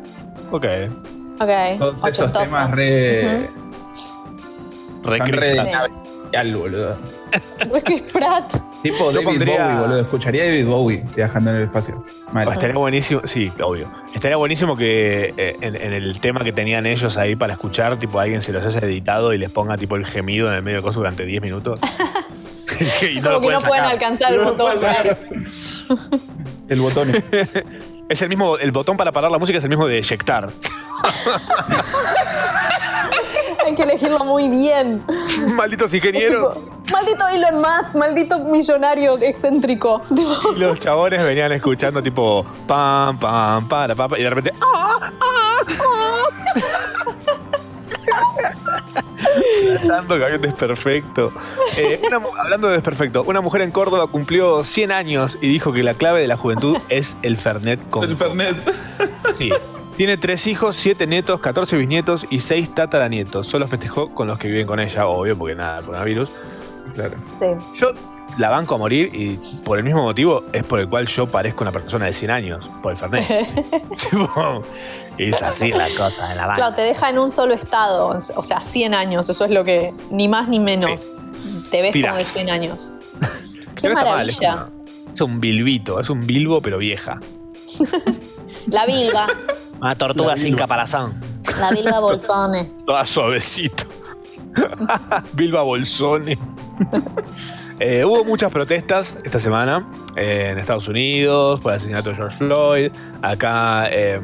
Ok. 0.51 0.65
Ok. 1.41 1.51
Todos 1.79 1.99
esos 2.05 2.21
ochentoso. 2.21 2.45
temas 2.45 2.71
re. 2.71 3.49
Re 5.03 5.19
son 5.19 5.29
Chris 5.29 5.41
re 5.41 6.43
de 6.43 6.55
boludo. 6.55 6.99
Re 7.73 8.05
Pratt. 8.13 8.64
Tipo 8.85 9.11
David 9.13 9.25
pondría- 9.25 9.67
Bowie, 9.67 9.81
boludo. 9.81 10.01
Escucharía 10.01 10.43
a 10.43 10.47
David 10.47 10.67
Bowie 10.67 11.05
viajando 11.17 11.51
en 11.51 11.57
el 11.57 11.63
espacio. 11.65 12.05
Mal. 12.33 12.47
Estaría 12.53 12.77
buenísimo, 12.77 13.23
sí, 13.25 13.51
obvio. 13.63 13.91
Estaría 14.15 14.37
buenísimo 14.37 14.77
que 14.77 15.33
eh, 15.39 15.57
en, 15.63 15.75
en 15.75 15.93
el 15.95 16.21
tema 16.21 16.41
que 16.45 16.53
tenían 16.53 16.85
ellos 16.87 17.17
ahí 17.17 17.35
para 17.35 17.55
escuchar, 17.55 17.99
tipo 17.99 18.21
alguien 18.21 18.43
se 18.43 18.53
los 18.53 18.65
haya 18.67 18.81
editado 18.87 19.33
y 19.33 19.39
les 19.39 19.51
ponga 19.51 19.79
tipo 19.79 19.97
el 19.97 20.05
gemido 20.07 20.49
en 20.49 20.55
el 20.57 20.63
medio 20.63 20.77
de 20.77 20.83
cosas 20.83 20.97
durante 20.97 21.25
10 21.25 21.41
minutos. 21.43 21.81
y 23.11 23.21
Como 23.21 23.41
que 23.41 23.51
no 23.55 23.61
pueden 23.63 23.85
alcanzar 23.85 24.33
el 24.35 24.41
botón. 24.41 24.79
claro. 24.79 25.17
El 26.69 26.81
botón. 26.81 27.13
Es 28.09 28.23
el 28.23 28.29
mismo, 28.31 28.57
el 28.57 28.73
botón 28.73 28.97
para 28.97 29.13
parar 29.13 29.31
la 29.31 29.37
música 29.39 29.59
es 29.59 29.65
el 29.65 29.71
mismo 29.71 29.87
de 29.87 29.99
eyectar. 29.99 30.49
Hay 33.65 33.75
que 33.75 33.83
elegirlo 33.83 34.25
muy 34.25 34.49
bien. 34.49 35.05
Malditos 35.55 35.93
ingenieros. 35.95 36.57
Maldito 36.93 37.29
Elon 37.29 37.61
Musk, 37.61 37.95
maldito 37.95 38.39
millonario 38.41 39.17
excéntrico. 39.19 40.03
Y 40.55 40.59
los 40.59 40.79
chabones 40.79 41.25
venían 41.25 41.53
escuchando 41.53 42.03
tipo 42.03 42.45
pam, 42.67 43.19
pam, 43.19 43.67
para, 43.67 43.95
pam, 43.95 44.13
y 44.17 44.23
de 44.23 44.31
repente. 44.31 44.53
¡Ah! 44.61 45.11
Tanto 49.87 50.19
que 50.19 50.25
había 50.25 50.37
un 50.37 50.43
desperfecto. 50.43 51.33
Eh, 51.77 52.01
una 52.07 52.21
hablando 52.39 52.69
de 52.69 52.75
desperfecto, 52.75 53.23
una 53.23 53.41
mujer 53.41 53.63
en 53.63 53.71
Córdoba 53.71 54.07
cumplió 54.07 54.63
100 54.63 54.93
años 54.93 55.39
y 55.41 55.49
dijo 55.49 55.73
que 55.73 55.83
la 55.83 55.95
clave 55.95 56.21
de 56.21 56.27
la 56.27 56.37
juventud 56.37 56.77
es 56.89 57.17
el 57.23 57.37
Fernet 57.37 57.89
con. 57.89 58.05
El 58.05 58.17
Fernet. 58.17 58.57
Sí. 59.39 59.51
Tiene 59.97 60.17
tres 60.17 60.47
hijos, 60.49 60.75
siete 60.77 61.07
nietos, 61.07 61.39
14 61.41 61.77
bisnietos 61.77 62.27
y 62.31 62.41
seis 62.41 62.75
tataranietos. 62.75 63.47
Solo 63.47 63.69
festejó 63.69 64.13
con 64.13 64.27
los 64.27 64.39
que 64.39 64.49
viven 64.49 64.67
con 64.67 64.81
ella, 64.81 65.07
obvio, 65.07 65.39
porque 65.39 65.55
nada, 65.55 65.83
coronavirus. 65.83 66.31
Claro. 66.95 67.15
Sí. 67.17 67.47
Yo 67.77 67.93
la 68.39 68.51
banco 68.51 68.75
a 68.75 68.79
morir 68.79 69.11
y 69.15 69.39
por 69.65 69.79
el 69.79 69.85
mismo 69.85 70.03
motivo 70.03 70.43
es 70.53 70.65
por 70.65 70.81
el 70.81 70.89
cual 70.89 71.07
yo 71.07 71.29
parezco 71.29 71.63
una 71.63 71.71
persona 71.71 72.07
de 72.07 72.13
100 72.13 72.31
años, 72.33 72.69
por 72.83 72.91
el 72.93 72.99
Fernet. 72.99 73.25
Es 75.17 75.41
así 75.43 75.71
la 75.71 75.89
cosa 75.97 76.27
de 76.27 76.35
la 76.35 76.43
banca. 76.49 76.57
Claro, 76.57 76.75
te 76.75 76.83
deja 76.83 77.09
en 77.09 77.21
un 77.21 77.31
solo 77.31 77.55
estado, 77.55 78.09
o 78.09 78.43
sea, 78.43 78.61
100 78.61 78.95
años, 78.95 79.29
eso 79.29 79.45
es 79.45 79.53
lo 79.53 79.63
que, 79.63 79.95
ni 80.11 80.27
más 80.27 80.49
ni 80.49 80.59
menos, 80.59 81.13
te 81.71 81.83
ves 81.83 81.93
Tirás. 81.93 82.11
como 82.15 82.19
de 82.19 82.25
100 82.25 82.51
años. 82.51 82.95
Qué 83.81 83.89
no 83.91 83.95
mal, 83.95 84.29
es, 84.29 84.37
maravilla. 84.41 84.55
una- 84.55 85.15
es 85.15 85.21
un 85.21 85.39
bilbito, 85.41 86.01
es 86.01 86.11
un 86.11 86.27
bilbo 86.27 86.61
pero 86.61 86.79
vieja. 86.79 87.21
La 88.67 88.87
Bilba, 88.87 89.27
Una 89.85 89.95
tortuga 89.97 90.35
sin 90.35 90.57
caparazón. 90.57 91.13
la 91.61 91.71
Bilba 91.71 92.01
Bolsone. 92.01 92.71
Toda 92.87 93.05
suavecito. 93.05 93.85
Bilba 95.35 95.61
Bolsone. 95.61 96.39
Eh, 97.81 98.03
hubo 98.03 98.25
muchas 98.25 98.51
protestas 98.51 99.19
esta 99.25 99.39
semana 99.39 99.87
eh, 100.17 100.49
en 100.53 100.59
Estados 100.59 100.89
Unidos 100.89 101.61
por 101.61 101.73
el 101.73 101.79
asesinato 101.79 102.09
de 102.09 102.17
George 102.17 102.37
Floyd. 102.39 102.93
Acá 103.21 103.87
eh, 103.91 104.23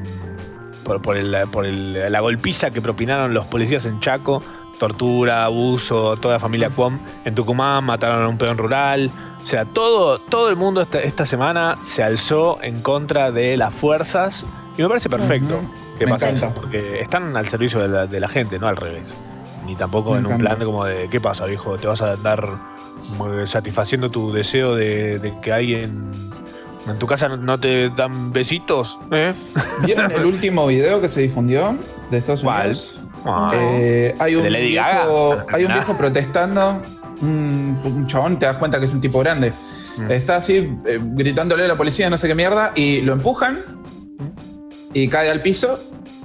por, 0.82 1.03
por 1.03 1.19
el- 1.19 1.37
por 1.53 1.66
el- 1.66 2.11
la 2.11 2.20
golpiza 2.20 2.70
que 2.70 2.81
propinaron 2.81 3.35
los 3.35 3.45
policías 3.45 3.85
en 3.85 4.01
Chaco. 4.01 4.43
Tortura, 4.78 5.45
abuso, 5.45 6.16
toda 6.16 6.35
la 6.37 6.41
familia 6.41 6.70
Cuom. 6.70 6.99
En 7.27 7.35
Tucumán 7.35 7.85
mataron 7.85 8.24
a 8.24 8.28
un 8.28 8.39
peón 8.39 8.57
rural. 8.57 9.11
O 9.37 9.47
sea, 9.47 9.66
todo, 9.66 10.19
todo 10.19 10.49
el 10.49 10.57
mundo 10.57 10.81
esta, 10.81 11.01
esta 11.01 11.27
semana 11.27 11.77
se 11.85 12.03
alzó 12.03 12.59
en 12.62 12.81
contra 12.81 13.31
de 13.31 13.59
las 13.59 13.74
fuerzas. 13.74 14.47
Y 14.79 14.83
me 14.83 14.89
parece 14.89 15.09
perfecto 15.11 15.61
que 15.99 16.07
Me 16.07 16.13
pase 16.13 16.29
encanta. 16.31 16.47
eso, 16.47 16.55
porque 16.55 17.01
están 17.01 17.37
al 17.37 17.47
servicio 17.49 17.81
de 17.81 17.89
la, 17.89 18.07
de 18.07 18.21
la 18.21 18.29
gente, 18.29 18.59
no 18.59 18.67
al 18.69 18.77
revés. 18.77 19.15
ni 19.67 19.77
tampoco 19.77 20.13
Me 20.13 20.19
en 20.21 20.27
un 20.27 20.39
plan 20.39 20.59
de 20.59 20.65
como 20.65 20.85
de 20.85 21.09
¿qué 21.11 21.21
pasa, 21.21 21.45
viejo? 21.47 21.77
¿Te 21.79 21.87
vas 21.87 22.01
a 22.03 22.13
andar 22.13 22.47
satisfaciendo 23.45 24.09
tu 24.11 24.33
deseo 24.33 24.75
de, 24.75 25.19
de 25.19 25.39
que 25.41 25.53
alguien 25.53 26.11
en 26.89 26.99
tu 26.99 27.07
casa 27.07 27.29
no- 27.29 27.59
te 27.59 27.91
dan 27.91 28.33
besitos? 28.33 28.99
¿Eh? 29.13 29.35
¿Vieron 29.85 30.11
el 30.13 30.25
último 30.25 30.67
video 30.67 31.01
que 31.01 31.09
se 31.09 31.21
difundió 31.23 31.77
de 32.11 32.19
Estados. 32.19 32.43
Unidos? 32.43 33.01
Ah. 33.27 33.51
Eh, 33.55 34.15
hay 34.19 34.35
un 34.37 34.45
¿De 34.45 34.51
Lady 34.51 34.69
viejo, 34.69 35.37
hay 35.53 35.65
un 35.65 35.73
viejo 35.75 35.97
protestando, 35.99 36.81
un, 37.21 37.79
un 37.85 38.07
chabón, 38.07 38.39
te 38.39 38.47
das 38.47 38.57
cuenta 38.57 38.79
que 38.81 38.87
es 38.87 38.93
un 38.95 39.01
tipo 39.01 39.19
grande. 39.19 39.53
Mm. 39.99 40.11
Está 40.11 40.37
así 40.37 40.73
eh, 40.87 40.99
gritándole 41.03 41.65
a 41.67 41.69
la 41.69 41.77
policía, 41.77 42.09
no 42.09 42.17
sé 42.17 42.29
qué 42.29 42.35
mierda, 42.35 42.73
y 42.75 43.03
lo 43.03 43.13
empujan 43.13 43.59
y 44.93 45.09
cae 45.09 45.31
al 45.31 45.41
piso 45.41 45.79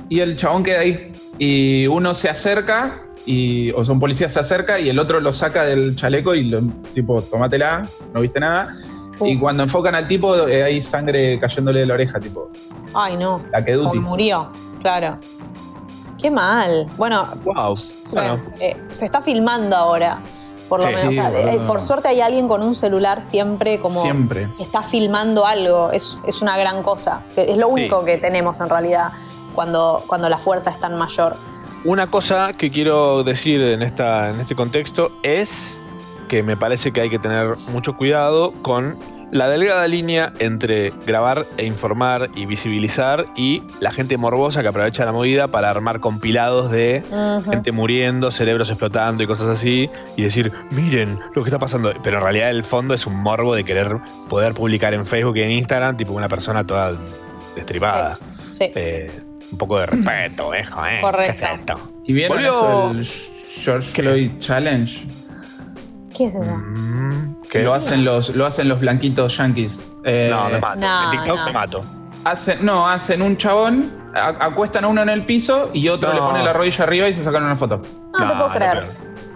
y 0.09 0.19
el 0.19 0.37
chabón 0.37 0.63
queda 0.63 0.79
ahí. 0.81 1.11
Y 1.37 1.87
uno 1.87 2.15
se 2.15 2.29
acerca, 2.29 3.01
y, 3.25 3.71
o 3.71 3.83
sea, 3.83 3.93
un 3.93 3.99
policía 3.99 4.29
se 4.29 4.39
acerca 4.39 4.79
y 4.79 4.89
el 4.89 4.99
otro 4.99 5.19
lo 5.19 5.33
saca 5.33 5.63
del 5.63 5.95
chaleco 5.95 6.33
y 6.35 6.49
lo, 6.49 6.61
tipo, 6.93 7.21
tómatela, 7.21 7.81
no 8.13 8.21
viste 8.21 8.39
nada. 8.39 8.71
Y 9.21 9.37
cuando 9.37 9.63
enfocan 9.63 9.95
al 9.95 10.07
tipo, 10.07 10.47
eh, 10.47 10.63
hay 10.63 10.81
sangre 10.81 11.39
cayéndole 11.39 11.81
de 11.81 11.85
la 11.85 11.93
oreja, 11.93 12.19
tipo, 12.19 12.51
Ay, 12.93 13.15
no. 13.17 13.41
la 13.51 13.63
que 13.63 13.75
Como 13.75 13.93
murió, 14.01 14.51
claro. 14.81 15.17
Qué 16.21 16.31
mal. 16.31 16.85
Bueno, 16.97 17.25
Wow. 17.43 17.75
bueno, 18.13 18.43
eh, 18.59 18.75
se 18.89 19.05
está 19.05 19.21
filmando 19.21 19.75
ahora. 19.75 20.19
Por 20.69 20.83
lo 20.83 20.89
Sí, 20.89 20.95
menos. 20.95 21.13
sí, 21.13 21.19
O 21.19 21.23
sea, 21.23 21.31
boludo. 21.31 21.49
eh, 21.51 21.59
por 21.67 21.81
suerte 21.81 22.07
hay 22.07 22.21
alguien 22.21 22.47
con 22.47 22.63
un 22.63 22.73
celular 22.73 23.21
siempre 23.21 23.79
como 23.79 24.01
Siempre. 24.01 24.49
que 24.57 24.63
está 24.63 24.81
filmando 24.83 25.45
algo. 25.45 25.91
Es, 25.91 26.17
es 26.25 26.41
una 26.41 26.57
gran 26.57 26.81
cosa. 26.83 27.21
Es 27.35 27.57
lo 27.57 27.67
único 27.67 28.03
que 28.03 28.17
tenemos 28.17 28.59
en 28.61 28.69
realidad 28.69 29.11
cuando, 29.53 30.01
cuando 30.07 30.27
la 30.29 30.37
fuerza 30.37 30.69
es 30.71 30.79
tan 30.79 30.95
mayor. 30.97 31.35
Una 31.83 32.07
cosa 32.07 32.51
que 32.53 32.71
quiero 32.71 33.23
decir 33.23 33.61
en, 33.61 33.83
esta, 33.83 34.31
en 34.31 34.39
este 34.39 34.55
contexto 34.55 35.11
es 35.21 35.79
que 36.27 36.41
me 36.41 36.57
parece 36.57 36.91
que 36.91 37.01
hay 37.01 37.09
que 37.11 37.19
tener 37.19 37.55
mucho 37.67 37.95
cuidado 37.95 38.51
con 38.63 38.97
la 39.35 39.49
delgada 39.49 39.85
línea 39.87 40.31
entre 40.39 40.91
grabar 41.05 41.45
e 41.57 41.65
informar 41.65 42.27
y 42.35 42.45
visibilizar 42.45 43.25
y 43.35 43.63
la 43.81 43.91
gente 43.91 44.15
morbosa 44.17 44.61
que 44.61 44.69
aprovecha 44.69 45.03
la 45.03 45.11
movida 45.11 45.47
para 45.47 45.69
armar 45.69 45.99
compilados 45.99 46.71
de 46.71 47.03
gente 47.49 47.71
muriendo, 47.73 48.31
cerebros 48.31 48.69
explotando 48.69 49.23
y 49.23 49.27
cosas 49.27 49.47
así 49.47 49.89
y 50.15 50.23
decir, 50.23 50.51
miren 50.71 51.19
lo 51.35 51.43
que 51.43 51.49
está 51.49 51.59
pasando. 51.59 51.93
Pero 52.01 52.17
en 52.17 52.23
realidad 52.23 52.49
el 52.49 52.63
fondo 52.63 52.93
es 52.93 53.05
un 53.05 53.17
morbo 53.21 53.53
de 53.55 53.65
querer 53.65 53.97
poder 54.29 54.53
publicar 54.53 54.93
en 54.93 55.05
Facebook 55.05 55.35
y 55.37 55.43
en 55.43 55.51
Instagram 55.51 55.97
tipo 55.97 56.13
una 56.13 56.29
persona 56.29 56.65
toda 56.65 56.93
destripada. 57.55 58.17
Sí. 58.53 58.71
Eh, 58.73 59.11
un 59.51 59.57
poco 59.57 59.79
de 59.79 59.85
respeto, 59.87 60.53
eh, 60.53 60.63
joder. 60.63 61.01
Correcto. 61.01 61.33
¿Qué 61.39 61.45
es 61.53 61.59
esto? 61.59 61.91
¿Y 62.05 62.13
vieron 62.13 62.37
Volvió- 62.37 62.51
eso, 62.51 62.91
el 62.91 63.05
George 63.61 64.01
Floyd 64.01 64.31
Challenge? 64.39 65.07
¿Qué 66.15 66.25
es 66.27 66.35
eso? 66.35 66.63
Que 67.49 67.63
lo 67.63 67.73
hacen 67.73 68.05
los, 68.05 68.35
lo 68.35 68.45
hacen 68.45 68.69
los 68.69 68.79
blanquitos 68.79 69.37
yankees. 69.37 69.83
Eh, 70.03 70.29
No, 70.31 70.49
me 70.49 70.59
mato. 70.59 70.79
No, 70.81 71.03
en 71.05 71.11
TikTok 71.11 71.37
no. 71.37 71.45
me 71.45 71.51
mato. 71.51 71.83
Hacen, 72.23 72.65
no, 72.65 72.87
hacen 72.87 73.21
un 73.21 73.37
chabón, 73.37 73.91
a- 74.15 74.45
acuestan 74.45 74.85
a 74.85 74.87
uno 74.87 75.01
en 75.03 75.09
el 75.09 75.23
piso 75.23 75.69
y 75.73 75.89
otro 75.89 76.09
No. 76.09 76.15
le 76.15 76.21
pone 76.21 76.43
la 76.43 76.53
rodilla 76.53 76.83
arriba 76.85 77.07
y 77.09 77.13
se 77.13 77.23
sacan 77.23 77.43
una 77.43 77.55
foto. 77.55 77.81
No, 78.17 78.27
te 78.27 78.33
puedo 78.33 78.47
creer. 78.49 78.85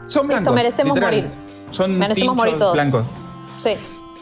Son 0.06 0.24
blancos. 0.26 0.42
Esto 0.44 0.54
merecemos 0.54 0.96
literal. 0.98 1.16
morir. 1.16 1.32
Son 1.70 2.00
Merecemos 2.00 2.36
morir 2.36 2.58
todos. 2.58 2.74
blancos. 2.74 3.08
Sí, 3.58 3.76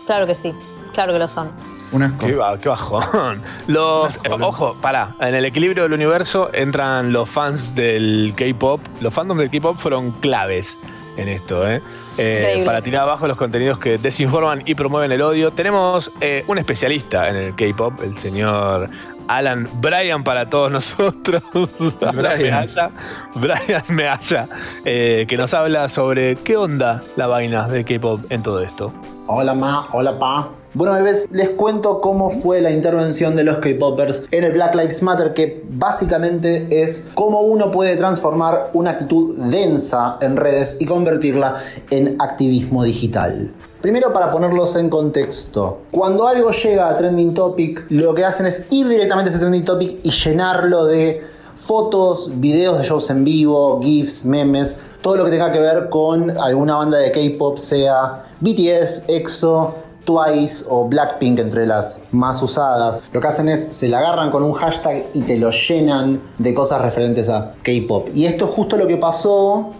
claro 0.05 0.25
que 0.25 0.35
sí. 0.35 0.53
Claro 0.93 1.13
que 1.13 1.19
lo 1.19 1.27
son. 1.27 1.49
Un 1.91 2.03
asco. 2.03 2.25
Qué, 2.25 2.37
qué 2.61 2.69
bajón. 2.69 3.41
Los, 3.67 4.17
eh, 4.17 4.29
ojo, 4.29 4.75
pará. 4.81 5.15
En 5.19 5.35
el 5.35 5.45
equilibrio 5.45 5.83
del 5.83 5.93
universo 5.93 6.49
entran 6.53 7.13
los 7.13 7.29
fans 7.29 7.75
del 7.75 8.33
K-pop. 8.35 8.81
Los 9.01 9.13
fandoms 9.13 9.39
del 9.39 9.49
K-pop 9.49 9.77
fueron 9.77 10.11
claves 10.11 10.77
en 11.17 11.29
esto, 11.29 11.67
¿eh? 11.67 11.81
Eh, 12.17 12.61
para 12.65 12.81
tirar 12.81 13.03
abajo 13.03 13.27
los 13.27 13.37
contenidos 13.37 13.79
que 13.79 13.97
desinforman 13.97 14.63
y 14.65 14.75
promueven 14.75 15.11
el 15.11 15.21
odio. 15.21 15.51
Tenemos 15.51 16.11
eh, 16.21 16.43
un 16.47 16.57
especialista 16.57 17.29
en 17.29 17.35
el 17.35 17.55
K-pop, 17.55 17.93
el 18.03 18.17
señor 18.17 18.89
Alan 19.27 19.67
Bryan 19.81 20.23
para 20.23 20.49
todos 20.49 20.71
nosotros. 20.71 21.43
Brian. 22.13 22.67
Brian 23.35 23.83
Mealla, 23.89 24.47
eh, 24.85 25.25
que 25.27 25.37
nos 25.37 25.53
habla 25.53 25.89
sobre 25.89 26.35
qué 26.37 26.57
onda 26.57 27.01
la 27.15 27.27
vaina 27.27 27.67
del 27.67 27.85
K-pop 27.85 28.21
en 28.29 28.43
todo 28.43 28.61
esto. 28.61 28.93
Hola 29.27 29.53
ma, 29.53 29.87
hola 29.91 30.17
pa. 30.17 30.49
Bueno, 30.77 30.93
bebés, 30.93 31.27
les 31.31 31.49
cuento 31.49 32.01
cómo 32.01 32.29
fue 32.29 32.61
la 32.61 32.69
intervención 32.69 33.35
de 33.35 33.43
los 33.43 33.57
K-Poppers 33.57 34.21
en 34.29 34.43
el 34.43 34.51
Black 34.51 34.75
Lives 34.75 35.01
Matter, 35.01 35.33
que 35.33 35.65
básicamente 35.71 36.67
es 36.69 37.01
cómo 37.15 37.41
uno 37.41 37.71
puede 37.71 37.95
transformar 37.95 38.69
una 38.73 38.91
actitud 38.91 39.35
densa 39.37 40.19
en 40.21 40.37
redes 40.37 40.77
y 40.79 40.85
convertirla 40.85 41.63
en 41.89 42.15
activismo 42.21 42.83
digital. 42.83 43.51
Primero 43.81 44.13
para 44.13 44.31
ponerlos 44.31 44.75
en 44.75 44.91
contexto, 44.91 45.79
cuando 45.89 46.27
algo 46.27 46.51
llega 46.51 46.89
a 46.89 46.95
Trending 46.95 47.33
Topic, 47.33 47.87
lo 47.89 48.13
que 48.13 48.23
hacen 48.23 48.45
es 48.45 48.71
ir 48.71 48.87
directamente 48.87 49.31
a 49.31 49.33
ese 49.33 49.39
Trending 49.39 49.65
Topic 49.65 49.99
y 50.03 50.11
llenarlo 50.11 50.85
de 50.85 51.23
fotos, 51.55 52.29
videos 52.35 52.77
de 52.77 52.83
shows 52.83 53.09
en 53.09 53.23
vivo, 53.23 53.79
GIFs, 53.81 54.25
memes, 54.25 54.75
todo 55.01 55.15
lo 55.15 55.25
que 55.25 55.31
tenga 55.31 55.51
que 55.51 55.59
ver 55.59 55.89
con 55.89 56.37
alguna 56.37 56.75
banda 56.75 56.99
de 56.99 57.11
K-pop, 57.11 57.57
sea 57.57 58.25
BTS, 58.41 59.05
EXO, 59.07 59.86
Twice 60.07 60.63
o 60.69 60.87
Blackpink 60.87 61.37
entre 61.39 61.67
las 61.67 62.03
más 62.11 62.41
usadas. 62.41 63.03
Lo 63.11 63.19
que 63.19 63.27
hacen 63.27 63.49
es 63.49 63.67
se 63.71 63.89
la 63.89 63.99
agarran 63.99 64.31
con 64.31 64.41
un 64.41 64.53
hashtag 64.53 65.05
y 65.13 65.21
te 65.23 65.37
lo 65.37 65.51
llenan 65.51 66.21
de 66.37 66.53
cosas 66.53 66.81
referentes 66.81 67.27
a 67.27 67.55
K-pop. 67.61 68.07
Y 68.15 68.25
esto 68.25 68.45
es 68.45 68.51
justo 68.51 68.77
lo 68.77 68.87
que 68.87 68.95
pasó, 68.95 69.71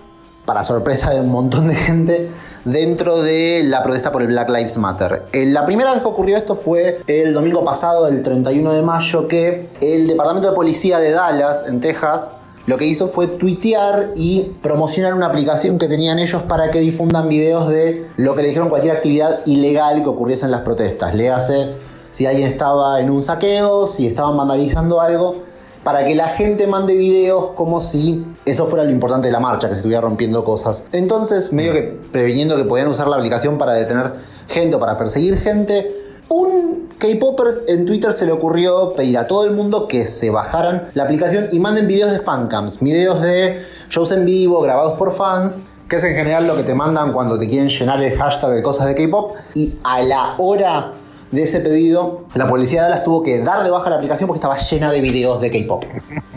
para 0.45 0.65
sorpresa 0.65 1.11
de 1.11 1.21
un 1.21 1.29
montón 1.29 1.69
de 1.69 1.75
gente, 1.75 2.29
dentro 2.65 3.21
de 3.21 3.61
la 3.63 3.81
protesta 3.83 4.11
por 4.11 4.21
el 4.21 4.27
Black 4.27 4.49
Lives 4.49 4.77
Matter. 4.77 5.23
Eh, 5.31 5.45
La 5.45 5.65
primera 5.65 5.93
vez 5.93 6.01
que 6.01 6.07
ocurrió 6.09 6.35
esto 6.35 6.55
fue 6.55 6.99
el 7.07 7.33
domingo 7.33 7.63
pasado, 7.63 8.07
el 8.09 8.21
31 8.21 8.73
de 8.73 8.81
mayo, 8.81 9.27
que 9.29 9.69
el 9.79 10.07
Departamento 10.07 10.49
de 10.49 10.55
Policía 10.55 10.99
de 10.99 11.11
Dallas, 11.11 11.65
en 11.69 11.79
Texas, 11.79 12.31
lo 12.67 12.77
que 12.77 12.85
hizo 12.85 13.07
fue 13.07 13.27
tuitear 13.27 14.11
y 14.15 14.51
promocionar 14.61 15.13
una 15.13 15.25
aplicación 15.25 15.79
que 15.79 15.87
tenían 15.87 16.19
ellos 16.19 16.43
para 16.43 16.69
que 16.69 16.81
difundan 16.81 17.29
videos 17.29 17.69
de 17.69 18.05
lo 18.17 18.35
que 18.35 18.41
le 18.41 18.49
dijeron 18.49 18.69
cualquier 18.69 18.97
actividad 18.97 19.39
ilegal 19.45 20.03
que 20.03 20.09
ocurriese 20.09 20.45
en 20.45 20.51
las 20.51 20.61
protestas. 20.61 21.15
Le 21.15 21.29
hace 21.29 21.69
si 22.11 22.25
alguien 22.25 22.45
estaba 22.45 22.99
en 22.99 23.09
un 23.09 23.23
saqueo, 23.23 23.87
si 23.87 24.05
estaban 24.05 24.35
vandalizando 24.35 24.99
algo, 24.99 25.43
para 25.85 26.05
que 26.05 26.13
la 26.13 26.27
gente 26.27 26.67
mande 26.67 26.95
videos 26.95 27.51
como 27.55 27.79
si 27.79 28.25
eso 28.43 28.65
fuera 28.65 28.83
lo 28.83 28.91
importante 28.91 29.29
de 29.29 29.31
la 29.31 29.39
marcha, 29.39 29.69
que 29.69 29.75
se 29.75 29.79
estuviera 29.79 30.01
rompiendo 30.01 30.43
cosas. 30.43 30.83
Entonces, 30.91 31.53
medio 31.53 31.71
que 31.71 31.97
previniendo 32.11 32.57
que 32.57 32.65
podían 32.65 32.89
usar 32.89 33.07
la 33.07 33.15
aplicación 33.15 33.57
para 33.57 33.71
detener 33.73 34.11
gente 34.49 34.75
o 34.75 34.79
para 34.79 34.97
perseguir 34.97 35.37
gente, 35.37 35.89
un 36.29 36.89
K-Poppers 36.97 37.61
en 37.67 37.85
Twitter 37.85 38.11
se 38.13 38.25
le 38.25 38.31
ocurrió 38.31 38.93
pedir 38.95 39.17
a 39.17 39.27
todo 39.27 39.45
el 39.45 39.51
mundo 39.51 39.87
que 39.87 40.05
se 40.05 40.29
bajaran 40.29 40.89
la 40.93 41.03
aplicación 41.03 41.47
y 41.51 41.59
manden 41.59 41.87
videos 41.87 42.11
de 42.11 42.19
fancams, 42.19 42.79
videos 42.81 43.21
de 43.21 43.61
shows 43.89 44.11
en 44.11 44.25
vivo 44.25 44.61
grabados 44.61 44.97
por 44.97 45.13
fans, 45.13 45.61
que 45.87 45.97
es 45.97 46.03
en 46.03 46.15
general 46.15 46.47
lo 46.47 46.55
que 46.55 46.63
te 46.63 46.73
mandan 46.73 47.13
cuando 47.13 47.37
te 47.37 47.47
quieren 47.47 47.69
llenar 47.69 48.01
el 48.03 48.17
hashtag 48.17 48.51
de 48.51 48.63
cosas 48.63 48.87
de 48.87 48.95
K-pop. 48.95 49.31
Y 49.53 49.75
a 49.83 50.01
la 50.01 50.33
hora 50.37 50.93
de 51.31 51.43
ese 51.43 51.59
pedido, 51.59 52.25
la 52.35 52.47
policía 52.47 52.83
de 52.83 52.89
Dallas 52.89 53.03
tuvo 53.03 53.23
que 53.23 53.39
dar 53.41 53.63
de 53.63 53.69
baja 53.69 53.89
la 53.89 53.97
aplicación 53.97 54.27
porque 54.27 54.37
estaba 54.37 54.57
llena 54.57 54.91
de 54.91 55.01
videos 55.01 55.39
de 55.41 55.49
K-pop. 55.49 55.83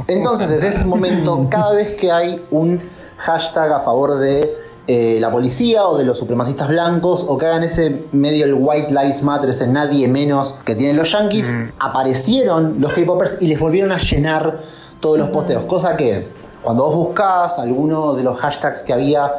Entonces, 0.07 0.49
desde 0.49 0.69
ese 0.69 0.85
momento, 0.85 1.47
cada 1.51 1.73
vez 1.73 1.97
que 1.97 2.13
hay 2.13 2.41
un 2.51 2.81
hashtag 3.17 3.73
a 3.73 3.81
favor 3.81 4.19
de 4.19 4.55
eh, 4.93 5.21
la 5.21 5.31
policía 5.31 5.87
o 5.87 5.97
de 5.97 6.03
los 6.03 6.19
supremacistas 6.19 6.67
blancos 6.67 7.25
o 7.29 7.39
que 7.39 7.47
hagan 7.47 7.63
ese 7.63 8.07
medio 8.11 8.45
el 8.45 8.55
White 8.55 8.89
Lives 8.91 9.23
Matter, 9.23 9.51
ese 9.51 9.69
nadie 9.69 10.09
menos 10.09 10.57
que 10.65 10.75
tienen 10.75 10.97
los 10.97 11.13
yankees, 11.13 11.47
aparecieron 11.79 12.81
los 12.81 12.93
K-popers 12.95 13.41
y 13.41 13.47
les 13.47 13.61
volvieron 13.61 13.93
a 13.93 13.99
llenar 13.99 14.59
todos 14.99 15.17
los 15.17 15.29
posteos. 15.29 15.63
Cosa 15.67 15.97
que 15.97 16.27
cuando 16.61 16.87
vos 16.87 16.97
buscás 16.97 17.61
alguno 17.61 18.15
de 18.15 18.25
los 18.25 18.37
hashtags 18.41 18.83
que 18.83 18.93
había 18.93 19.31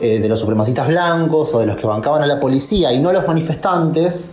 eh, 0.00 0.18
de 0.18 0.28
los 0.28 0.40
supremacistas 0.40 0.88
blancos 0.88 1.54
o 1.54 1.60
de 1.60 1.66
los 1.66 1.76
que 1.76 1.86
bancaban 1.86 2.24
a 2.24 2.26
la 2.26 2.40
policía 2.40 2.92
y 2.92 2.98
no 2.98 3.10
a 3.10 3.12
los 3.12 3.28
manifestantes, 3.28 4.30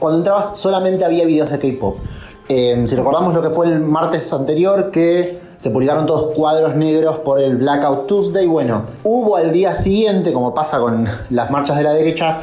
cuando 0.00 0.18
entrabas 0.18 0.58
solamente 0.58 1.04
había 1.04 1.24
videos 1.24 1.52
de 1.52 1.58
K-pop. 1.60 1.96
Eh, 2.48 2.82
si 2.84 2.96
recordamos 2.96 3.32
lo 3.32 3.40
que 3.40 3.50
fue 3.50 3.68
el 3.68 3.78
martes 3.78 4.32
anterior, 4.32 4.90
que 4.90 5.40
se 5.60 5.68
publicaron 5.68 6.06
todos 6.06 6.34
cuadros 6.34 6.74
negros 6.74 7.18
por 7.18 7.38
el 7.38 7.58
Blackout 7.58 8.06
Tuesday, 8.06 8.46
bueno, 8.46 8.82
hubo 9.04 9.36
al 9.36 9.52
día 9.52 9.74
siguiente, 9.74 10.32
como 10.32 10.54
pasa 10.54 10.80
con 10.80 11.06
las 11.28 11.50
marchas 11.50 11.76
de 11.76 11.82
la 11.82 11.92
derecha, 11.92 12.38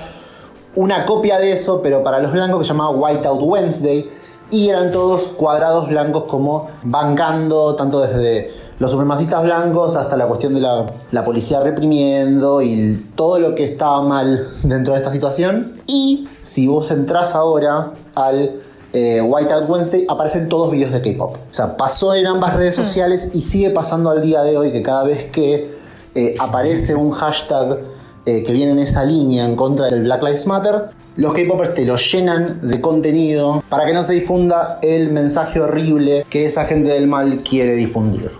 una 0.75 1.03
copia 1.03 1.39
de 1.39 1.51
eso, 1.51 1.81
pero 1.81 2.03
para 2.03 2.19
los 2.19 2.31
blancos 2.31 2.59
que 2.59 2.65
se 2.65 2.73
llamaba 2.73 2.91
Whiteout 2.91 3.41
Wednesday, 3.41 4.07
y 4.51 4.69
eran 4.69 4.91
todos 4.91 5.29
cuadrados 5.29 5.89
blancos 5.89 6.25
como 6.29 6.69
bancando, 6.83 7.73
tanto 7.73 8.01
desde 8.01 8.53
los 8.77 8.91
supremacistas 8.91 9.41
blancos 9.41 9.95
hasta 9.95 10.15
la 10.15 10.27
cuestión 10.27 10.53
de 10.53 10.61
la, 10.61 10.85
la 11.09 11.25
policía 11.25 11.59
reprimiendo 11.61 12.61
y 12.61 13.03
todo 13.15 13.39
lo 13.39 13.55
que 13.55 13.63
estaba 13.63 14.03
mal 14.03 14.47
dentro 14.61 14.93
de 14.93 14.99
esta 14.99 15.11
situación. 15.11 15.73
Y 15.87 16.29
si 16.41 16.67
vos 16.67 16.91
entrás 16.91 17.33
ahora 17.33 17.93
al 18.13 18.59
eh, 18.97 19.21
Whiteout 19.21 19.69
Wednesday, 19.69 20.05
aparecen 20.09 20.49
todos 20.49 20.71
videos 20.71 20.91
de 20.91 21.01
K-pop. 21.01 21.35
O 21.51 21.53
sea, 21.53 21.77
pasó 21.77 22.15
en 22.15 22.25
ambas 22.25 22.55
redes 22.55 22.75
sociales 22.75 23.29
y 23.31 23.41
sigue 23.41 23.69
pasando 23.69 24.09
al 24.09 24.23
día 24.23 24.41
de 24.41 24.57
hoy 24.57 24.71
que 24.71 24.81
cada 24.81 25.03
vez 25.03 25.25
que 25.25 25.69
eh, 26.15 26.35
aparece 26.39 26.95
un 26.95 27.11
hashtag 27.11 27.77
eh, 28.25 28.43
que 28.43 28.51
viene 28.53 28.71
en 28.71 28.79
esa 28.79 29.03
línea 29.03 29.45
en 29.45 29.55
contra 29.55 29.85
del 29.85 30.01
Black 30.01 30.23
Lives 30.23 30.47
Matter, 30.47 30.89
los 31.15 31.31
K-Popers 31.31 31.75
te 31.75 31.85
lo 31.85 31.95
llenan 31.97 32.67
de 32.67 32.81
contenido 32.81 33.63
para 33.69 33.85
que 33.85 33.93
no 33.93 34.03
se 34.03 34.13
difunda 34.13 34.79
el 34.81 35.11
mensaje 35.11 35.59
horrible 35.59 36.25
que 36.27 36.47
esa 36.47 36.65
gente 36.65 36.89
del 36.89 37.05
mal 37.05 37.41
quiere 37.47 37.75
difundir. 37.75 38.31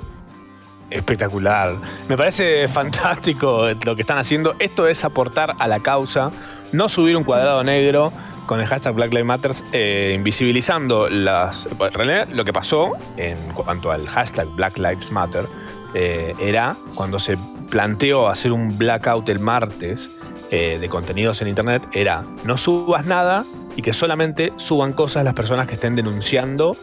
Espectacular. 0.90 1.76
Me 2.10 2.18
parece 2.18 2.68
fantástico 2.80 3.68
lo 3.86 3.96
que 3.96 4.02
están 4.02 4.18
haciendo. 4.18 4.56
Esto 4.58 4.88
es 4.88 5.04
aportar 5.04 5.54
a 5.60 5.68
la 5.68 5.82
causa, 5.82 6.32
no 6.72 6.90
subir 6.90 7.16
un 7.16 7.24
cuadrado 7.24 7.64
negro 7.64 8.12
con 8.48 8.60
el 8.60 8.66
hashtag 8.66 8.96
Black 8.96 9.12
Lives 9.12 9.26
Matter, 9.26 9.52
eh, 9.74 10.14
invisibilizando 10.16 11.08
las. 11.10 11.68
En 11.68 11.92
realidad, 11.92 12.28
lo 12.34 12.44
que 12.44 12.54
pasó 12.54 12.94
en 13.18 13.38
cuanto 13.54 13.92
al 13.92 14.08
hashtag 14.08 14.48
Black 14.56 14.78
Lives 14.78 15.12
Matter 15.12 15.46
eh, 15.94 16.34
era 16.42 16.76
cuando 16.96 17.20
se 17.20 17.36
planteó 17.70 18.28
hacer 18.28 18.54
un 18.54 18.76
blackout 18.78 19.30
el 19.30 19.40
martes 19.40 20.18
eh, 20.50 20.80
de 20.80 20.90
contenidos 20.90 21.42
en 21.42 21.50
internet, 21.50 21.84
era 21.92 22.26
no 22.46 22.58
subas 22.58 23.06
nada 23.06 23.44
y 23.76 23.82
que 23.82 23.94
solamente 23.94 24.54
suban 24.58 24.94
cosas 24.94 25.24
las 25.24 25.36
personas 25.36 25.68
que 25.68 25.76
estén 25.76 25.96
denunciando 25.96 26.76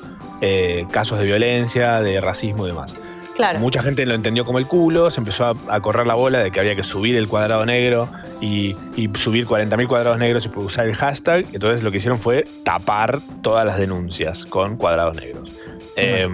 casos 0.90 1.18
de 1.18 1.24
violencia, 1.24 2.02
de 2.02 2.20
racismo 2.20 2.66
y 2.66 2.68
demás. 2.68 2.94
Claro. 3.34 3.58
Mucha 3.58 3.82
gente 3.82 4.06
lo 4.06 4.14
entendió 4.14 4.44
como 4.44 4.58
el 4.58 4.66
culo, 4.66 5.10
se 5.10 5.20
empezó 5.20 5.46
a, 5.46 5.52
a 5.68 5.80
correr 5.80 6.06
la 6.06 6.14
bola 6.14 6.38
de 6.38 6.50
que 6.50 6.60
había 6.60 6.76
que 6.76 6.84
subir 6.84 7.16
el 7.16 7.26
cuadrado 7.26 7.66
negro 7.66 8.08
y, 8.40 8.76
y 8.96 9.10
subir 9.14 9.46
40.000 9.46 9.88
cuadrados 9.88 10.18
negros 10.18 10.46
y 10.46 10.58
usar 10.58 10.86
el 10.86 10.94
hashtag. 10.94 11.44
Entonces 11.52 11.82
lo 11.82 11.90
que 11.90 11.96
hicieron 11.98 12.18
fue 12.18 12.44
tapar 12.62 13.18
todas 13.42 13.66
las 13.66 13.78
denuncias 13.78 14.44
con 14.44 14.76
cuadrados 14.76 15.16
negros. 15.16 15.58
Eh, 15.96 16.28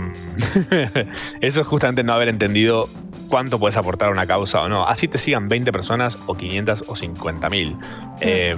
eso 1.40 1.60
es 1.60 1.66
justamente 1.66 2.02
no 2.02 2.12
haber 2.12 2.28
entendido 2.28 2.88
cuánto 3.28 3.58
puedes 3.58 3.76
aportar 3.76 4.08
a 4.08 4.12
una 4.12 4.26
causa 4.26 4.62
o 4.62 4.68
no. 4.68 4.86
Así 4.86 5.08
te 5.08 5.18
sigan 5.18 5.48
20 5.48 5.72
personas 5.72 6.18
o 6.26 6.34
500 6.34 6.82
o 6.88 6.96
50.000. 6.96 7.78
Eh, 8.20 8.56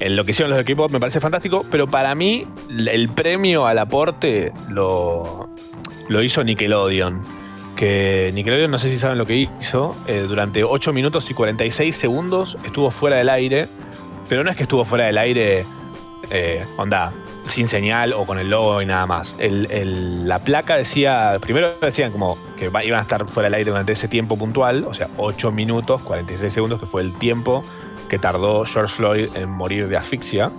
en 0.00 0.16
lo 0.16 0.24
que 0.24 0.30
hicieron 0.30 0.50
los 0.50 0.60
equipos 0.60 0.90
me 0.90 0.98
parece 0.98 1.20
fantástico, 1.20 1.64
pero 1.70 1.86
para 1.86 2.14
mí 2.14 2.46
el 2.68 3.10
premio 3.10 3.66
al 3.66 3.78
aporte 3.78 4.52
lo, 4.70 5.50
lo 6.08 6.22
hizo 6.22 6.42
Nickelodeon. 6.42 7.20
Que 7.80 8.30
Nickelodeon, 8.34 8.70
no 8.70 8.78
sé 8.78 8.90
si 8.90 8.98
saben 8.98 9.16
lo 9.16 9.24
que 9.24 9.36
hizo, 9.58 9.96
eh, 10.06 10.26
durante 10.28 10.64
8 10.64 10.92
minutos 10.92 11.30
y 11.30 11.34
46 11.34 11.96
segundos 11.96 12.58
estuvo 12.66 12.90
fuera 12.90 13.16
del 13.16 13.30
aire, 13.30 13.68
pero 14.28 14.44
no 14.44 14.50
es 14.50 14.56
que 14.58 14.64
estuvo 14.64 14.84
fuera 14.84 15.06
del 15.06 15.16
aire, 15.16 15.64
eh, 16.30 16.62
onda, 16.76 17.10
sin 17.46 17.68
señal 17.68 18.12
o 18.12 18.26
con 18.26 18.38
el 18.38 18.50
logo 18.50 18.82
y 18.82 18.86
nada 18.86 19.06
más. 19.06 19.36
El- 19.38 19.70
el- 19.70 20.28
la 20.28 20.40
placa 20.40 20.76
decía, 20.76 21.38
primero 21.40 21.70
decían 21.80 22.12
como 22.12 22.36
que 22.58 22.68
va- 22.68 22.84
iban 22.84 22.98
a 22.98 23.02
estar 23.02 23.26
fuera 23.30 23.46
del 23.46 23.54
aire 23.54 23.70
durante 23.70 23.92
ese 23.92 24.08
tiempo 24.08 24.36
puntual, 24.36 24.84
o 24.84 24.92
sea, 24.92 25.08
8 25.16 25.50
minutos, 25.50 26.02
46 26.02 26.52
segundos, 26.52 26.80
que 26.80 26.86
fue 26.86 27.00
el 27.00 27.14
tiempo 27.14 27.62
que 28.10 28.18
tardó 28.18 28.62
George 28.66 28.94
Floyd 28.94 29.28
en 29.36 29.48
morir 29.48 29.88
de 29.88 29.96
asfixia. 29.96 30.52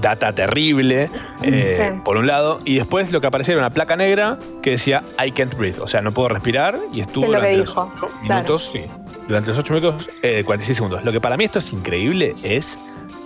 Data 0.00 0.34
terrible, 0.34 1.08
eh, 1.42 1.72
Sí. 1.72 2.00
por 2.04 2.16
un 2.16 2.26
lado, 2.26 2.60
y 2.64 2.76
después 2.76 3.12
lo 3.12 3.20
que 3.20 3.26
aparecía 3.26 3.54
era 3.54 3.62
una 3.62 3.70
placa 3.70 3.96
negra 3.96 4.38
que 4.62 4.70
decía 4.70 5.02
I 5.24 5.32
can't 5.32 5.54
breathe, 5.56 5.80
o 5.80 5.88
sea, 5.88 6.00
no 6.02 6.12
puedo 6.12 6.28
respirar, 6.28 6.76
y 6.92 7.00
estuvo 7.00 7.24
es 7.26 7.30
lo 7.32 7.40
que 7.40 7.46
durante 7.56 7.60
dijo, 7.60 7.92
los 8.00 8.02
ocho 8.12 8.18
claro. 8.24 8.34
minutos, 8.42 8.70
sí, 8.72 8.80
durante 9.26 9.48
los 9.50 9.58
8 9.58 9.74
minutos, 9.74 10.06
eh, 10.22 10.42
46 10.44 10.76
segundos. 10.76 11.04
Lo 11.04 11.10
que 11.12 11.20
para 11.20 11.36
mí 11.36 11.44
esto 11.44 11.58
es 11.58 11.72
increíble 11.72 12.34
es 12.44 12.78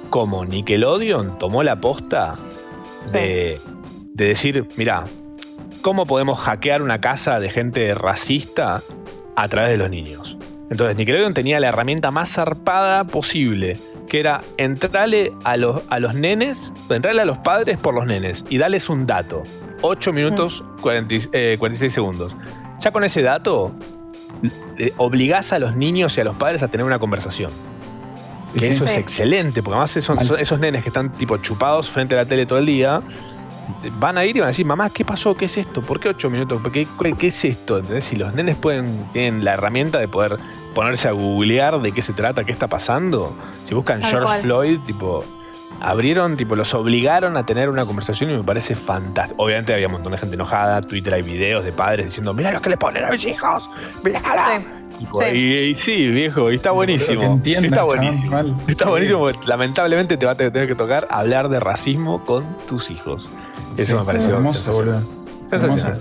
cómo 0.08 0.44
Nickelodeon 0.46 1.38
tomó 1.38 1.62
la 1.62 1.80
posta 1.80 2.32
de, 3.12 3.58
de 4.14 4.24
decir, 4.24 4.66
mira, 4.76 5.04
¿cómo 5.82 6.06
podemos 6.06 6.38
hackear 6.38 6.80
una 6.82 7.00
casa 7.02 7.38
de 7.38 7.50
gente 7.50 7.94
racista 7.94 8.80
a 9.36 9.48
través 9.48 9.72
de 9.72 9.76
los 9.76 9.90
niños? 9.90 10.36
Entonces 10.70 10.96
Nickelodeon 10.96 11.34
tenía 11.34 11.60
la 11.60 11.68
herramienta 11.68 12.10
más 12.10 12.32
zarpada 12.32 13.04
posible, 13.04 13.76
que 14.10 14.18
era 14.18 14.40
entrarle 14.56 15.32
a 15.44 15.56
los, 15.56 15.82
a 15.88 16.00
los 16.00 16.14
nenes, 16.14 16.72
entrarle 16.90 17.22
a 17.22 17.24
los 17.24 17.38
padres 17.38 17.78
por 17.78 17.94
los 17.94 18.04
nenes 18.06 18.44
y 18.50 18.58
darles 18.58 18.88
un 18.88 19.06
dato. 19.06 19.44
8 19.82 20.12
minutos 20.12 20.64
40 20.82 21.14
y- 21.14 21.28
eh, 21.32 21.56
46 21.60 21.92
segundos. 21.92 22.34
Ya 22.80 22.90
con 22.90 23.04
ese 23.04 23.22
dato, 23.22 23.70
eh, 24.78 24.92
obligás 24.96 25.52
a 25.52 25.60
los 25.60 25.76
niños 25.76 26.18
y 26.18 26.20
a 26.22 26.24
los 26.24 26.34
padres 26.36 26.62
a 26.64 26.68
tener 26.68 26.84
una 26.84 26.98
conversación. 26.98 27.52
Que 28.52 28.60
Sí. 28.62 28.66
eso 28.66 28.84
es 28.84 28.96
excelente, 28.96 29.62
porque 29.62 29.74
además 29.76 29.96
esos, 29.96 30.26
son 30.26 30.40
esos 30.40 30.58
nenes 30.58 30.82
que 30.82 30.88
están 30.88 31.12
tipo 31.12 31.36
chupados 31.36 31.88
frente 31.88 32.16
a 32.16 32.18
la 32.18 32.24
tele 32.24 32.46
todo 32.46 32.58
el 32.58 32.66
día, 32.66 33.00
van 33.98 34.18
a 34.18 34.24
ir 34.24 34.36
y 34.36 34.40
van 34.40 34.46
a 34.46 34.50
decir, 34.50 34.66
mamá, 34.66 34.90
¿qué 34.90 35.04
pasó? 35.04 35.36
¿Qué 35.36 35.46
es 35.46 35.56
esto? 35.58 35.82
¿Por 35.82 36.00
qué 36.00 36.08
ocho 36.10 36.30
minutos? 36.30 36.60
¿Por 36.62 36.72
¿Qué, 36.72 36.86
qué, 37.02 37.12
qué 37.14 37.26
es 37.28 37.44
esto? 37.44 37.78
¿Entendés? 37.78 38.04
Si 38.04 38.16
los 38.16 38.34
nenes 38.34 38.56
pueden, 38.56 39.06
tienen 39.12 39.44
la 39.44 39.54
herramienta 39.54 39.98
de 39.98 40.08
poder 40.08 40.38
ponerse 40.74 41.08
a 41.08 41.12
googlear 41.12 41.80
de 41.80 41.92
qué 41.92 42.02
se 42.02 42.12
trata, 42.12 42.44
qué 42.44 42.52
está 42.52 42.68
pasando. 42.68 43.36
Si 43.64 43.74
buscan 43.74 44.00
Tal 44.00 44.10
George 44.10 44.26
cual. 44.26 44.40
Floyd, 44.40 44.78
tipo, 44.86 45.24
abrieron, 45.80 46.36
tipo, 46.36 46.56
los 46.56 46.74
obligaron 46.74 47.36
a 47.36 47.46
tener 47.46 47.68
una 47.70 47.84
conversación 47.86 48.30
y 48.30 48.34
me 48.34 48.42
parece 48.44 48.74
fantástico. 48.74 49.42
Obviamente 49.42 49.72
había 49.72 49.86
un 49.86 49.92
montón 49.92 50.12
de 50.12 50.18
gente 50.18 50.34
enojada, 50.34 50.80
Twitter 50.82 51.14
hay 51.14 51.22
videos 51.22 51.64
de 51.64 51.72
padres 51.72 52.06
diciendo, 52.06 52.34
mirá 52.34 52.52
lo 52.52 52.60
que 52.60 52.70
le 52.70 52.76
ponen 52.76 53.04
a 53.04 53.10
mis 53.10 53.24
hijos, 53.24 53.70
mirá. 54.04 54.20
Tipo, 54.98 55.22
Sí. 55.22 55.28
Y, 55.32 55.54
y 55.70 55.74
sí, 55.76 56.08
viejo, 56.08 56.52
y 56.52 56.56
está 56.56 56.72
buenísimo. 56.72 57.22
entienda, 57.22 57.68
está 57.68 57.82
buenísimo. 57.84 58.38
Está 58.68 58.84
Sí. 58.84 58.90
buenísimo 58.90 59.20
porque 59.20 59.46
lamentablemente 59.46 60.18
te 60.18 60.26
va 60.26 60.32
a 60.32 60.34
tener 60.34 60.66
que 60.68 60.74
tocar 60.74 61.06
hablar 61.08 61.48
de 61.48 61.58
racismo 61.58 62.22
con 62.22 62.44
tus 62.68 62.90
hijos. 62.90 63.30
Eso 63.76 63.86
Sí, 63.86 63.94
me 63.94 64.04
pareció 64.04 64.36
hermoso, 64.36 64.58
sensacional. 64.58 65.02
boludo. 65.04 65.50
Sensacional. 65.50 65.98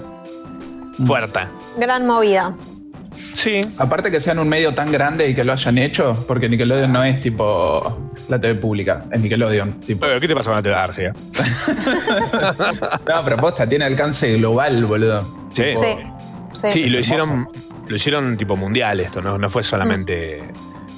Fuerte. 1.05 1.39
Gran 1.77 2.05
movida. 2.05 2.53
Sí. 3.33 3.61
Aparte 3.77 4.11
que 4.11 4.19
sean 4.19 4.37
un 4.39 4.49
medio 4.49 4.73
tan 4.73 4.91
grande 4.91 5.29
y 5.29 5.33
que 5.35 5.43
lo 5.43 5.53
hayan 5.53 5.77
hecho, 5.77 6.13
porque 6.27 6.49
Nickelodeon 6.49 6.91
no 6.91 7.03
es 7.03 7.21
tipo 7.21 8.11
la 8.27 8.39
TV 8.39 8.55
pública, 8.55 9.05
es 9.11 9.21
Nickelodeon. 9.21 9.79
Tipo. 9.79 10.05
¿Qué 10.19 10.27
te 10.27 10.35
pasó 10.35 10.49
con 10.49 10.57
la 10.57 10.61
TV 10.63 10.75
Arcia? 10.75 11.13
no, 13.07 13.23
pero 13.23 13.37
posta, 13.37 13.67
tiene 13.67 13.85
alcance 13.85 14.35
global, 14.37 14.83
boludo. 14.85 15.23
Sí. 15.53 15.63
Tipo, 15.63 15.81
Sí. 15.81 15.95
Sí. 16.53 16.67
Sí, 16.71 16.79
y 16.81 16.89
lo 16.89 16.99
hicieron, 16.99 17.47
lo 17.87 17.95
hicieron 17.95 18.35
tipo 18.35 18.55
mundial 18.55 18.99
esto, 18.99 19.21
no, 19.21 19.37
no 19.37 19.49
fue 19.51 19.63
solamente. 19.63 20.41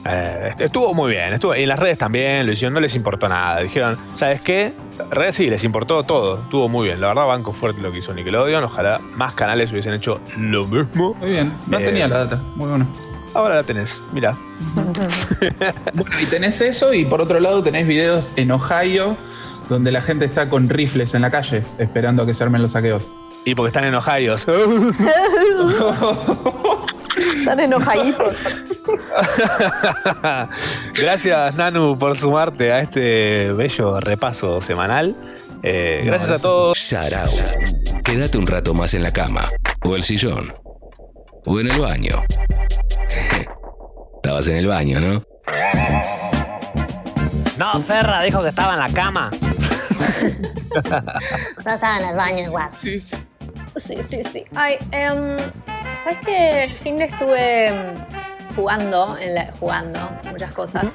Eh, 0.06 0.48
est- 0.49 0.61
estuvo 0.61 0.94
muy 0.94 1.11
bien, 1.11 1.34
estuvo, 1.34 1.56
y 1.56 1.64
en 1.64 1.69
las 1.69 1.80
redes 1.80 1.98
también 1.98 2.45
lo 2.45 2.52
hicieron, 2.53 2.73
no 2.73 2.80
les 2.80 2.95
importó 2.95 3.28
nada. 3.28 3.61
Dijeron, 3.61 3.98
¿sabes 4.15 4.41
qué? 4.41 4.73
Redes 5.10 5.36
sí, 5.36 5.48
les 5.49 5.64
importó 5.64 6.03
todo, 6.03 6.41
estuvo 6.41 6.68
muy 6.69 6.88
bien. 6.88 6.99
La 7.02 7.07
verdad, 7.07 7.26
banco 7.26 7.53
fuerte 7.53 7.82
lo 7.82 7.91
que 7.91 7.99
hizo 7.99 8.14
Nickelodeon. 8.14 8.64
Ojalá 8.64 8.99
más 9.15 9.34
canales 9.34 9.72
hubiesen 9.72 9.94
hecho 9.94 10.19
lo 10.38 10.65
mismo. 10.65 11.15
Muy 11.19 11.30
bien, 11.32 11.53
no 11.68 11.80
Eh, 11.80 11.84
tenía 11.84 12.07
la 12.07 12.19
data, 12.26 12.41
muy 12.56 12.69
bueno. 12.69 12.88
Ahora 13.34 13.56
la 13.56 13.64
tenés, 13.64 14.02
mira. 14.11 14.36
Bueno, 15.94 16.19
y 16.22 16.26
tenés 16.26 16.61
eso, 16.61 16.94
y 16.94 17.06
por 17.06 17.22
otro 17.22 17.40
lado 17.40 17.64
tenés 17.64 17.88
videos 17.88 18.34
en 18.38 18.52
Ohio 18.52 19.18
donde 19.69 19.91
la 19.91 20.02
gente 20.02 20.26
está 20.26 20.49
con 20.49 20.68
rifles 20.69 21.14
en 21.14 21.22
la 21.22 21.30
calle 21.32 21.64
esperando 21.78 22.23
a 22.23 22.26
que 22.26 22.34
se 22.34 22.44
armen 22.44 22.61
los 22.61 22.72
saqueos. 22.73 23.07
Y 23.45 23.56
porque 23.56 23.69
están 23.69 23.86
en 23.86 23.95
Ohio. 23.95 24.36
Están 27.40 27.60
enojaditos. 27.60 28.36
Gracias, 30.94 31.56
Nanu, 31.56 31.98
por 31.98 32.18
sumarte 32.18 32.72
a 32.72 32.82
este 32.82 33.52
bello 33.54 34.00
repaso 34.00 34.62
semanal. 34.62 35.16
Eh, 35.64 36.02
gracias 36.04 36.32
a 36.32 36.40
todos. 36.40 36.78
Quédate 38.04 38.38
un 38.38 38.48
rato 38.48 38.74
más 38.74 38.94
en 38.94 39.04
la 39.04 39.12
cama, 39.12 39.46
o 39.84 39.96
el 39.96 40.04
sillón, 40.04 40.54
o 41.46 41.60
en 41.60 41.72
el 41.72 41.80
baño. 41.80 42.24
Estabas 44.16 44.48
en 44.48 44.58
el 44.58 44.68
baño, 44.68 45.00
¿no? 45.00 45.24
No, 47.58 47.82
Ferra 47.82 48.22
dijo 48.24 48.42
que 48.42 48.50
estaba 48.50 48.74
en 48.74 48.80
la 48.80 48.90
cama. 48.90 49.32
No 51.66 51.74
estaba 51.74 52.00
en 52.00 52.06
el 52.06 52.16
baño 52.16 52.44
igual. 52.46 52.70
Sí, 52.74 52.98
sí. 52.98 53.18
Sí, 53.76 53.98
sí, 54.10 54.24
sí. 54.32 54.46
Ay, 54.56 54.78
em, 54.92 55.38
¿sabes 56.04 56.20
que 56.26 56.64
el 56.64 56.74
fin 56.74 56.98
de 56.98 57.06
estuve 57.06 57.68
em, 57.68 57.96
jugando, 58.56 59.18
en 59.19 59.36
la- 59.36 59.52
jugando 59.60 59.99
muchas 60.32 60.52
cosas? 60.53 60.86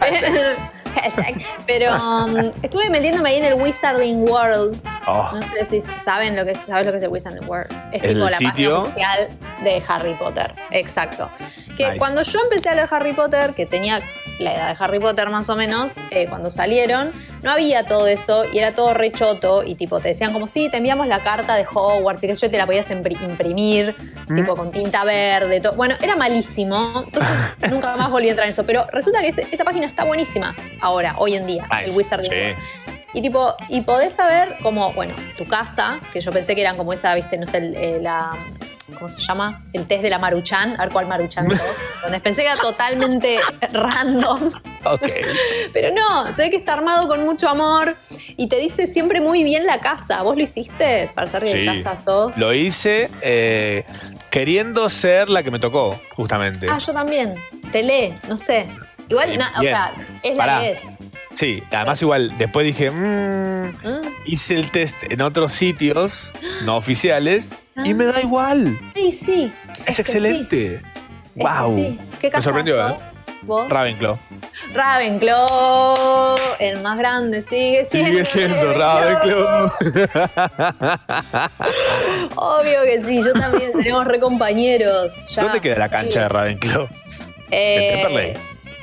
Hashtag. 0.94 1.42
Pero 1.66 1.92
um, 1.96 2.36
estuve 2.62 2.88
metiéndome 2.88 3.30
ahí 3.30 3.36
en 3.38 3.44
el 3.46 3.54
Wizarding 3.54 4.28
World. 4.28 4.80
Oh. 5.06 5.32
No 5.34 5.42
sé 5.48 5.64
si 5.64 5.80
saben 5.80 6.36
lo 6.36 6.44
que 6.44 6.52
es, 6.52 6.60
sabes 6.60 6.86
lo 6.86 6.92
que 6.92 6.98
es 6.98 7.02
el 7.02 7.08
Wizarding 7.08 7.48
World. 7.48 7.72
Es 7.92 8.02
¿El 8.04 8.14
tipo 8.14 8.28
la 8.28 8.36
sitio? 8.38 8.50
página 8.50 8.78
oficial 8.78 9.28
de 9.64 9.82
Harry 9.88 10.14
Potter. 10.14 10.54
Exacto. 10.70 11.28
Que 11.76 11.86
Nice. 11.86 11.98
cuando 11.98 12.22
yo 12.22 12.38
empecé 12.44 12.68
a 12.68 12.74
leer 12.76 12.88
Harry 12.92 13.12
Potter, 13.12 13.54
que 13.54 13.66
tenía 13.66 14.00
la 14.38 14.54
edad 14.54 14.68
de 14.68 14.84
Harry 14.84 15.00
Potter 15.00 15.30
más 15.30 15.48
o 15.50 15.56
menos, 15.56 15.96
eh, 16.10 16.26
cuando 16.28 16.48
salieron, 16.50 17.10
no 17.44 17.50
había 17.52 17.84
todo 17.86 18.08
eso 18.08 18.44
y 18.52 18.58
era 18.58 18.74
todo 18.74 18.94
rechoto 18.94 19.62
y 19.62 19.76
tipo 19.76 20.00
te 20.00 20.08
decían 20.08 20.32
como, 20.32 20.46
sí, 20.48 20.68
te 20.70 20.78
enviamos 20.78 21.06
la 21.06 21.20
carta 21.20 21.54
de 21.54 21.64
Hogwarts 21.72 22.24
y 22.24 22.26
que 22.26 22.34
yo 22.34 22.50
te 22.50 22.56
la 22.58 22.66
podías 22.66 22.88
impri- 22.90 23.20
imprimir, 23.22 23.94
tipo 24.34 24.56
con 24.56 24.70
tinta 24.72 25.04
verde, 25.04 25.60
todo. 25.60 25.74
Bueno, 25.74 25.94
era 26.00 26.16
malísimo, 26.16 27.04
entonces 27.06 27.38
nunca 27.70 27.94
más 27.96 28.10
volví 28.10 28.26
a 28.26 28.30
entrar 28.30 28.46
en 28.46 28.50
eso, 28.50 28.64
pero 28.66 28.84
resulta 28.92 29.20
que 29.20 29.28
ese- 29.28 29.46
esa 29.52 29.62
página 29.62 29.86
está 29.86 30.02
buenísima 30.04 30.54
ahora, 30.80 31.14
hoy 31.18 31.34
en 31.34 31.46
día, 31.46 31.66
Nice. 31.70 31.90
el 31.90 31.96
Wizarding 31.96 32.30
Sí. 32.30 32.60
Y 33.16 33.22
tipo, 33.22 33.54
y 33.68 33.82
podés 33.82 34.12
saber 34.12 34.56
como, 34.60 34.92
bueno, 34.92 35.14
tu 35.38 35.46
casa, 35.46 36.00
que 36.12 36.20
yo 36.20 36.32
pensé 36.32 36.56
que 36.56 36.62
eran 36.62 36.76
como 36.76 36.92
esa, 36.92 37.14
viste, 37.14 37.38
no 37.38 37.46
sé, 37.46 37.58
eh, 37.76 37.98
la, 38.02 38.30
¿cómo 38.92 39.08
se 39.08 39.20
llama? 39.20 39.62
El 39.72 39.86
test 39.86 40.02
de 40.02 40.10
la 40.10 40.18
Maruchan, 40.18 40.74
a 40.78 40.84
ver 40.84 40.88
cuál 40.92 41.06
Maruchan 41.06 41.48
sos. 41.50 41.58
Donde 42.02 42.20
pensé 42.20 42.42
que 42.42 42.48
era 42.48 42.56
totalmente 42.60 43.38
random. 43.72 44.50
Ok. 44.84 45.02
Pero 45.72 45.94
no, 45.94 46.26
se 46.34 46.42
ve 46.42 46.50
que 46.50 46.56
está 46.56 46.74
armado 46.74 47.08
con 47.08 47.24
mucho 47.24 47.48
amor 47.48 47.96
y 48.36 48.48
te 48.48 48.56
dice 48.58 48.86
siempre 48.86 49.20
muy 49.20 49.42
bien 49.44 49.64
la 49.66 49.80
casa. 49.80 50.22
¿Vos 50.22 50.36
lo 50.36 50.42
hiciste 50.42 51.10
para 51.14 51.28
de 51.30 51.40
qué 51.40 51.52
Sí. 51.60 51.66
casa 51.82 51.96
sos? 51.96 52.36
Lo 52.36 52.52
hice 52.52 53.10
eh, 53.22 53.84
queriendo 54.30 54.88
ser 54.90 55.28
la 55.30 55.42
que 55.42 55.50
me 55.50 55.58
tocó, 55.58 55.98
justamente. 56.14 56.68
Ah, 56.70 56.78
yo 56.78 56.92
también. 56.92 57.34
Te 57.72 57.82
lee, 57.82 58.18
no 58.28 58.36
sé. 58.36 58.66
Igual, 59.08 59.38
o 59.58 59.62
sea, 59.62 59.92
es 60.22 60.36
Pará. 60.36 60.54
la 60.56 60.60
que 60.60 60.70
es. 60.72 60.78
Sí, 61.32 61.62
además 61.72 62.00
igual, 62.00 62.32
después 62.38 62.64
dije, 62.64 62.90
"Mm", 62.90 63.64
Mm. 63.68 64.00
hice 64.26 64.54
el 64.54 64.70
test 64.70 64.96
en 65.12 65.20
otros 65.20 65.52
sitios 65.52 66.32
no 66.64 66.76
oficiales 66.76 67.54
y 67.84 67.94
me 67.94 68.04
da 68.04 68.20
igual. 68.20 68.78
Ay, 68.94 69.10
sí. 69.10 69.52
Es, 69.86 69.96
que 69.96 70.02
excelente. 70.02 70.68
sí. 70.68 70.74
Es 70.74 70.82
que 71.34 71.42
wow. 71.42 71.74
sí. 71.74 71.98
¿Qué 72.20 72.30
me 72.30 72.42
sorprendió, 72.42 72.88
¿eh? 72.88 72.94
¿Vos? 73.42 73.68
Ravenclaw. 73.68 74.18
Ravenclaw, 74.72 76.34
el 76.58 76.80
más 76.82 76.96
grande, 76.96 77.42
sigue 77.42 77.84
siendo. 77.84 78.10
Sigue 78.10 78.24
siendo 78.24 78.72
Ravenclaw. 78.72 79.70
Obvio 82.36 82.82
que 82.84 83.02
sí, 83.02 83.22
yo 83.22 83.32
también, 83.34 83.72
tenemos 83.72 84.04
re 84.06 84.18
compañeros. 84.20 85.26
ya. 85.34 85.42
¿Dónde 85.42 85.60
queda 85.60 85.76
la 85.76 85.88
cancha 85.88 86.22
de 86.22 86.28
Ravenclaw? 86.28 86.88
Eh, 87.50 87.88
En 87.88 88.00
Temperley. 88.02 88.32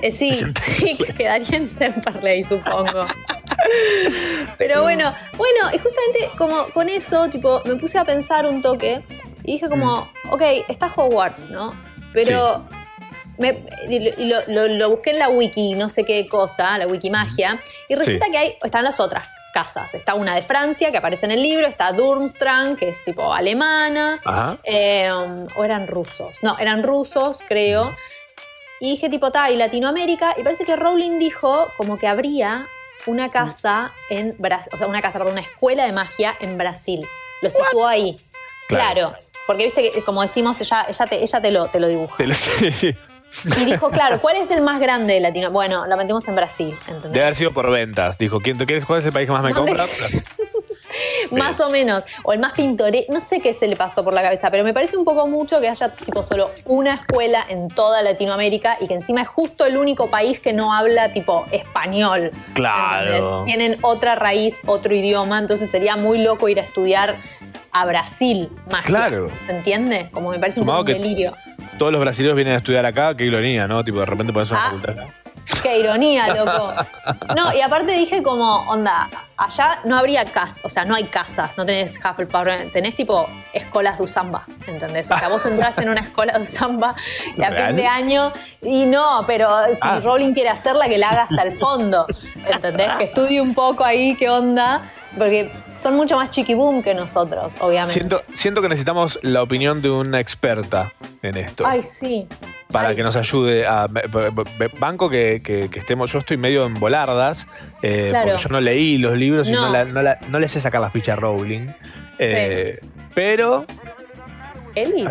eh, 0.03 0.11
sí, 0.11 0.33
sí, 0.61 0.97
quedaría 1.17 1.57
en 1.57 1.67
Temperley, 1.67 2.43
supongo. 2.43 3.07
Pero 4.57 4.81
bueno, 4.83 5.13
bueno, 5.37 5.69
y 5.73 5.77
justamente 5.77 6.29
como 6.37 6.65
con 6.69 6.89
eso, 6.89 7.29
tipo, 7.29 7.61
me 7.65 7.75
puse 7.75 7.97
a 7.97 8.05
pensar 8.05 8.45
un 8.45 8.61
toque 8.61 9.01
y 9.43 9.53
dije 9.53 9.67
como, 9.69 10.07
Mm. 10.25 10.33
ok, 10.33 10.41
está 10.67 10.91
Hogwarts, 10.95 11.49
¿no? 11.49 11.73
Pero 12.13 12.63
me- 13.37 13.57
lo, 14.47 14.89
busqué 14.89 15.11
en 15.11 15.19
la 15.19 15.29
wiki, 15.29 15.73
no 15.73 15.89
sé 15.89 16.03
qué 16.03 16.27
cosa, 16.27 16.77
la 16.77 16.85
wiki 16.87 17.09
magia, 17.09 17.57
y 17.89 17.95
resulta 17.95 18.25
Sí. 18.25 18.31
que 18.31 18.37
hay, 18.37 18.57
están 18.63 18.83
las 18.83 18.99
otras 18.99 19.23
casas. 19.53 19.93
Está 19.95 20.13
una 20.13 20.35
de 20.35 20.41
Francia, 20.41 20.91
que 20.91 20.97
aparece 20.97 21.25
en 21.25 21.31
el 21.33 21.41
libro, 21.41 21.67
está 21.67 21.91
Durmstrang, 21.91 22.75
que 22.75 22.89
es 22.89 23.03
tipo 23.03 23.33
alemana, 23.33 24.19
eh, 24.63 25.09
o 25.11 25.63
eran 25.63 25.87
rusos. 25.87 26.37
No, 26.41 26.57
eran 26.59 26.83
rusos, 26.83 27.39
creo. 27.47 27.91
Y 28.79 28.91
dije 28.91 29.09
tipo, 29.09 29.31
ta, 29.31 29.49
y 29.51 29.55
Latinoamérica. 29.57 30.33
Y 30.37 30.43
parece 30.43 30.63
que 30.65 30.75
Rowling 30.75 31.19
dijo 31.19 31.67
como 31.77 31.97
que 31.97 32.07
habría 32.07 32.65
una 33.05 33.29
casa 33.29 33.91
en 34.09 34.35
Brasil, 34.37 34.69
o 34.73 34.77
sea, 34.77 34.87
una 34.87 35.01
casa, 35.01 35.17
perdón, 35.17 35.33
una 35.33 35.41
escuela 35.41 35.85
de 35.85 35.91
magia 35.91 36.35
en 36.39 36.57
Brasil. 36.57 37.05
Lo 37.41 37.49
situó 37.49 37.87
ahí. 37.87 38.15
Claro. 38.67 39.09
Claro. 39.09 39.17
Porque 39.47 39.65
viste 39.65 39.91
que, 39.91 40.03
como 40.03 40.21
decimos, 40.21 40.61
ella, 40.61 40.85
ella, 40.87 41.05
te, 41.05 41.23
ella 41.23 41.41
te, 41.41 41.51
lo, 41.51 41.67
te 41.67 41.79
lo 41.79 41.87
dibuja. 41.87 42.17
Te 42.17 42.27
lo 42.27 42.33
sé. 42.35 42.95
Y 43.45 43.65
dijo, 43.65 43.89
claro, 43.89 44.21
¿cuál 44.21 44.35
es 44.35 44.51
el 44.51 44.61
más 44.61 44.79
grande 44.79 45.15
de 45.15 45.19
Latinoamérica? 45.21 45.53
Bueno, 45.53 45.87
lo 45.87 45.97
metemos 45.97 46.27
en 46.27 46.35
Brasil, 46.35 46.77
¿entendés? 46.87 47.11
Debe 47.11 47.23
haber 47.23 47.35
sido 47.35 47.51
por 47.51 47.69
ventas. 47.71 48.17
Dijo, 48.17 48.39
¿quién 48.39 48.57
tú 48.57 48.65
quieres? 48.65 48.85
¿Cuál 48.85 48.99
es 48.99 49.05
el 49.05 49.13
país 49.13 49.25
que 49.25 49.31
más 49.31 49.43
me 49.43 49.53
compra? 49.53 49.87
Más 51.39 51.59
o 51.59 51.69
menos. 51.69 52.03
O 52.23 52.33
el 52.33 52.39
más 52.39 52.53
pintoresco. 52.53 53.11
No 53.13 53.19
sé 53.21 53.39
qué 53.39 53.53
se 53.53 53.67
le 53.67 53.75
pasó 53.75 54.03
por 54.03 54.13
la 54.13 54.21
cabeza, 54.21 54.49
pero 54.51 54.63
me 54.63 54.73
parece 54.73 54.97
un 54.97 55.05
poco 55.05 55.27
mucho 55.27 55.59
que 55.61 55.67
haya 55.69 55.89
tipo 55.89 56.23
solo 56.23 56.51
una 56.65 56.95
escuela 56.95 57.43
en 57.47 57.67
toda 57.69 58.01
Latinoamérica 58.01 58.77
y 58.79 58.87
que 58.87 58.93
encima 58.93 59.21
es 59.21 59.27
justo 59.27 59.65
el 59.65 59.77
único 59.77 60.07
país 60.07 60.39
que 60.39 60.53
no 60.53 60.73
habla 60.73 61.11
tipo 61.11 61.45
español. 61.51 62.31
Claro. 62.53 63.15
¿entendés? 63.15 63.45
Tienen 63.45 63.77
otra 63.81 64.15
raíz, 64.15 64.61
otro 64.65 64.93
idioma, 64.93 65.39
entonces 65.39 65.69
sería 65.69 65.95
muy 65.95 66.19
loco 66.19 66.49
ir 66.49 66.59
a 66.59 66.63
estudiar 66.63 67.15
a 67.71 67.85
Brasil 67.85 68.49
magia. 68.69 68.83
Claro. 68.83 69.29
¿Se 69.47 69.55
entiende? 69.55 70.09
Como 70.11 70.29
me 70.31 70.39
parece 70.39 70.59
un 70.59 70.65
poco 70.65 70.79
un 70.81 70.85
delirio. 70.85 71.33
Todos 71.77 71.91
los 71.91 72.01
brasileños 72.01 72.35
vienen 72.35 72.55
a 72.55 72.57
estudiar 72.57 72.85
acá, 72.85 73.15
qué 73.15 73.25
ironía, 73.25 73.67
¿no? 73.67 73.83
Tipo, 73.83 73.99
de 74.01 74.05
repente 74.05 74.33
pones 74.33 74.51
una 74.51 74.59
Ah. 74.59 74.63
facultad. 74.71 74.95
Qué 75.61 75.79
ironía, 75.79 76.33
loco. 76.33 76.73
No, 77.35 77.53
y 77.53 77.61
aparte 77.61 77.93
dije 77.93 78.21
como, 78.21 78.57
onda, 78.69 79.09
allá 79.37 79.79
no 79.85 79.97
habría 79.97 80.23
casas, 80.25 80.63
o 80.65 80.69
sea, 80.69 80.85
no 80.85 80.95
hay 80.95 81.05
casas, 81.05 81.57
no 81.57 81.65
tenés 81.65 81.97
Hufflepuff, 81.97 82.71
tenés 82.71 82.95
tipo 82.95 83.27
escuelas 83.53 83.97
de 83.97 84.03
Usamba, 84.03 84.45
¿entendés? 84.67 85.09
O 85.11 85.17
sea, 85.17 85.27
vos 85.29 85.45
entrás 85.45 85.77
en 85.79 85.89
una 85.89 86.01
escuela 86.01 86.33
de 86.33 86.43
Usamba 86.43 86.95
y 87.37 87.43
a 87.43 87.49
¿Real? 87.49 87.67
fin 87.67 87.75
de 87.77 87.87
año, 87.87 88.33
y 88.61 88.85
no, 88.85 89.23
pero 89.25 89.49
si 89.69 89.79
Ah. 89.81 89.99
Rowling 90.03 90.33
quiere 90.33 90.49
hacerla, 90.49 90.85
que 90.87 90.97
la 90.97 91.09
haga 91.09 91.21
hasta 91.23 91.41
el 91.43 91.53
fondo, 91.57 92.05
¿entendés? 92.45 92.95
Que 92.97 93.05
estudie 93.05 93.41
un 93.41 93.53
poco 93.53 93.83
ahí 93.83 94.15
qué 94.15 94.29
onda, 94.29 94.91
porque 95.17 95.51
son 95.75 95.95
mucho 95.95 96.15
más 96.15 96.29
chiquiboom 96.29 96.81
que 96.81 96.93
nosotros, 96.93 97.55
obviamente. 97.59 97.93
Siento, 97.93 98.21
siento 98.33 98.61
que 98.61 98.69
necesitamos 98.69 99.19
la 99.23 99.43
opinión 99.43 99.81
de 99.81 99.89
una 99.89 100.19
experta 100.19 100.91
en 101.21 101.37
esto. 101.37 101.63
Ay, 101.67 101.81
sí. 101.83 102.27
para 102.71 102.89
ay. 102.89 102.95
que 102.95 103.03
nos 103.03 103.15
ayude 103.15 103.65
a. 103.67 103.87
Banco 104.79 105.09
que, 105.09 105.41
que- 105.43 105.69
que 105.69 105.79
estemos. 105.79 106.11
Yo 106.11 106.19
estoy 106.19 106.37
medio 106.37 106.65
en 106.65 106.73
volardas. 106.79 107.47
eh, 107.81 108.07
Claro. 108.09 108.29
Porque 108.31 108.43
yo 108.43 108.49
no 108.49 108.61
leí 108.61 108.97
los 108.97 109.17
libros 109.17 109.47
y 109.49 109.51
No. 109.51 109.69
la- 109.69 109.85
no 109.85 110.01
la- 110.01 110.19
no 110.29 110.39
le 110.39 110.47
sé 110.47 110.59
sacar 110.59 110.79
la 110.81 110.89
ficha 110.89 111.13
a 111.13 111.15
Rowling. 111.17 111.67
Eh, 112.19 112.79
Pero. 113.13 113.65
Elis, 114.75 115.09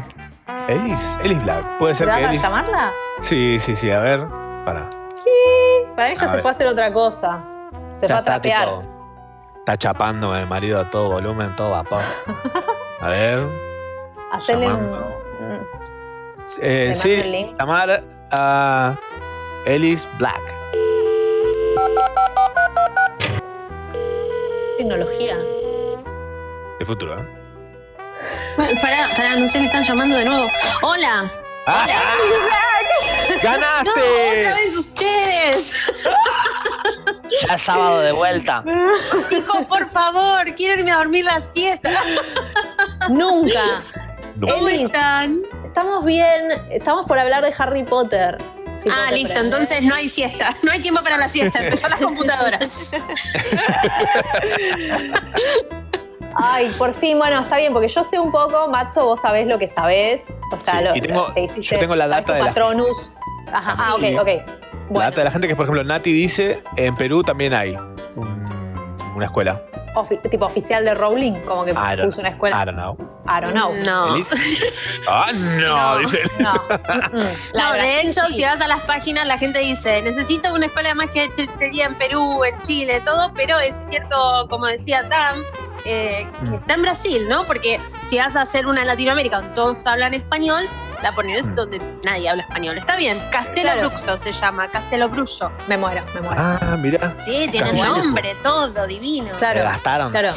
Ellis. 0.68 1.18
Ellis 1.22 1.42
Black. 1.42 1.78
Puede 1.78 1.94
ser 1.94 2.08
¿te 2.08 2.16
que 2.16 2.24
Ellis. 2.24 2.42
llamarla? 2.42 2.92
Sí, 3.22 3.58
sí, 3.60 3.76
sí. 3.76 3.90
A 3.90 3.98
ver. 4.00 4.20
Para. 4.64 4.88
Para 5.96 6.08
ella 6.10 6.26
se 6.28 6.32
ver. 6.34 6.40
fue 6.40 6.50
a 6.50 6.52
hacer 6.52 6.66
otra 6.66 6.92
cosa. 6.92 7.44
Se 7.92 8.08
fue 8.08 8.16
a 8.16 8.22
trapear. 8.22 8.68
Está 9.60 9.76
chapando 9.76 10.34
el 10.36 10.46
marido 10.46 10.80
a 10.80 10.90
todo 10.90 11.10
volumen, 11.10 11.54
todo 11.56 11.70
vapor. 11.70 12.00
A 13.00 13.08
ver. 13.08 13.46
Hacerle 14.32 14.66
un, 14.72 14.90
Eh, 16.60 16.88
¿Te 16.88 16.94
sí, 16.94 17.12
el 17.12 17.56
llamar 17.56 18.02
a 18.32 18.96
Ellis 19.66 20.08
Black. 20.18 20.42
tecnología. 24.78 25.36
De 26.78 26.86
futuro, 26.86 27.18
¿eh? 27.18 27.24
Pará, 28.80 29.08
pará, 29.16 29.36
no 29.36 29.46
sé, 29.46 29.60
me 29.60 29.66
están 29.66 29.84
llamando 29.84 30.16
de 30.16 30.24
nuevo. 30.24 30.46
¡Hola! 30.82 31.30
¡Ganaste! 33.42 34.00
¡No, 34.00 34.38
otra 34.38 34.54
vez 34.56 34.76
ustedes! 34.76 35.90
Ya 37.46 37.54
es 37.54 37.60
sábado 37.62 38.00
de 38.00 38.12
vuelta. 38.12 38.64
Chicos, 39.28 39.64
por 39.66 39.88
favor, 39.88 40.54
quiero 40.56 40.80
irme 40.80 40.92
a 40.92 40.96
dormir 40.96 41.24
la 41.24 41.40
siesta. 41.40 41.90
Nunca. 43.08 43.82
¿Cómo 44.40 44.68
Elis, 44.68 44.86
están? 44.86 45.40
estamos 45.64 46.04
bien. 46.04 46.50
Estamos 46.70 47.06
por 47.06 47.18
hablar 47.18 47.42
de 47.44 47.54
Harry 47.56 47.84
Potter. 47.84 48.36
Ah, 48.90 49.06
¿te 49.10 49.16
listo, 49.16 49.38
entonces 49.38 49.82
no 49.82 49.94
hay 49.94 50.08
siesta. 50.08 50.54
No 50.62 50.72
hay 50.72 50.80
tiempo 50.80 51.02
para 51.02 51.16
la 51.18 51.28
siesta. 51.28 51.62
Empezó 51.62 51.88
las 51.88 52.00
computadoras. 52.00 52.92
Ay, 56.34 56.72
por 56.78 56.92
fin, 56.94 57.18
bueno, 57.18 57.40
está 57.40 57.56
bien, 57.58 57.72
porque 57.72 57.88
yo 57.88 58.02
sé 58.04 58.18
un 58.18 58.30
poco, 58.30 58.68
Matzo, 58.68 59.04
vos 59.04 59.20
sabés 59.20 59.48
lo 59.48 59.58
que 59.58 59.66
sabés. 59.68 60.32
O 60.52 60.56
sea, 60.56 60.78
Sí, 60.78 60.84
lo, 60.84 60.96
y 60.96 61.00
tengo- 61.00 61.32
te 61.32 61.42
hiciste, 61.44 61.62
yo 61.74 61.78
tengo 61.78 61.96
la 61.96 62.06
data 62.08 62.32
de 62.34 62.38
la 62.40 62.46
Patronus. 62.46 63.12
Ajá, 63.52 63.74
ah, 63.78 63.96
Sí. 63.98 64.14
ok, 64.16 64.20
ok. 64.20 64.28
La 64.92 65.04
data 65.04 65.16
de 65.20 65.24
la 65.24 65.30
gente 65.30 65.46
que, 65.48 65.54
por 65.56 65.64
ejemplo, 65.66 65.84
Nati 65.84 66.12
dice, 66.12 66.62
en 66.76 66.96
Perú 66.96 67.22
también 67.22 67.54
hay 67.54 67.76
una 69.20 69.26
escuela. 69.26 69.60
ofi- 69.94 70.20
tipo 70.30 70.46
oficial 70.46 70.84
de 70.84 70.94
Rowling, 70.94 71.40
como 71.46 71.64
que 71.64 71.70
I 71.72 71.74
don't, 71.74 72.04
puso 72.04 72.20
una 72.20 72.30
escuela. 72.30 72.62
I 72.62 72.64
don't 72.66 72.76
know. 72.78 72.96
I 73.28 73.40
don't 73.40 73.52
know. 73.54 73.72
No. 73.84 74.16
Ah, 75.08 75.30
no, 75.32 75.98
dice. 75.98 76.22
No. 76.38 76.52
mm, 76.52 77.16
mm. 77.16 77.28
La 77.54 77.68
No, 77.68 77.72
de 77.74 78.00
hecho, 78.02 78.20
sí. 78.28 78.34
si 78.34 78.42
vas 78.44 78.60
a 78.60 78.68
las 78.68 78.80
páginas, 78.80 79.26
la 79.26 79.38
gente 79.38 79.58
dice, 79.60 80.02
necesito 80.02 80.52
una 80.54 80.66
escuela 80.66 80.90
de 80.90 80.94
magia 80.94 81.22
de 81.22 81.28
hechicería 81.42 81.86
en 81.86 81.96
Perú, 81.98 82.44
en 82.44 82.60
Chile, 82.62 83.00
todo, 83.04 83.32
pero 83.34 83.58
es 83.58 83.74
cierto, 83.80 84.46
como 84.48 84.66
decía 84.66 85.08
Tam, 85.08 85.42
eh, 85.84 86.26
que 86.48 86.56
está 86.56 86.74
en 86.74 86.82
Brasil, 86.82 87.26
¿no? 87.28 87.44
Porque 87.44 87.80
si 88.04 88.18
vas 88.18 88.36
a 88.36 88.42
hacer 88.42 88.66
una 88.66 88.82
en 88.82 88.88
Latinoamérica 88.88 89.36
donde 89.40 89.54
todos 89.54 89.86
hablan 89.86 90.14
español, 90.14 90.68
la 91.02 91.12
pones 91.12 91.48
Mm. 91.48 91.54
donde 91.54 91.78
nadie 92.04 92.28
habla 92.28 92.42
español. 92.42 92.76
Está 92.78 92.96
bien, 92.96 93.20
Castelo 93.30 93.72
Claro. 93.72 93.88
Bruxo 93.88 94.18
se 94.18 94.32
llama, 94.32 94.68
Castelo 94.70 95.08
Brullo. 95.08 95.50
Me 95.68 95.76
muero, 95.78 96.02
me 96.14 96.20
muero. 96.20 96.36
Ah, 96.42 96.76
mira. 96.78 97.14
Sí, 97.24 97.48
tiene 97.50 97.72
nombre, 97.72 98.36
todo, 98.42 98.86
divino. 98.86 99.32
Claro. 99.38 99.58
Se 99.58 99.64
gastaron. 99.64 100.10
Claro. 100.10 100.32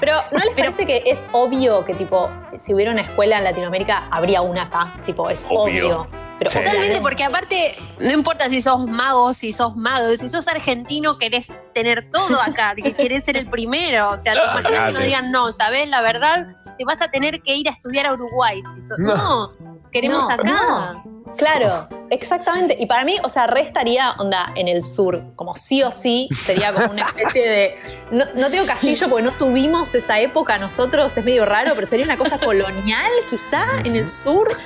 Pero 0.00 0.16
¿no 0.32 0.38
les 0.38 0.54
parece 0.54 0.84
que 0.86 1.02
es 1.06 1.28
obvio 1.32 1.84
que 1.84 1.94
tipo, 1.94 2.30
si 2.58 2.74
hubiera 2.74 2.90
una 2.92 3.02
escuela 3.02 3.38
en 3.38 3.44
Latinoamérica, 3.44 4.08
habría 4.10 4.40
una 4.42 4.62
acá? 4.64 4.92
Tipo, 5.04 5.30
es 5.30 5.46
Obvio. 5.48 6.00
obvio. 6.02 6.06
Pero 6.38 6.50
Sí. 6.50 6.58
Totalmente, 6.58 7.00
porque 7.00 7.22
aparte, 7.22 7.76
no 8.00 8.10
importa 8.10 8.48
si 8.48 8.60
sos 8.62 8.84
mago, 8.84 9.32
si 9.32 9.52
sos 9.52 9.76
mago, 9.76 10.16
si 10.16 10.28
sos 10.28 10.48
argentino, 10.48 11.16
querés 11.16 11.48
tener 11.72 12.10
todo 12.10 12.40
acá, 12.40 12.74
que 12.82 12.94
querés 12.96 13.24
ser 13.24 13.36
el 13.36 13.48
primero. 13.48 14.10
O 14.10 14.18
sea, 14.18 14.32
te 14.32 14.40
imaginas 14.40 14.86
que 14.88 14.92
nos 14.92 15.02
digan, 15.04 15.30
no, 15.30 15.52
¿sabés? 15.52 15.86
La 15.88 16.00
verdad, 16.00 16.48
te 16.76 16.84
vas 16.84 17.00
a 17.00 17.08
tener 17.12 17.42
que 17.42 17.54
ir 17.54 17.68
a 17.68 17.72
estudiar 17.72 18.06
a 18.06 18.14
Uruguay. 18.14 18.60
Si 18.64 18.82
sos- 18.82 18.98
No. 18.98 19.52
no. 19.60 19.71
Queremos 19.92 20.26
No, 20.28 20.34
acá. 20.34 20.44
no. 20.44 21.12
Claro, 21.36 21.88
exactamente. 22.10 22.76
Y 22.78 22.84
para 22.86 23.04
mí, 23.04 23.16
o 23.22 23.28
sea, 23.28 23.46
re 23.46 23.62
estaría, 23.62 24.12
onda, 24.18 24.52
en 24.54 24.68
el 24.68 24.82
sur, 24.82 25.22
como 25.34 25.54
sí 25.54 25.82
o 25.82 25.90
sí, 25.90 26.28
sería 26.44 26.74
como 26.74 26.90
una 26.90 27.06
especie 27.06 27.48
de. 27.48 27.78
No, 28.10 28.24
no 28.34 28.50
tengo 28.50 28.66
castillo 28.66 29.08
porque 29.08 29.22
no 29.22 29.32
tuvimos 29.32 29.94
esa 29.94 30.20
época 30.20 30.58
nosotros, 30.58 31.16
es 31.16 31.24
medio 31.24 31.46
raro, 31.46 31.72
pero 31.74 31.86
sería 31.86 32.04
una 32.04 32.18
cosa 32.18 32.38
colonial, 32.38 33.10
quizá, 33.30 33.64
en 33.84 33.96
el 33.96 34.06
sur. 34.06 34.56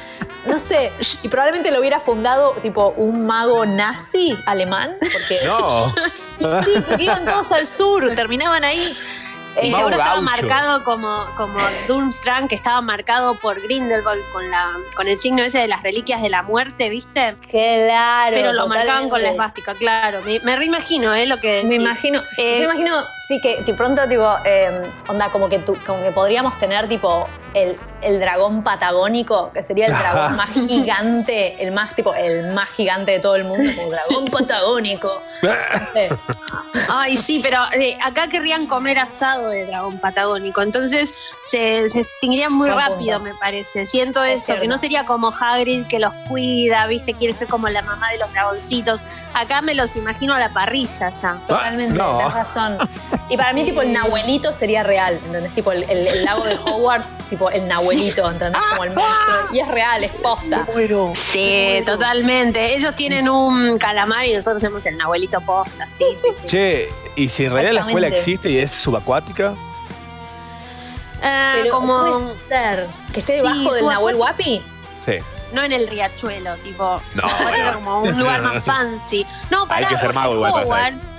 No 0.46 0.58
sé, 0.60 0.92
y 1.22 1.28
probablemente 1.28 1.72
lo 1.72 1.80
hubiera 1.80 1.98
fundado 1.98 2.52
tipo 2.62 2.88
un 2.96 3.26
mago 3.26 3.64
nazi 3.66 4.36
alemán, 4.46 4.96
porque. 5.00 5.38
No. 5.46 5.92
Y 6.38 6.44
sí, 6.44 6.80
porque 6.86 7.04
iban 7.04 7.24
todos 7.24 7.50
al 7.52 7.66
sur, 7.66 8.14
terminaban 8.14 8.62
ahí. 8.62 8.84
Y 9.62 9.68
Eh, 9.68 9.72
seguro 9.72 9.96
estaba 9.96 10.20
marcado 10.20 10.84
como, 10.84 11.24
como 11.36 11.58
Durmstrang, 11.88 12.46
que 12.48 12.54
estaba 12.54 12.80
marcado 12.80 13.34
por 13.40 13.60
Grindelwald 13.62 14.22
con, 14.32 14.50
la, 14.50 14.70
con 14.96 15.08
el 15.08 15.18
signo 15.18 15.42
ese 15.42 15.60
de 15.60 15.68
las 15.68 15.82
reliquias 15.82 16.20
de 16.22 16.28
la 16.28 16.42
muerte, 16.42 16.88
¿viste? 16.88 17.36
Claro. 17.50 18.34
Pero 18.36 18.52
lo 18.52 18.66
marcaban 18.68 19.08
con 19.08 19.22
la 19.22 19.30
esvástica, 19.30 19.74
claro. 19.74 20.20
Me, 20.24 20.40
me 20.40 20.56
reimagino, 20.56 21.14
¿eh? 21.14 21.26
Lo 21.26 21.38
que 21.38 21.64
Me 21.66 21.76
imagino, 21.76 22.22
Eh, 22.36 22.58
yo 22.58 22.64
imagino, 22.64 22.96
sí, 23.20 23.40
que 23.40 23.62
de 23.62 23.74
pronto, 23.74 24.06
tipo, 24.08 24.28
eh, 24.44 24.82
onda, 25.08 25.30
como 25.30 25.48
que, 25.48 25.58
tú- 25.60 25.76
como 25.86 26.02
que 26.02 26.12
podríamos 26.12 26.58
tener, 26.58 26.88
tipo, 26.88 27.26
el, 27.54 27.78
el 28.02 28.20
dragón 28.20 28.62
patagónico, 28.62 29.50
que 29.52 29.62
sería 29.62 29.86
el 29.86 29.92
dragón 29.92 30.36
más 30.36 30.50
gigante, 30.50 31.62
el 31.62 31.72
más, 31.72 31.94
tipo, 31.94 32.14
el 32.14 32.48
más 32.54 32.68
gigante 32.70 33.12
de 33.12 33.20
todo 33.20 33.36
el 33.36 33.44
mundo, 33.44 33.70
como 33.76 33.90
dragón 33.90 34.24
patagónico. 34.26 35.22
No. 35.94 36.10
Ay, 36.88 37.16
sí, 37.16 37.40
pero 37.42 37.58
eh, 37.72 37.96
acá 38.04 38.28
querrían 38.28 38.66
comer 38.66 38.98
asado 38.98 39.48
de 39.48 39.66
dragón 39.66 39.98
patagónico, 39.98 40.62
entonces 40.62 41.14
se, 41.42 41.88
se 41.88 42.00
extinguirían 42.00 42.52
muy 42.52 42.68
Buen 42.70 42.78
rápido, 42.80 43.18
punto. 43.18 43.20
me 43.20 43.34
parece. 43.38 43.86
Siento 43.86 44.22
Es 44.22 44.36
eso, 44.36 44.46
cierto. 44.46 44.62
que 44.62 44.68
no 44.68 44.78
sería 44.78 45.04
como 45.06 45.32
Hagrid 45.38 45.86
que 45.86 45.98
los 45.98 46.12
cuida, 46.28 46.86
¿viste? 46.86 47.14
Quiere 47.14 47.36
ser 47.36 47.48
como 47.48 47.68
la 47.68 47.82
mamá 47.82 48.10
de 48.12 48.18
los 48.18 48.32
dragoncitos. 48.32 49.04
Acá 49.34 49.62
me 49.62 49.74
los 49.74 49.96
imagino 49.96 50.34
a 50.34 50.38
la 50.38 50.52
parrilla 50.52 51.10
ya. 51.10 51.38
Totalmente, 51.46 51.94
no. 51.96 52.18
tenés 52.18 52.34
razón. 52.34 52.78
Y 53.28 53.36
para 53.36 53.52
mí, 53.52 53.64
tipo, 53.64 53.82
el 53.82 53.92
Nahuelito 53.92 54.52
sería 54.52 54.84
real, 54.84 55.18
¿entendés? 55.26 55.52
Tipo, 55.52 55.72
el, 55.72 55.82
el- 55.90 56.06
el 56.06 56.24
lago 56.24 56.44
de 56.44 56.54
Hogwarts, 56.54 57.18
tipo, 57.28 57.50
el 57.50 57.66
Nahuelito, 57.66 57.85
¿entendés? 57.92 58.62
Como 58.70 58.84
el 58.84 58.94
monstruo. 58.94 59.36
Y 59.52 59.60
es 59.60 59.68
real, 59.68 60.04
es 60.04 60.12
posta. 60.12 60.66
Sí, 61.14 61.82
totalmente. 61.84 62.74
Ellos 62.74 62.94
tienen 62.96 63.28
un 63.28 63.78
calamar 63.78 64.24
y 64.26 64.34
nosotros 64.34 64.60
tenemos 64.62 64.84
el 64.86 64.96
nahuelito 64.96 65.40
posta, 65.40 65.88
sí, 65.88 66.04
sí. 66.14 66.28
sí. 66.42 66.46
Che, 66.46 66.88
¿y 67.16 67.28
si 67.28 67.44
en 67.44 67.52
realidad 67.52 67.72
la 67.74 67.80
escuela 67.86 68.08
existe 68.08 68.50
y 68.50 68.58
es 68.58 68.70
subacuática? 68.72 69.54
Ah, 71.22 71.54
Pero 71.62 71.70
como 71.74 72.00
puede 72.02 72.34
ser 72.46 72.86
que 73.12 73.20
esté 73.20 73.32
Sí, 73.38 73.42
debajo 73.42 73.74
del 73.74 73.86
Nahuel 73.86 74.16
Guapi. 74.16 74.62
Sí. 75.04 75.12
no 75.52 75.62
en 75.62 75.72
el 75.72 75.86
riachuelo, 75.88 76.56
tipo, 76.58 77.00
No, 77.14 77.22
como 77.74 78.02
un 78.02 78.18
lugar 78.18 78.42
más 78.42 78.62
fancy. 78.64 79.24
No, 79.50 79.62
Hay 79.62 79.68
pará, 79.68 79.88
que 79.88 79.98
ser 79.98 80.12
mago 80.12 80.40
para. 80.40 80.54
Hogwarts, 80.64 81.16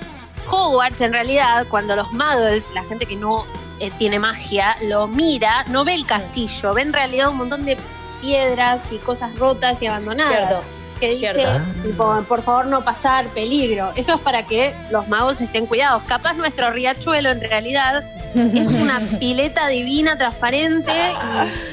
Hogwarts 0.48 1.00
en 1.00 1.12
realidad, 1.12 1.66
cuando 1.68 1.96
los 1.96 2.10
muggles, 2.12 2.70
la 2.74 2.84
gente 2.84 3.06
que 3.06 3.16
no 3.16 3.44
eh, 3.80 3.90
tiene 3.96 4.18
magia, 4.18 4.76
lo 4.82 5.06
mira, 5.06 5.64
no 5.68 5.84
ve 5.84 5.94
el 5.94 6.06
castillo, 6.06 6.72
ve 6.72 6.82
en 6.82 6.92
realidad 6.92 7.28
un 7.28 7.36
montón 7.36 7.64
de 7.64 7.76
piedras 8.20 8.90
y 8.92 8.96
cosas 8.98 9.34
rotas 9.36 9.80
y 9.82 9.86
abandonadas. 9.86 10.32
Cierto. 10.62 10.78
Que 10.98 11.08
dice, 11.10 11.32
Cierto. 11.32 11.60
tipo, 11.84 12.22
por 12.26 12.42
favor 12.42 12.66
no 12.66 12.82
pasar 12.84 13.28
peligro. 13.28 13.92
Eso 13.94 14.14
es 14.16 14.20
para 14.20 14.44
que 14.46 14.74
los 14.90 15.06
magos 15.06 15.40
estén 15.40 15.66
cuidados. 15.66 16.02
Capaz 16.08 16.32
nuestro 16.34 16.70
riachuelo 16.72 17.30
en 17.30 17.40
realidad 17.40 18.02
es 18.34 18.72
una 18.72 18.98
pileta 19.20 19.68
divina, 19.68 20.18
transparente 20.18 20.92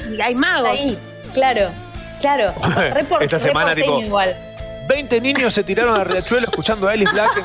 y, 0.08 0.14
y 0.14 0.20
hay 0.20 0.34
magos. 0.36 0.80
Ahí, 0.80 0.96
claro, 1.34 1.70
claro. 2.20 2.54
Re 2.92 3.02
por- 3.02 3.20
Esta 3.20 3.40
semana, 3.40 3.74
tipo, 3.74 3.98
igual. 4.00 4.36
20 4.88 5.20
niños 5.20 5.52
se 5.54 5.64
tiraron 5.64 5.98
al 6.00 6.06
riachuelo 6.06 6.46
escuchando 6.46 6.88
a 6.88 6.92
Alice 6.92 7.12
Black 7.12 7.42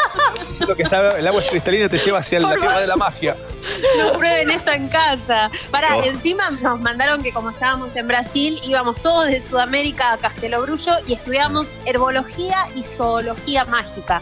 diciendo 0.49 0.76
que 0.76 0.85
sabe, 0.85 1.09
el 1.19 1.27
agua 1.27 1.41
cristalina 1.49 1.89
te 1.89 1.97
lleva 1.97 2.19
hacia 2.19 2.39
la 2.39 2.55
tierra 2.55 2.80
de 2.80 2.88
la 2.88 2.95
magia. 2.95 3.35
No 3.97 4.13
prueben 4.13 4.49
esto 4.51 4.72
en 4.72 4.88
casa. 4.89 5.49
Para, 5.72 5.97
Oh. 5.97 6.03
encima 6.03 6.43
nos 6.61 6.80
mandaron 6.80 7.22
que 7.22 7.31
como 7.34 7.49
estábamos 7.49 7.95
en 7.95 8.07
Brasil, 8.07 8.59
íbamos 8.63 9.01
todos 9.01 9.27
de 9.27 9.39
Sudamérica 9.39 10.13
a 10.13 10.18
Castelo 10.18 10.61
Brullo 10.61 10.93
y 11.07 11.13
estudiamos 11.13 11.73
herbología 11.85 12.57
y 12.76 12.84
zoología 12.84 13.65
mágica. 13.65 14.22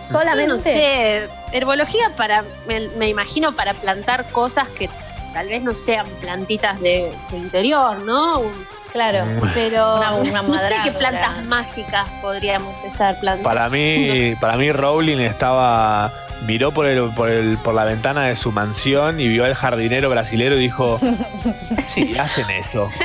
Solamente. 0.00 0.52
No 0.54 0.60
sé, 0.60 1.28
herbología 1.52 2.14
para, 2.16 2.44
me, 2.66 2.88
me 2.96 3.08
imagino, 3.08 3.54
para 3.56 3.74
plantar 3.74 4.30
cosas 4.30 4.68
que 4.68 4.88
tal 5.32 5.48
vez 5.48 5.62
no 5.62 5.74
sean 5.74 6.06
plantitas 6.20 6.80
de, 6.80 7.12
de 7.30 7.36
interior, 7.36 7.98
¿no? 7.98 8.40
Un- 8.40 8.77
Claro. 8.92 9.24
Pero 9.54 9.96
Una- 9.96 10.14
una 10.14 10.42
no 10.42 10.58
sé 10.58 10.74
qué 10.84 10.90
plantas 10.92 11.44
mágicas 11.44 12.08
podríamos 12.22 12.74
estar 12.84 13.18
plantando. 13.20 13.48
Para 13.48 13.68
mí, 13.68 14.34
para 14.40 14.56
mí 14.56 14.72
Rowling 14.72 15.18
estaba. 15.18 16.12
Miró 16.46 16.70
por, 16.72 16.86
el, 16.86 17.12
por, 17.14 17.28
el, 17.30 17.58
por 17.58 17.74
la 17.74 17.82
ventana 17.84 18.22
de 18.26 18.36
su 18.36 18.52
mansión 18.52 19.18
y 19.18 19.26
vio 19.28 19.44
al 19.44 19.54
jardinero 19.54 20.08
brasilero 20.08 20.56
y 20.56 20.60
dijo: 20.60 20.98
Sí, 21.88 22.16
hacen 22.18 22.48
eso. 22.50 22.88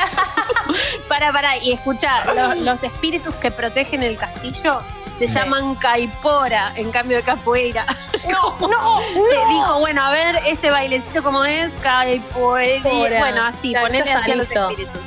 Para, 1.10 1.32
para, 1.34 1.58
y 1.58 1.74
escucha, 1.74 2.24
los, 2.34 2.58
los 2.58 2.84
espíritus 2.84 3.34
que 3.36 3.52
protegen 3.52 4.02
el 4.02 4.18
castillo 4.18 4.72
se 5.20 5.28
llaman 5.28 5.76
caipora 5.76 6.72
en 6.76 6.92
cambio 6.92 7.18
de 7.18 7.24
capoeira. 7.24 7.86
No, 8.30 8.68
no, 8.68 9.00
Le 9.00 9.54
dijo, 9.54 9.80
bueno, 9.80 10.04
a 10.04 10.12
ver, 10.12 10.36
este 10.48 10.70
bailecito 10.72 11.24
como 11.24 11.46
es, 11.46 11.76
caipora. 11.78 12.64
Pora. 12.84 13.20
Bueno, 13.20 13.44
así, 13.44 13.72
Claro, 13.72 13.88
ponele 13.88 14.06
ya 14.06 14.12
está 14.12 14.22
así 14.24 14.32
a 14.32 14.36
los 14.36 14.52
espíritus. 14.52 15.02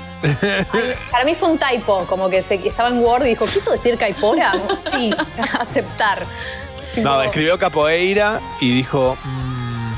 Para 1.11 1.25
mí 1.25 1.35
fue 1.35 1.51
un 1.51 1.59
typo, 1.59 2.05
como 2.07 2.29
que, 2.29 2.43
se, 2.43 2.55
estaba 2.55 2.89
en 2.89 2.99
Word 2.99 3.27
y 3.27 3.31
dijo, 3.31 3.45
¿quiso 3.47 3.71
decir 3.71 3.97
caipora? 3.99 4.53
Sí, 4.75 5.13
aceptar. 5.61 6.25
No, 6.97 7.23
escribió 7.23 7.59
capoeira 7.59 8.41
y 8.61 8.75
dijo. 8.75 9.19
"Mm", 9.23 9.93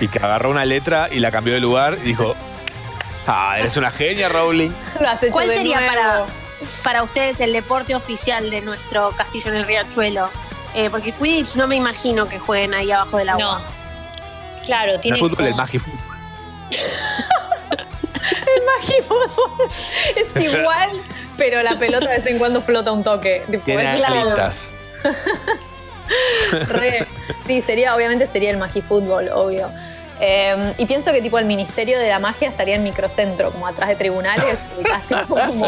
y 0.00 0.08
que 0.08 0.18
agarró 0.18 0.50
una 0.50 0.64
letra 0.64 1.08
y 1.10 1.20
la 1.20 1.30
cambió 1.30 1.54
de 1.54 1.60
lugar 1.60 1.98
y 2.02 2.06
dijo: 2.08 2.34
Ah, 3.28 3.56
eres 3.60 3.76
una 3.76 3.92
genia, 3.92 4.28
Rowling. 4.28 4.70
lo 5.00 5.08
has 5.08 5.22
hecho 5.22 5.32
¿Cuál 5.32 5.48
de 5.48 5.56
sería 5.58 5.76
nuevo. 5.78 5.94
para, 5.94 6.26
para 6.82 7.02
ustedes 7.02 7.40
el 7.40 7.52
deporte 7.52 7.94
oficial 7.94 8.50
de 8.50 8.60
nuestro 8.60 9.10
castillo 9.12 9.50
en 9.50 9.56
el 9.58 9.66
riachuelo? 9.66 10.30
Eh, 10.74 10.88
porque 10.90 11.12
Quidditch 11.12 11.56
no 11.56 11.66
me 11.66 11.76
imagino 11.76 12.28
que 12.28 12.38
jueguen 12.38 12.72
ahí 12.74 12.90
abajo 12.90 13.18
del 13.18 13.28
agua. 13.30 13.60
No. 13.60 14.62
Claro, 14.64 14.92
El 14.92 15.00
tiene 15.00 15.18
fútbol, 15.18 15.36
como- 15.36 15.48
el 15.48 15.54
magifútbol. 15.54 15.98
El 18.56 18.62
magifútbol 18.78 19.68
es 20.16 20.36
igual, 20.42 21.02
pero 21.36 21.60
la 21.62 21.76
pelota 21.78 22.08
de 22.08 22.16
vez 22.18 22.26
en 22.26 22.38
cuando 22.38 22.60
flota 22.62 22.92
un 22.92 23.02
toque. 23.02 23.42
Tiene 23.64 23.94
claro. 23.94 24.34
Re. 26.68 27.06
Sí, 27.46 27.60
sería, 27.60 27.94
obviamente 27.96 28.26
sería 28.26 28.50
el 28.50 28.58
magifútbol, 28.58 29.28
obvio. 29.32 29.70
Eh, 30.24 30.74
y 30.78 30.86
pienso 30.86 31.10
que 31.10 31.20
tipo 31.20 31.36
el 31.40 31.46
Ministerio 31.46 31.98
de 31.98 32.08
la 32.08 32.20
Magia 32.20 32.48
estaría 32.48 32.76
en 32.76 32.84
microcentro, 32.84 33.50
como 33.50 33.66
atrás 33.66 33.88
de 33.88 33.96
tribunales, 33.96 34.72
ubicás, 34.78 35.02
tipo, 35.08 35.34
como 35.34 35.66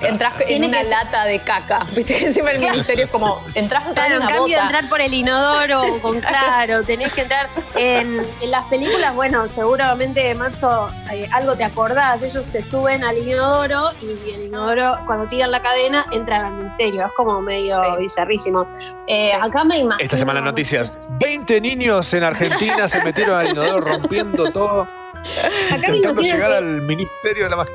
entras 0.00 0.34
en 0.42 0.46
Tiene 0.46 0.68
una 0.68 0.82
que 0.82 0.88
lata 0.88 1.24
de 1.24 1.40
caca. 1.40 1.80
Viste 1.96 2.14
que 2.14 2.26
encima 2.28 2.52
el 2.52 2.60
ministerio 2.60 3.06
es 3.06 3.10
como, 3.10 3.42
entras 3.54 3.82
Claro, 3.94 4.14
en 4.14 4.16
una 4.22 4.26
cambio 4.28 4.44
de 4.46 4.52
bota. 4.54 4.62
entrar 4.62 4.88
por 4.88 5.00
el 5.00 5.12
inodoro, 5.12 6.00
con 6.02 6.20
claro, 6.20 6.84
tenés 6.84 7.12
que 7.14 7.22
entrar 7.22 7.48
en, 7.74 8.24
en 8.40 8.50
las 8.52 8.64
películas, 8.66 9.12
bueno, 9.16 9.48
seguramente, 9.48 10.32
Matzo, 10.36 10.88
eh, 11.12 11.28
algo 11.32 11.56
te 11.56 11.64
acordás, 11.64 12.22
ellos 12.22 12.46
se 12.46 12.62
suben 12.62 13.02
al 13.02 13.18
inodoro 13.18 13.90
y 14.00 14.30
el 14.30 14.44
inodoro, 14.44 14.98
cuando 15.06 15.26
tiran 15.26 15.50
la 15.50 15.60
cadena, 15.62 16.06
entran 16.12 16.44
al 16.44 16.52
ministerio, 16.52 17.06
es 17.06 17.12
como 17.16 17.40
medio 17.42 17.76
Sí. 17.80 17.90
bizarrísimo. 17.98 18.68
Eh, 19.08 19.32
Acá 19.32 19.64
me 19.64 19.78
imagino... 19.78 20.04
Esta 20.04 20.16
semana 20.16 20.38
no 20.40 20.46
noticias. 20.46 20.92
Sé, 21.20 21.26
20 21.26 21.60
niños 21.60 22.12
en 22.14 22.24
Argentina 22.24 22.88
se 22.88 23.02
metieron 23.02 23.38
al 23.38 23.48
inodoro 23.48 23.80
rompiendo 23.80 24.50
todo, 24.50 24.82
Acá 24.82 25.76
intentando 25.88 26.22
llegar 26.22 26.50
que 26.50 26.56
al 26.58 26.64
Ministerio 26.82 27.44
de 27.44 27.50
la 27.50 27.56
Magia. 27.56 27.74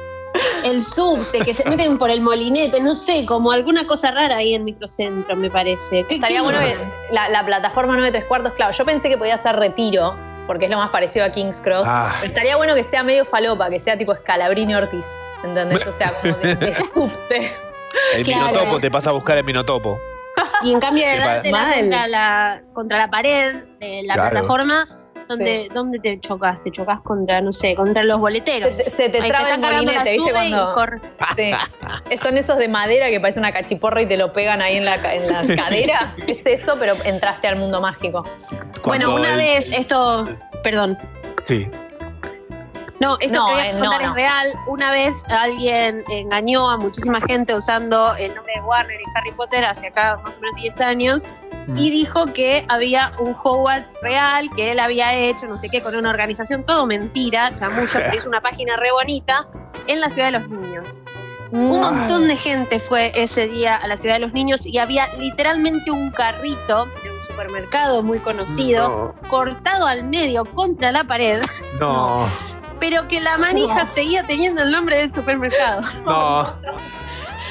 el 0.64 0.84
subte, 0.84 1.40
que 1.40 1.54
se 1.54 1.68
meten 1.70 1.98
por 1.98 2.10
el 2.10 2.22
molinete, 2.22 2.80
no 2.82 2.96
sé, 2.96 3.26
como 3.26 3.52
alguna 3.52 3.86
cosa 3.86 4.12
rara 4.12 4.38
ahí 4.38 4.54
en 4.56 4.64
microcentro, 4.64 5.36
me 5.36 5.50
parece. 5.50 6.06
¿Qué- 6.08 6.16
Estaría 6.16 6.38
qué- 6.38 6.44
bueno 6.44 6.60
que 6.60 6.76
la, 7.14 7.28
la 7.30 7.46
plataforma 7.46 7.94
9 7.96 8.12
tres 8.12 8.26
cuartos, 8.26 8.54
claro, 8.54 8.72
yo 8.72 8.86
pensé 8.86 9.10
que 9.10 9.18
podía 9.18 9.38
ser 9.38 9.58
retiro, 9.58 10.16
porque 10.48 10.66
es 10.66 10.72
lo 10.72 10.78
más 10.78 10.90
parecido 10.90 11.26
a 11.26 11.30
King's 11.30 11.60
Cross. 11.62 11.88
Ah. 11.88 12.14
Pero 12.20 12.28
estaría 12.28 12.56
bueno 12.56 12.74
que 12.76 12.84
sea 12.84 13.04
medio 13.04 13.26
falopa, 13.26 13.70
que 13.70 13.80
sea 13.80 13.98
tipo 13.98 14.14
Scalabrini 14.16 14.74
Ortiz, 14.76 15.22
¿entendés? 15.44 15.86
O 15.86 15.92
sea, 15.92 16.14
como 16.22 16.36
de, 16.36 16.56
de 16.68 16.74
subte. 16.74 17.54
El 18.16 18.24
Claro. 18.24 18.48
Minotopo, 18.48 18.80
te 18.80 18.90
pasa 18.90 19.10
a 19.10 19.14
buscar 19.14 19.38
el 19.38 19.44
Minotopo. 19.44 20.00
Y 20.64 20.72
en 20.74 20.80
cambio 20.80 21.06
de 21.08 21.18
dártela 21.18 21.74
contra 21.76 22.08
la, 22.08 22.62
contra 22.74 22.98
la 22.98 23.10
pared 23.10 23.56
de 23.80 24.04
la 24.04 24.14
Claro. 24.16 24.30
plataforma, 24.32 24.88
¿dónde, 25.28 25.70
¿dónde 25.74 26.00
te 26.00 26.20
chocas? 26.20 26.62
Te 26.62 26.72
chocas 26.72 27.00
contra, 27.02 27.42
no 27.42 27.52
sé, 27.52 27.76
contra 27.76 28.04
los 28.04 28.20
boleteros. 28.20 28.76
Se, 28.78 28.90
se 28.90 29.10
te 29.10 29.20
traba 29.20 29.28
el 29.28 29.32
cargando 29.62 29.70
la 29.70 29.78
molinete, 29.82 30.12
¿viste? 30.18 30.32
Cuando. 30.32 30.76
Sí. 31.36 32.18
Son 32.18 32.38
esos 32.38 32.58
de 32.58 32.68
madera 32.68 33.10
que 33.10 33.20
parece 33.20 33.40
una 33.40 33.52
cachiporra 33.52 34.02
y 34.02 34.06
te 34.06 34.18
lo 34.18 34.32
pegan 34.34 34.62
ahí 34.62 34.78
en 34.78 34.86
la, 34.86 35.02
ca- 35.02 35.14
en 35.14 35.28
la 35.28 35.56
cadera. 35.64 36.16
Es 36.28 36.46
eso, 36.46 36.78
pero 36.80 36.96
entraste 37.06 37.48
al 37.48 37.56
mundo 37.58 37.82
mágico. 37.82 38.24
Bueno, 38.24 38.82
Cuando 38.84 39.16
una 39.16 39.32
el- 39.32 39.38
vez 39.38 39.72
esto, 39.78 40.28
perdón, 40.64 40.98
Sí. 41.44 41.68
No, 43.02 43.18
esto 43.20 43.40
No, 43.40 43.48
que 43.48 43.54
voy 43.54 43.62
a 43.64 43.74
no, 43.74 43.80
contar 43.80 44.02
no. 44.02 44.08
es 44.10 44.14
real. 44.14 44.48
Una 44.68 44.92
vez 44.92 45.26
alguien 45.30 46.04
engañó 46.10 46.70
a 46.70 46.78
muchísima 46.78 47.20
gente 47.22 47.56
usando 47.56 48.14
el 48.16 48.34
nombre 48.36 48.54
de 48.56 48.62
Warner 48.62 49.00
y 49.02 49.04
Harry 49.18 49.32
Potter 49.32 49.66
hace 49.66 49.88
acá 49.88 50.20
más 50.24 50.38
o 50.38 50.42
menos 50.42 50.56
10 50.62 50.82
años 50.82 51.28
y 51.76 51.90
dijo 51.92 52.26
que 52.28 52.66
había 52.70 53.12
un 53.20 53.36
Hogwarts 53.42 53.94
real 54.02 54.50
que 54.56 54.72
él 54.72 54.80
había 54.80 55.14
hecho, 55.14 55.46
no 55.48 55.58
sé 55.58 55.70
qué, 55.70 55.82
con 55.82 55.96
una 55.96 56.10
organización, 56.10 56.64
todo 56.66 56.86
mentira, 56.86 57.54
chamuyo, 57.56 57.88
pero 57.94 58.16
hizo 58.16 58.30
una 58.30 58.42
página 58.42 58.76
re 58.78 58.92
bonita 58.92 59.48
en 59.88 60.00
la 60.02 60.10
ciudad 60.10 60.32
de 60.32 60.40
los 60.40 60.50
niños. 60.50 61.02
Un 61.52 61.82
montón 61.82 62.28
de 62.30 62.38
gente 62.38 62.80
fue 62.80 63.12
ese 63.14 63.48
día 63.48 63.76
a 63.76 63.86
la 63.88 63.98
ciudad 63.98 64.16
de 64.16 64.22
los 64.22 64.32
niños 64.34 64.66
y 64.66 64.78
había 64.78 65.06
literalmente 65.18 65.92
un 65.92 66.10
carrito 66.10 66.86
de 67.04 67.12
un 67.12 67.22
supermercado 67.22 68.02
muy 68.02 68.20
conocido, 68.20 69.14
cortado 69.30 69.86
al 69.86 70.06
medio 70.06 70.46
contra 70.46 70.92
la 70.94 71.04
pared, 71.04 71.42
No, 71.80 72.26
pero 72.82 73.08
que 73.08 73.22
la 73.22 73.38
manija 73.38 73.86
seguía 73.86 74.24
teniendo 74.24 74.64
el 74.64 74.72
nombre 74.72 74.98
del 74.98 75.14
supermercado. 75.14 75.82
no. 76.06 76.60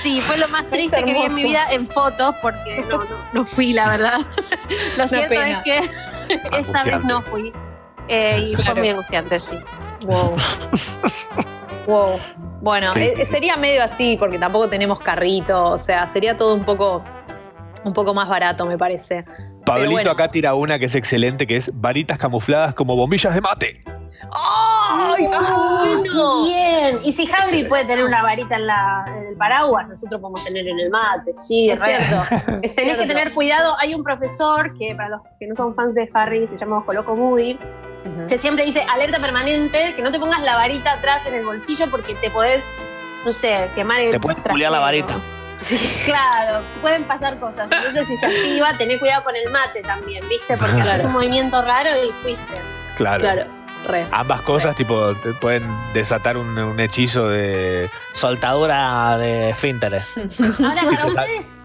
Sí, 0.03 0.21
fue 0.21 0.37
lo 0.39 0.47
más 0.49 0.65
triste 0.71 1.03
que 1.03 1.13
vi 1.13 1.23
en 1.23 1.35
mi 1.35 1.43
vida 1.43 1.63
en 1.73 1.87
fotos, 1.87 2.35
porque 2.41 2.85
no, 2.89 2.99
no, 2.99 3.07
no 3.33 3.47
fui, 3.47 3.73
la 3.73 3.89
verdad. 3.91 4.19
Lo 4.97 5.09
cierto 5.09 5.31
pena. 5.31 5.51
es 5.51 5.59
que 5.65 5.81
esa 6.59 6.83
vez 6.85 7.03
no 7.05 7.23
fui. 7.23 7.53
eh, 8.09 8.53
y 8.53 8.57
fue 8.57 8.75
muy 8.77 8.89
angustiante, 8.89 9.41
sí. 9.41 9.59
Wow. 10.07 10.37
wow. 11.87 12.21
Bueno, 12.63 12.95
Sí. 12.95 13.01
eh, 13.01 13.27
sería 13.27 13.57
medio 13.57 13.83
así, 13.83 14.17
porque 14.17 14.39
tampoco 14.39 14.69
tenemos 14.69 15.01
carrito, 15.01 15.65
o 15.65 15.79
sea, 15.79 16.07
sería 16.07 16.37
todo 16.37 16.55
un 16.55 16.65
poco, 16.65 17.03
un 17.85 17.93
poco 17.93 18.15
más 18.15 18.29
barato, 18.29 18.67
me 18.67 18.79
parece. 18.79 19.25
Pablito 19.67 19.91
bueno. 19.91 20.11
acá 20.13 20.31
tira 20.31 20.55
una 20.55 20.79
que 20.79 20.87
es 20.87 20.95
excelente, 20.95 21.47
que 21.49 21.57
es 21.57 21.79
varitas 21.81 22.17
camufladas 22.17 22.75
como 22.75 22.95
bombillas 22.97 23.35
de 23.35 23.41
mate. 23.41 23.85
¡Ay, 24.93 25.27
bueno! 25.27 26.45
Bien. 26.45 26.99
Y 27.05 27.13
si 27.13 27.29
Hagrid 27.31 27.69
puede 27.69 27.85
tener 27.85 28.05
una 28.05 28.23
varita 28.23 28.57
en, 28.57 28.67
la, 28.67 29.05
en 29.09 29.27
el 29.29 29.37
paraguas, 29.37 29.87
nosotros 29.89 30.21
podemos 30.21 30.43
tener 30.45 30.67
en 30.67 30.79
el 30.79 30.91
mate. 30.91 31.33
Sí, 31.35 31.71
Es 31.71 31.83
cierto, 31.83 32.23
Tenés 32.47 32.73
cierto. 32.75 33.03
que 33.03 33.09
tener 33.09 33.33
cuidado. 33.35 33.77
Hay 33.81 33.95
un 33.95 34.03
profesor 34.03 34.77
que, 34.79 34.95
para 34.95 35.09
los 35.11 35.21
que 35.39 35.47
no 35.47 35.55
son 35.55 35.75
fans 35.75 35.95
de 35.95 36.09
Harry, 36.15 36.47
se 36.47 36.57
llama 36.57 36.81
Joloco 36.81 37.15
Moody, 37.15 37.59
que 38.29 38.39
siempre 38.39 38.65
dice 38.65 38.83
alerta 38.93 39.19
permanente, 39.21 39.95
que 39.95 40.03
no 40.03 40.11
te 40.11 40.19
pongas 40.19 40.43
la 40.43 40.57
varita 40.57 40.93
atrás 40.93 41.27
en 41.27 41.35
el 41.35 41.45
bolsillo 41.45 41.91
porque 41.91 42.15
te 42.15 42.31
podés, 42.31 42.67
no 43.25 43.31
sé, 43.33 43.71
quemar 43.75 44.01
el 44.01 44.11
Te 44.13 44.21
pueden 44.21 44.43
culiar 44.43 44.73
la 44.73 44.79
varita. 44.81 45.15
Sí, 45.59 45.77
claro, 46.07 46.63
pueden 46.81 47.05
pasar 47.05 47.39
cosas. 47.39 47.71
Entonces, 47.71 48.09
si 48.09 48.17
se 48.17 48.25
activa, 48.25 48.73
tené 48.79 48.99
cuidado 48.99 49.25
con 49.25 49.37
el 49.37 49.51
mate 49.51 49.83
también, 49.83 50.27
¿viste? 50.29 50.57
Porque 50.57 50.73
Claro. 50.77 50.91
haces 50.91 51.05
un 51.05 51.13
movimiento 51.13 51.61
raro 51.61 51.91
y 52.03 52.11
fuiste. 52.15 52.43
Claro. 52.97 53.21
Claro, 53.21 53.43
re. 53.85 54.07
Ambas 54.13 54.43
cosas, 54.43 54.75
tipo, 54.77 55.15
te 55.17 55.33
pueden 55.35 55.69
desatar 55.93 56.37
un, 56.37 56.59
un 56.59 56.81
hechizo 56.81 57.29
de. 57.29 57.91
Soltadura 58.13 59.17
de 59.19 59.51
esfínteres. 59.51 60.17
Ahora, 60.63 60.83
para 60.83 61.07
ustedes, 61.07 61.57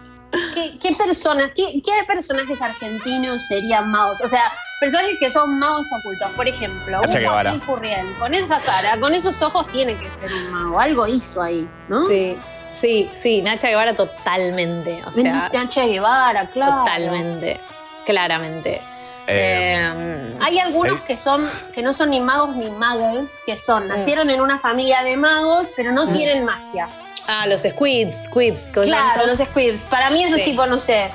¿qué, 0.54 0.78
qué 0.78 0.94
personas, 0.94 1.50
qué, 1.54 1.82
qué 1.84 1.92
personajes 2.06 2.60
argentinos 2.62 3.46
serían 3.46 3.90
magos? 3.90 4.20
O 4.22 4.28
sea, 4.28 4.52
personajes 4.80 5.16
que 5.18 5.30
son 5.30 5.58
magos 5.58 5.86
ocultos. 5.98 6.30
Por 6.32 6.48
ejemplo, 6.48 6.98
un 6.98 7.02
Nacha 7.02 7.18
Guevara. 7.18 7.50
Joaquín 7.50 7.62
Furriel, 7.62 8.14
con 8.18 8.34
esa 8.34 8.58
cara, 8.60 8.98
con 8.98 9.14
esos 9.14 9.40
ojos, 9.42 9.66
tiene 9.72 9.98
que 9.98 10.10
ser 10.12 10.32
un 10.32 10.50
mago. 10.50 10.80
Algo 10.80 11.06
hizo 11.06 11.42
ahí, 11.42 11.68
¿no? 11.88 12.08
Sí, 12.08 12.36
sí, 12.72 13.10
sí, 13.12 13.42
Nacha 13.42 13.68
Guevara 13.68 13.94
totalmente, 13.94 15.02
o 15.06 15.12
sea, 15.12 15.50
Nacha 15.52 15.86
Guevara, 15.86 16.48
claro. 16.50 16.84
totalmente, 16.84 17.60
claramente. 18.04 18.80
Eh, 19.28 20.34
Hay 20.40 20.58
algunos 20.58 20.98
Eh. 20.98 21.02
que 21.06 21.16
son 21.16 21.48
que 21.74 21.82
no 21.82 21.92
son 21.92 22.10
ni 22.10 22.20
magos 22.20 22.54
ni 22.56 22.70
muggles, 22.70 23.40
que 23.46 23.56
son 23.56 23.88
nacieron 23.88 24.30
en 24.30 24.40
una 24.40 24.58
familia 24.58 25.02
de 25.02 25.16
magos, 25.16 25.72
pero 25.76 25.92
no 25.92 26.06
Mm. 26.06 26.12
tienen 26.12 26.44
magia. 26.44 26.88
ah, 27.28 27.44
los 27.46 27.62
squids, 27.62 28.26
squibs. 28.26 28.70
¿cómo 28.72 28.84
se 28.84 28.90
llaman 28.90 29.12
Claro, 29.14 29.26
los 29.28 29.38
squibs. 29.38 29.84
Para 29.86 30.10
mí 30.10 30.22
eso 30.22 30.36
es 30.36 30.44
Sí. 30.44 30.50
tipo, 30.50 30.64
no 30.66 30.78
sé, 30.78 31.10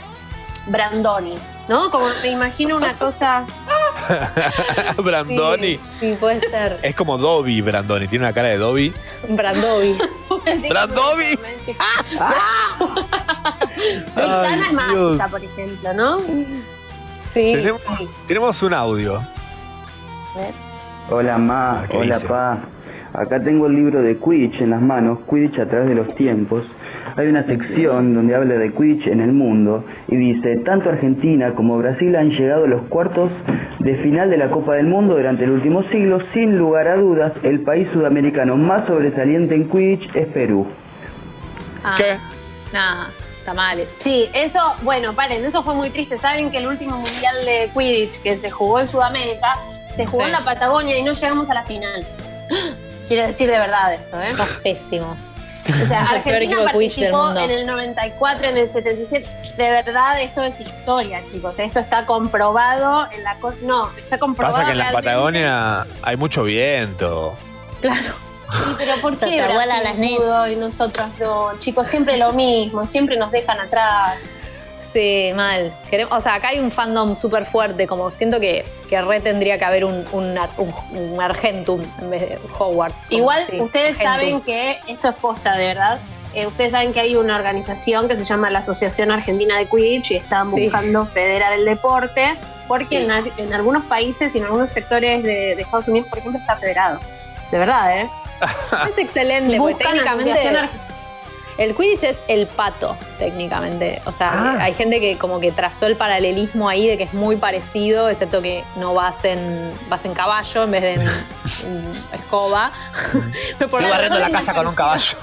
Brandoni, 0.67 1.35
¿no? 1.69 1.89
Como 1.89 2.05
me 2.21 2.27
imagino 2.29 2.75
una 2.75 2.93
cosa. 2.99 3.45
Brandoni. 4.97 5.75
Sí, 5.75 5.79
sí, 5.99 6.17
puede 6.19 6.39
ser. 6.41 6.79
Es 6.81 6.95
como 6.95 7.17
Dobby, 7.17 7.61
Brandoni. 7.61 8.07
Tiene 8.07 8.25
una 8.25 8.33
cara 8.33 8.49
de 8.49 8.57
Dobby. 8.57 8.93
Brandovi. 9.29 9.97
¡Brandoni! 10.69 11.35
Roxana 14.15 14.55
es 14.57 14.67
Ay, 14.67 14.73
mágica, 14.73 14.93
Dios. 14.93 15.31
por 15.31 15.43
ejemplo, 15.43 15.93
¿no? 15.93 16.17
Sí, 17.23 17.53
Tenemos, 17.56 17.81
sí. 17.81 18.10
tenemos 18.27 18.64
un 18.64 18.73
audio. 18.73 19.22
Hola 21.10 21.38
Ma, 21.38 21.85
¿Qué 21.89 21.98
hola 21.98 22.15
dice? 22.15 22.27
Pa. 22.27 22.60
Acá 23.14 23.41
tengo 23.43 23.68
el 23.68 23.73
libro 23.76 24.02
de 24.02 24.15
Quidditch 24.18 24.61
en 24.61 24.69
las 24.69 24.81
manos, 24.81 25.19
Quidditch 25.30 25.60
a 25.60 25.68
través 25.68 25.89
de 25.89 25.95
los 25.95 26.15
tiempos. 26.15 26.65
Hay 27.18 27.27
una 27.27 27.45
sección 27.45 28.14
donde 28.14 28.34
habla 28.34 28.53
de 28.56 28.72
Quidditch 28.72 29.07
en 29.07 29.19
el 29.19 29.34
mundo 29.34 29.84
y 30.07 30.15
dice, 30.15 30.56
tanto 30.64 30.89
Argentina 30.89 31.53
como 31.53 31.77
Brasil 31.77 32.15
han 32.15 32.30
llegado 32.30 32.64
a 32.64 32.68
los 32.68 32.84
cuartos 32.84 33.30
de 33.80 33.98
final 33.98 34.30
de 34.30 34.38
la 34.38 34.49
Copa 34.49 34.76
del 34.76 34.88
Mundo 34.88 35.15
durante 35.15 35.43
el 35.43 35.52
último 35.52 35.84
siglo. 35.89 36.19
Sin 36.31 36.57
lugar 36.57 36.88
a 36.88 36.95
dudas, 36.95 37.34
el 37.43 37.60
país 37.64 37.89
sudamericano 37.91 38.56
más 38.56 38.85
sobresaliente 38.85 39.56
en 39.56 39.69
Quidditch 39.69 40.15
es 40.15 40.27
Perú. 40.27 40.65
Ah, 41.84 41.95
¿Qué? 41.98 42.15
Nada, 42.72 43.10
está 43.41 43.53
mal 43.53 43.80
eso. 43.80 43.95
Sí, 43.99 44.30
eso, 44.34 44.76
bueno, 44.84 45.13
paren, 45.13 45.43
eso 45.43 45.63
fue 45.63 45.73
muy 45.73 45.89
triste. 45.89 46.18
Saben 46.19 46.51
que 46.51 46.57
el 46.59 46.68
último 46.68 46.95
mundial 46.97 47.35
de 47.45 47.69
Quidditch 47.76 48.22
que 48.22 48.38
se 48.38 48.49
jugó 48.49 48.80
en 48.80 48.88
Sudamérica 48.88 49.57
se 49.95 50.05
jugó 50.05 50.19
Sí. 50.22 50.26
en 50.27 50.31
la 50.31 50.43
Patagonia 50.45 50.97
y 50.97 51.03
no 51.03 51.11
llegamos 51.11 51.49
a 51.49 51.53
la 51.55 51.63
final. 51.63 52.07
Quiero 53.07 53.27
decir 53.27 53.49
de 53.49 53.57
verdad 53.59 53.93
esto, 53.93 54.22
¿eh? 54.22 54.31
Sos 54.34 54.47
pésimos. 54.63 55.34
O 55.81 55.85
sea, 55.85 56.01
el 56.11 56.18
Argentina 56.18 56.57
participó 56.63 57.26
mundo. 57.26 57.39
en 57.41 57.49
el 57.51 57.65
94, 57.65 58.47
en 58.47 58.57
el 58.57 58.69
77. 58.69 59.27
De 59.57 59.69
verdad, 59.69 60.22
esto 60.22 60.43
es 60.43 60.59
historia, 60.61 61.22
chicos. 61.26 61.59
Esto 61.59 61.80
está 61.81 62.05
comprobado 62.05 63.07
en 63.11 63.23
la... 63.23 63.35
co- 63.39 63.53
No, 63.61 63.89
está 63.97 64.18
comprobado 64.18 64.55
Pasa 64.55 64.65
que 64.65 64.72
en 64.72 64.77
la. 64.77 64.91
Patagonia 64.91 65.88
hay 66.03 66.15
mucho 66.15 66.43
viento. 66.43 67.35
Claro. 67.81 68.13
Sí, 68.52 68.76
pero 68.78 68.95
¿por 69.02 69.18
qué 69.19 69.41
Brasil 69.41 69.84
las 69.84 69.94
pudo 70.18 70.48
y 70.48 70.56
nosotros 70.56 71.07
no? 71.19 71.57
Chicos, 71.60 71.88
siempre 71.88 72.18
lo 72.18 72.32
mismo. 72.34 72.86
Siempre 72.88 73.18
nos 73.18 73.32
dejan 73.32 73.60
atrás. 73.60 74.18
Sí, 74.80 75.32
mal. 75.36 75.73
Queremos- 75.90 76.18
o 76.18 76.22
sea, 76.22 76.34
acá 76.36 76.49
hay 76.49 76.60
un 76.60 76.69
fandom 76.72 77.15
súper 77.15 77.45
fuerte, 77.45 77.88
como 77.88 78.11
siento 78.11 78.40
que, 78.40 78.65
que 78.90 79.02
re 79.02 79.19
tendría 79.22 79.57
que 79.57 79.64
haber 79.64 79.86
un, 79.86 80.06
un, 80.11 80.38
un- 80.57 80.73
un 81.14 81.22
Argentum 81.22 81.82
en 82.02 82.10
vez 82.10 82.22
de 82.22 82.40
Hogwarts. 82.60 83.07
como- 83.07 83.19
Igual 83.19 83.44
sí, 83.45 83.61
ustedes 83.61 83.99
Argentum. 84.02 84.41
saben 84.41 84.41
que 84.41 84.80
esto 84.91 85.10
es 85.10 85.15
posta, 85.15 85.56
de 85.56 85.68
verdad. 85.68 85.99
Eh, 86.34 86.48
ustedes 86.48 86.72
saben 86.72 86.94
que 86.94 86.99
hay 87.02 87.15
una 87.15 87.36
organización 87.36 88.07
que 88.07 88.18
se 88.18 88.23
llama 88.23 88.49
la 88.49 88.60
Asociación 88.60 89.11
Argentina 89.11 89.57
de 89.57 89.68
Quidditch 89.68 90.11
y 90.11 90.15
están 90.18 90.49
Sí. 90.52 90.64
buscando 90.64 91.06
federar 91.06 91.53
el 91.53 91.64
deporte 91.65 92.38
porque 92.68 92.86
Sí. 92.86 92.95
en, 92.98 93.11
al- 93.11 93.34
en 93.38 93.53
algunos 93.53 93.84
países 93.86 94.34
y 94.36 94.40
en 94.40 94.45
algunos 94.45 94.69
sectores 94.72 95.23
de, 95.23 95.56
de 95.56 95.61
Estados 95.61 95.88
Unidos, 95.90 96.07
por 96.10 96.19
ejemplo, 96.19 96.40
está 96.40 96.56
federado. 96.57 96.99
De 97.52 97.57
verdad, 97.60 97.98
¿eh? 97.99 98.10
Es 98.89 98.97
excelente, 98.97 99.49
Si 99.51 99.57
porque 99.57 99.76
técnicamente 99.76 100.39
el 101.57 101.76
Quidditch 101.76 102.03
es 102.03 102.19
el 102.27 102.47
pato, 102.47 102.97
técnicamente. 103.19 104.01
O 104.05 104.11
sea, 104.11 104.31
Ah. 104.34 104.57
hay 104.61 104.73
gente 104.73 104.99
que 104.99 105.18
como 105.18 105.39
que 105.39 105.51
trazó 105.51 105.85
el 105.85 105.95
paralelismo 105.95 106.68
ahí 106.69 106.88
de 106.88 106.97
que 106.97 107.03
es 107.03 107.13
muy 107.13 107.35
parecido, 107.35 108.09
excepto 108.09 108.41
que 108.41 108.63
no 108.77 108.93
vas 108.93 109.23
en, 109.26 109.72
vas 109.89 110.03
en 110.05 110.13
caballo 110.13 110.63
en 110.63 110.72
vez 110.72 110.81
de 110.81 110.93
en, 110.93 111.01
en 111.01 112.03
escoba. 112.13 112.72
Pero 113.59 113.69
por 113.69 113.81
Estoy 113.81 113.81
la 113.84 113.89
barriendo 113.89 114.19
la 114.19 114.30
casa 114.31 114.53
con 114.53 114.65
un 114.68 114.76
caballo. 114.76 115.18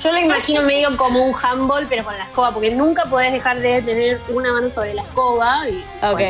Yo 0.00 0.12
lo 0.12 0.18
imagino 0.18 0.62
medio 0.62 0.96
como 0.96 1.24
un 1.24 1.34
handball, 1.42 1.86
pero 1.88 2.04
con 2.04 2.16
la 2.18 2.24
escoba, 2.24 2.52
porque 2.52 2.70
nunca 2.70 3.04
podés 3.06 3.32
dejar 3.32 3.60
de 3.60 3.80
tener 3.80 4.20
una 4.28 4.52
mano 4.52 4.68
sobre 4.68 4.92
la 4.92 5.00
escoba 5.02 5.66
y 5.68 5.84
Ok. 6.02 6.20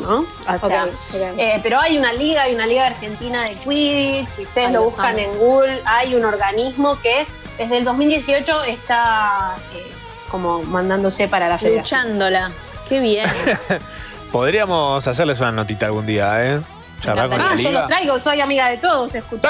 ¿No? 0.00 0.20
O 0.48 0.58
sea, 0.58 0.88
eh, 1.12 1.60
pero 1.62 1.78
hay 1.80 1.98
una 1.98 2.12
liga, 2.12 2.42
hay 2.42 2.54
una 2.54 2.66
liga 2.66 2.86
argentina 2.86 3.44
de 3.44 3.54
Quidditch, 3.54 4.26
si 4.26 4.42
ustedes 4.44 4.68
Ay, 4.68 4.72
lo 4.74 4.82
buscan 4.84 5.10
amo. 5.18 5.18
en 5.18 5.38
Google, 5.38 5.82
hay 5.84 6.14
un 6.14 6.24
organismo 6.24 6.98
que 7.00 7.26
desde 7.58 7.78
el 7.78 7.84
2018 7.84 8.62
está 8.64 9.54
eh, 9.74 9.92
como 10.30 10.62
mandándose 10.62 11.28
para 11.28 11.48
la 11.48 11.58
federación. 11.58 12.00
Luchándola. 12.02 12.52
Qué 12.88 13.00
bien. 13.00 13.28
Podríamos 14.32 15.06
hacerles 15.06 15.38
una 15.40 15.52
notita 15.52 15.86
algún 15.86 16.06
día, 16.06 16.44
¿eh? 16.54 16.60
Charlar 17.00 17.28
con 17.30 17.40
Ah, 17.40 17.48
la 17.50 17.56
yo 17.56 17.68
liga. 17.68 17.80
los 17.80 17.88
traigo, 17.88 18.18
soy 18.20 18.40
amiga 18.40 18.68
de 18.68 18.76
todos, 18.78 19.14
escucha. 19.14 19.48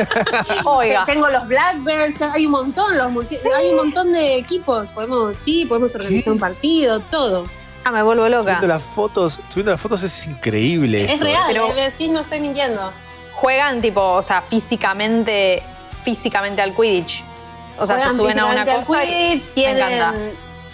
Oiga. 0.64 1.04
Tengo 1.06 1.28
los 1.28 1.46
Blackbirds, 1.46 2.20
hay 2.20 2.46
un 2.46 2.52
montón, 2.52 2.98
los 2.98 3.32
hay 3.56 3.70
un 3.70 3.76
montón 3.76 4.12
de 4.12 4.36
equipos. 4.36 4.90
Podemos, 4.90 5.38
sí, 5.38 5.64
podemos 5.66 5.94
organizar 5.94 6.32
un 6.32 6.38
partido, 6.40 7.00
todo. 7.00 7.44
Ah, 7.84 7.90
me 7.92 8.02
vuelvo 8.02 8.28
loca. 8.28 8.50
Viendo 8.50 8.66
las 8.68 8.82
fotos, 8.84 9.40
subiendo 9.48 9.72
las 9.72 9.80
fotos 9.80 10.02
es 10.02 10.26
increíble. 10.26 11.04
Es 11.04 11.10
esto, 11.12 11.24
real, 11.24 11.50
¿eh? 11.50 11.52
Pero- 11.54 11.76
eh, 11.76 11.90
decís, 11.90 12.08
no 12.10 12.20
estoy 12.20 12.40
mintiendo. 12.40 12.92
Juegan 13.32 13.80
tipo, 13.80 14.02
o 14.02 14.22
sea, 14.22 14.42
físicamente, 14.42 15.62
físicamente 16.02 16.60
al 16.62 16.74
Quidditch. 16.74 17.24
O 17.78 17.86
sea, 17.86 17.96
Juegan 17.96 18.14
se 18.14 18.20
suben 18.20 18.38
a 18.38 18.46
una 18.46 18.64
cosa. 18.66 19.04
y- 19.04 19.40
tienen, 19.54 19.78
encanta. 19.94 20.20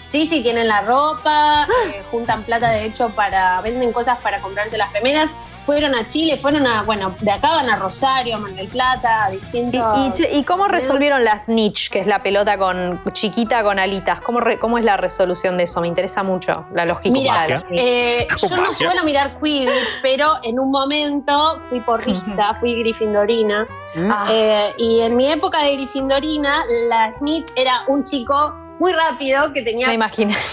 Sí, 0.03 0.25
sí, 0.27 0.41
tienen 0.41 0.67
la 0.67 0.81
ropa, 0.81 1.67
eh, 1.89 2.03
juntan 2.11 2.43
plata 2.43 2.69
de 2.69 2.85
hecho 2.85 3.09
para, 3.09 3.59
venden 3.61 3.91
cosas 3.91 4.17
para 4.19 4.39
comprarse 4.41 4.77
las 4.77 4.91
remeras. 4.93 5.31
Fueron 5.67 5.93
a 5.93 6.07
Chile, 6.07 6.37
fueron 6.41 6.65
a, 6.65 6.81
bueno, 6.83 7.13
de 7.19 7.29
acá 7.29 7.49
van 7.49 7.69
a 7.69 7.75
Rosario, 7.75 8.37
a 8.37 8.39
Mar 8.39 8.51
del 8.53 8.69
Plata, 8.69 9.25
a 9.25 9.33
¿Y, 9.33 9.37
distintos. 9.37 9.99
y, 9.99 10.11
che, 10.13 10.33
¿y 10.33 10.43
cómo 10.43 10.67
resolvieron 10.69 11.23
la 11.25 11.37
snitch, 11.37 11.89
que 11.91 11.99
es 11.99 12.07
la 12.07 12.23
pelota 12.23 12.57
con 12.57 13.01
chiquita 13.11 13.61
con 13.63 13.77
alitas? 13.77 14.21
¿Cómo, 14.21 14.39
re- 14.39 14.57
¿Cómo 14.59 14.77
es 14.77 14.85
la 14.85 14.95
resolución 14.95 15.57
de 15.57 15.65
eso? 15.65 15.81
Me 15.81 15.89
interesa 15.89 16.23
mucho 16.23 16.53
la 16.73 16.85
logística 16.85 17.19
Mira, 17.19 17.41
de 17.43 17.49
la 17.49 17.59
snitch. 17.59 17.79
eh, 17.83 18.27
yo 18.49 18.55
no 18.57 18.73
suelo 18.73 19.03
mirar 19.03 19.37
Quidditch, 19.41 19.99
pero 20.01 20.35
en 20.43 20.57
un 20.57 20.71
momento 20.71 21.59
fui 21.59 21.81
porrista, 21.81 22.55
fui 22.55 22.73
grifindorina. 22.79 23.67
Ah. 24.09 24.27
Eh, 24.31 24.73
y 24.77 25.01
en 25.01 25.17
mi 25.17 25.29
época 25.29 25.61
de 25.63 25.73
grifindorina, 25.75 26.63
la 26.87 27.11
Snitch 27.13 27.47
era 27.57 27.81
un 27.87 28.03
chico 28.05 28.55
muy 28.79 28.93
rápido 28.93 29.51
que 29.51 29.63
tenía 29.63 29.87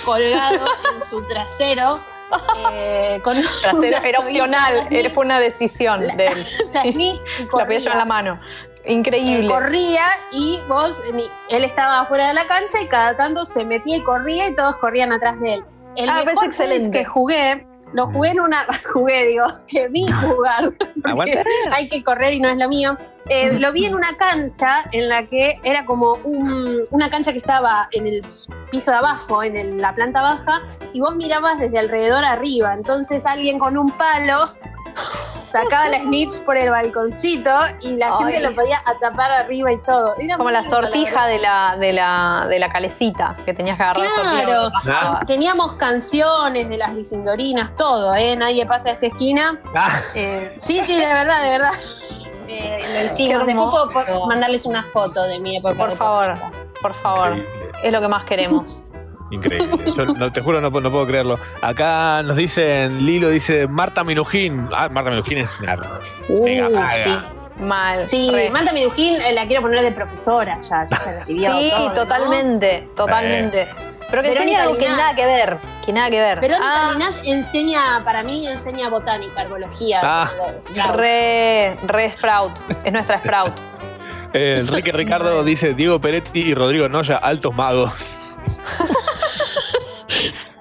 colgado 0.05 0.65
en 0.95 1.03
su 1.03 1.23
trasero. 1.29 2.01
Eh, 2.73 3.21
con 3.23 3.41
Trasero, 3.63 3.99
una 3.99 4.09
era 4.09 4.19
opcional, 4.19 4.89
era, 4.91 5.11
fue 5.11 5.25
una 5.25 5.41
decisión 5.41 6.01
de 6.17 6.27
él. 6.27 6.47
La 7.53 7.65
La 7.65 7.75
en 7.75 7.99
la 7.99 8.05
mano. 8.05 8.41
Increíble. 8.87 9.47
Eh, 9.47 9.49
corría 9.49 10.07
y 10.31 10.61
vos, 10.69 11.03
él 11.49 11.65
estaba 11.65 12.01
afuera 12.01 12.29
de 12.29 12.35
la 12.35 12.47
cancha 12.47 12.81
y 12.83 12.89
cada 12.89 13.17
tanto 13.17 13.45
se 13.45 13.65
metía 13.65 13.97
y 13.97 14.03
corría 14.03 14.49
y 14.49 14.55
todos 14.55 14.77
corrían 14.77 15.13
atrás 15.13 15.41
de 15.41 15.55
él. 15.55 15.65
El 15.97 16.09
Ah, 16.11 16.23
mejor 16.25 16.45
excelente. 16.45 16.91
Que 16.91 17.05
jugué, 17.05 17.67
lo 17.93 18.07
jugué 18.09 18.31
en 18.31 18.41
una, 18.41 18.59
jugué 18.93 19.27
digo, 19.27 19.45
que 19.69 19.89
vi 19.89 20.07
jugar, 20.07 20.73
porque 21.17 21.43
hay 21.73 21.89
que 21.89 22.03
correr 22.03 22.35
y 22.35 22.41
no 22.41 22.49
es 22.49 22.57
lo 22.57 22.69
mío. 22.69 22.97
Eh, 23.29 23.53
lo 23.59 23.73
vi 23.73 23.87
en 23.87 23.95
una 23.95 24.17
cancha 24.17 24.85
en 24.93 25.09
la 25.09 25.27
que 25.27 25.59
era 25.63 25.85
como 25.87 26.15
un- 26.25 26.83
una 26.91 27.09
cancha 27.11 27.33
que 27.33 27.39
estaba 27.39 27.89
en 27.93 28.07
el 28.07 28.23
piso 28.71 28.91
de 28.91 28.97
abajo, 28.99 29.43
en 29.43 29.57
el- 29.57 29.77
la 29.81 29.95
planta 29.95 30.21
baja, 30.23 30.63
y 30.93 31.01
vos 31.01 31.15
mirabas 31.17 31.59
desde 31.59 31.79
alrededor 31.79 32.25
arriba. 32.25 32.75
Entonces 32.75 33.27
alguien 33.27 33.59
con 33.59 33.77
un 33.79 33.91
palo 33.93 34.53
sacaba 35.51 35.89
la 35.89 35.99
snitch 36.01 36.41
por 36.43 36.57
el 36.57 36.71
balconcito 36.71 37.51
y 37.81 37.97
la 37.97 38.17
gente 38.17 38.37
Ay. 38.39 38.43
lo 38.43 38.55
podía 38.55 38.81
atapar 38.87 39.31
arriba 39.33 39.73
y 39.73 39.79
todo. 39.83 40.15
Era 40.19 40.37
Como 40.37 40.51
la 40.51 40.65
sortija 40.65 41.27
de 41.27 41.39
la, 41.39 41.77
de, 41.79 41.93
la, 41.93 42.47
de 42.49 42.59
la 42.59 42.69
calecita, 42.69 43.37
que 43.45 43.55
tenías 43.55 43.77
que 43.77 43.83
agarrar 43.85 44.05
Claro, 44.07 44.71
pasabas. 44.73 45.27
teníamos 45.27 45.75
canciones 45.75 46.69
de 46.69 46.77
las 46.79 46.93
grifindorinas, 46.95 47.75
todo, 47.77 48.15
¿eh? 48.15 48.37
Nadie 48.37 48.67
pasa 48.67 48.91
a 48.91 48.93
esta 48.93 49.07
esquina. 49.07 49.61
Ah, 49.75 50.01
Eh, 50.15 50.55
sí, 50.59 50.81
sí, 50.85 50.99
de 50.99 51.07
verdad, 51.07 51.43
de 51.43 51.51
verdad. 51.51 51.73
Eh, 52.47 52.99
lo 53.01 53.05
hicimos. 53.07 53.47
Después 53.47 54.07
puedo 54.07 54.27
mandarles 54.27 54.65
una 54.67 54.85
foto 54.93 55.23
de 55.25 55.39
mi 55.41 55.57
época. 55.57 55.75
Por 55.75 55.91
de 55.91 55.97
favor, 55.97 56.35
por 56.81 56.95
favor. 56.95 57.37
increíble. 57.37 57.71
Es 57.83 57.93
lo 57.93 58.01
que 58.01 58.09
más 58.09 58.25
queremos. 58.25 58.84
Increíble. 59.35 59.93
Yo 59.97 60.05
no, 60.07 60.33
te 60.33 60.41
juro, 60.41 60.61
no, 60.61 60.71
puedo- 60.71 60.83
no 60.85 60.91
puedo 60.91 61.07
creerlo. 61.07 61.39
Acá 61.61 62.23
nos 62.23 62.37
dicen, 62.37 63.05
Lilo 63.05 63.29
dice 63.31 63.67
Marta 63.67 64.05
Minujín. 64.05 64.69
Ah, 64.75 64.89
Marta 64.89 65.11
Minujín 65.11 65.39
es 65.39 65.61
una 65.61 65.77
mega 66.29 66.69
Uh, 66.69 66.73
maga. 66.75 66.93
sí. 66.95 67.15
Mal. 67.61 68.05
Sí, 68.05 68.31
re. 68.33 68.51
Marta 68.51 68.73
Minujín 68.73 69.21
eh, 69.21 69.33
la 69.33 69.47
quiero 69.47 69.63
poner 69.63 69.81
de 69.83 69.93
profesora 69.93 70.59
ya, 70.61 70.87
ya 70.91 70.99
se 70.99 71.13
recibió 71.21 71.53
Sí, 71.53 71.71
todo, 71.71 71.89
¿no? 71.89 71.95
totalmente, 71.95 72.89
totalmente. 72.97 73.69
Pero 74.11 74.23
que 74.23 74.29
Verónica 74.31 74.43
enseña 74.43 74.63
algo 74.63 74.77
que 74.77 74.89
nada 74.89 75.15
que 75.15 75.25
ver, 75.27 75.59
que 75.85 75.93
nada 75.93 76.11
que 76.11 76.21
ver. 76.21 76.41
Verónica 76.41 76.67
Ah, 76.89 76.93
Linás 76.93 77.23
enseña, 77.25 78.03
para 78.05 78.23
mí, 78.25 78.47
enseña 78.47 78.89
botánica, 78.89 79.43
herbología. 79.43 80.01
Ah. 80.03 80.31
eh, 80.77 80.93
re, 80.93 81.77
re 81.87 82.11
Sprout, 82.17 82.53
es 82.85 82.93
nuestra 82.93 83.19
Sprout. 83.21 83.55
Eh, 84.35 84.57
Enrique 84.59 84.91
Ricardo 84.93 85.45
dice 85.45 85.75
Diego 85.75 86.01
Peretti 86.01 86.41
y 86.41 86.55
Rodrigo 86.55 86.89
Noya, 86.89 87.17
altos 87.19 87.55
magos. 87.55 88.37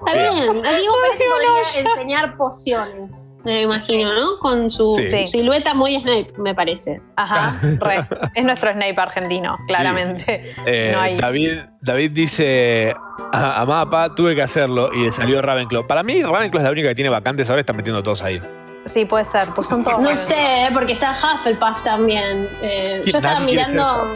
Está 0.06 0.12
bien, 0.18 0.62
a 0.66 0.70
Diego 0.76 0.94
Peretti 1.02 1.24
podría 1.28 1.58
enseñar 1.94 2.36
pociones, 2.36 3.36
me 3.44 3.62
imagino, 3.62 4.12
¿no? 4.12 4.38
Con 4.38 4.70
su 4.70 4.92
Sí. 4.96 5.26
silueta 5.28 5.72
muy 5.74 5.96
Snape, 5.98 6.32
me 6.38 6.54
parece. 6.54 7.00
Ajá, 7.16 7.58
re. 7.80 8.06
Es 8.34 8.44
nuestro 8.44 8.70
Snape 8.72 8.94
argentino, 9.00 9.56
claramente. 9.66 10.54
Eh, 10.66 10.90
No 10.94 11.00
hay- 11.00 11.16
David, 11.16 11.52
David 11.80 12.10
dice, 12.12 12.94
"Ah, 13.32 13.62
amá 13.62 13.84
papá, 13.90 14.14
tuve 14.14 14.34
que 14.34 14.42
hacerlo 14.42 14.90
y 14.92 15.04
le 15.06 15.12
salió 15.12 15.40
Ravenclaw. 15.40 15.86
Para 15.86 16.02
mí 16.02 16.22
Ravenclaw 16.22 16.60
es 16.60 16.64
la 16.64 16.70
única 16.70 16.88
que 16.90 16.94
tiene 16.94 17.10
vacantes, 17.10 17.48
ahora 17.48 17.60
están 17.60 17.76
metiendo 17.76 18.02
todos 18.02 18.22
ahí. 18.22 18.40
Sí, 18.86 19.04
puede 19.04 19.24
ser, 19.24 19.48
pues 19.54 19.68
son 19.68 19.82
todos. 19.82 19.96
No 19.98 20.04
buenos. 20.04 20.20
sé, 20.20 20.68
porque 20.72 20.92
está 20.92 21.10
Hufflepuff 21.12 21.82
también. 21.82 22.48
Eh, 22.60 23.02
yo 23.06 23.16
estaba 23.18 23.40
mirando. 23.40 24.08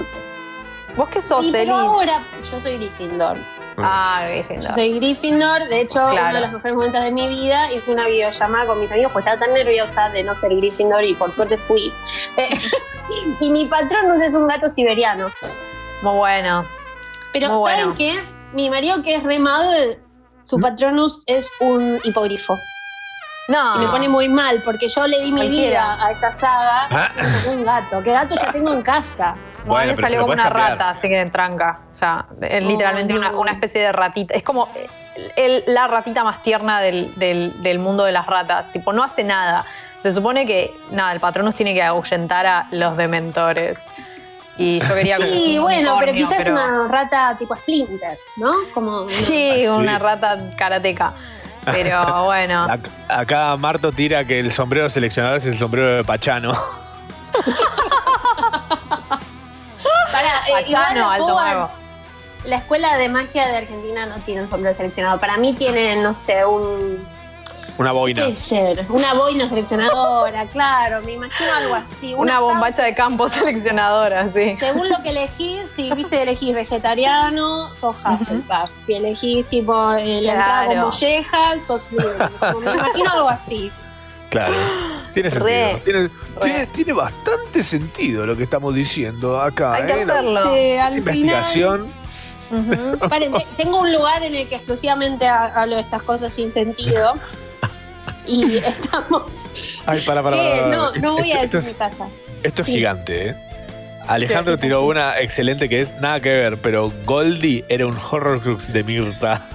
¿Vos 0.96 1.08
qué 1.10 1.20
sos, 1.20 1.46
Sí, 1.50 1.56
Elis? 1.56 1.70
ahora 1.70 2.20
yo 2.50 2.58
soy 2.60 2.76
Gryffindor. 2.76 3.38
Ah, 3.78 4.22
Yo 4.22 4.28
Gryffindor. 4.30 4.70
soy 4.72 4.94
Gryffindor, 4.98 5.64
de 5.68 5.80
hecho, 5.82 6.00
uno 6.00 6.10
Claro. 6.10 6.34
de 6.34 6.40
los 6.40 6.52
mejores 6.52 6.74
momentos 6.74 7.02
de 7.04 7.10
mi 7.12 7.28
vida 7.28 7.72
hice 7.72 7.92
una 7.92 8.06
videollamada 8.06 8.66
con 8.66 8.80
mis 8.80 8.90
amigos 8.90 9.12
porque 9.12 9.28
estaba 9.28 9.46
tan 9.46 9.54
nerviosa 9.54 10.08
de 10.10 10.24
no 10.24 10.34
ser 10.34 10.54
Gryffindor 10.56 11.04
y 11.04 11.14
por 11.14 11.30
suerte 11.30 11.56
fui. 11.58 11.92
Eh, 12.36 12.48
y 13.40 13.50
mi 13.50 13.66
patrón 13.66 14.12
es 14.20 14.34
un 14.34 14.48
gato 14.48 14.68
siberiano. 14.68 15.26
Muy 16.02 16.14
bueno. 16.16 16.66
Pero 17.32 17.50
Muy 17.50 17.70
¿saben 17.70 17.94
bueno. 17.94 17.94
qué? 17.96 18.12
Mi 18.52 18.68
marido 18.68 19.00
que 19.02 19.14
es 19.14 19.22
re 19.22 19.38
muggle, 19.38 20.00
su 20.42 20.58
patronus 20.58 21.22
es 21.26 21.48
un 21.60 22.00
hipogrifo. 22.02 22.58
No. 23.48 23.76
Y 23.76 23.78
me 23.80 23.86
pone 23.88 24.08
muy 24.08 24.28
mal 24.28 24.62
porque 24.62 24.88
yo 24.88 25.06
le 25.06 25.20
di 25.20 25.32
mi 25.32 25.40
Cualquiera. 25.40 25.94
vida 25.96 26.04
a 26.06 26.10
esta 26.12 26.34
saga 26.34 26.82
Ah. 26.90 27.10
un 27.48 27.64
gato. 27.64 28.02
¿Qué 28.02 28.12
gato 28.12 28.34
ya 28.34 28.52
tengo 28.52 28.72
en 28.72 28.82
casa? 28.82 29.34
No, 29.64 29.72
Bueno, 29.74 29.92
pero 29.96 30.06
salió 30.06 30.20
como 30.22 30.34
una 30.34 30.44
cambiar. 30.44 30.70
rata, 30.72 30.90
así 30.90 31.08
que 31.08 31.26
tranca. 31.26 31.80
O 31.90 31.94
sea, 31.94 32.26
es 32.42 32.62
Oh, 32.64 32.68
literalmente 32.68 33.12
no. 33.14 33.20
una, 33.20 33.30
una 33.32 33.52
especie 33.52 33.80
de 33.82 33.92
ratita. 33.92 34.34
Es 34.34 34.42
como 34.42 34.68
el- 35.36 35.64
la 35.66 35.86
ratita 35.88 36.22
más 36.24 36.42
tierna 36.42 36.80
del, 36.80 37.12
del- 37.16 37.62
del 37.62 37.78
mundo 37.78 38.04
de 38.04 38.12
las 38.12 38.26
ratas. 38.26 38.70
Tipo, 38.70 38.92
no 38.92 39.02
hace 39.02 39.24
nada. 39.24 39.64
Se 39.98 40.12
supone 40.12 40.46
que, 40.46 40.74
nada, 40.90 41.12
el 41.12 41.18
patronus 41.20 41.54
tiene 41.54 41.74
que 41.74 41.82
ahuyentar 41.82 42.46
a 42.46 42.66
los 42.70 42.96
dementores. 42.96 43.82
Y 44.56 44.80
yo 44.80 44.94
quería 44.94 45.16
Sí, 45.18 45.58
bueno, 45.60 45.96
pero 46.00 46.12
quizás 46.12 46.38
pero- 46.38 46.52
una 46.52 46.88
rata 46.88 47.36
tipo 47.38 47.54
Splinter, 47.56 48.18
¿no? 48.36 48.48
Como 48.74 49.06
Sí, 49.08 49.24
Sí. 49.64 49.66
una 49.68 49.98
rata 49.98 50.36
karateca. 50.56 51.14
Pero 51.72 52.24
bueno. 52.24 52.66
Ac- 52.70 52.90
Acá 53.08 53.56
Marto 53.56 53.92
tira 53.92 54.24
que 54.24 54.40
el 54.40 54.52
sombrero 54.52 54.88
seleccionador 54.90 55.38
es 55.38 55.46
el 55.46 55.56
sombrero 55.56 55.88
de 55.96 56.04
Pachano. 56.04 56.52
Eh, 60.48 60.52
Pachano, 60.52 61.10
alto 61.10 61.34
mago. 61.34 61.70
La 62.44 62.56
escuela 62.56 62.96
de 62.96 63.08
magia 63.08 63.46
de 63.48 63.56
Argentina 63.58 64.06
no 64.06 64.16
tiene 64.24 64.40
un 64.42 64.48
sombrero 64.48 64.74
seleccionado. 64.74 65.20
Para 65.20 65.36
mí 65.36 65.52
tiene, 65.54 65.96
no 65.96 66.14
sé, 66.14 66.44
un. 66.44 67.06
Una 67.78 67.92
boina. 67.92 68.22
Puede 68.22 68.34
ser. 68.34 68.84
Una 68.88 69.14
boina 69.14 69.48
seleccionadora, 69.48 70.46
claro. 70.50 71.00
Me 71.04 71.12
imagino 71.12 71.52
algo 71.54 71.74
así. 71.76 72.12
Una 72.14 72.40
bombacha 72.40 72.82
de 72.82 72.94
campo 72.94 73.28
seleccionadora, 73.28 74.28
sí. 74.28 74.56
Según 74.56 74.88
lo 74.88 75.00
que 75.02 75.10
elegís, 75.10 75.64
si 75.70 75.92
viste 75.92 76.22
elegís 76.22 76.54
vegetariano, 76.54 77.74
sos 77.74 77.96
Hufflepuff. 78.04 78.70
Si 78.72 78.94
elegís 78.94 79.48
tipo 79.48 79.92
eh, 79.94 80.20
la 80.22 80.32
entrada 80.32 80.66
con 80.66 80.78
mollejas, 80.78 81.64
sos 81.64 81.90
Me 82.62 82.72
imagino 82.74 83.10
algo 83.12 83.28
así. 83.28 83.70
Claro. 84.30 84.54
Tiene 85.14 85.30
sentido. 85.30 85.46
Re. 85.48 85.80
Tiene, 85.84 86.10
tiene- 86.42 86.66
tiene 86.66 86.92
bastante 86.92 87.62
sentido 87.62 88.26
lo 88.26 88.36
que 88.36 88.42
estamos 88.42 88.74
diciendo 88.74 89.40
acá. 89.40 89.72
Hay 89.74 89.86
que 89.86 90.02
¿eh? 90.02 90.04
La 90.04 90.12
hacerlo. 90.14 90.54
Eh, 90.54 90.80
al 90.80 90.98
investigación. 90.98 91.92
Paren, 93.08 93.32
te- 93.32 93.46
tengo 93.56 93.80
un 93.80 93.92
lugar 93.92 94.22
en 94.22 94.34
el 94.34 94.48
que 94.48 94.56
exclusivamente 94.56 95.26
ha- 95.28 95.52
hablo 95.62 95.76
de 95.76 95.82
estas 95.82 96.02
cosas 96.02 96.32
sin 96.34 96.52
sentido 96.52 97.14
y 98.28 98.56
estamos. 98.64 99.50
Ay, 99.86 100.00
para, 100.02 100.22
para, 100.22 100.36
para. 100.36 100.56
Eh, 100.58 100.92
no, 101.00 101.16
voy 101.16 101.32
a 101.32 101.46
decir 101.46 101.72
mi 101.72 101.78
casa. 101.78 102.08
Esto 102.42 102.62
es 102.62 102.68
gigante, 102.68 103.30
¿eh? 103.30 103.36
Alejandro 104.06 104.58
tiró 104.58 104.86
una 104.86 105.20
excelente 105.20 105.68
que 105.68 105.82
es 105.82 105.94
nada 106.00 106.20
que 106.20 106.30
ver, 106.30 106.58
pero 106.58 106.90
Goldie 107.04 107.64
era 107.68 107.86
un 107.86 107.98
horrorcrux 107.98 108.72
de 108.72 108.82
Mirta. 108.82 109.46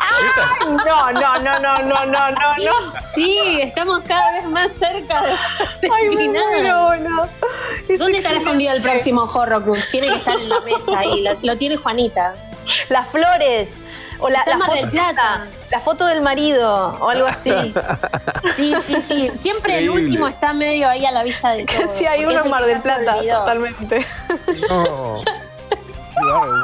¡Ah! 0.00 0.56
No, 0.66 1.12
no, 1.12 1.38
no, 1.38 1.60
no, 1.60 1.78
no, 1.82 2.06
no, 2.06 2.30
no, 2.30 2.56
no. 2.56 3.00
Sí, 3.00 3.60
estamos 3.62 4.00
cada 4.00 4.32
vez 4.32 4.50
más 4.50 4.70
cerca 4.78 5.22
de 5.80 5.88
Ay, 5.88 6.16
final. 6.16 6.64
No, 6.64 6.96
no. 6.96 7.28
¿Dónde 7.96 8.18
estará 8.18 8.38
escondido 8.38 8.72
el 8.72 8.82
próximo 8.82 9.22
horrorcrux? 9.22 9.90
Tiene 9.90 10.08
que 10.08 10.16
estar 10.16 10.38
en 10.38 10.48
la 10.48 10.60
mesa 10.60 11.04
y 11.04 11.46
lo 11.46 11.56
tiene 11.56 11.76
Juanita. 11.76 12.34
Las 12.88 13.08
flores. 13.08 13.74
O 14.18 14.28
la, 14.28 14.42
la 14.46 14.58
foto 14.58 14.74
del 14.74 14.90
Plata. 14.90 15.46
La 15.70 15.80
foto 15.80 16.06
del 16.06 16.22
marido 16.22 16.98
o 17.00 17.08
algo 17.08 17.26
así. 17.26 17.50
Sí, 18.54 18.74
sí, 18.80 19.00
sí. 19.02 19.30
Siempre 19.34 19.78
el 19.78 19.90
último 19.90 20.28
está 20.28 20.52
medio 20.52 20.88
ahí 20.88 21.04
a 21.04 21.10
la 21.10 21.24
vista 21.24 21.50
de 21.50 21.64
todo. 21.64 21.92
Sí, 21.94 22.06
hay 22.06 22.24
uno 22.24 22.44
en 22.44 22.50
Mar 22.50 22.64
del 22.64 22.80
Plata, 22.80 23.16
totalmente. 23.20 24.06
No. 24.68 25.22
Claro. 26.16 26.56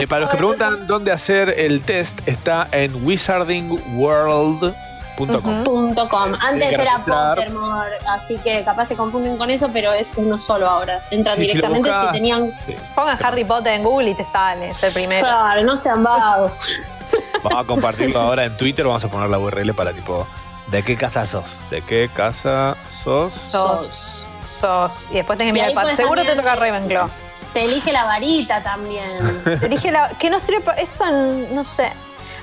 Eh, 0.00 0.06
para 0.06 0.22
los 0.22 0.30
que 0.30 0.38
preguntan 0.38 0.86
dónde 0.86 1.12
hacer 1.12 1.54
el 1.58 1.82
test, 1.82 2.20
está 2.26 2.68
en 2.72 3.04
wizardingworld.com. 3.04 4.87
Punto 5.18 6.08
.com. 6.08 6.34
Antes 6.40 6.68
Tienen 6.68 6.76
que 6.76 6.82
era. 6.82 7.04
Pottermore, 7.04 7.96
así 8.08 8.38
que 8.38 8.62
capaz 8.64 8.86
se 8.86 8.96
confunden 8.96 9.36
con 9.36 9.50
eso, 9.50 9.68
pero 9.72 9.92
es 9.92 10.12
uno 10.16 10.38
solo 10.38 10.68
ahora. 10.68 11.02
Entran 11.10 11.36
Sí, 11.36 11.46
si 11.46 11.48
lo 11.48 11.68
directamente 11.68 11.90
si 11.92 12.12
tenían. 12.12 12.52
Sí. 12.60 12.76
Pongan 12.94 13.18
Harry 13.24 13.44
Potter 13.44 13.74
en 13.74 13.82
Google 13.82 14.10
y 14.10 14.14
te 14.14 14.24
sale, 14.24 14.70
es 14.70 14.82
el 14.82 14.92
primero. 14.92 15.20
Claro, 15.20 15.62
no 15.64 15.76
sean 15.76 16.02
vagos. 16.02 16.52
Vamos 17.42 17.64
a 17.64 17.66
compartirlo 17.66 18.20
ahora 18.20 18.44
en 18.44 18.56
Twitter, 18.56 18.84
vamos 18.84 19.02
a 19.02 19.08
poner 19.08 19.30
la 19.30 19.38
URL 19.38 19.72
para 19.72 19.92
tipo 19.92 20.26
¿De 20.70 20.82
qué 20.82 20.96
casa 20.96 21.24
sos? 21.24 21.64
¿De 21.70 21.80
qué 21.80 22.10
casa 22.14 22.76
sos? 23.02 23.32
Sos. 23.32 24.26
Sos. 24.44 25.08
Y 25.10 25.14
después 25.14 25.38
tenés 25.38 25.54
que 25.54 25.60
mirar 25.60 25.88
el 25.88 25.96
Seguro 25.96 26.24
te 26.24 26.36
toca 26.36 26.56
Ravenclaw. 26.56 27.08
Te 27.54 27.64
elige 27.64 27.92
la 27.92 28.04
varita 28.04 28.62
también. 28.62 29.16
Te 29.44 29.66
Elige 29.66 29.90
la. 29.90 30.10
Que 30.18 30.28
no 30.28 30.38
sirve 30.38 30.60
para. 30.60 30.80
Eso 30.80 31.10
no 31.50 31.64
sé. 31.64 31.90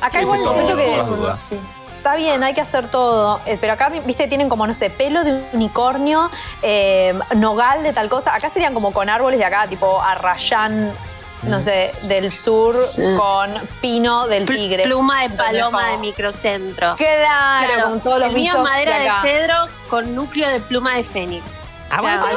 Acá 0.02 0.22
igual 0.22 0.42
siento 0.42 0.76
que. 0.76 1.85
Está 2.06 2.18
bien, 2.18 2.44
hay 2.44 2.54
que 2.54 2.62
hacer 2.62 2.92
todo. 2.92 3.42
eh, 3.48 3.58
Pero 3.60 3.74
acá, 3.74 3.90
viste, 3.90 4.28
tienen 4.28 4.48
como, 4.48 4.68
no 4.68 4.76
sé, 4.76 4.92
pelo 4.92 5.24
de 5.24 5.44
unicornio, 5.54 6.30
eh, 6.62 7.18
nogal 7.36 7.82
de 7.82 7.94
tal 7.94 8.12
cosa. 8.12 8.36
Acá 8.36 8.52
serían 8.52 8.76
como 8.76 8.92
con 8.92 9.10
árboles 9.10 9.40
de 9.40 9.46
acá, 9.46 9.68
tipo 9.68 10.00
arrayán, 10.00 10.94
no 11.42 11.64
sé, 11.64 11.90
del 12.08 12.32
sur, 12.32 12.76
con 13.18 13.50
pino 13.82 14.28
del 14.28 14.46
tigre. 14.46 14.84
Pluma 14.84 15.24
de 15.24 15.30
paloma 15.32 15.80
Como- 15.82 15.92
de 15.94 15.98
microcentro. 15.98 16.96
Claro, 16.96 17.90
con 17.90 18.00
todos 18.02 18.20
los 18.20 18.30
El 18.30 18.36
mío 18.36 18.54
madera 18.62 19.00
de 19.00 19.10
cedro 19.24 19.56
con 19.90 20.14
núcleo 20.14 20.48
de 20.52 20.60
pluma 20.60 20.94
de 20.98 21.04
fénix. 21.04 21.74
Ah, 21.90 22.02
bueno, 22.02 22.24
hay. 22.24 22.36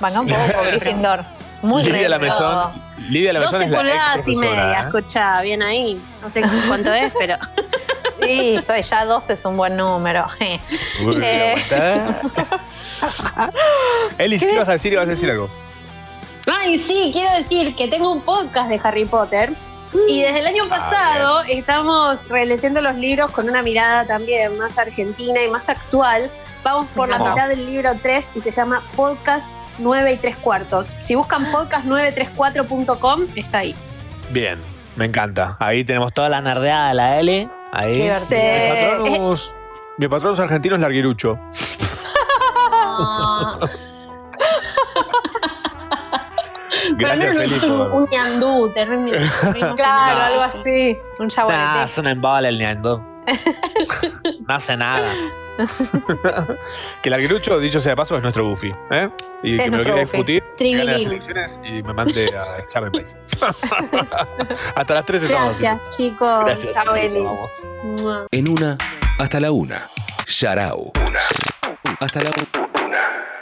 Venga 0.00 0.20
un 0.20 0.26
poco, 0.26 0.64
Gryffindor. 0.70 1.20
Muy 1.60 1.82
Lidia 1.82 2.08
la 2.08 2.16
retro. 2.16 2.34
Mesón. 2.46 2.82
Lidia 3.10 3.32
la 3.34 3.40
Mesón 3.40 3.52
12 3.52 3.64
es 3.66 3.70
la 3.70 3.80
ex 3.80 3.90
pulgadas 3.90 4.28
y 4.28 4.36
media, 4.36 4.72
¿eh? 4.72 4.80
escuchá, 4.80 5.40
bien 5.42 5.62
ahí. 5.62 6.02
No 6.22 6.30
sé 6.30 6.42
cuánto 6.66 6.92
es, 6.94 7.12
pero. 7.18 7.36
Sí, 8.24 8.60
soy- 8.66 8.82
ya 8.82 9.04
12 9.04 9.32
es 9.32 9.44
un 9.44 9.56
buen 9.56 9.76
número. 9.76 10.26
Uy, 11.06 11.20
Eh, 11.22 11.54
aguantá. 11.70 12.20
Elis, 14.18 14.44
¿qué 14.44 14.52
ibas 14.54 14.68
a 14.68 14.72
decir? 14.72 14.92
¿Ibas 14.92 15.06
a 15.06 15.10
decir 15.10 15.30
algo? 15.30 15.48
Ay, 16.46 16.78
sí, 16.78 17.10
quiero 17.12 17.30
decir 17.32 17.74
que 17.74 17.88
tengo 17.88 18.10
un 18.12 18.20
podcast 18.22 18.68
de 18.68 18.80
Harry 18.82 19.04
Potter. 19.04 19.54
Y 20.08 20.22
desde 20.22 20.40
el 20.40 20.46
año 20.48 20.68
pasado 20.68 21.42
estamos 21.48 22.26
releyendo 22.28 22.80
los 22.80 22.96
libros 22.96 23.30
con 23.30 23.48
una 23.48 23.62
mirada 23.62 24.04
también 24.04 24.58
más 24.58 24.76
argentina 24.76 25.40
y 25.42 25.48
más 25.48 25.68
actual. 25.68 26.30
Vamos 26.64 26.86
por 26.96 27.08
la 27.08 27.18
mitad 27.18 27.48
del 27.48 27.64
libro 27.66 27.90
3 28.02 28.32
y 28.34 28.40
se 28.40 28.50
llama 28.50 28.82
Podcast 28.96 29.52
9 29.78 30.12
y 30.14 30.16
3 30.16 30.36
cuartos. 30.38 30.94
Si 31.02 31.14
buscan 31.14 31.46
podcast934.com, 31.52 33.26
está 33.36 33.58
ahí. 33.58 33.74
Bien, 34.30 34.58
me 34.96 35.04
encanta. 35.04 35.56
Ahí 35.60 35.84
tenemos 35.84 36.12
Toda 36.12 36.28
la 36.28 36.40
nerdeada 36.40 36.88
de 36.88 36.94
la 36.94 37.20
L. 37.20 37.48
Ahí. 37.74 38.02
Divertido. 38.02 38.40
Mi 38.40 38.80
patronus, 38.80 39.52
mi 39.98 40.08
patronus 40.08 40.40
argentino 40.40 40.74
es 40.76 40.80
Larguirucho. 40.80 41.38
Gracias, 46.96 47.36
Pero 47.36 47.66
no, 47.68 47.76
no 47.78 47.86
es 47.86 47.92
un, 47.92 48.08
ñandú, 48.10 48.70
terrible. 48.74 49.18
Claro, 49.76 50.20
algo 50.20 50.42
así. 50.42 50.98
Un 51.18 51.26
Nah, 51.26 51.28
chabolete. 51.28 51.84
es 51.86 51.98
un 51.98 52.06
embole 52.06 52.48
el 52.48 52.58
ñando. 52.58 53.04
No 54.46 54.54
hace 54.54 54.76
nada. 54.76 55.14
que 57.00 57.08
Larguirucho, 57.10 57.58
dicho 57.58 57.80
sea 57.80 57.92
de 57.92 57.96
paso, 57.96 58.16
es 58.16 58.22
nuestro 58.22 58.46
Goofy. 58.46 58.72
¿eh? 58.90 59.08
Y 59.42 59.56
Es 59.56 59.64
que 59.64 59.70
me 59.70 59.78
lo 59.78 59.82
quiera 59.84 60.00
discutir, 60.00 60.43
gane 60.58 60.84
las 60.84 61.02
elecciones 61.02 61.60
y 61.64 61.82
me 61.82 61.92
mande 61.92 62.30
a 62.36 62.60
echar 62.64 62.82
del 62.84 62.92
país. 62.92 63.16
Hasta 64.74 64.94
las 64.94 65.04
13 65.04 65.26
estamos. 65.26 65.60
Gracias, 65.60 65.96
chicos. 65.96 66.44
Gracias. 66.44 66.74
Chao. 66.74 68.26
En 68.30 68.48
una, 68.48 68.78
hasta 69.18 69.40
la 69.40 69.52
una. 69.52 69.82
Sharau. 70.26 70.92
Hasta 72.00 72.22
la 72.22 72.30
una. 72.30 72.68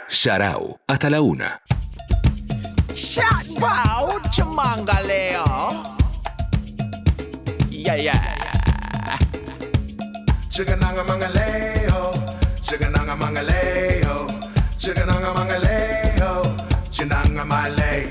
Sharau. 0.09 0.79
Hasta 0.87 1.09
la 1.09 1.21
una. 1.21 1.61
Wow, 3.59 4.19
chamangaleo. 4.31 5.43
Yeah, 7.69 7.97
yeah. 7.97 8.33
Chicananga 10.49 11.03
mangaleo, 11.03 12.11
chicananga 12.61 13.15
mangaleo, 13.15 14.27
chicananga 14.77 15.33
mangaleo. 15.33 15.82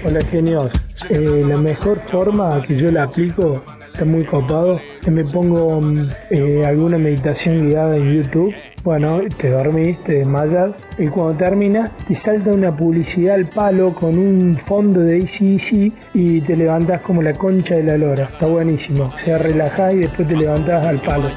Hola 0.04 0.20
genios, 0.30 0.68
Eh, 1.10 1.44
la 1.46 1.58
mejor 1.58 2.00
forma 2.08 2.60
que 2.66 2.74
yo 2.74 2.90
la 2.90 3.04
aplico, 3.04 3.62
está 3.86 4.04
muy 4.04 4.24
copado, 4.24 4.80
me 5.08 5.24
pongo 5.24 5.80
mm, 5.80 6.08
eh, 6.30 6.66
alguna 6.66 6.98
meditación 6.98 7.68
guiada 7.68 7.96
en 7.96 8.10
YouTube, 8.10 8.52
bueno, 8.82 9.16
te 9.36 9.50
dormís, 9.50 10.02
te 10.04 10.18
desmayas 10.18 10.70
y 10.98 11.06
cuando 11.06 11.36
terminas 11.36 11.90
te 12.08 12.20
salta 12.22 12.50
una 12.50 12.76
publicidad 12.76 13.36
al 13.36 13.46
palo 13.46 13.94
con 13.94 14.18
un 14.18 14.60
fondo 14.66 15.00
de 15.00 15.18
ACDC 15.18 15.92
y 16.14 16.40
te 16.40 16.56
levantás 16.56 17.00
como 17.02 17.22
la 17.22 17.34
concha 17.34 17.74
de 17.74 17.84
la 17.84 17.96
lora, 17.96 18.24
está 18.24 18.46
buenísimo, 18.46 19.04
o 19.04 19.24
sea, 19.24 19.38
relajás 19.38 19.94
y 19.94 19.98
después 19.98 20.26
te 20.26 20.36
levantás 20.36 20.84
al 20.84 20.98
palo. 20.98 21.28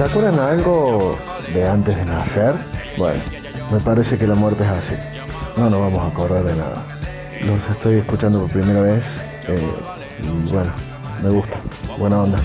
¿Se 0.00 0.06
acuerdan 0.06 0.40
algo 0.40 1.14
de 1.52 1.68
antes 1.68 1.94
de 1.94 2.06
nacer? 2.06 2.54
Bueno, 2.96 3.20
me 3.70 3.78
parece 3.80 4.16
que 4.16 4.26
la 4.26 4.34
muerte 4.34 4.64
es 4.64 4.70
así. 4.70 4.94
No 5.58 5.68
nos 5.68 5.78
vamos 5.78 6.00
a 6.00 6.06
acordar 6.06 6.42
de 6.42 6.54
nada. 6.56 6.82
Los 7.42 7.76
estoy 7.76 7.98
escuchando 7.98 8.40
por 8.40 8.50
primera 8.50 8.80
vez. 8.80 9.04
eh, 9.48 9.60
y 10.22 10.50
bueno, 10.50 10.70
me 11.22 11.28
gusta. 11.28 11.54
Buena 11.98 12.22
onda. 12.22 12.38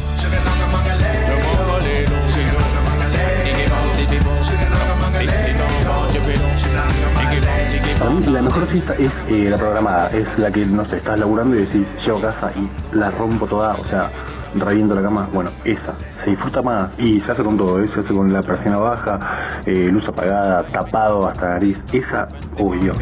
Para 7.98 8.12
mí 8.12 8.26
la 8.26 8.42
mejor 8.42 8.68
siesta 8.70 8.94
es 8.96 9.12
eh, 9.30 9.50
la 9.50 9.58
programada, 9.58 10.10
es 10.10 10.28
la 10.38 10.52
que, 10.52 10.66
no 10.66 10.86
sé, 10.86 10.98
estás 10.98 11.18
laburando 11.18 11.56
y 11.56 11.60
decís, 11.60 11.88
llego 12.06 12.18
a 12.18 12.34
casa 12.34 12.52
y 12.58 12.98
la 12.98 13.12
rompo 13.12 13.48
toda, 13.48 13.76
o 13.76 13.86
sea, 13.86 14.12
reviento 14.56 14.94
la 14.94 15.04
cama, 15.04 15.30
bueno, 15.32 15.52
esa, 15.64 15.94
se 16.26 16.32
disfruta 16.32 16.62
más 16.64 16.90
y 17.00 17.20
se 17.22 17.32
hace 17.32 17.44
con 17.44 17.56
todo, 17.56 17.80
¿eh? 17.82 17.88
se 17.88 18.00
hace 18.00 18.14
con 18.14 18.34
la 18.34 18.42
persiana 18.42 18.78
baja, 18.78 19.20
eh, 19.66 19.90
luz 19.92 20.08
apagada, 20.08 20.66
tapado 20.66 21.28
hasta 21.28 21.46
la 21.46 21.54
nariz, 21.54 21.80
esa, 21.94 22.28
uy 22.58 22.80
Dios. 22.80 22.98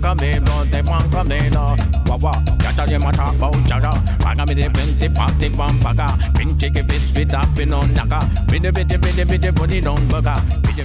Camino, 0.00 0.52
te 0.70 0.82
van 0.82 1.08
camino. 1.10 1.74
Guau, 2.06 2.18
guau. 2.20 2.32
Ya 2.62 2.70
está 2.70 2.86
de 2.86 2.98
mata, 2.98 3.32
bau, 3.40 3.50
ya 3.66 3.80
da. 3.80 3.90
Págame 4.22 4.54
de 4.54 4.68
20, 4.68 5.10
pati, 5.10 5.50
pam, 5.50 5.78
paga. 5.80 6.06
Pinche 6.36 6.70
que 6.70 6.82
bits, 6.82 7.12
bit, 7.12 7.34
up, 7.34 7.66
no, 7.66 7.80
naga. 7.94 8.20
Vide, 8.46 8.70
vide, 8.70 8.96
vide, 8.96 9.24
vide, 9.24 9.50
body, 9.50 9.82
no, 9.82 9.94
baga. 10.10 10.34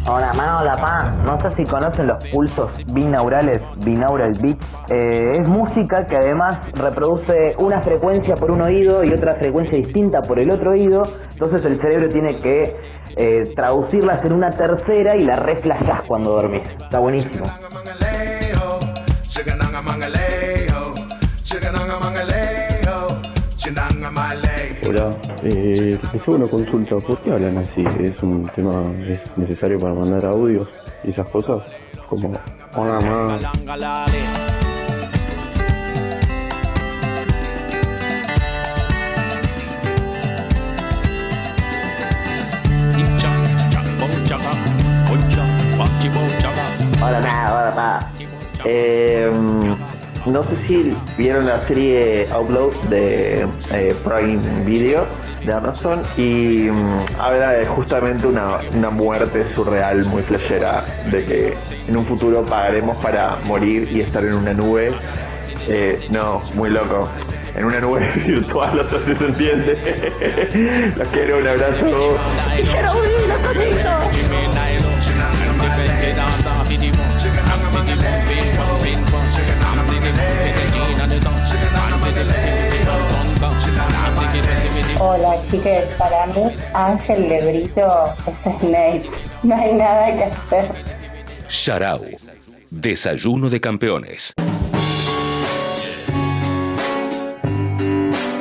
Hola 0.07 0.33
ma, 0.33 0.57
hola 0.59 0.73
pa. 0.73 1.11
No 1.23 1.39
sé 1.39 1.55
si 1.55 1.63
conocen 1.69 2.07
los 2.07 2.23
pulsos 2.31 2.83
binaurales, 2.93 3.61
binaural 3.85 4.31
beats. 4.41 4.65
Eh, 4.89 5.37
es 5.37 5.47
música 5.47 6.05
que 6.07 6.17
además 6.17 6.57
reproduce 6.73 7.53
una 7.59 7.79
frecuencia 7.83 8.33
por 8.33 8.49
un 8.49 8.63
oído 8.63 9.03
y 9.03 9.13
otra 9.13 9.35
frecuencia 9.35 9.77
distinta 9.77 10.21
por 10.23 10.41
el 10.41 10.49
otro 10.51 10.71
oído. 10.71 11.03
Entonces 11.33 11.63
el 11.65 11.72
cerebro 11.79 12.09
tiene 12.09 12.35
que 12.35 12.75
eh, 13.15 13.43
traducirlas 13.55 14.23
en 14.25 14.33
una 14.33 14.49
tercera 14.49 15.15
y 15.15 15.21
la 15.21 15.35
reflejás 15.35 16.03
cuando 16.03 16.31
dormís. 16.31 16.67
Está 16.69 16.99
buenísimo. 16.99 17.45
Hola, 24.85 25.17
eh, 25.43 25.97
una 26.27 26.47
consulta. 26.47 26.97
¿Por 26.97 27.17
qué 27.19 27.31
hablan 27.31 27.57
así? 27.57 27.83
¿Es 27.99 28.21
un 28.21 28.47
tema 28.55 28.83
es 29.07 29.37
necesario 29.37 29.79
para 29.79 29.93
mandar 29.93 30.25
audios 30.25 30.67
y 31.03 31.11
esas 31.11 31.27
cosas? 31.29 31.63
Como, 32.07 32.33
hola, 32.75 32.99
ma. 33.01 34.52
Hola, 47.05 47.19
nada, 47.19 47.51
hola, 47.51 47.75
pa. 47.75 48.11
Eh, 48.63 49.29
no 50.25 50.41
sé 50.43 50.55
si 50.65 50.93
vieron 51.17 51.45
la 51.45 51.59
serie 51.67 52.29
Outlaw 52.31 52.71
de 52.87 53.45
eh, 53.71 53.93
Prime 54.05 54.41
Video 54.63 55.05
de 55.45 55.51
Amazon 55.51 56.01
y 56.15 56.69
mm, 56.71 57.19
habla 57.19 57.51
de 57.51 57.65
justamente 57.65 58.25
una, 58.25 58.59
una 58.73 58.89
muerte 58.89 59.53
surreal 59.53 60.05
muy 60.05 60.21
flashera 60.21 60.85
de 61.11 61.25
que 61.25 61.57
en 61.89 61.97
un 61.97 62.05
futuro 62.05 62.45
pagaremos 62.45 62.95
para 63.03 63.35
morir 63.47 63.85
y 63.91 63.99
estar 63.99 64.23
en 64.23 64.35
una 64.35 64.53
nube. 64.53 64.93
Eh, 65.67 66.07
no, 66.09 66.41
muy 66.53 66.69
loco. 66.69 67.09
En 67.53 67.65
una 67.65 67.81
nube 67.81 68.07
virtual, 68.25 68.77
no 68.77 68.99
si 68.99 69.17
se 69.17 69.25
entiende. 69.25 70.93
Los 70.97 71.07
quiero, 71.09 71.39
un 71.39 71.47
abrazo. 71.47 72.17
Hola 84.99 85.35
chicas, 85.51 85.85
para 85.97 86.25
mí 86.27 86.55
Ángel 86.73 87.27
de 87.29 87.45
Brito 87.45 88.13
este 88.27 88.49
es 88.49 88.59
Snape. 88.59 89.09
No 89.43 89.57
hay 89.57 89.73
nada 89.73 90.05
que 90.05 90.23
hacer. 90.23 90.71
Sharau, 91.49 92.05
desayuno 92.69 93.49
de 93.49 93.59
campeones. 93.59 94.33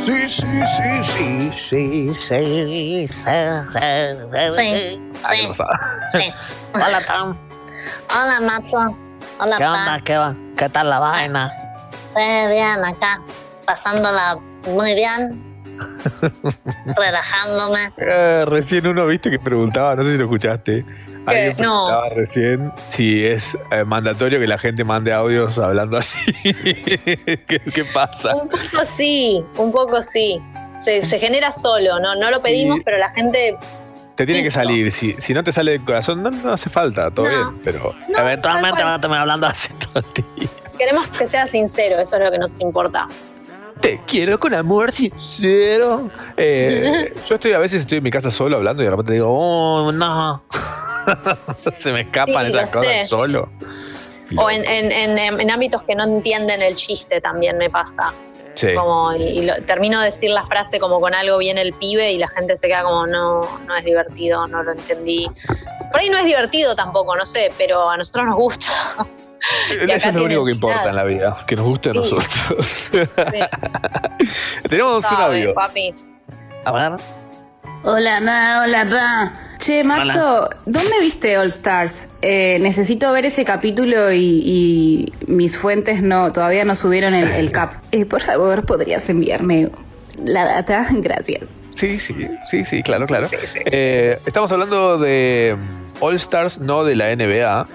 Sí, 0.00 0.28
sí, 0.28 0.46
sí, 0.76 1.02
sí, 1.02 1.50
sí, 1.52 2.14
sí, 2.14 3.06
sí, 3.06 3.06
sí. 3.06 5.02
Sí. 6.12 6.32
Hola 6.74 7.00
Tom. 7.06 7.36
Hola 8.10 8.40
Mato. 8.40 8.96
Hola 9.40 9.58
¿Qué 9.58 9.66
onda? 9.66 10.00
¿Qué 10.04 10.16
va? 10.16 10.36
¿Qué 10.56 10.68
tal 10.68 10.88
la 10.88 11.00
vaina? 11.00 11.52
Sí, 12.14 12.48
bien 12.48 12.84
acá. 12.84 13.20
Pasándola 13.72 14.38
muy 14.68 14.94
bien. 14.94 15.42
relajándome. 16.96 17.90
Eh, 17.96 18.44
recién 18.46 18.86
uno, 18.86 19.06
viste, 19.06 19.30
que 19.30 19.38
preguntaba, 19.38 19.96
no 19.96 20.04
sé 20.04 20.12
si 20.12 20.18
lo 20.18 20.24
escuchaste. 20.24 20.84
Alguien 21.24 21.48
No. 21.52 21.54
preguntaba 21.56 22.08
recién 22.10 22.70
si 22.86 23.24
es 23.24 23.56
eh, 23.70 23.84
mandatorio 23.84 24.38
que 24.38 24.46
la 24.46 24.58
gente 24.58 24.84
mande 24.84 25.10
audios 25.10 25.58
hablando 25.58 25.96
así. 25.96 26.32
¿Qué, 26.42 27.60
qué 27.72 27.84
pasa? 27.94 28.36
Un 28.36 28.50
poco 28.50 28.84
sí, 28.84 29.42
un 29.56 29.72
poco 29.72 30.02
sí. 30.02 30.38
Se, 30.74 31.02
se 31.02 31.18
genera 31.18 31.50
solo, 31.50 31.98
¿no? 31.98 32.14
No 32.14 32.30
lo 32.30 32.42
pedimos, 32.42 32.80
pero 32.84 32.98
la 32.98 33.08
gente. 33.08 33.56
Te 34.16 34.26
tiene 34.26 34.42
que 34.42 34.50
salir. 34.50 34.92
Si, 34.92 35.14
si 35.18 35.32
no 35.32 35.42
te 35.42 35.50
sale 35.50 35.70
del 35.72 35.84
corazón, 35.86 36.22
no, 36.22 36.30
no 36.30 36.52
hace 36.52 36.68
falta, 36.68 37.10
todo 37.10 37.26
bien. 37.26 37.58
Pero 37.64 37.94
Eventualmente 38.18 38.82
van 38.82 38.92
a 38.92 39.00
terminar 39.00 39.22
hablando 39.22 39.46
así 39.46 39.72
todo 39.74 40.04
el 40.04 40.24
día. 40.36 40.48
Queremos 40.76 41.06
que 41.08 41.26
sea 41.26 41.46
sincero, 41.46 41.98
eso 41.98 42.16
es 42.16 42.22
lo 42.22 42.30
que 42.30 42.38
nos 42.38 42.60
importa. 42.60 43.06
Te 43.82 44.00
quiero 44.06 44.38
con 44.40 44.54
amor 44.54 44.90
sincero. 44.92 46.08
Eh, 46.38 47.12
yo 47.28 47.34
estoy 47.34 47.52
a 47.52 47.58
veces 47.58 47.82
estoy 47.82 47.98
en 47.98 48.04
mi 48.04 48.10
casa 48.10 48.30
solo 48.30 48.56
hablando 48.56 48.82
y 48.82 48.86
de 48.86 48.90
repente 48.90 49.12
digo, 49.12 49.28
oh, 49.30 49.92
no. 49.92 50.42
Se 51.74 51.92
me 51.92 52.02
escapan 52.02 52.46
Sí, 52.50 52.56
esas 52.56 52.72
cosas 52.72 52.86
sé. 52.92 53.06
solo. 53.06 53.50
O 54.38 54.48
en, 54.48 54.64
en- 54.64 55.18
en- 55.18 55.40
en 55.40 55.50
ámbitos 55.50 55.82
que 55.82 55.94
no 55.94 56.04
entienden 56.04 56.62
el 56.62 56.74
chiste 56.76 57.20
también 57.20 57.58
me 57.58 57.68
pasa. 57.68 58.14
Sí. 58.54 58.74
Como, 58.74 59.12
y, 59.14 59.22
y 59.24 59.42
lo- 59.46 59.56
termino 59.66 59.98
de 60.00 60.06
decir 60.06 60.30
la 60.30 60.46
frase 60.46 60.78
como 60.78 61.00
con 61.00 61.14
algo 61.14 61.38
bien 61.38 61.58
el 61.58 61.72
pibe 61.74 62.12
y 62.12 62.18
la 62.18 62.28
gente 62.28 62.56
se 62.56 62.68
queda 62.68 62.82
como, 62.84 63.06
no, 63.06 63.40
no 63.66 63.76
es 63.76 63.84
divertido, 63.84 64.46
no 64.46 64.62
lo 64.62 64.72
entendí. 64.72 65.26
Por 65.90 66.00
ahí 66.00 66.08
no 66.08 66.18
es 66.18 66.24
divertido 66.24 66.74
tampoco, 66.76 67.14
no 67.16 67.24
sé, 67.26 67.50
pero 67.58 67.90
a 67.90 67.96
nosotros 67.96 68.26
nos 68.26 68.36
gusta. 68.36 68.68
Eso 69.70 69.84
es 69.84 69.88
lo 69.88 69.98
tienen 70.10 70.22
único 70.24 70.44
que 70.44 70.52
importa 70.52 70.76
nada. 70.78 70.90
en 70.90 70.96
la 70.96 71.04
vida, 71.04 71.36
que 71.46 71.56
nos 71.56 71.64
guste 71.66 71.90
a 71.90 71.92
Sí. 71.92 71.98
nosotros. 71.98 72.90
Tenemos 74.68 75.10
un 75.10 75.16
audio. 75.18 75.54
papi. 75.54 75.94
A 76.64 76.72
ver. 76.72 76.92
Hola, 77.84 78.20
ma, 78.20 78.62
hola, 78.62 78.88
pa. 78.88 79.32
Che, 79.58 79.80
Hola. 79.82 80.48
¿dónde 80.66 81.00
viste 81.00 81.36
All 81.38 81.48
Stars? 81.48 82.06
Eh, 82.20 82.58
necesito 82.60 83.10
ver 83.12 83.26
ese 83.26 83.44
capítulo 83.44 84.12
y, 84.12 84.18
y 84.44 85.12
mis 85.26 85.56
fuentes 85.56 86.02
no 86.02 86.32
todavía 86.32 86.64
no 86.64 86.74
subieron 86.76 87.14
el, 87.14 87.26
el 87.28 87.50
cap. 87.52 87.74
Eh, 87.92 88.04
por 88.06 88.22
favor, 88.22 88.64
¿podrías 88.66 89.08
enviarme 89.08 89.70
la 90.24 90.44
data? 90.44 90.86
Gracias. 90.92 91.42
Sí, 91.72 91.98
sí, 91.98 92.28
sí, 92.44 92.64
sí, 92.64 92.82
claro, 92.82 93.06
claro. 93.06 93.26
Eh, 93.66 94.18
estamos 94.26 94.52
hablando 94.52 94.98
de 94.98 95.56
All 96.00 96.14
Stars, 96.16 96.58
no 96.58 96.84
de 96.84 96.96
la 96.96 97.14
NBA, 97.16 97.66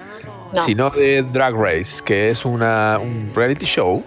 No. 0.52 0.64
sino 0.64 0.90
de 0.90 1.22
Drag 1.22 1.54
Race, 1.54 2.02
que 2.04 2.30
es 2.30 2.44
una, 2.44 2.98
un 2.98 3.30
reality 3.34 3.66
show 3.66 4.02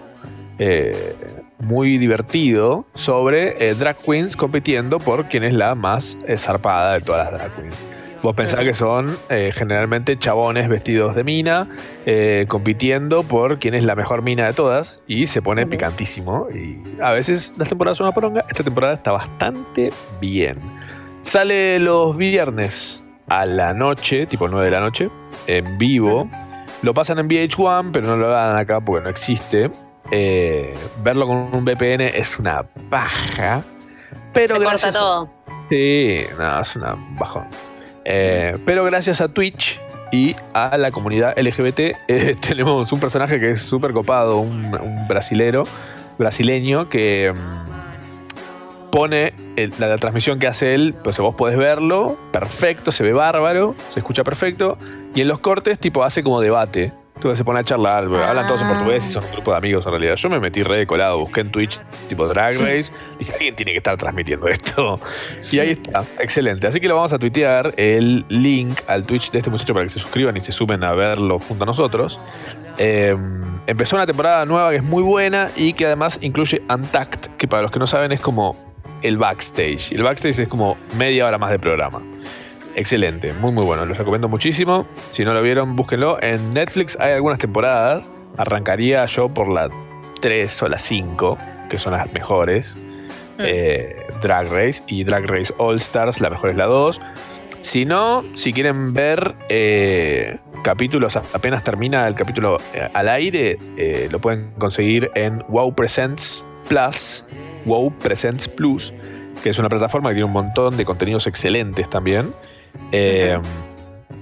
eh, 0.58 1.16
muy 1.58 1.98
divertido 1.98 2.86
sobre 2.94 3.54
eh, 3.58 3.74
drag 3.74 3.96
queens 3.96 4.36
compitiendo 4.36 4.98
por 4.98 5.28
quién 5.28 5.44
es 5.44 5.54
la 5.54 5.74
más 5.74 6.18
eh, 6.26 6.36
zarpada 6.36 6.94
de 6.94 7.00
todas 7.00 7.30
las 7.30 7.40
drag 7.40 7.56
queens. 7.56 7.84
Vos 8.22 8.36
pensás 8.36 8.60
que 8.60 8.72
son 8.72 9.16
generalmente 9.28 10.16
chabones 10.16 10.68
vestidos 10.68 11.16
de 11.16 11.24
mina, 11.24 11.68
compitiendo 12.46 13.24
por 13.24 13.58
quién 13.58 13.74
es 13.74 13.82
la 13.82 13.96
mejor 13.96 14.22
mina 14.22 14.46
de 14.46 14.52
todas, 14.52 15.00
y 15.08 15.26
se 15.26 15.42
pone 15.42 15.66
picantísimo. 15.66 16.46
Y 16.54 16.80
a 17.02 17.12
veces 17.12 17.52
las 17.56 17.68
temporadas 17.68 17.98
son 17.98 18.06
una 18.06 18.14
poronga, 18.14 18.44
esta 18.48 18.62
temporada 18.62 18.94
está 18.94 19.10
bastante 19.10 19.92
bien. 20.20 20.56
Sale 21.22 21.80
los 21.80 22.16
viernes 22.16 23.04
a 23.28 23.46
la 23.46 23.72
noche, 23.74 24.26
tipo 24.26 24.48
9 24.48 24.66
de 24.66 24.70
la 24.70 24.80
noche, 24.80 25.10
en 25.46 25.78
vivo. 25.78 26.28
Lo 26.82 26.94
pasan 26.94 27.18
en 27.20 27.28
VH1, 27.28 27.90
pero 27.92 28.06
no 28.08 28.16
lo 28.16 28.28
dan 28.28 28.56
acá 28.56 28.80
porque 28.80 29.04
no 29.04 29.10
existe. 29.10 29.70
Eh, 30.10 30.74
verlo 31.02 31.26
con 31.26 31.36
un 31.54 31.64
VPN 31.64 32.02
es 32.02 32.38
una 32.38 32.62
paja. 32.90 33.62
Pero 34.32 34.54
Se 34.56 34.60
corta 34.60 34.70
gracias 34.70 34.96
a- 34.96 34.98
todo. 34.98 35.30
Sí, 35.70 36.24
no, 36.38 36.60
es 36.60 36.76
una 36.76 36.96
bajón. 37.18 37.44
Eh, 38.04 38.58
pero 38.66 38.84
gracias 38.84 39.20
a 39.20 39.28
Twitch 39.28 39.80
y 40.10 40.34
a 40.52 40.76
la 40.76 40.90
comunidad 40.90 41.34
LGBT 41.38 41.78
eh, 42.08 42.34
tenemos 42.40 42.92
un 42.92 43.00
personaje 43.00 43.38
que 43.40 43.50
es 43.50 43.62
súper 43.62 43.92
copado, 43.92 44.38
un, 44.38 44.74
un 44.74 45.06
brasilero, 45.08 45.64
brasileño 46.18 46.88
que 46.88 47.32
mm, 47.34 47.71
pone 48.92 49.32
el- 49.56 49.72
la, 49.78 49.88
la 49.88 49.96
transmisión 49.96 50.38
que 50.38 50.46
hace 50.46 50.74
él, 50.74 50.94
pues 51.02 51.18
vos 51.18 51.34
podés 51.34 51.56
verlo, 51.56 52.16
perfecto, 52.30 52.92
se 52.92 53.02
ve 53.02 53.12
bárbaro, 53.12 53.74
se 53.92 54.00
escucha 54.00 54.22
perfecto, 54.22 54.76
y 55.14 55.22
en 55.22 55.28
los 55.28 55.40
cortes 55.40 55.78
tipo 55.80 56.04
hace 56.04 56.22
como 56.22 56.40
debate. 56.40 56.92
Entonces 57.16 57.38
se 57.38 57.44
pone 57.44 57.60
a 57.60 57.64
charlar, 57.64 58.04
hablan 58.04 58.48
todos 58.48 58.62
en 58.62 58.66
portugués 58.68 59.04
y 59.06 59.08
son 59.12 59.22
un 59.24 59.30
grupo 59.30 59.52
de 59.52 59.56
amigos 59.58 59.84
en 59.86 59.92
realidad. 59.92 60.16
Yo 60.16 60.28
me 60.28 60.40
metí 60.40 60.64
re 60.64 60.78
de 60.78 60.86
colado, 60.88 61.20
busqué 61.20 61.40
en 61.42 61.52
Twitch 61.52 61.80
tipo 62.08 62.26
Drag 62.26 62.54
Race, 62.58 62.90
dije, 63.16 63.32
alguien 63.32 63.54
tiene 63.54 63.70
que 63.70 63.78
estar 63.78 63.96
transmitiendo 63.96 64.48
esto. 64.48 64.98
Y 65.52 65.60
ahí 65.60 65.70
está, 65.70 66.02
excelente. 66.18 66.66
Así 66.66 66.80
que 66.80 66.88
lo 66.88 66.96
vamos 66.96 67.12
a 67.12 67.20
tuitear 67.20 67.74
el 67.76 68.24
link 68.28 68.80
al 68.88 69.06
Twitch 69.06 69.30
de 69.30 69.38
este 69.38 69.50
muchacho 69.50 69.72
para 69.72 69.84
que 69.84 69.90
se 69.90 70.00
suscriban 70.00 70.36
y 70.36 70.40
se 70.40 70.50
sumen 70.50 70.82
a 70.82 70.94
verlo 70.94 71.38
junto 71.38 71.62
a 71.62 71.66
nosotros. 71.66 72.18
Eh, 72.78 73.16
empezó 73.68 73.94
una 73.94 74.06
temporada 74.06 74.44
nueva 74.44 74.70
que 74.70 74.78
es 74.78 74.84
muy 74.84 75.04
buena 75.04 75.48
y 75.54 75.74
que 75.74 75.86
además 75.86 76.18
incluye 76.22 76.60
Untact, 76.74 77.28
que 77.36 77.46
para 77.46 77.62
los 77.62 77.70
que 77.70 77.78
no 77.78 77.86
saben 77.86 78.10
es 78.10 78.18
como 78.20 78.56
el 79.02 79.16
backstage. 79.16 79.92
El 79.92 80.02
backstage 80.02 80.38
es 80.38 80.48
como 80.48 80.76
media 80.96 81.26
hora 81.26 81.38
más 81.38 81.50
de 81.50 81.58
programa. 81.58 82.02
Excelente, 82.74 83.32
muy 83.34 83.52
muy 83.52 83.64
bueno, 83.64 83.84
los 83.84 83.98
recomiendo 83.98 84.28
muchísimo. 84.28 84.86
Si 85.10 85.24
no 85.24 85.34
lo 85.34 85.42
vieron, 85.42 85.76
búsquenlo. 85.76 86.22
En 86.22 86.54
Netflix 86.54 86.96
hay 86.98 87.12
algunas 87.12 87.38
temporadas. 87.38 88.08
Arrancaría 88.38 89.04
yo 89.06 89.28
por 89.28 89.48
la 89.48 89.68
3 90.20 90.62
o 90.62 90.68
la 90.68 90.78
5, 90.78 91.38
que 91.68 91.78
son 91.78 91.92
las 91.92 92.12
mejores. 92.14 92.78
Eh, 93.38 93.96
Drag 94.22 94.48
Race 94.48 94.82
y 94.86 95.04
Drag 95.04 95.26
Race 95.26 95.52
All 95.58 95.76
Stars, 95.76 96.20
la 96.20 96.30
mejor 96.30 96.50
es 96.50 96.56
la 96.56 96.66
2. 96.66 97.00
Si 97.60 97.84
no, 97.84 98.24
si 98.34 98.52
quieren 98.52 98.92
ver 98.92 99.34
eh, 99.48 100.38
capítulos, 100.62 101.16
apenas 101.16 101.62
termina 101.62 102.08
el 102.08 102.14
capítulo 102.14 102.58
eh, 102.74 102.88
al 102.92 103.08
aire, 103.08 103.58
lo 104.10 104.18
pueden 104.18 104.50
conseguir 104.58 105.10
en 105.14 105.44
Wow 105.48 105.74
Presents 105.74 106.44
Plus, 106.68 107.26
Wow 107.64 107.92
Presents 107.98 108.48
Plus, 108.48 108.92
que 109.42 109.50
es 109.50 109.58
una 109.58 109.68
plataforma 109.68 110.10
que 110.10 110.14
tiene 110.14 110.26
un 110.26 110.32
montón 110.32 110.76
de 110.76 110.84
contenidos 110.84 111.26
excelentes 111.26 111.88
también. 111.90 112.34
Eh, 112.92 113.38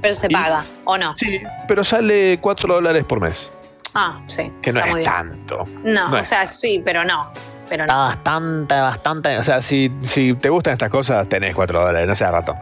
Pero 0.03 0.15
se 0.15 0.29
paga, 0.31 0.65
¿o 0.85 0.97
no? 0.99 1.15
Sí, 1.17 1.41
pero 1.69 1.85
sale 1.85 2.39
4 2.41 2.75
dólares 2.75 3.05
por 3.05 3.21
mes, 3.21 3.51
Ah, 3.95 4.19
sí. 4.27 4.51
que 4.63 4.73
no 4.73 4.79
está 4.81 4.91
es 4.91 4.95
bien. 4.97 5.05
tanto. 5.05 5.65
No, 5.85 6.09
No 6.09 6.17
o 6.17 6.19
es 6.19 6.29
sea, 6.29 6.47
sí, 6.47 6.81
pero 6.85 7.05
no. 7.05 7.31
Pero 7.69 7.85
Está 7.85 7.95
no. 7.95 8.01
bastante, 8.07 8.75
bastante. 8.81 9.39
O 9.39 9.45
sea, 9.45 9.63
si, 9.63 9.93
si 10.01 10.35
te 10.35 10.49
gustan 10.49 10.73
estas 10.73 10.91
cosas, 10.91 11.29
tenés 11.29 11.55
4 11.55 11.79
dólares, 11.81 12.09
no 12.09 12.15
sea 12.17 12.33
rato. 12.33 12.57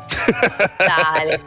Dale. 0.79 1.41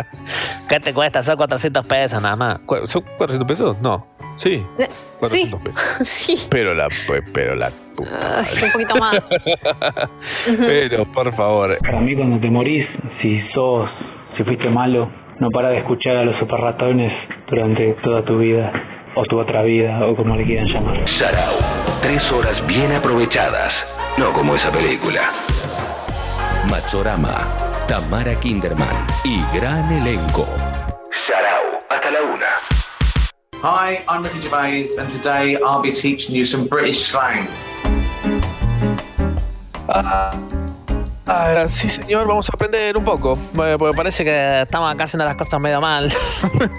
¿Qué 0.68 0.80
te 0.80 0.94
cuesta? 0.94 1.22
Son 1.22 1.36
400 1.36 1.86
pesos 1.86 2.22
nada 2.22 2.36
más. 2.36 2.58
¿Cu- 2.60 2.86
¿Son 2.86 3.02
400 3.18 3.46
pesos? 3.46 3.76
No. 3.82 4.06
Sí. 4.36 4.64
Eh, 4.78 4.88
400 5.18 5.62
pesos. 5.62 5.78
sí. 6.06 6.36
Pero 6.50 6.74
la, 6.74 6.88
pero 7.32 7.54
la 7.54 7.70
puta 7.94 8.42
un 8.64 8.72
poquito 8.72 8.96
más. 8.96 9.20
Pero, 10.58 11.04
por 11.04 11.32
favor. 11.32 11.78
Para 11.78 12.00
mí 12.00 12.14
cuando 12.14 12.40
te 12.40 12.50
morís, 12.50 12.86
si 13.22 13.40
sos, 13.54 13.88
si 14.36 14.42
fuiste 14.42 14.68
malo, 14.68 15.08
no 15.38 15.48
para 15.50 15.70
de 15.70 15.78
escuchar 15.78 16.16
a 16.16 16.24
los 16.24 16.36
super 16.38 16.60
ratones 16.60 17.12
durante 17.48 17.92
toda 18.02 18.24
tu 18.24 18.38
vida, 18.38 18.72
o 19.14 19.22
tu 19.24 19.38
otra 19.38 19.62
vida, 19.62 20.04
o 20.06 20.16
como 20.16 20.36
le 20.36 20.44
quieran 20.44 20.66
llamar. 20.66 21.06
Sarau. 21.06 21.54
Tres 22.02 22.30
horas 22.32 22.66
bien 22.66 22.92
aprovechadas. 22.92 23.96
No 24.18 24.32
como 24.32 24.54
esa 24.54 24.70
película. 24.70 25.30
Machorama. 26.70 27.48
Tamara 27.88 28.34
Kinderman. 28.40 29.06
Y 29.24 29.40
gran 29.56 29.90
elenco. 29.92 30.46
Hi, 33.64 34.04
I'm 34.06 34.22
Ricky 34.22 34.40
Gervais, 34.42 34.98
and 34.98 35.08
today 35.10 35.56
I'll 35.56 35.80
be 35.80 35.90
teaching 35.90 36.34
you 36.34 36.44
some 36.44 36.66
British 36.68 36.98
slang. 37.06 37.48
Ah, 41.26 41.64
sí, 41.68 41.88
señor, 41.88 42.26
vamos 42.26 42.50
a 42.50 42.52
aprender 42.52 42.94
un 42.94 43.04
poco. 43.04 43.38
Bueno, 43.54 43.78
porque 43.78 43.96
parece 43.96 44.22
que 44.22 44.60
estamos 44.62 44.92
acá 44.92 45.04
haciendo 45.04 45.24
las 45.24 45.36
cosas 45.36 45.58
medio 45.60 45.80
mal. 45.80 46.12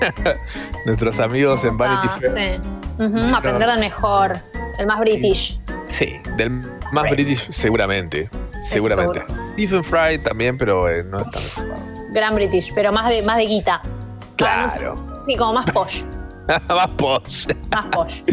Nuestros 0.86 1.20
amigos 1.20 1.64
en 1.66 1.76
Vanity 1.76 2.08
Ah, 2.08 2.20
Fair. 2.22 2.62
sí. 2.62 3.04
Ujú, 3.04 3.36
aprender 3.36 3.68
del 3.68 3.80
mejor, 3.80 4.38
el 4.78 4.86
más 4.86 5.00
british. 5.00 5.60
Sí, 5.88 6.20
del 6.38 6.52
más 6.92 7.10
British, 7.10 7.50
seguramente. 7.52 8.30
Seguramente. 8.62 9.24
Stephen 9.54 9.84
Fry 9.84 10.20
también, 10.20 10.56
pero 10.56 10.88
eh, 10.88 11.04
no 11.04 11.18
es 11.20 11.30
tan. 11.32 12.14
Gran 12.14 12.36
british, 12.36 12.72
pero 12.76 12.92
más 12.94 13.10
de, 13.10 13.24
más 13.24 13.38
de 13.38 13.46
guita. 13.48 13.82
Claro. 14.36 14.96
Sí, 15.28 15.36
como 15.36 15.54
más 15.54 15.66
posh. 15.72 16.04
más 16.70 16.88
posh. 16.98 17.48
Más 17.72 17.86
posh. 17.92 18.22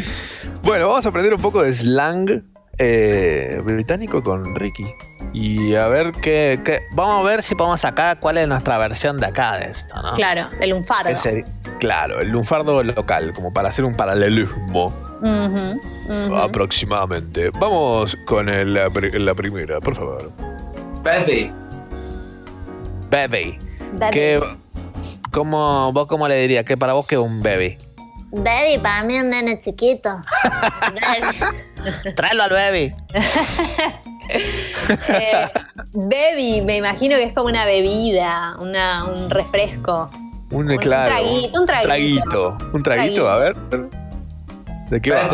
Bueno, 0.62 0.86
vamos 0.88 1.04
a 1.04 1.08
aprender 1.08 1.34
un 1.34 1.42
poco 1.42 1.60
de 1.64 1.74
slang 1.74 2.44
eh, 2.78 3.60
británico 3.64 4.22
con 4.22 4.54
Ricky. 4.54 4.86
Y 5.32 5.74
a 5.74 5.88
ver 5.88 6.12
qué, 6.12 6.60
qué- 6.64 6.82
Vamos 6.94 7.18
a 7.26 7.28
ver 7.28 7.42
si 7.42 7.56
podemos 7.56 7.80
sacar 7.80 8.20
cuál 8.20 8.38
es 8.38 8.46
nuestra 8.46 8.78
versión 8.78 9.18
de 9.18 9.26
acá 9.26 9.58
de 9.58 9.66
esto, 9.66 10.00
¿no? 10.00 10.12
Claro, 10.14 10.46
el 10.60 10.70
lunfardo. 10.70 11.10
Claro, 11.80 12.20
el 12.20 12.28
lunfardo 12.28 12.80
local, 12.84 13.32
como 13.34 13.52
para 13.52 13.70
hacer 13.70 13.84
un 13.84 13.96
paralelismo 13.96 14.94
aproximadamente. 16.36 17.50
Vamos 17.50 18.16
con 18.26 18.48
el- 18.48 18.72
la, 18.74 18.88
pri- 18.88 19.18
la 19.18 19.34
primera, 19.34 19.80
por 19.80 19.96
favor. 19.96 20.30
Baby. 21.02 21.50
Baby. 23.10 23.58
¿Qué, 24.12 24.40
cómo, 25.32 25.92
¿Vos 25.92 26.06
cómo 26.06 26.28
le 26.28 26.36
dirías? 26.40 26.64
¿Qué 26.64 26.76
para 26.76 26.92
vos 26.92 27.04
que 27.06 27.16
es 27.16 27.20
un 27.20 27.42
baby? 27.42 27.78
Baby, 28.32 28.78
para 28.82 29.04
mí 29.04 29.16
es 29.16 29.22
un 29.22 29.28
nene 29.30 29.58
chiquito. 29.58 30.08
Tráelo 32.16 32.42
al 32.44 32.50
baby. 32.50 32.94
Eh, 35.08 35.48
baby, 35.92 36.62
me 36.62 36.78
imagino 36.78 37.16
que 37.16 37.24
es 37.24 37.34
como 37.34 37.48
una 37.48 37.66
bebida, 37.66 38.54
una, 38.60 39.04
un 39.04 39.28
refresco. 39.28 40.08
Un, 40.50 40.70
Un 40.70 40.76
claro, 40.78 41.14
traguito, 41.16 41.60
un 41.60 41.66
traguito. 41.66 41.88
traguito. 41.88 42.58
Un 42.72 42.82
traguito, 42.82 43.28
a 43.28 43.36
ver. 43.38 43.56
¿De 44.88 45.00
qué 45.02 45.10
va? 45.10 45.30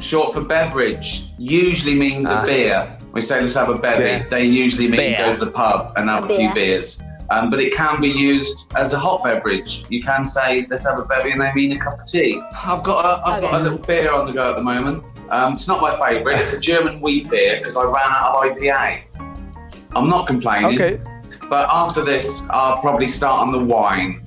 Short 0.00 0.34
for 0.34 0.46
beverage, 0.46 1.32
usually 1.38 1.94
means 1.94 2.30
Ah. 2.30 2.42
a 2.42 2.44
beer. 2.46 2.98
We 3.14 3.22
say 3.22 3.40
let's 3.40 3.56
have 3.56 3.70
a 3.70 3.78
bevy. 3.78 4.02
Beer. 4.02 4.26
They 4.28 4.44
usually 4.44 4.88
mean 4.88 5.00
Beer. 5.00 5.24
go 5.24 5.36
to 5.38 5.44
the 5.46 5.50
pub 5.50 5.92
and 5.96 6.10
have 6.10 6.24
A 6.24 6.26
a, 6.26 6.36
few 6.36 6.52
beer. 6.52 6.76
beers. 6.76 7.00
Um, 7.30 7.50
but 7.50 7.60
it 7.60 7.74
can 7.74 8.00
be 8.00 8.08
used 8.08 8.72
as 8.74 8.94
a 8.94 8.98
hot 8.98 9.22
beverage. 9.22 9.84
You 9.90 10.02
can 10.02 10.24
say 10.24 10.66
let's 10.70 10.86
have 10.86 10.98
a 10.98 11.04
bevy 11.04 11.32
and 11.32 11.40
they 11.40 11.52
mean 11.52 11.72
a 11.72 11.78
cup 11.78 12.00
of 12.00 12.06
tea. 12.06 12.40
I've 12.52 12.82
got 12.82 13.04
a, 13.04 13.26
I've 13.26 13.42
got 13.42 13.54
a 13.54 13.62
little 13.62 13.78
beer 13.78 14.10
on 14.10 14.26
the 14.26 14.32
go 14.32 14.50
at 14.50 14.56
the 14.56 14.62
moment. 14.62 15.04
Um, 15.30 15.52
it's 15.54 15.68
not 15.68 15.82
my 15.82 15.94
favourite. 15.98 16.40
It's 16.40 16.54
a 16.54 16.60
German 16.60 17.00
wheat 17.00 17.28
beer 17.28 17.58
because 17.58 17.76
I 17.76 17.84
ran 17.84 18.06
out 18.06 18.36
of 18.36 18.56
IPA. 18.56 19.04
I'm 19.94 20.08
not 20.08 20.26
complaining. 20.26 20.80
Ok. 20.80 21.00
But 21.50 21.68
after 21.70 22.02
this, 22.04 22.48
I'll 22.50 22.80
probably 22.80 23.08
start 23.08 23.42
on 23.42 23.52
the 23.52 23.58
wine. 23.58 24.24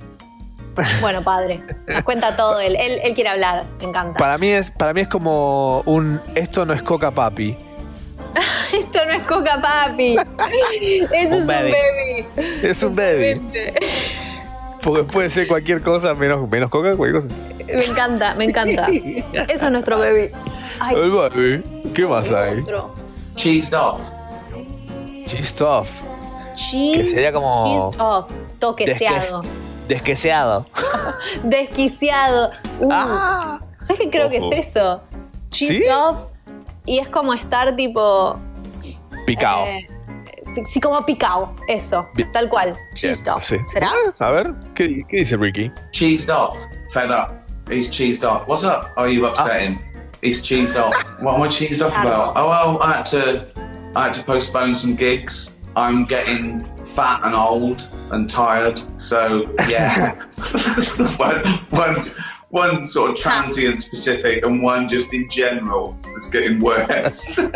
Bueno, 1.00 1.22
padre, 1.22 1.60
nos 1.86 2.02
cuenta 2.02 2.34
todo 2.34 2.58
él. 2.60 2.76
Él, 2.76 2.98
él 3.02 3.14
quiere 3.14 3.30
hablar, 3.30 3.66
me 3.78 3.88
encanta. 3.88 4.18
Para 4.18 4.38
mí 4.38 4.48
es, 4.48 4.70
para 4.70 4.94
mí 4.94 5.02
es 5.02 5.08
como 5.08 5.82
un 5.82 6.20
esto 6.34 6.64
no 6.64 6.72
es 6.72 6.82
coca 6.82 7.10
papi. 7.10 7.56
Esto 8.72 9.04
no 9.04 9.12
es 9.12 9.22
coca 9.24 9.60
papi. 9.60 10.16
Eso 11.12 11.14
es 11.14 11.32
un 11.32 11.46
baby. 11.46 12.26
Es 12.62 12.82
un 12.82 12.96
baby. 12.96 13.40
Porque 14.82 15.04
puede 15.04 15.30
ser 15.30 15.46
cualquier 15.46 15.82
cosa 15.82 16.14
menos, 16.14 16.48
menos 16.48 16.70
coca, 16.70 16.96
cualquier 16.96 17.22
cosa. 17.22 17.34
Me 17.66 17.84
encanta, 17.84 18.34
me 18.34 18.44
encanta. 18.44 18.88
Eso 19.48 19.66
es 19.66 19.70
nuestro 19.72 19.98
baby. 19.98 20.30
Ay, 20.80 20.96
El 20.96 21.10
baby. 21.10 21.62
¿Qué 21.94 22.06
más 22.06 22.32
hay? 22.32 22.60
otro. 22.60 22.94
Cheesed 23.36 23.74
off. 23.78 24.10
Cheese 25.26 25.60
off. 25.62 26.02
Cheese, 26.54 26.98
Que 26.98 27.06
sería 27.06 27.32
como- 27.32 27.64
cheese 27.64 28.00
off. 28.00 28.34
Toqueseado. 28.58 29.42
Desqueseado. 29.88 30.66
Desquiciado. 31.42 32.50
Uh, 32.80 32.90
¿Sabes 32.90 33.98
qué 34.00 34.10
creo 34.10 34.28
que 34.30 34.38
es 34.38 34.44
eso? 34.68 35.02
Cheese 35.48 35.78
¿Sí? 35.78 35.84
off. 35.90 36.26
Y 36.86 36.98
es 36.98 37.08
como 37.08 37.32
estar 37.32 37.74
tipo. 37.76 38.38
Picao. 39.26 39.64
eh, 39.66 39.86
sí, 40.66 40.80
como 40.80 41.04
picado. 41.06 41.54
Eso. 41.68 42.08
Bien. 42.14 42.30
Tal 42.32 42.48
cual. 42.48 42.74
Bien, 42.74 42.86
Cheese 42.94 43.28
off. 43.30 43.42
sí. 43.42 43.56
¿Será? 43.66 43.92
A 44.18 44.30
ver, 44.30 44.54
¿qué, 44.74 45.04
qué 45.08 45.18
dice 45.18 45.36
Ricky? 45.36 45.70
cheesed 45.92 46.28
off, 46.30 46.58
fed 46.92 47.10
up. 47.10 47.30
He's 47.70 47.88
cheesed 47.88 48.24
off. 48.24 48.46
What's 48.48 48.64
up? 48.64 48.90
Are 48.96 49.08
you 49.08 49.26
upsetting? 49.26 49.80
He's 50.22 50.42
cheesed 50.42 50.76
off. 50.76 50.94
What 51.22 51.34
am 51.36 51.42
I 51.42 51.48
cheesed 51.48 51.84
off 51.84 51.92
about? 51.96 52.32
Oh 52.36 52.48
well, 52.48 52.78
I 52.82 52.92
had 52.96 53.06
to, 53.06 53.46
I 53.94 54.04
had 54.04 54.14
to 54.14 54.22
postpone 54.24 54.74
some 54.74 54.94
gigs. 54.96 55.50
I'm 55.74 56.04
getting 56.04 56.60
fat 56.82 57.20
and 57.24 57.34
old 57.34 57.88
and 58.10 58.28
tired. 58.28 58.78
So 59.00 59.48
yeah, 59.68 60.14
one, 61.16 61.42
one, 61.70 62.10
one 62.50 62.84
sort 62.84 63.12
of 63.12 63.16
transient 63.16 63.80
specific 63.80 64.44
and 64.44 64.62
one 64.62 64.86
just 64.86 65.14
in 65.14 65.28
general 65.30 65.96
is 66.16 66.30
getting 66.30 66.60
worse. 66.62 67.40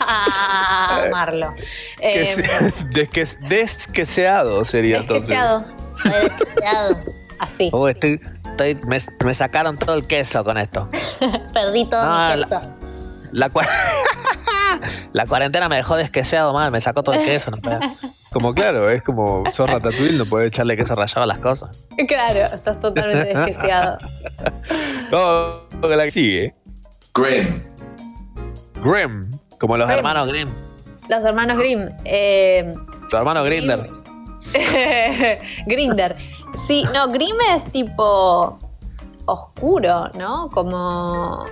Ah, 0.00 1.06
Marlo. 1.10 1.52
Que 1.98 2.22
Eh, 2.22 2.26
se- 2.26 2.42
desque- 2.92 3.38
desqueseado 3.48 4.64
sería 4.64 4.98
entonces. 4.98 5.28
desquiciado. 5.30 5.64
Desquiciado. 6.04 7.04
Así. 7.38 7.70
Uy, 7.72 7.90
estoy, 7.90 8.20
estoy- 8.44 8.76
me, 8.86 8.98
me 9.24 9.34
sacaron 9.34 9.76
todo 9.76 9.96
el 9.96 10.06
queso 10.06 10.44
con 10.44 10.56
esto. 10.56 10.88
Perdí 11.52 11.84
todo 11.86 12.00
Ah, 12.04 12.34
mi 12.36 12.44
queso. 12.44 12.48
La, 12.50 12.75
cua- 13.32 13.66
la 15.12 15.26
cuarentena 15.26 15.68
me 15.68 15.76
dejó 15.76 15.96
desqueseado 15.96 16.52
mal, 16.52 16.70
me 16.70 16.80
sacó 16.80 17.02
todo 17.02 17.14
el 17.16 17.24
queso. 17.24 17.50
No. 17.50 17.80
Como 18.32 18.54
claro, 18.54 18.90
es 18.90 19.02
como 19.02 19.44
sos 19.52 19.68
ratatouille, 19.70 20.18
no 20.18 20.26
puedes 20.26 20.48
echarle 20.48 20.76
queso 20.76 20.94
rallado 20.94 21.22
a 21.22 21.26
las 21.26 21.38
cosas. 21.38 21.84
Claro, 22.08 22.40
estás 22.40 22.78
totalmente 22.80 23.34
desquiciado. 23.34 23.98
Vamos 25.10 25.56
con 25.80 25.96
la 25.96 26.04
que 26.04 26.10
sigue. 26.10 26.54
Grim. 27.14 27.62
Grim. 28.82 29.30
Como 29.58 29.76
los 29.76 29.86
Grimm. 29.86 29.98
hermanos 29.98 30.28
Grimm. 30.28 30.48
Los 31.08 31.24
hermanos 31.24 31.56
Grimm. 31.56 31.88
Eh, 32.04 32.74
Su 33.08 33.16
hermano 33.16 33.42
Grinder. 33.44 33.88
Grinder. 35.66 36.16
Sí, 36.54 36.84
no, 36.92 37.08
Grimm 37.08 37.36
es 37.54 37.64
tipo 37.72 38.58
oscuro, 39.26 40.10
¿no? 40.14 40.50
Como. 40.50 41.44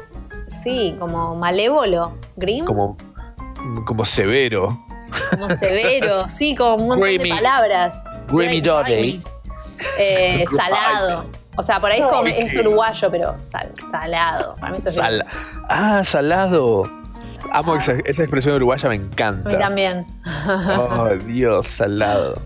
Sí, 0.46 0.94
como 0.98 1.34
malévolo. 1.36 2.12
Grimm, 2.36 2.64
como, 2.64 2.96
Como, 3.56 3.84
como 3.84 4.04
severo. 4.04 4.78
severo. 5.56 6.28
Sí, 6.28 6.54
como 6.54 6.74
un 6.76 6.88
montón 6.88 7.08
de 7.08 7.28
palabras. 7.28 8.02
Grimy 8.28 8.60
Dotty. 8.60 9.22
Eh, 9.98 10.44
salado. 10.56 11.26
O 11.56 11.62
sea, 11.62 11.78
por 11.80 11.90
ahí 11.90 12.00
es, 12.00 12.06
como- 12.08 12.26
es 12.26 12.56
uruguayo, 12.56 13.10
pero 13.10 13.36
sal- 13.40 13.72
salado. 13.90 14.56
Para 14.56 14.72
mí 14.72 14.78
eso 14.78 14.88
es 14.88 14.94
Sal- 14.96 15.24
ah, 15.68 16.02
salado. 16.04 16.82
Amo 17.52 17.76
esa, 17.76 17.92
esa 18.04 18.22
expresión 18.24 18.56
uruguaya, 18.56 18.88
me 18.88 18.96
A 18.96 18.98
mí 18.98 19.04
encanta. 19.04 19.58
también. 19.58 20.04
Oh, 20.76 21.10
Dios, 21.26 21.68
salado. 21.68 22.40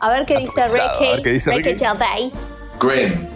A 0.00 0.08
ver 0.10 0.26
qué 0.26 0.38
dice 0.38 0.62
Ricky. 0.66 1.22
qué 1.22 1.30
dice 1.32 1.50
Ricky 1.52 1.70
Ricky. 1.70 1.84
Gervais. 1.84 2.54
Grim. 2.80 3.28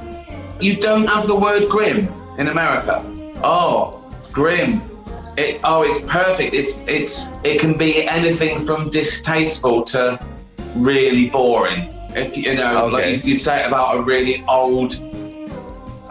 You 0.60 0.76
don't 0.80 1.08
have 1.08 1.26
the 1.26 1.32
word 1.34 1.68
grim 1.68 2.08
in 2.38 2.48
America. 2.48 3.00
Oh, 3.46 4.02
grim. 4.32 4.80
It, 5.36 5.60
oh, 5.64 5.82
it's 5.82 6.00
perfect. 6.00 6.54
It's 6.54 6.78
it's 6.88 7.32
it 7.44 7.60
can 7.60 7.76
be 7.76 8.08
anything 8.08 8.62
from 8.64 8.88
distasteful 8.88 9.82
to 9.94 10.18
really 10.76 11.28
boring. 11.28 11.92
If 12.16 12.36
you 12.36 12.54
know, 12.54 12.84
Okay. 12.86 13.16
like 13.16 13.26
you'd 13.26 13.40
say 13.40 13.62
it 13.62 13.66
about 13.66 13.96
a 13.98 14.02
really 14.02 14.42
old, 14.48 14.94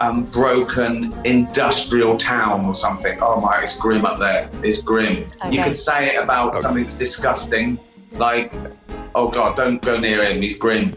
um, 0.00 0.24
broken 0.30 1.12
industrial 1.24 2.16
town 2.18 2.66
or 2.66 2.74
something. 2.74 3.18
Oh 3.20 3.40
my, 3.40 3.62
it's 3.62 3.76
grim 3.78 4.04
up 4.04 4.18
there. 4.18 4.48
It's 4.62 4.80
grim. 4.82 5.16
You 5.50 5.58
Okay. 5.60 5.62
could 5.64 5.76
say 5.76 6.14
it 6.14 6.22
about 6.22 6.54
something 6.54 6.84
that's 6.84 6.96
disgusting, 6.96 7.78
like, 8.12 8.52
oh 9.14 9.28
god, 9.28 9.56
don't 9.56 9.80
go 9.82 9.98
near 9.98 10.22
him. 10.22 10.40
He's 10.42 10.58
grim. 10.58 10.94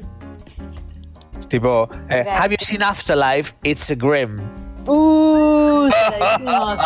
Tipo, 1.48 1.88
Ok. 2.12 2.26
have 2.30 2.52
you 2.52 2.58
seen 2.60 2.82
Afterlife? 2.82 3.54
It's 3.64 3.90
a 3.90 3.96
Grimm. 3.96 4.42
Uh, 4.88 5.90
se 5.90 6.20
lo 6.20 6.38
dijimos. 6.38 6.78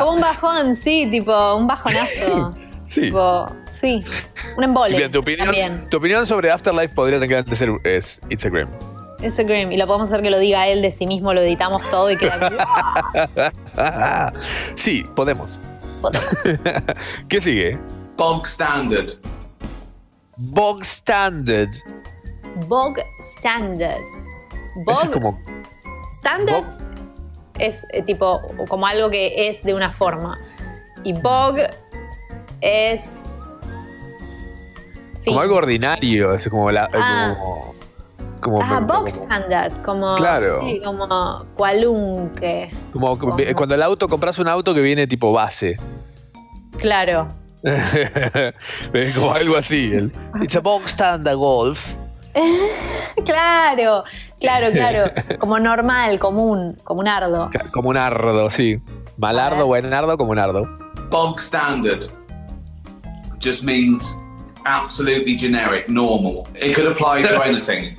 Como 0.00 0.12
un 0.12 0.20
bajón, 0.20 0.74
sí, 0.74 1.08
tipo 1.10 1.54
un 1.54 1.66
bajonazo. 1.66 2.54
sí. 2.84 3.02
Tipo, 3.02 3.46
sí. 3.68 4.04
Un 4.56 4.64
embole. 4.64 4.96
Bien, 4.96 5.10
tu 5.10 5.18
opinión, 5.20 5.46
También. 5.46 5.88
tu 5.90 5.98
opinión 5.98 6.26
sobre 6.26 6.50
Afterlife 6.50 6.94
podría 6.94 7.20
tener 7.20 7.44
que 7.44 7.56
ser 7.56 7.70
es 7.84 8.20
It's 8.28 8.44
a 8.44 8.48
Grim. 8.48 8.68
Ese 9.20 9.44
Grim. 9.44 9.72
Y 9.72 9.76
lo 9.76 9.86
podemos 9.86 10.08
hacer 10.08 10.22
que 10.22 10.30
lo 10.30 10.38
diga 10.38 10.66
él 10.68 10.82
de 10.82 10.90
sí 10.90 11.06
mismo, 11.06 11.32
lo 11.32 11.40
editamos 11.40 11.88
todo 11.88 12.10
y 12.10 12.16
queda 12.16 12.38
como, 12.38 14.32
sí, 14.74 15.04
podemos. 15.14 15.60
Podemos. 16.00 16.28
¿Qué 17.28 17.40
sigue? 17.40 17.78
Bog 18.16 18.46
standard. 18.46 19.10
Bog 20.36 20.84
Standard. 20.84 21.70
Bog 22.68 22.98
Standard. 23.20 24.02
Eso 24.02 24.84
Bog 24.84 25.04
es 25.04 25.08
como. 25.10 25.40
Standard 26.10 26.64
es 27.58 27.86
eh, 27.92 28.02
tipo 28.02 28.40
como 28.68 28.86
algo 28.86 29.10
que 29.10 29.48
es 29.48 29.62
de 29.64 29.74
una 29.74 29.92
forma. 29.92 30.38
Y 31.04 31.12
Bog 31.12 31.56
es. 32.60 33.34
fin. 35.20 35.34
Como 35.34 35.40
algo 35.40 35.56
ordinario, 35.56 36.34
es 36.34 36.48
como 36.48 36.70
la. 36.70 36.88
Ah. 36.92 37.34
Como, 38.40 38.58
como, 38.58 38.62
Ah, 38.62 38.76
como- 38.76 38.86
Bog 38.86 39.08
Standard. 39.08 39.82
Como. 39.82 40.14
Claro. 40.16 40.46
Sí, 40.60 40.80
como 40.84 41.44
cualunque. 41.54 42.70
como- 42.92 43.18
como- 43.18 43.36
cuando 43.54 43.74
el 43.74 43.82
auto 43.82 44.08
compras 44.08 44.38
un 44.38 44.48
auto 44.48 44.74
que 44.74 44.80
viene 44.80 45.06
tipo 45.06 45.32
base. 45.32 45.78
Claro. 46.78 47.28
Como 49.14 49.32
algo 49.32 49.56
así. 49.56 49.90
el- 49.92 50.12
It's 50.42 50.54
a 50.56 50.60
Bog 50.60 50.82
Standard 50.84 51.36
Golf. 51.36 51.96
Claro, 53.24 54.04
claro, 54.38 54.70
claro. 54.70 55.10
Como 55.38 55.58
normal, 55.58 56.18
común, 56.18 56.76
como 56.84 57.00
un 57.00 57.08
ardo. 57.08 57.50
como 57.72 57.88
un 57.88 57.96
ardo, 57.96 58.50
sí. 58.50 58.80
Malardo, 59.16 59.66
buenardo, 59.66 60.16
comunardo. 60.18 60.68
Bog 61.10 61.40
standard 61.40 62.04
just 63.40 63.64
means 63.64 64.14
absolutely 64.66 65.36
generic, 65.36 65.88
normal. 65.88 66.46
It 66.54 66.74
could 66.74 66.86
apply 66.86 67.22
to 67.22 67.42
anything. 67.44 67.96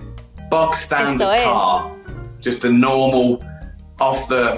Bog 0.49 0.75
standard 0.75 1.33
es. 1.33 1.43
car, 1.43 1.91
just 2.39 2.63
a 2.63 2.69
normal, 2.69 3.43
off 3.99 4.27
the, 4.27 4.55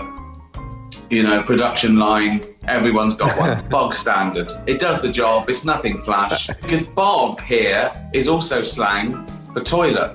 you 1.09 1.23
know, 1.23 1.41
production 1.43 1.97
line. 1.97 2.43
Everyone's 2.67 3.15
got 3.15 3.35
one. 3.39 3.67
bog 3.69 3.93
standard. 3.93 4.51
It 4.67 4.79
does 4.79 5.01
the 5.01 5.09
job. 5.09 5.49
It's 5.49 5.63
nothing 5.65 5.99
flash. 6.01 6.47
Because 6.61 6.85
bog 6.85 7.41
here 7.41 7.91
is 8.13 8.27
also 8.27 8.61
slang 8.63 9.25
for 9.53 9.63
toilet. 9.63 10.11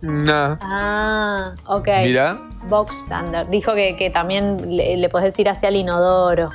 No. 0.00 0.58
Ah, 0.60 1.54
ok. 1.66 1.88
Mira. 2.02 2.38
Box 2.68 2.96
standard. 3.04 3.48
Dijo 3.48 3.74
que, 3.74 3.96
que 3.96 4.10
también 4.10 4.76
le, 4.76 4.96
le 4.96 5.08
podés 5.08 5.24
decir 5.26 5.48
hacia 5.48 5.68
el 5.68 5.76
inodoro. 5.76 6.50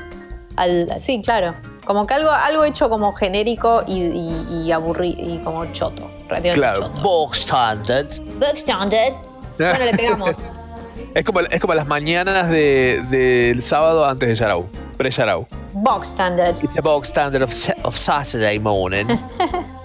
Al, 0.55 0.89
sí, 0.99 1.21
claro. 1.23 1.55
Como 1.85 2.05
que 2.05 2.13
algo, 2.13 2.29
algo 2.29 2.63
hecho 2.63 2.89
como 2.89 3.13
genérico 3.13 3.83
y, 3.87 4.01
y, 4.03 4.63
y 4.65 4.71
aburrido 4.71 5.17
y 5.19 5.39
como 5.39 5.65
choto. 5.71 6.09
Claro. 6.27 6.81
choto. 6.81 7.01
Box 7.01 7.39
standard. 7.39 8.07
Box 8.39 8.59
standard. 8.59 9.13
Bueno, 9.57 9.85
le 9.85 9.93
pegamos. 9.97 10.51
Es 11.15 11.25
como, 11.25 11.39
es 11.39 11.59
como 11.59 11.73
las 11.73 11.87
mañanas 11.87 12.49
de- 12.51 13.03
del 13.09 13.63
sábado 13.63 14.05
antes 14.05 14.29
de 14.29 14.35
Yarau. 14.35 14.67
Pre-Yarau. 14.95 15.47
Box 15.73 16.09
standard. 16.09 16.55
It's 16.63 16.77
a 16.77 16.81
box 16.81 17.07
standard 17.09 17.41
of, 17.41 17.51
of 17.83 17.97
Saturday 17.97 18.59
morning. 18.59 19.05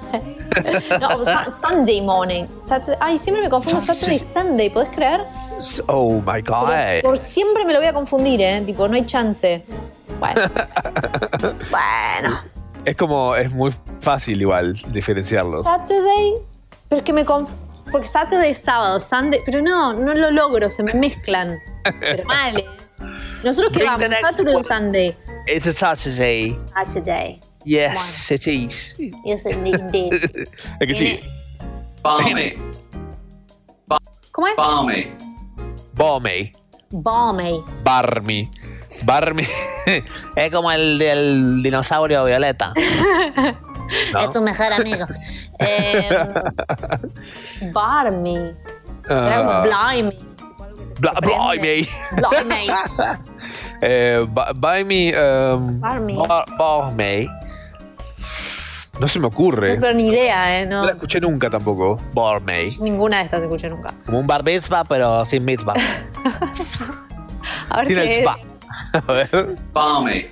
No, 1.01 1.25
Su- 1.25 1.51
Sunday 1.51 2.01
morning. 2.01 2.45
Saturday- 2.63 2.99
Ay, 3.01 3.19
siempre 3.19 3.43
me 3.43 3.51
confundo 3.51 3.81
Saturday 3.81 4.17
y 4.17 4.19
Sunday, 4.19 4.71
¿podés 4.71 4.89
creer? 4.91 5.21
Oh 5.89 6.21
my 6.27 6.41
god. 6.43 6.71
por 7.03 7.17
siempre 7.19 7.65
me 7.65 7.73
lo 7.73 7.79
voy 7.79 7.89
a 7.89 7.93
confundir, 7.93 8.41
¿eh? 8.41 8.61
Tipo, 8.65 8.89
no 8.89 8.95
hay 8.95 9.07
chance. 9.07 9.65
Bueno. 10.19 10.41
bueno. 11.71 12.41
Es 12.85 12.97
como, 12.97 13.35
es 13.37 13.51
muy 13.53 13.73
fácil 14.01 14.41
igual 14.41 14.75
diferenciarlos. 14.89 15.63
Saturday. 15.63 16.35
Pero 16.89 16.99
es 16.99 17.05
que 17.05 17.13
me 17.13 17.25
conf... 17.25 17.55
Porque 17.91 18.07
Saturday 18.07 18.51
es 18.51 18.61
sábado, 18.61 18.99
Sunday. 19.01 19.41
Pero 19.45 19.61
no, 19.63 19.93
no 19.93 20.15
lo 20.15 20.31
logro, 20.31 20.69
se 20.71 20.83
me 20.83 20.93
mezclan. 20.95 21.59
Pero 22.01 22.25
mal, 22.25 22.59
¿eh? 22.59 22.67
Nosotros 23.43 23.73
Bring 23.73 23.87
vamos, 23.87 24.07
Saturday 24.21 24.55
o 24.55 24.63
Sunday. 24.63 25.17
It's 25.47 25.67
a 25.67 25.73
Saturday. 25.73 26.59
Saturday. 26.75 27.41
Yes, 27.65 28.31
it 28.31 28.47
is. 28.47 28.97
Yes, 29.25 29.47
indeed. 29.47 30.13
Es 30.81 30.87
que 30.87 30.95
sí. 30.95 31.21
Balmy. 32.03 32.53
¿Cómo 34.33 34.47
es? 34.49 34.57
Balmy. 34.57 35.13
Bomey. 35.93 36.53
Balmy. 36.91 37.61
Barmy. 37.85 38.51
Barmy. 39.07 39.47
es 40.37 40.51
como 40.53 40.71
el 40.73 40.99
del 40.99 41.63
dinosaurio 41.63 42.25
violeta. 42.25 42.73
Es 44.19 44.33
tu 44.33 44.41
mejor 44.41 44.73
amigo. 44.73 45.07
Eh, 45.59 46.09
Barmy. 47.73 48.55
Será 49.07 49.37
como 49.39 49.51
Ah. 49.51 49.63
Blimey. 49.93 50.19
Bla- 50.99 51.21
Blimey. 51.21 51.89
Blimey. 52.17 52.69
Eh, 53.83 54.27
me. 54.87 55.13
Um, 55.17 55.81
Barmy. 55.81 56.17
bar- 56.17 56.47
Barmy. 56.57 57.29
No 59.01 59.09
se 59.09 59.19
me 59.19 59.27
ocurre. 59.27 59.75
No 59.75 59.81
tengo 59.81 59.95
ni 59.95 60.09
idea, 60.09 60.61
¿eh? 60.61 60.67
No, 60.67 60.81
No 60.81 60.87
la 60.87 60.93
escuché 60.93 61.21
nunca 61.21 61.51
tampoco. 61.51 62.01
Barmy. 62.15 62.77
ninguna 62.81 63.19
de 63.19 63.25
estas 63.25 63.43
escuché 63.43 63.69
nunca. 63.69 63.93
Como 64.07 64.21
un 64.21 64.27
bar 64.27 64.45
mitzvah, 64.45 64.85
pero 64.85 65.25
sin 65.25 65.45
mitzvah. 65.45 65.75
A 67.71 67.77
ver 67.79 67.87
Tiene 67.87 68.03
el 68.03 68.09
spa. 68.23 68.39
A 69.07 69.13
ver. 69.13 69.57
Balmy. 69.73 70.27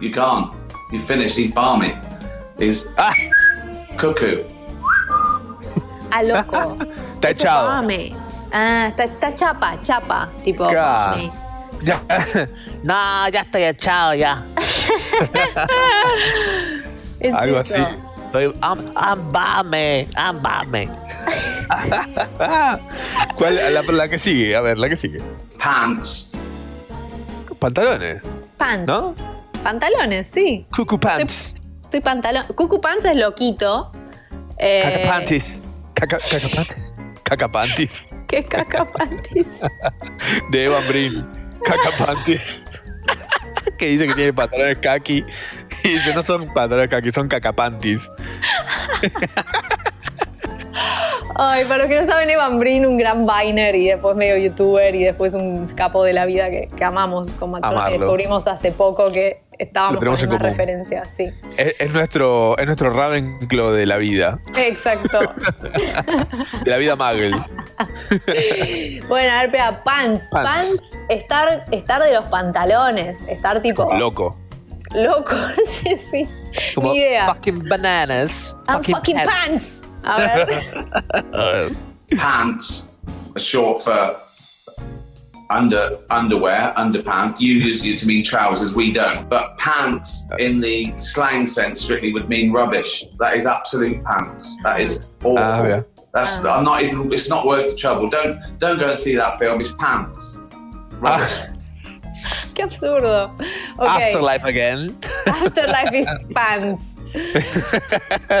You 0.00 0.10
can't. 0.12 0.52
You 0.92 1.00
finished. 1.00 1.36
He's 1.38 1.52
balmy. 1.52 1.94
He's 2.58 2.86
Ah. 2.96 3.12
cuckoo. 3.96 4.44
Ah, 6.12 6.22
loco. 6.22 6.76
Está 7.14 7.30
echado. 7.30 7.82
Ah, 8.54 8.88
está, 8.88 9.04
está 9.04 9.34
chapa, 9.34 9.80
chapa. 9.80 10.28
Tipo. 10.44 10.70
Ya. 10.70 11.14
no, 12.84 13.28
ya 13.30 13.40
estoy 13.40 13.62
echado 13.64 14.14
ya. 14.14 14.44
Es 17.22 17.34
Algo 17.34 17.60
eso. 17.60 17.74
así. 17.74 17.84
Estoy, 18.26 18.44
I'm, 18.62 18.92
I'm 18.96 19.32
bame, 19.32 20.08
I'm 20.16 20.42
bame. 20.42 20.88
¿Cuál? 23.36 23.74
La, 23.74 23.82
la 23.82 24.08
que 24.08 24.18
sigue. 24.18 24.56
A 24.56 24.60
ver, 24.60 24.78
la 24.78 24.88
que 24.88 24.96
sigue. 24.96 25.20
Pants. 25.58 26.32
Pantalones. 27.58 28.22
Pants. 28.56 28.86
¿No? 28.86 29.14
Pantalones, 29.62 30.26
sí. 30.26 30.66
Cuckoo 30.74 30.98
pants. 30.98 31.54
Estoy 31.84 32.00
pantalón. 32.00 32.46
Cucu 32.54 32.80
Pants 32.80 33.04
es 33.04 33.16
loquito. 33.16 33.92
Eh, 34.58 34.82
Cacapantis. 34.82 35.60
Caca, 35.94 36.18
cacapantis. 36.18 36.92
Cacapantis. 37.22 38.06
¿Qué 38.28 38.38
es 38.38 38.48
cacapantis? 38.48 39.60
De 40.50 40.64
Evan 40.64 40.88
Brin. 40.88 41.28
Cacapantis. 41.64 42.66
que 43.78 43.88
dice 43.88 44.06
que 44.06 44.14
tiene 44.14 44.32
pantalones 44.32 44.78
kaki. 44.78 45.24
Y 45.84 45.88
dice, 45.94 46.14
no 46.14 46.22
son 46.22 46.52
pantalones 46.52 46.88
kaki, 46.88 47.10
son 47.10 47.28
cacapantis. 47.28 48.10
Ay, 51.34 51.64
para 51.64 51.78
los 51.78 51.86
que 51.86 52.00
no 52.00 52.06
saben, 52.06 52.28
Evan 52.28 52.58
Brin, 52.58 52.84
un 52.84 52.98
gran 52.98 53.26
Viner 53.26 53.74
y 53.74 53.88
después 53.88 54.14
medio 54.16 54.36
youtuber 54.36 54.94
y 54.94 55.04
después 55.04 55.34
un 55.34 55.66
capo 55.68 56.04
de 56.04 56.12
la 56.12 56.26
vida 56.26 56.50
que, 56.50 56.68
que 56.76 56.84
amamos 56.84 57.34
con 57.34 57.52
Machona, 57.52 57.86
que 57.86 57.98
descubrimos 57.98 58.46
hace 58.46 58.70
poco 58.72 59.10
que 59.10 59.42
estábamos 59.58 60.04
con 60.04 60.18
en 60.18 60.28
una 60.28 60.38
referencia, 60.38 61.04
sí. 61.06 61.30
Es, 61.56 61.74
es 61.78 61.92
nuestro, 61.92 62.56
es 62.58 62.66
nuestro 62.66 62.90
Ravenclaw 62.90 63.72
de 63.72 63.86
la 63.86 63.96
vida. 63.96 64.40
Exacto. 64.56 65.20
De 66.64 66.70
la 66.70 66.76
vida 66.76 66.96
Muggle. 66.96 67.30
bueno, 69.08 69.32
a 69.32 69.36
ver, 69.36 69.46
espera, 69.46 69.82
pants. 69.82 70.26
Pants. 70.30 70.52
Pants, 70.52 70.98
estar, 71.08 71.64
estar 71.70 72.02
de 72.02 72.12
los 72.12 72.26
pantalones, 72.26 73.22
estar 73.22 73.60
tipo 73.62 73.90
Loco. 73.96 74.36
Loco, 74.94 75.36
sí, 75.64 75.98
sí. 75.98 76.28
Como 76.74 76.92
Ni 76.92 76.98
idea. 77.00 77.26
fucking 77.26 77.68
bananas. 77.68 78.54
I'm 78.68 78.82
fucking 78.82 79.16
pants. 79.16 79.80
pants. 80.02 80.42
A 81.14 81.24
ver. 81.32 81.76
Pants 82.16 82.96
are 83.34 83.40
short 83.40 83.82
for 83.82 84.20
under 85.50 85.98
underwear, 86.10 86.72
underpants. 86.76 87.40
You 87.40 87.54
use 87.54 87.84
it 87.84 87.98
to 88.00 88.06
mean 88.06 88.24
trousers. 88.24 88.74
We 88.74 88.90
don't. 88.90 89.28
But 89.28 89.58
pants, 89.58 90.28
in 90.38 90.60
the 90.60 90.92
slang 90.98 91.46
sense, 91.46 91.82
strictly 91.82 92.12
would 92.12 92.28
mean 92.28 92.52
rubbish. 92.52 93.04
That 93.18 93.36
is 93.36 93.46
absolute 93.46 94.02
pants. 94.04 94.56
That 94.62 94.80
is 94.80 95.06
awful. 95.22 95.38
Ah, 95.38 95.64
yeah. 95.64 95.82
That's 96.14 96.44
I'm 96.44 96.64
not 96.64 96.82
even. 96.82 97.12
It's 97.12 97.28
not 97.28 97.46
worth 97.46 97.70
the 97.70 97.76
trouble. 97.76 98.08
Don't 98.08 98.58
don't 98.58 98.78
go 98.78 98.88
and 98.90 98.98
see 98.98 99.14
that 99.16 99.38
film. 99.38 99.60
It's 99.60 99.72
pants. 99.72 100.38
Rubbish. 101.00 101.48
Qué 102.54 102.62
absurdo. 102.62 103.34
Ok. 103.76 103.88
Afterlife 103.88 104.46
again. 104.46 104.96
Afterlife 105.26 105.98
is 105.98 106.06
pants. 106.34 106.96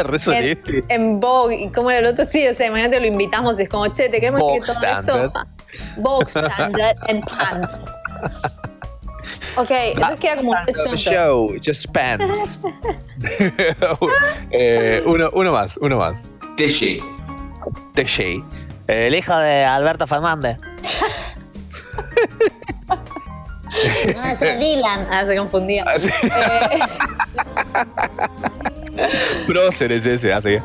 Resonetes. 0.04 0.90
En 0.90 1.20
Vogue, 1.20 1.54
y 1.54 1.68
como 1.70 1.90
era 1.90 2.00
el 2.00 2.06
otro, 2.06 2.24
sí, 2.24 2.46
o 2.46 2.54
sea, 2.54 2.68
imagínate, 2.68 3.00
lo 3.00 3.06
invitamos 3.06 3.58
y 3.58 3.64
es 3.64 3.68
como, 3.68 3.88
che, 3.88 4.08
te 4.08 4.20
queremos 4.20 4.40
Vogue 4.40 4.60
decir 4.60 4.74
todo 5.06 5.24
esto. 5.24 5.40
Vogue 5.98 6.26
standard 6.28 6.96
and 7.08 7.24
pants. 7.28 7.74
Ok, 9.56 9.70
entonces 9.70 10.18
queda 10.18 10.36
como 10.36 10.52
chonto. 10.82 10.96
show, 10.96 11.54
just 11.64 11.86
pants. 11.92 12.60
Eh, 14.50 15.02
uno, 15.06 15.30
uno 15.32 15.52
más, 15.52 15.76
uno 15.76 15.98
más. 15.98 16.22
Dishy. 16.56 17.00
Dishy. 17.94 18.44
El 18.88 19.14
hijo 19.14 19.36
de 19.36 19.64
Alberto 19.64 20.06
Fernández. 20.06 20.58
No, 24.14 24.24
ese 24.32 24.52
es 24.52 24.58
Dylan. 24.60 25.06
Ah, 25.10 25.24
se 25.26 25.36
confundía. 25.36 25.84
Eh, 26.22 26.80
Prócer 29.46 29.92
es 29.92 30.06
ese, 30.06 30.32
así. 30.32 30.58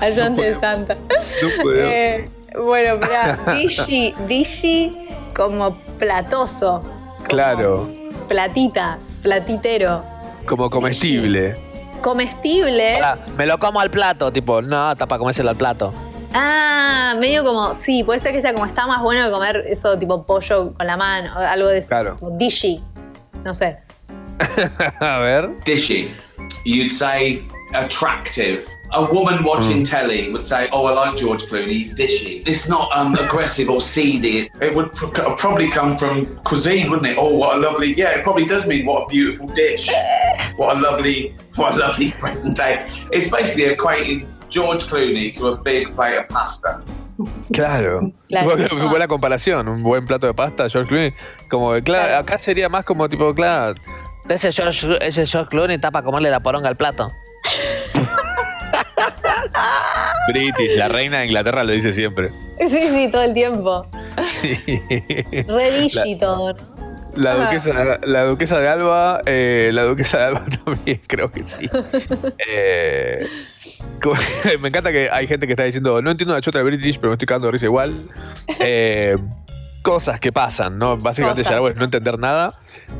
ayudante 0.00 0.42
de 0.46 0.54
Santa. 0.54 0.94
No 0.94 1.62
puedo. 1.62 1.80
Eh, 1.84 2.28
bueno, 2.54 2.96
mira, 2.96 3.38
Dishi, 3.54 4.14
Dishi 4.26 4.96
como 5.34 5.76
platoso, 5.98 6.80
Claro, 7.24 7.90
platita, 8.26 8.98
platitero, 9.22 10.02
como 10.46 10.70
comestible. 10.70 11.56
comestible. 12.02 13.00
Me 13.36 13.44
lo 13.46 13.58
como 13.58 13.80
al 13.80 13.90
plato, 13.90 14.32
tipo, 14.32 14.62
no, 14.62 14.92
está 14.92 15.06
para 15.06 15.18
comérselo 15.18 15.50
al 15.50 15.56
plato. 15.56 15.92
Ah, 16.34 17.14
medio 17.18 17.44
como, 17.44 17.74
sí, 17.74 18.02
puede 18.04 18.20
ser 18.20 18.32
que 18.32 18.42
sea 18.42 18.52
como 18.52 18.66
está 18.66 18.86
más 18.86 19.02
bueno 19.02 19.24
que 19.24 19.30
comer 19.30 19.64
eso 19.66 19.98
tipo 19.98 20.24
pollo 20.24 20.74
con 20.74 20.86
la 20.86 20.96
mano, 20.96 21.32
o 21.34 21.38
algo 21.38 21.68
de 21.68 21.78
eso. 21.78 21.88
Claro. 21.88 22.16
Como 22.16 22.36
Dishi, 22.36 22.82
no 23.44 23.54
sé. 23.54 23.78
A 25.00 25.18
ver. 25.18 25.50
Dishy. 25.64 26.10
You'd 26.64 26.90
say 26.90 27.46
attractive. 27.74 28.66
A 28.92 29.04
woman 29.04 29.44
watching 29.44 29.84
telly 29.84 30.30
would 30.32 30.44
say, 30.44 30.68
"Oh, 30.72 30.86
I 30.86 30.92
like 30.92 31.16
George 31.18 31.44
Clooney. 31.44 31.72
He's 31.72 31.94
dishy." 31.94 32.42
It's 32.48 32.70
not 32.70 32.90
um, 32.96 33.14
aggressive 33.16 33.68
or 33.68 33.82
seedy. 33.82 34.48
It 34.62 34.74
would 34.74 34.92
pr- 34.92 35.08
probably 35.36 35.68
come 35.70 35.94
from 35.94 36.38
cuisine, 36.44 36.88
wouldn't 36.88 37.06
it? 37.06 37.18
Oh, 37.18 37.34
what 37.34 37.56
a 37.56 37.58
lovely. 37.58 37.92
Yeah, 37.94 38.16
it 38.16 38.22
probably 38.22 38.46
does 38.46 38.66
mean 38.66 38.86
what 38.86 39.02
a 39.02 39.06
beautiful 39.08 39.46
dish. 39.48 39.90
what 40.56 40.78
a 40.78 40.80
lovely, 40.80 41.36
what 41.56 41.74
a 41.74 41.78
lovely 41.78 42.12
presentation. 42.18 43.08
It's 43.12 43.30
basically 43.30 43.74
equating 43.74 44.26
George 44.50 44.86
Clooney 44.86 45.32
to 45.32 45.48
a 45.48 45.60
big 45.62 45.94
plate 45.94 46.18
of 46.18 46.26
pasta. 46.28 46.80
Claro. 47.52 48.12
Claro. 48.28 48.56
Buena, 48.56 48.84
buena 48.88 49.08
comparación. 49.08 49.68
Un 49.68 49.82
buen 49.82 50.06
plato 50.06 50.26
de 50.26 50.34
pasta, 50.34 50.68
George 50.68 50.88
Clooney. 50.88 51.14
Como, 51.50 51.72
que, 51.72 51.82
claro, 51.82 52.16
acá 52.16 52.38
sería 52.38 52.68
más 52.68 52.84
como 52.84 53.08
tipo, 53.08 53.34
claro. 53.34 53.74
Ese 54.28 54.52
George, 54.52 54.98
ese 55.00 55.26
George 55.26 55.48
Clooney 55.50 55.76
está 55.76 55.90
para 55.90 56.04
comerle 56.04 56.30
la 56.30 56.40
poronga 56.40 56.68
al 56.68 56.76
plato. 56.76 57.10
British, 60.28 60.76
la 60.76 60.88
reina 60.88 61.20
de 61.20 61.26
Inglaterra 61.26 61.64
lo 61.64 61.72
dice 61.72 61.92
siempre. 61.92 62.30
Sí, 62.66 62.88
sí, 62.88 63.08
todo 63.10 63.22
el 63.22 63.34
tiempo. 63.34 63.86
Sí. 64.24 64.60
Todo. 66.18 66.54
La 67.20 67.34
duquesa, 67.34 67.98
la 68.04 68.24
duquesa 68.24 68.58
de 68.60 68.68
Alba, 68.68 69.20
eh, 69.26 69.70
la 69.72 69.82
duquesa 69.82 70.18
de 70.18 70.24
Alba 70.24 70.44
también, 70.64 71.00
creo 71.06 71.30
que 71.32 71.42
sí. 71.44 71.68
Eh, 72.48 73.26
como- 74.02 74.14
me 74.60 74.68
encanta 74.68 74.92
que 74.92 75.08
hay 75.10 75.26
gente 75.26 75.46
que 75.46 75.52
está 75.52 75.64
diciendo, 75.64 76.00
no 76.02 76.10
entiendo 76.10 76.34
la 76.34 76.40
chota 76.40 76.58
de 76.58 76.64
British, 76.64 76.96
pero 76.98 77.08
me 77.10 77.14
estoy 77.14 77.26
cagando 77.26 77.46
de 77.48 77.52
risa 77.52 77.66
igual. 77.66 77.94
Eh, 78.60 79.16
cosas 79.82 80.20
que 80.20 80.32
pasan, 80.32 80.78
¿no? 80.78 80.96
Básicamente 80.96 81.42
Cosas. 81.42 81.60
ya 81.60 81.68
es 81.68 81.76
no 81.76 81.84
entender 81.84 82.18
nada, 82.18 82.52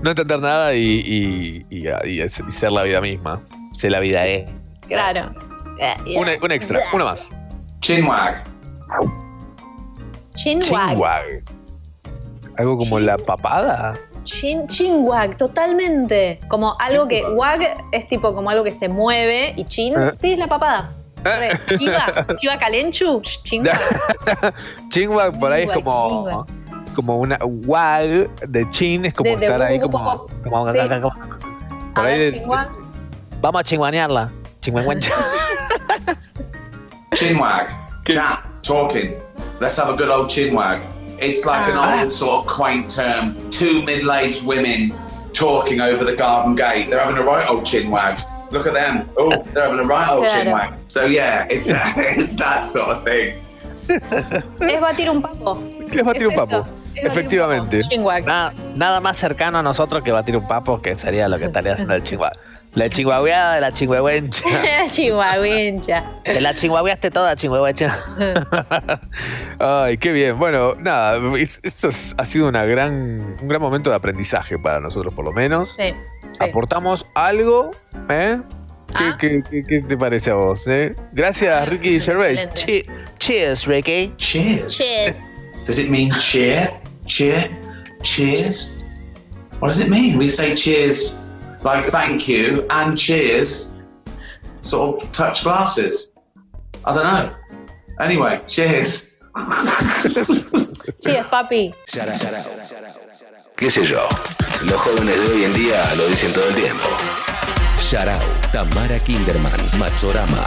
no 0.02 0.10
entender 0.10 0.40
nada 0.40 0.74
y, 0.74 0.80
y- 0.80 1.66
y- 1.70 1.88
y 2.08 2.20
es- 2.20 2.42
y 2.46 2.52
ser 2.52 2.72
la 2.72 2.82
vida 2.82 3.00
misma. 3.00 3.40
Ser 3.74 3.92
la 3.92 4.00
vida 4.00 4.26
es. 4.26 4.50
Claro. 4.88 5.32
Un, 6.16 6.26
un 6.42 6.52
extra, 6.52 6.80
una 6.92 7.04
más. 7.04 7.30
Chinwag. 7.80 8.42
Chinwag. 10.34 10.88
Chinwag. 10.90 11.22
Algo 12.56 12.76
como 12.78 12.98
la 12.98 13.16
papada. 13.18 13.94
Chin, 14.30 14.66
chinwag, 14.66 15.36
totalmente. 15.36 16.40
Como 16.48 16.76
algo 16.78 17.08
que. 17.08 17.24
Wag 17.24 17.60
es 17.92 18.06
tipo 18.06 18.34
como 18.34 18.50
algo 18.50 18.62
que 18.62 18.72
se 18.72 18.88
mueve 18.88 19.54
y 19.56 19.64
chin. 19.64 19.94
Eh. 19.98 20.10
Sí, 20.14 20.32
es 20.32 20.38
la 20.38 20.46
papada. 20.46 20.92
Re. 21.24 21.50
Chiva, 21.78 22.26
chiva 22.36 22.58
calenchu, 22.58 23.20
chinwag. 23.22 23.78
Chinwag 24.90 25.38
por 25.40 25.50
ahí 25.52 25.64
es 25.64 25.72
como. 25.72 26.46
Como 26.94 27.16
una 27.18 27.38
wag 27.44 28.28
de 28.48 28.68
chin, 28.70 29.04
es 29.06 29.14
como 29.14 29.30
De- 29.30 29.36
de 29.36 29.46
estar 29.46 29.62
ahí 29.62 29.78
como. 29.80 29.98
Como- 30.42 30.72
Sí. 30.72 30.78
como- 31.00 31.12
A 31.12 31.94
Por 31.94 32.06
ahí 32.06 32.18
ver, 32.18 32.32
de- 32.32 32.38
chinwag. 32.38 32.68
Vamos 33.40 33.60
a 33.60 33.64
chinguanearla. 33.64 34.32
Chinguenguencha. 34.60 35.12
Chinwag. 37.14 37.68
Chat, 38.04 38.40
talking. 38.62 39.14
Let's 39.60 39.78
have 39.78 39.92
a 39.92 39.96
good 39.96 40.10
old 40.10 40.28
chinwag. 40.28 40.80
It's 41.20 41.44
like 41.44 41.68
Ah. 41.68 41.94
an 41.94 42.00
old 42.04 42.12
sort 42.12 42.40
of 42.40 42.46
quaint 42.46 42.88
term. 42.90 43.34
Two 43.50 43.82
middle 43.82 44.12
aged 44.12 44.44
women 44.44 44.92
talking 45.32 45.80
over 45.80 46.04
the 46.04 46.14
garden 46.16 46.54
gate. 46.54 46.88
They're 46.90 47.00
having 47.00 47.16
a 47.18 47.22
right 47.24 47.48
old 47.48 47.64
chinwag. 47.64 48.22
Look 48.50 48.66
at 48.66 48.72
them. 48.74 49.08
Oh, 49.18 49.28
they're 49.52 49.64
having 49.64 49.80
a 49.80 49.84
right 49.84 50.08
old 50.10 50.26
Claro. 50.26 50.44
chinwag. 50.44 50.72
So, 50.88 51.04
yeah, 51.06 51.46
it's, 51.50 51.66
it's 51.96 52.36
that 52.36 52.64
sort 52.64 52.88
of 52.88 53.04
thing. 53.04 53.34
Es 53.88 54.80
batir 54.80 55.08
un 55.10 55.22
papo. 55.22 55.58
Es 55.90 56.04
batir 56.04 56.28
un 56.28 56.34
papo. 56.34 56.66
es 56.94 57.02
un 57.02 57.06
Efectivamente. 57.06 57.78
papo. 57.82 57.88
Chinwag. 57.90 58.24
Nada, 58.26 58.52
nada 58.74 59.00
más 59.00 59.16
cercano 59.16 59.58
a 59.58 59.62
nosotros 59.62 60.02
que 60.02 60.12
batir 60.12 60.36
un 60.36 60.46
papo, 60.46 60.80
que 60.82 60.94
sería 60.94 61.28
lo 61.28 61.38
que 61.38 61.46
estaría 61.46 61.72
haciendo 61.72 61.94
el 61.94 62.02
chingua. 62.02 62.32
La 62.78 62.88
chinguagueada 62.88 63.56
de 63.56 63.60
la 63.60 63.72
chingüehuencha. 63.72 64.44
Chihuahuencha. 64.88 66.22
Te 66.24 66.40
la 66.40 66.54
chinguagueaste 66.54 67.10
toda, 67.10 67.34
chingüehuencha. 67.34 67.98
Ay, 69.58 69.98
qué 69.98 70.12
bien. 70.12 70.38
Bueno, 70.38 70.76
nada, 70.76 71.18
es- 71.36 71.60
esto 71.64 71.88
es- 71.88 72.14
ha 72.16 72.24
sido 72.24 72.48
una 72.48 72.64
gran, 72.64 73.36
un 73.40 73.48
gran 73.48 73.60
momento 73.60 73.90
de 73.90 73.96
aprendizaje 73.96 74.58
para 74.60 74.78
nosotros, 74.78 75.12
por 75.12 75.24
lo 75.24 75.32
menos. 75.32 75.74
Sí. 75.74 75.92
sí. 76.30 76.44
Aportamos 76.44 77.04
algo, 77.14 77.72
¿eh? 78.08 78.38
¿Qué, 78.86 78.94
Ah. 79.04 79.16
qué- 79.20 79.42
qué- 79.50 79.64
qué 79.64 79.82
te 79.82 79.96
parece 79.96 80.30
a 80.30 80.34
vos? 80.34 80.66
eh? 80.68 80.94
Gracias, 81.12 81.68
Ricky 81.68 81.98
Gervais. 82.00 82.48
Che- 82.54 82.86
cheers, 83.18 83.66
Ricky. 83.66 84.14
Cheers. 84.18 84.78
Cheers. 84.78 85.30
Does 85.66 85.78
it 85.80 85.88
mean 85.90 86.10
cheer? 86.12 86.72
Cheer? 87.06 87.50
Cheers? 88.02 88.84
What 89.60 89.70
does 89.72 89.80
it 89.80 89.88
mean? 89.88 90.16
We 90.16 90.28
say 90.30 90.54
cheers 90.54 91.14
like 91.62 91.84
thank 91.86 92.28
you 92.28 92.66
and 92.70 92.96
cheers 92.96 93.78
sort 94.62 95.02
of 95.02 95.12
touch 95.12 95.42
glasses. 95.42 96.14
I 96.84 96.94
don't 96.94 97.04
know. 97.04 97.34
Anyway, 98.00 98.40
cheers. 98.46 99.22
Cheers, 101.00 101.26
papi. 101.30 101.72
Shara, 101.86 102.12
shara, 102.14 102.42
¿Qué 103.56 103.70
sé 103.70 103.84
yo? 103.84 104.08
Los 104.66 104.80
jóvenes 104.80 105.16
de 105.16 105.32
hoy 105.32 105.44
en 105.44 105.54
día 105.54 105.94
lo 105.96 106.06
dicen 106.08 106.32
todo 106.32 106.48
el 106.48 106.54
tiempo. 106.54 106.88
Sharau, 107.78 108.18
Tamara 108.52 108.98
Kinderman, 108.98 109.60
Matsorama. 109.78 110.44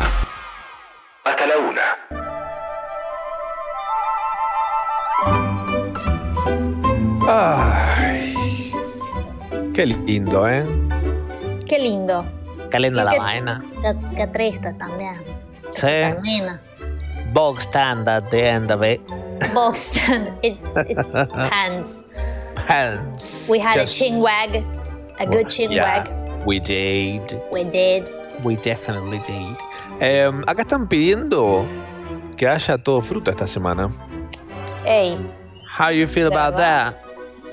Hasta 1.23 1.47
la 1.47 1.57
una. 1.57 1.97
Ay, 7.27 8.73
qué 9.73 9.85
lindo, 9.85 10.47
¿eh? 10.49 10.65
Qué 11.71 11.79
lindo. 11.79 12.25
Qué 12.69 12.79
linda 12.79 13.01
¿Y 13.03 13.05
la 13.05 13.11
qué- 13.11 13.17
vaina. 13.19 13.63
Qué, 13.81 13.95
qué 14.17 14.27
triste 14.27 14.73
también. 14.73 15.15
Sí. 15.69 15.87
Termina. 15.87 16.61
Bog 17.31 17.61
stand 17.61 18.09
at 18.09 18.25
the 18.29 18.45
end 18.49 18.69
of 18.71 18.83
it. 18.83 18.99
Box 19.53 19.79
stand. 19.79 20.29
It, 20.43 20.57
it's 20.89 21.11
pants. 21.49 22.07
Hands. 22.67 23.47
We 23.49 23.57
had 23.59 23.79
Just- 23.79 24.01
a 24.01 24.03
chinwag. 24.03 24.65
A 25.19 25.25
good 25.25 25.47
chinwag. 25.47 26.07
Yeah, 26.07 26.45
We 26.45 26.59
did. 26.59 27.39
We 27.53 27.63
did. 27.63 28.09
We 28.43 28.57
definitely 28.57 29.19
did. 29.19 29.55
Eh, 30.01 30.29
acá 30.47 30.63
están 30.63 30.89
pidiendo 30.89 31.65
que 32.35 32.49
haya 32.49 32.77
todo 32.79 32.99
fruta 32.99 33.31
esta 33.31 33.47
semana. 33.47 33.89
Ey. 34.85 35.15
How 35.79 35.89
you 35.91 36.05
feel 36.05 36.29
¿De 36.29 36.35
about 36.35 36.55
verdad? 36.57 36.95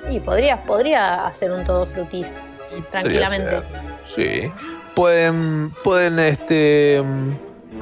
that? 0.03 0.11
Y 0.11 0.19
podría, 0.19 0.61
podría 0.65 1.25
hacer 1.25 1.53
un 1.53 1.63
todo 1.63 1.87
frutis. 1.87 2.43
Tranquilamente. 2.91 3.51
Ser, 3.51 3.65
Sí. 4.15 4.51
Pueden, 4.95 5.73
pueden 5.85 6.19
este, 6.19 7.03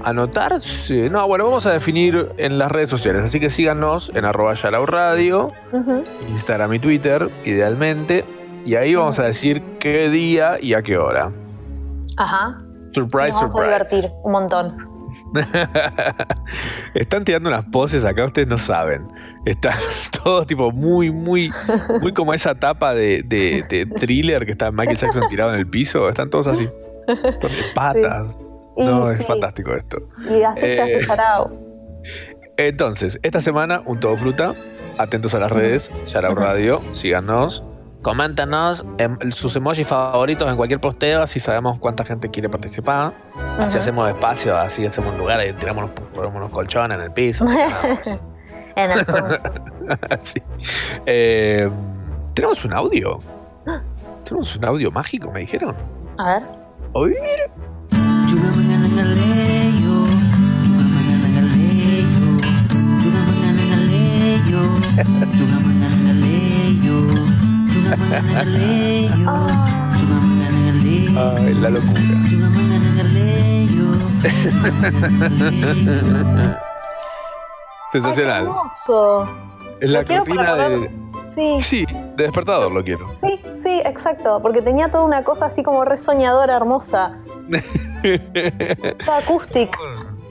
anotarse. 0.05 1.09
No, 1.11 1.27
bueno, 1.27 1.45
vamos 1.45 1.67
a 1.67 1.73
definir 1.73 2.33
en 2.37 2.59
las 2.59 2.71
redes 2.71 2.91
sociales. 2.91 3.23
Así 3.23 3.41
que 3.41 3.51
síganos 3.51 4.11
en 4.15 4.25
arroba 4.25 4.55
Yarao 4.55 4.87
Radio, 4.87 5.49
Ujú. 5.73 6.05
Instagram 6.29 6.75
y 6.75 6.79
Twitter, 6.79 7.31
idealmente. 7.45 8.25
Y 8.65 8.75
ahí 8.75 8.95
vamos 8.95 9.19
a 9.19 9.25
decir 9.25 9.63
qué 9.79 10.09
día 10.11 10.59
y 10.61 10.75
a 10.75 10.83
qué 10.83 10.99
hora. 10.99 11.33
Ajá. 12.17 12.59
Surprise, 12.93 13.29
Nos 13.29 13.35
vamos 13.37 13.45
a 13.45 13.49
surprise. 13.49 13.67
divertir 13.97 14.11
un 14.25 14.33
montón. 14.33 14.77
Están 16.95 17.25
tirando 17.25 17.49
unas 17.49 17.65
poses 17.67 18.05
acá, 18.05 18.25
ustedes 18.25 18.49
no 18.49 18.59
saben. 18.59 19.09
Está 19.45 19.77
todo 20.25 20.47
tipo 20.47 20.71
muy, 20.73 21.11
muy, 21.11 21.51
muy 22.01 22.13
como 22.13 22.35
esa 22.35 22.55
tapa 22.55 22.95
de, 22.95 23.23
de- 23.23 23.65
de 23.69 23.87
thriller 23.87 24.45
que 24.47 24.53
está 24.53 24.71
Michael 24.71 24.97
Jackson 24.97 25.29
tirado 25.29 25.53
en 25.55 25.61
el 25.61 25.67
piso. 25.69 26.09
Están 26.09 26.31
todos 26.31 26.47
así. 26.47 26.69
Con 27.07 27.51
patas. 27.75 28.41
No, 28.77 29.07
sí. 29.13 29.21
es 29.21 29.27
fantástico 29.27 29.75
esto. 29.75 30.09
Y 30.29 30.43
así 30.43 30.61
se 30.61 30.81
hace 30.81 30.97
Eh, 30.99 31.07
charao. 31.07 31.51
Entonces, 32.59 33.19
esta 33.23 33.41
semana, 33.41 33.83
un 33.85 34.01
todo 34.01 34.17
fruta. 34.17 34.55
Atentos 34.99 35.35
a 35.35 35.39
las 35.41 35.53
redes, 35.53 35.93
Yarao 36.07 36.35
Radio, 36.35 36.83
síganos. 36.93 37.63
Coméntanos 38.07 38.87
em, 38.99 39.19
sus 39.33 39.57
emojis 39.57 39.85
favoritos 39.85 40.49
en 40.49 40.55
cualquier 40.55 40.81
posteo, 40.81 41.23
así 41.23 41.41
sabemos 41.41 41.81
cuánta 41.81 42.05
gente 42.05 42.31
quiere 42.31 42.49
participar. 42.49 43.13
Así 43.59 43.71
Ujú. 43.71 43.79
hacemos 43.81 44.09
espacio, 44.09 44.57
así 44.57 44.87
hacemos 44.87 45.11
un 45.15 45.19
lugar 45.19 45.45
y 45.45 45.53
tiramos 45.55 45.87
unos, 45.87 46.11
ponemos 46.15 46.37
unos 46.37 46.51
colchones 46.51 46.99
en 46.99 47.03
el 47.03 47.11
piso. 47.11 47.45
así. 48.07 48.11
En 48.77 48.91
el. 48.93 49.05
Sí. 50.21 50.41
Eh, 51.05 51.69
Tenemos 52.33 52.65
un 52.65 52.75
audio. 52.75 53.19
Tenemos 54.23 54.55
un 54.55 54.65
audio 54.65 54.93
mágico, 54.93 55.33
me 55.33 55.41
dijeron. 55.41 55.75
A 56.19 56.35
ver. 56.35 56.43
Oír. 56.93 57.17
Ay, 71.19 71.55
la 71.55 71.71
locura. 71.71 72.01
Sensacional. 77.93 78.45
Hermoso. 78.45 79.29
Es 79.81 79.91
la 79.91 80.05
cortina 80.05 80.55
de. 80.55 80.91
Sí. 81.31 81.57
Sí, 81.61 81.87
de 82.17 82.25
despertador 82.25 82.73
lo 82.73 82.83
quiero. 82.83 83.13
Sí, 83.13 83.41
sí, 83.51 83.81
exacto. 83.85 84.41
Porque 84.41 84.63
tenía 84.63 84.89
toda 84.89 85.05
una 85.05 85.23
cosa 85.25 85.47
así 85.47 85.63
como 85.63 85.85
resoñadora, 85.85 86.57
hermosa. 86.57 87.19
Acoustic. 89.23 89.77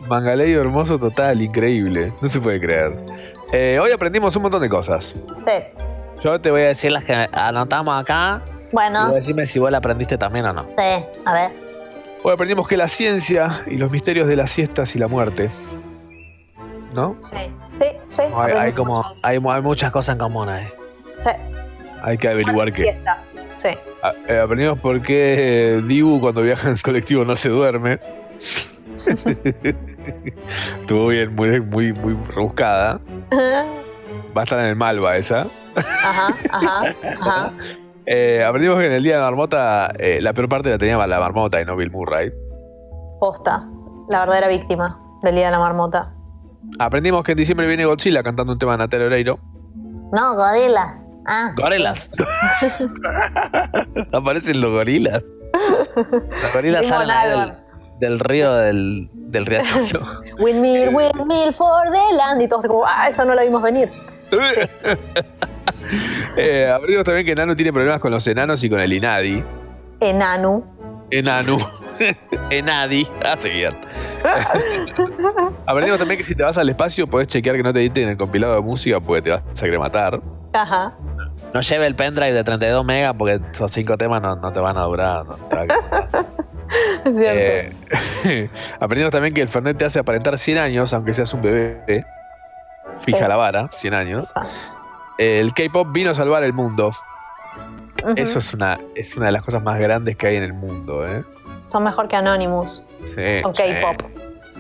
Mangaleyo 0.08 0.62
hermoso 0.62 1.00
total, 1.00 1.42
increíble. 1.42 2.14
No 2.22 2.28
se 2.28 2.40
puede 2.40 2.60
creer. 2.60 2.96
Eh, 3.52 3.80
hoy 3.82 3.92
aprendimos 3.92 4.36
un 4.36 4.44
montón 4.44 4.62
de 4.62 4.70
cosas. 4.70 5.16
Sí. 5.46 5.86
Yo 6.26 6.42
te 6.42 6.50
voy 6.50 6.64
a 6.64 6.68
decir 6.70 6.92
las 6.92 7.04
que 7.04 7.14
anotamos 7.32 8.02
acá. 8.02 8.42
Y 8.68 8.72
Bueno, 8.72 9.04
voy 9.04 9.12
a 9.12 9.16
decirme 9.18 9.46
si 9.46 9.60
vos 9.60 9.70
la 9.70 9.78
aprendiste 9.78 10.18
también 10.18 10.48
o 10.48 10.54
no. 10.54 10.64
sí, 10.64 11.06
a 11.24 11.34
ver. 11.34 11.52
Hoy 12.24 12.34
aprendimos 12.34 12.68
que 12.68 12.78
la 12.78 12.88
ciencia 12.88 13.64
y 13.68 13.78
los 13.78 13.92
misterios 13.92 14.28
de 14.28 14.36
las 14.36 14.50
siestas 14.50 14.96
y 14.96 14.98
la 15.00 15.08
muerte. 15.08 15.52
¿No? 16.96 17.16
Sí, 17.22 17.54
sí, 17.70 17.86
sí. 18.10 18.24
Hay, 18.36 18.54
hay 18.54 18.72
como, 18.72 19.06
hay, 19.22 19.38
hay 19.38 19.62
muchas 19.62 19.92
cosas 19.92 20.14
en 20.14 20.20
común 20.20 20.50
ahí. 20.50 20.66
Sí. 21.20 21.30
Hay 22.02 22.18
que 22.18 22.28
averiguar 22.28 22.72
qué. 22.74 22.82
Siesta. 22.86 23.20
Sí. 23.54 23.70
Ah, 24.02 24.14
eh, 24.28 24.40
aprendimos 24.40 24.80
por 24.80 25.00
qué 25.04 25.76
eh, 25.76 25.82
Dibu 25.84 26.20
cuando 26.20 26.42
viaja 26.42 26.72
en 26.72 26.78
colectivo 26.78 27.24
no 27.24 27.36
se 27.36 27.50
duerme. 27.50 28.00
Estuvo 30.80 31.06
bien, 31.10 31.36
muy, 31.36 31.62
muy, 31.62 31.94
muy 31.94 32.18
rebuscada. 32.34 33.00
Va 34.36 34.42
a 34.42 34.44
estar 34.44 34.60
en 34.60 34.66
el 34.66 34.76
Malva 34.76 35.18
esa. 35.18 35.48
Ajá, 35.76 36.36
ajá, 36.52 36.96
ajá. 37.20 37.54
Eh, 38.08 38.44
aprendimos 38.44 38.78
que 38.78 38.86
en 38.86 38.92
el 38.92 39.02
día 39.02 39.16
de 39.16 39.22
la 39.22 39.26
marmota 39.26 39.92
eh, 39.98 40.20
la 40.22 40.32
peor 40.32 40.48
parte 40.48 40.70
la 40.70 40.78
tenía 40.78 40.96
la 41.08 41.20
marmota 41.20 41.60
y 41.60 41.66
no 41.66 41.76
Bill 41.76 41.90
Murray. 41.90 42.32
Posta. 43.20 43.64
La 44.10 44.20
verdadera 44.20 44.48
víctima 44.48 44.96
del 45.24 45.34
Día 45.34 45.46
de 45.46 45.52
la 45.52 45.60
Marmota. 45.60 46.14
Aprendimos 46.78 47.24
que 47.24 47.32
en 47.32 47.40
diciembre 47.40 47.66
viene 47.66 47.86
Godzilla 47.86 48.22
cantando 48.22 48.54
un 48.54 48.60
tema 48.60 48.74
de 48.74 48.78
Natalia 48.80 49.08
Oreiro. 49.08 49.40
No, 50.12 50.36
gorilas. 50.36 51.08
Ah. 51.28 51.54
Gorilas. 51.58 52.12
Aparecen 54.14 54.62
los 54.62 54.72
gorilas. 54.72 55.24
Los 55.96 56.54
gorilas 56.54 56.88
salen 56.88 57.10
ahí 57.10 57.30
del, 57.30 57.40
Nalva. 57.40 57.65
Del 58.00 58.20
río 58.20 58.54
del, 58.54 59.10
del 59.14 59.46
riachuelo. 59.46 60.02
Windmill, 60.40 60.90
windmill 60.90 61.54
for 61.54 61.86
the 61.92 62.16
land. 62.16 62.42
Y 62.42 62.48
todos 62.48 62.66
como, 62.66 62.86
ah, 62.86 63.08
esa 63.10 63.26
no 63.26 63.36
la 63.36 63.44
vimos 63.44 63.62
venir. 63.62 63.92
Eh, 66.36 66.68
aprendimos 66.68 67.06
también 67.06 67.28
que 67.28 67.36
Nano 67.36 67.56
tiene 67.56 67.72
problemas 67.72 68.00
con 68.00 68.12
los 68.12 68.26
enanos 68.26 68.64
y 68.64 68.70
con 68.72 68.80
el 68.80 68.92
Inadi. 68.92 69.44
Enanu. 70.00 70.66
Enanu. 71.12 71.60
Enadi. 72.50 73.08
A 73.24 73.38
seguir. 73.38 73.74
Aprendimos 75.68 76.00
también 76.00 76.18
que 76.18 76.24
si 76.24 76.34
te 76.34 76.44
vas 76.44 76.58
al 76.58 76.70
espacio 76.70 77.08
podés 77.08 77.28
chequear 77.28 77.56
que 77.56 77.64
no 77.64 77.72
te 77.72 77.82
editen 77.82 78.10
el 78.10 78.18
compilado 78.18 78.56
de 78.56 78.62
música 78.62 79.00
porque 79.00 79.22
te 79.22 79.30
vas 79.30 79.42
a 79.42 79.64
querer 79.64 79.80
matar. 79.80 80.20
Ajá. 80.54 80.98
No 81.54 81.62
lleve 81.62 81.88
el 81.88 81.96
pendrive 81.96 82.34
de 82.34 82.44
32 82.44 82.84
megas 82.84 83.14
porque 83.18 83.40
esos 83.52 83.72
cinco 83.72 83.98
temas 83.98 84.22
no, 84.22 84.36
no 84.36 84.52
te 84.52 84.60
van 84.60 84.78
a 84.78 84.82
durar. 84.84 85.26
no 85.26 85.36
te 85.36 85.56
va 85.56 85.62
a 85.62 86.26
cierto. 87.04 87.74
Eh, 88.26 88.50
aprendimos 88.80 89.12
también 89.12 89.34
que 89.34 89.42
el 89.42 89.48
Fernet 89.48 89.78
te 89.78 89.86
hace 89.86 90.00
aparentar 90.00 90.38
100 90.38 90.58
años, 90.58 90.94
aunque 90.94 91.14
seas 91.14 91.34
un 91.34 91.42
bebé. 91.42 92.04
Fija 93.04 93.18
Sí. 93.20 93.26
la 93.28 93.36
vara, 93.36 93.70
100 93.72 93.94
años. 93.94 94.34
El 95.18 95.54
K-pop 95.54 95.88
vino 95.92 96.12
a 96.12 96.14
salvar 96.14 96.44
el 96.44 96.54
mundo. 96.54 96.92
Eso 98.16 98.40
es 98.40 98.54
una, 98.54 98.80
es 98.96 99.16
una 99.18 99.28
de 99.28 99.32
las 99.32 99.42
cosas 99.42 99.64
más 99.64 99.80
grandes 99.80 100.16
que 100.16 100.28
hay 100.28 100.36
en 100.38 100.44
el 100.44 100.54
mundo, 100.54 101.08
¿eh? 101.08 101.24
Son 101.68 101.84
mejor 101.84 102.08
que 102.08 102.16
Anonymous. 102.16 102.86
Sí, 103.08 103.14
sí. 103.16 103.42
K-pop. 103.42 104.02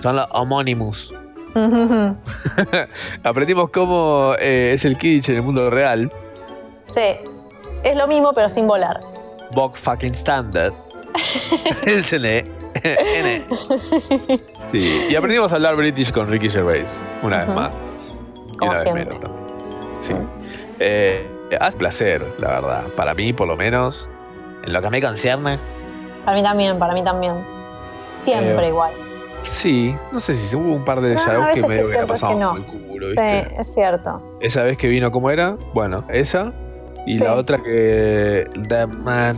Son 0.02 0.16
los 0.16 0.28
homónimos. 0.32 1.14
Aprendimos 3.24 3.70
cómo 3.70 4.34
eh, 4.40 4.72
es 4.74 4.84
el 4.86 4.98
Kidditch 4.98 5.30
en 5.30 5.36
el 5.38 5.42
mundo 5.44 5.70
real. 5.70 6.12
sí. 6.88 7.18
Es 7.84 7.96
lo 7.96 8.08
mismo, 8.08 8.34
pero 8.34 8.50
sin 8.50 8.66
volar. 8.66 9.00
Bog 9.54 9.76
fucking 9.78 10.16
standard. 10.16 10.74
El 11.86 12.04
CNE. 12.04 12.46
N. 12.84 13.44
Sí. 14.72 15.08
Y 15.10 15.16
aprendimos 15.16 15.52
a 15.52 15.56
hablar 15.56 15.76
British 15.76 16.12
con 16.12 16.28
Ricky 16.28 16.50
Gervais, 16.50 17.04
una 17.24 17.46
vez 17.46 17.56
más. 17.56 17.74
Y 18.54 18.58
Como 18.58 18.72
una 18.72 18.80
siempre. 18.80 19.06
vez 19.06 19.14
menos 19.14 19.20
también. 19.22 19.46
Sí. 20.02 20.14
Eh, 20.80 21.28
hace 21.60 21.78
placer, 21.78 22.26
la 22.40 22.48
verdad. 22.50 22.84
Para 22.96 23.14
mí, 23.14 23.32
por 23.34 23.48
lo 23.48 23.56
menos. 23.56 24.10
En 24.64 24.74
lo 24.74 24.82
que 24.82 24.88
a 24.88 24.90
mí 24.90 25.02
concierne. 25.02 25.60
Para 26.26 26.36
mí 26.38 26.44
también, 26.44 26.80
para 26.80 26.94
mí 26.94 27.04
también. 27.04 27.46
Siempre 28.14 28.66
Eh, 28.66 28.70
igual. 28.70 28.92
Sí, 29.42 29.96
no 30.12 30.20
sé 30.20 30.34
si 30.34 30.56
hubo 30.56 30.74
un 30.74 30.84
par 30.84 31.02
de 31.02 31.14
No, 31.14 31.20
shows 31.22 31.46
a 31.46 31.52
que 31.54 31.62
medio 31.68 31.84
que 31.84 31.98
que 31.98 32.14
que 32.14 32.36
no. 32.36 32.50
por 32.52 32.58
el 32.60 32.66
culo, 32.66 33.06
Sí, 33.08 33.16
¿viste? 33.16 33.48
es 33.60 33.74
cierto. 33.74 34.38
Esa 34.42 34.64
vez 34.64 34.76
que 34.78 34.88
vino, 34.88 35.12
¿cómo 35.12 35.30
era? 35.30 35.56
Bueno, 35.74 36.04
esa. 36.10 36.52
Y 37.06 37.14
Sí. 37.16 37.24
la 37.24 37.36
otra 37.36 37.62
que. 37.62 37.70
De, 38.56 38.88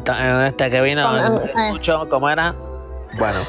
ta- 0.03 0.47
este 0.47 0.69
que 0.69 0.81
vino. 0.81 1.15
El 1.15 1.49
eh. 1.49 2.07
¿Cómo 2.09 2.29
era? 2.29 2.55
Bueno. 3.17 3.39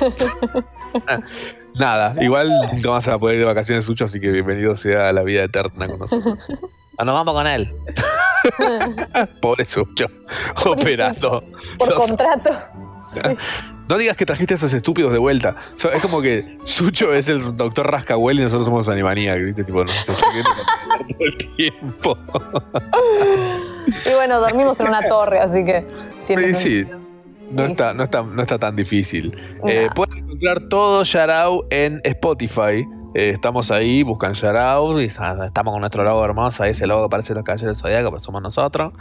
Nada, 1.75 2.15
igual 2.23 2.51
nunca 2.73 2.91
más 2.91 3.05
se 3.05 3.11
va 3.11 3.17
a 3.17 3.19
poder 3.21 3.37
ir 3.37 3.41
de 3.43 3.47
vacaciones, 3.47 3.85
Sucho, 3.85 4.05
así 4.05 4.19
que 4.21 4.31
bienvenido 4.31 4.75
sea 4.75 5.09
a 5.09 5.13
la 5.13 5.23
vida 5.23 5.45
eterna 5.45 5.87
con 5.87 5.99
nosotros. 6.01 6.37
O 6.99 7.05
nos 7.05 7.15
vamos 7.15 7.35
con 7.35 7.47
él. 7.47 7.73
Pobre 9.41 9.65
Sucho, 9.67 10.07
operando. 10.67 11.45
Por 11.79 11.89
Los- 11.91 11.99
contrato. 12.07 12.51
Sí. 12.99 13.21
No 13.89 13.97
digas 13.97 14.17
que 14.17 14.27
trajiste 14.27 14.55
a 14.55 14.57
esos 14.57 14.73
estúpidos 14.73 15.13
de 15.13 15.19
vuelta. 15.19 15.57
So- 15.77 15.91
es 15.91 16.03
como 16.03 16.21
que 16.21 16.59
Sucho 16.65 17.15
es 17.15 17.29
el 17.29 17.57
doctor 17.57 17.91
Rascahuel 17.91 18.39
y 18.41 18.43
nosotros 18.43 18.67
somos 18.67 18.89
Animaniac, 18.89 19.43
¿viste? 19.43 19.65
Tipo, 19.65 19.85
todo 19.85 20.17
el 21.21 21.37
tiempo. 21.57 22.19
Y 24.11 24.15
bueno, 24.15 24.41
dormimos 24.41 24.79
en 24.81 24.89
una 24.89 25.07
torre, 25.09 25.39
así 25.41 25.65
que 25.65 25.87
tiene 26.27 26.49
Sí, 26.49 26.55
sentido. 26.83 26.99
No 27.51 27.65
está, 27.65 27.95
no, 27.95 28.03
está, 28.03 28.23
no 28.23 28.43
está 28.43 28.59
tan 28.59 28.77
difícil. 28.77 29.35
Eh, 29.67 29.89
pueden 29.95 30.19
encontrar 30.19 30.61
todo 30.69 31.03
Yarao 31.03 31.65
en 31.71 32.03
Spotify. 32.05 32.87
Eh, 33.15 33.31
estamos 33.31 33.71
ahí, 33.71 34.03
buscan 34.03 34.35
Yarao 34.35 35.01
y 35.01 35.07
estamos 35.07 35.73
con 35.73 35.81
nuestro 35.81 36.05
logo 36.05 36.25
hermoso. 36.25 36.63
Ahí 36.63 36.71
ese 36.73 36.87
logo 36.87 37.05
que 37.05 37.11
parece 37.11 37.35
los 37.35 37.43
caballeros 37.45 37.77
del 37.77 37.83
zodiaco, 37.83 38.11
pero 38.11 38.21
somos 38.21 38.43
nosotros. 38.43 38.93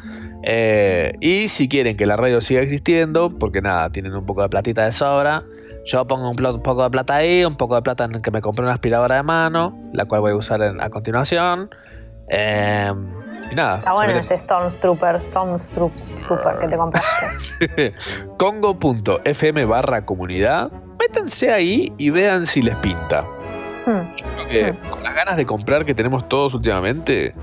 Eh, 0.43 1.13
y 1.19 1.49
si 1.49 1.67
quieren 1.67 1.97
que 1.97 2.05
la 2.05 2.15
radio 2.15 2.39
siga 2.41 2.61
existiendo, 2.61 3.37
porque 3.37 3.61
nada, 3.61 3.89
tienen 3.89 4.15
un 4.15 4.25
poco 4.25 4.41
de 4.41 4.49
platita 4.49 4.85
de 4.85 4.93
sobra. 4.93 5.43
Yo 5.85 6.05
pongo 6.05 6.29
un, 6.29 6.35
poco 6.35 6.83
de 6.83 6.89
plata 6.89 7.15
ahí, 7.15 7.45
un 7.45 7.55
poco 7.55 7.75
de 7.75 7.81
plata 7.81 8.05
en 8.05 8.15
el 8.15 8.21
que 8.21 8.31
me 8.31 8.41
compré 8.41 8.63
una 8.65 8.73
aspiradora 8.73 9.15
de 9.15 9.23
mano, 9.23 9.77
la 9.93 10.05
cual 10.05 10.21
voy 10.21 10.31
a 10.31 10.35
usar 10.35 10.61
en- 10.61 10.81
a 10.81 10.89
continuación. 10.89 11.69
Eh, 12.29 12.91
y 13.51 13.55
nada. 13.55 13.77
Está 13.77 13.93
bueno 13.93 14.13
ese 14.19 14.37
Stormtrooper, 14.37 15.21
Stormtrooper 15.21 16.57
que 16.59 16.67
te 16.67 16.77
compraste. 16.77 17.93
congo.fm 18.37 19.65
barra 19.65 20.05
comunidad. 20.05 20.71
Métanse 20.99 21.51
ahí 21.53 21.93
y 21.97 22.09
vean 22.09 22.45
si 22.47 22.61
les 22.61 22.75
pinta. 22.77 23.25
Hmm. 23.87 24.13
Creo 24.15 24.47
que 24.49 24.89
con 24.89 25.01
las 25.03 25.15
ganas 25.15 25.37
de 25.37 25.45
comprar 25.45 25.85
que 25.85 25.95
tenemos 25.95 26.27
todos 26.27 26.53
últimamente, 26.53 27.33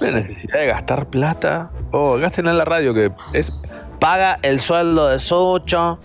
la 0.00 0.10
necesidad 0.10 0.58
de 0.58 0.66
gastar 0.66 1.06
plata. 1.06 1.70
Oh, 1.92 2.16
gasten 2.18 2.48
en 2.48 2.58
la 2.58 2.64
radio 2.64 2.92
que 2.92 3.12
es. 3.34 3.62
paga 4.00 4.38
el 4.42 4.58
sueldo 4.58 5.06
de 5.08 5.20
Sucho, 5.20 6.00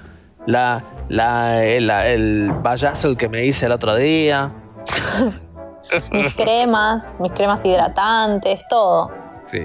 la, 0.45 0.84
la, 1.10 1.64
el, 1.66 1.88
la- 1.88 2.08
el 2.08 2.53
payaso 2.62 3.18
que 3.18 3.28
me 3.28 3.44
hice 3.45 3.66
el 3.66 3.72
otro 3.72 3.95
día. 3.95 4.52
Mis 6.12 6.34
cremas, 6.36 7.16
mis 7.20 7.32
cremas 7.34 7.66
hidratantes, 7.66 8.66
todo. 8.70 9.12
Sí. 9.52 9.60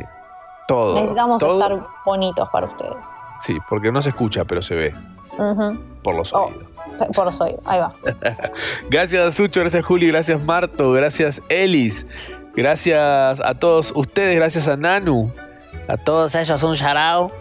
Todo. 0.66 0.94
Necesitamos 0.94 1.40
todo. 1.40 1.60
estar 1.60 1.86
bonitos 2.04 2.48
para 2.52 2.66
ustedes. 2.66 3.06
Sí, 3.44 3.56
porque 3.68 3.92
no 3.92 4.02
se 4.02 4.08
escucha, 4.08 4.44
pero 4.44 4.60
se 4.62 4.74
ve 4.74 4.94
por 6.02 6.14
los 6.16 6.32
Oh. 6.34 6.50
Por 7.14 7.26
los 7.26 7.40
oídos, 7.40 7.60
ahí 7.64 7.78
va. 7.78 7.94
Gracias 8.90 9.34
Sucho, 9.34 9.60
gracias 9.60 9.84
Juli, 9.84 10.06
gracias 10.08 10.40
Marto, 10.42 10.92
gracias 10.92 11.42
Elis, 11.48 12.06
gracias 12.54 13.40
a 13.40 13.54
todos 13.54 13.92
ustedes, 13.94 14.36
gracias 14.36 14.68
a 14.68 14.76
Nanu. 14.76 15.32
A 15.88 15.96
todos 15.96 16.34
ellos 16.34 16.62
un 16.62 16.74
shout 16.74 17.32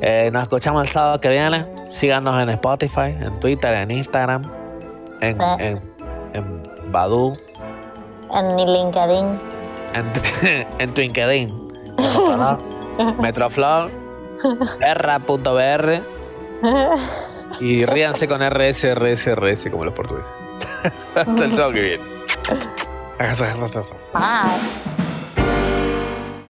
Eh, 0.00 0.30
nos 0.32 0.42
escuchamos 0.42 0.82
el 0.82 0.88
sábado 0.88 1.20
que 1.20 1.28
viene. 1.28 1.66
Síganos 1.90 2.40
en 2.40 2.50
Spotify, 2.50 3.16
en 3.20 3.40
Twitter, 3.40 3.74
en 3.74 3.90
Instagram, 3.90 4.42
en, 5.20 5.36
Sí. 5.38 5.46
en, 5.58 5.82
en 6.34 6.62
Badu, 6.92 7.36
En 8.34 8.56
LinkedIn. 8.56 9.38
en, 9.94 10.66
en 10.78 10.94
Twinkedin, 10.94 11.72
Metroflor, 13.18 13.90
R.br 14.80 16.02
y 17.60 17.84
ríanse 17.84 18.28
con 18.28 18.40
RS, 18.42 18.94
RS, 18.94 19.34
RS 19.34 19.70
como 19.70 19.84
los 19.84 19.94
portugueses. 19.94 20.30
Hasta 21.14 21.44
el 21.44 21.54
sábado 21.54 21.72
que 21.72 21.80
viene. 21.80 22.04
Bye. 24.12 25.07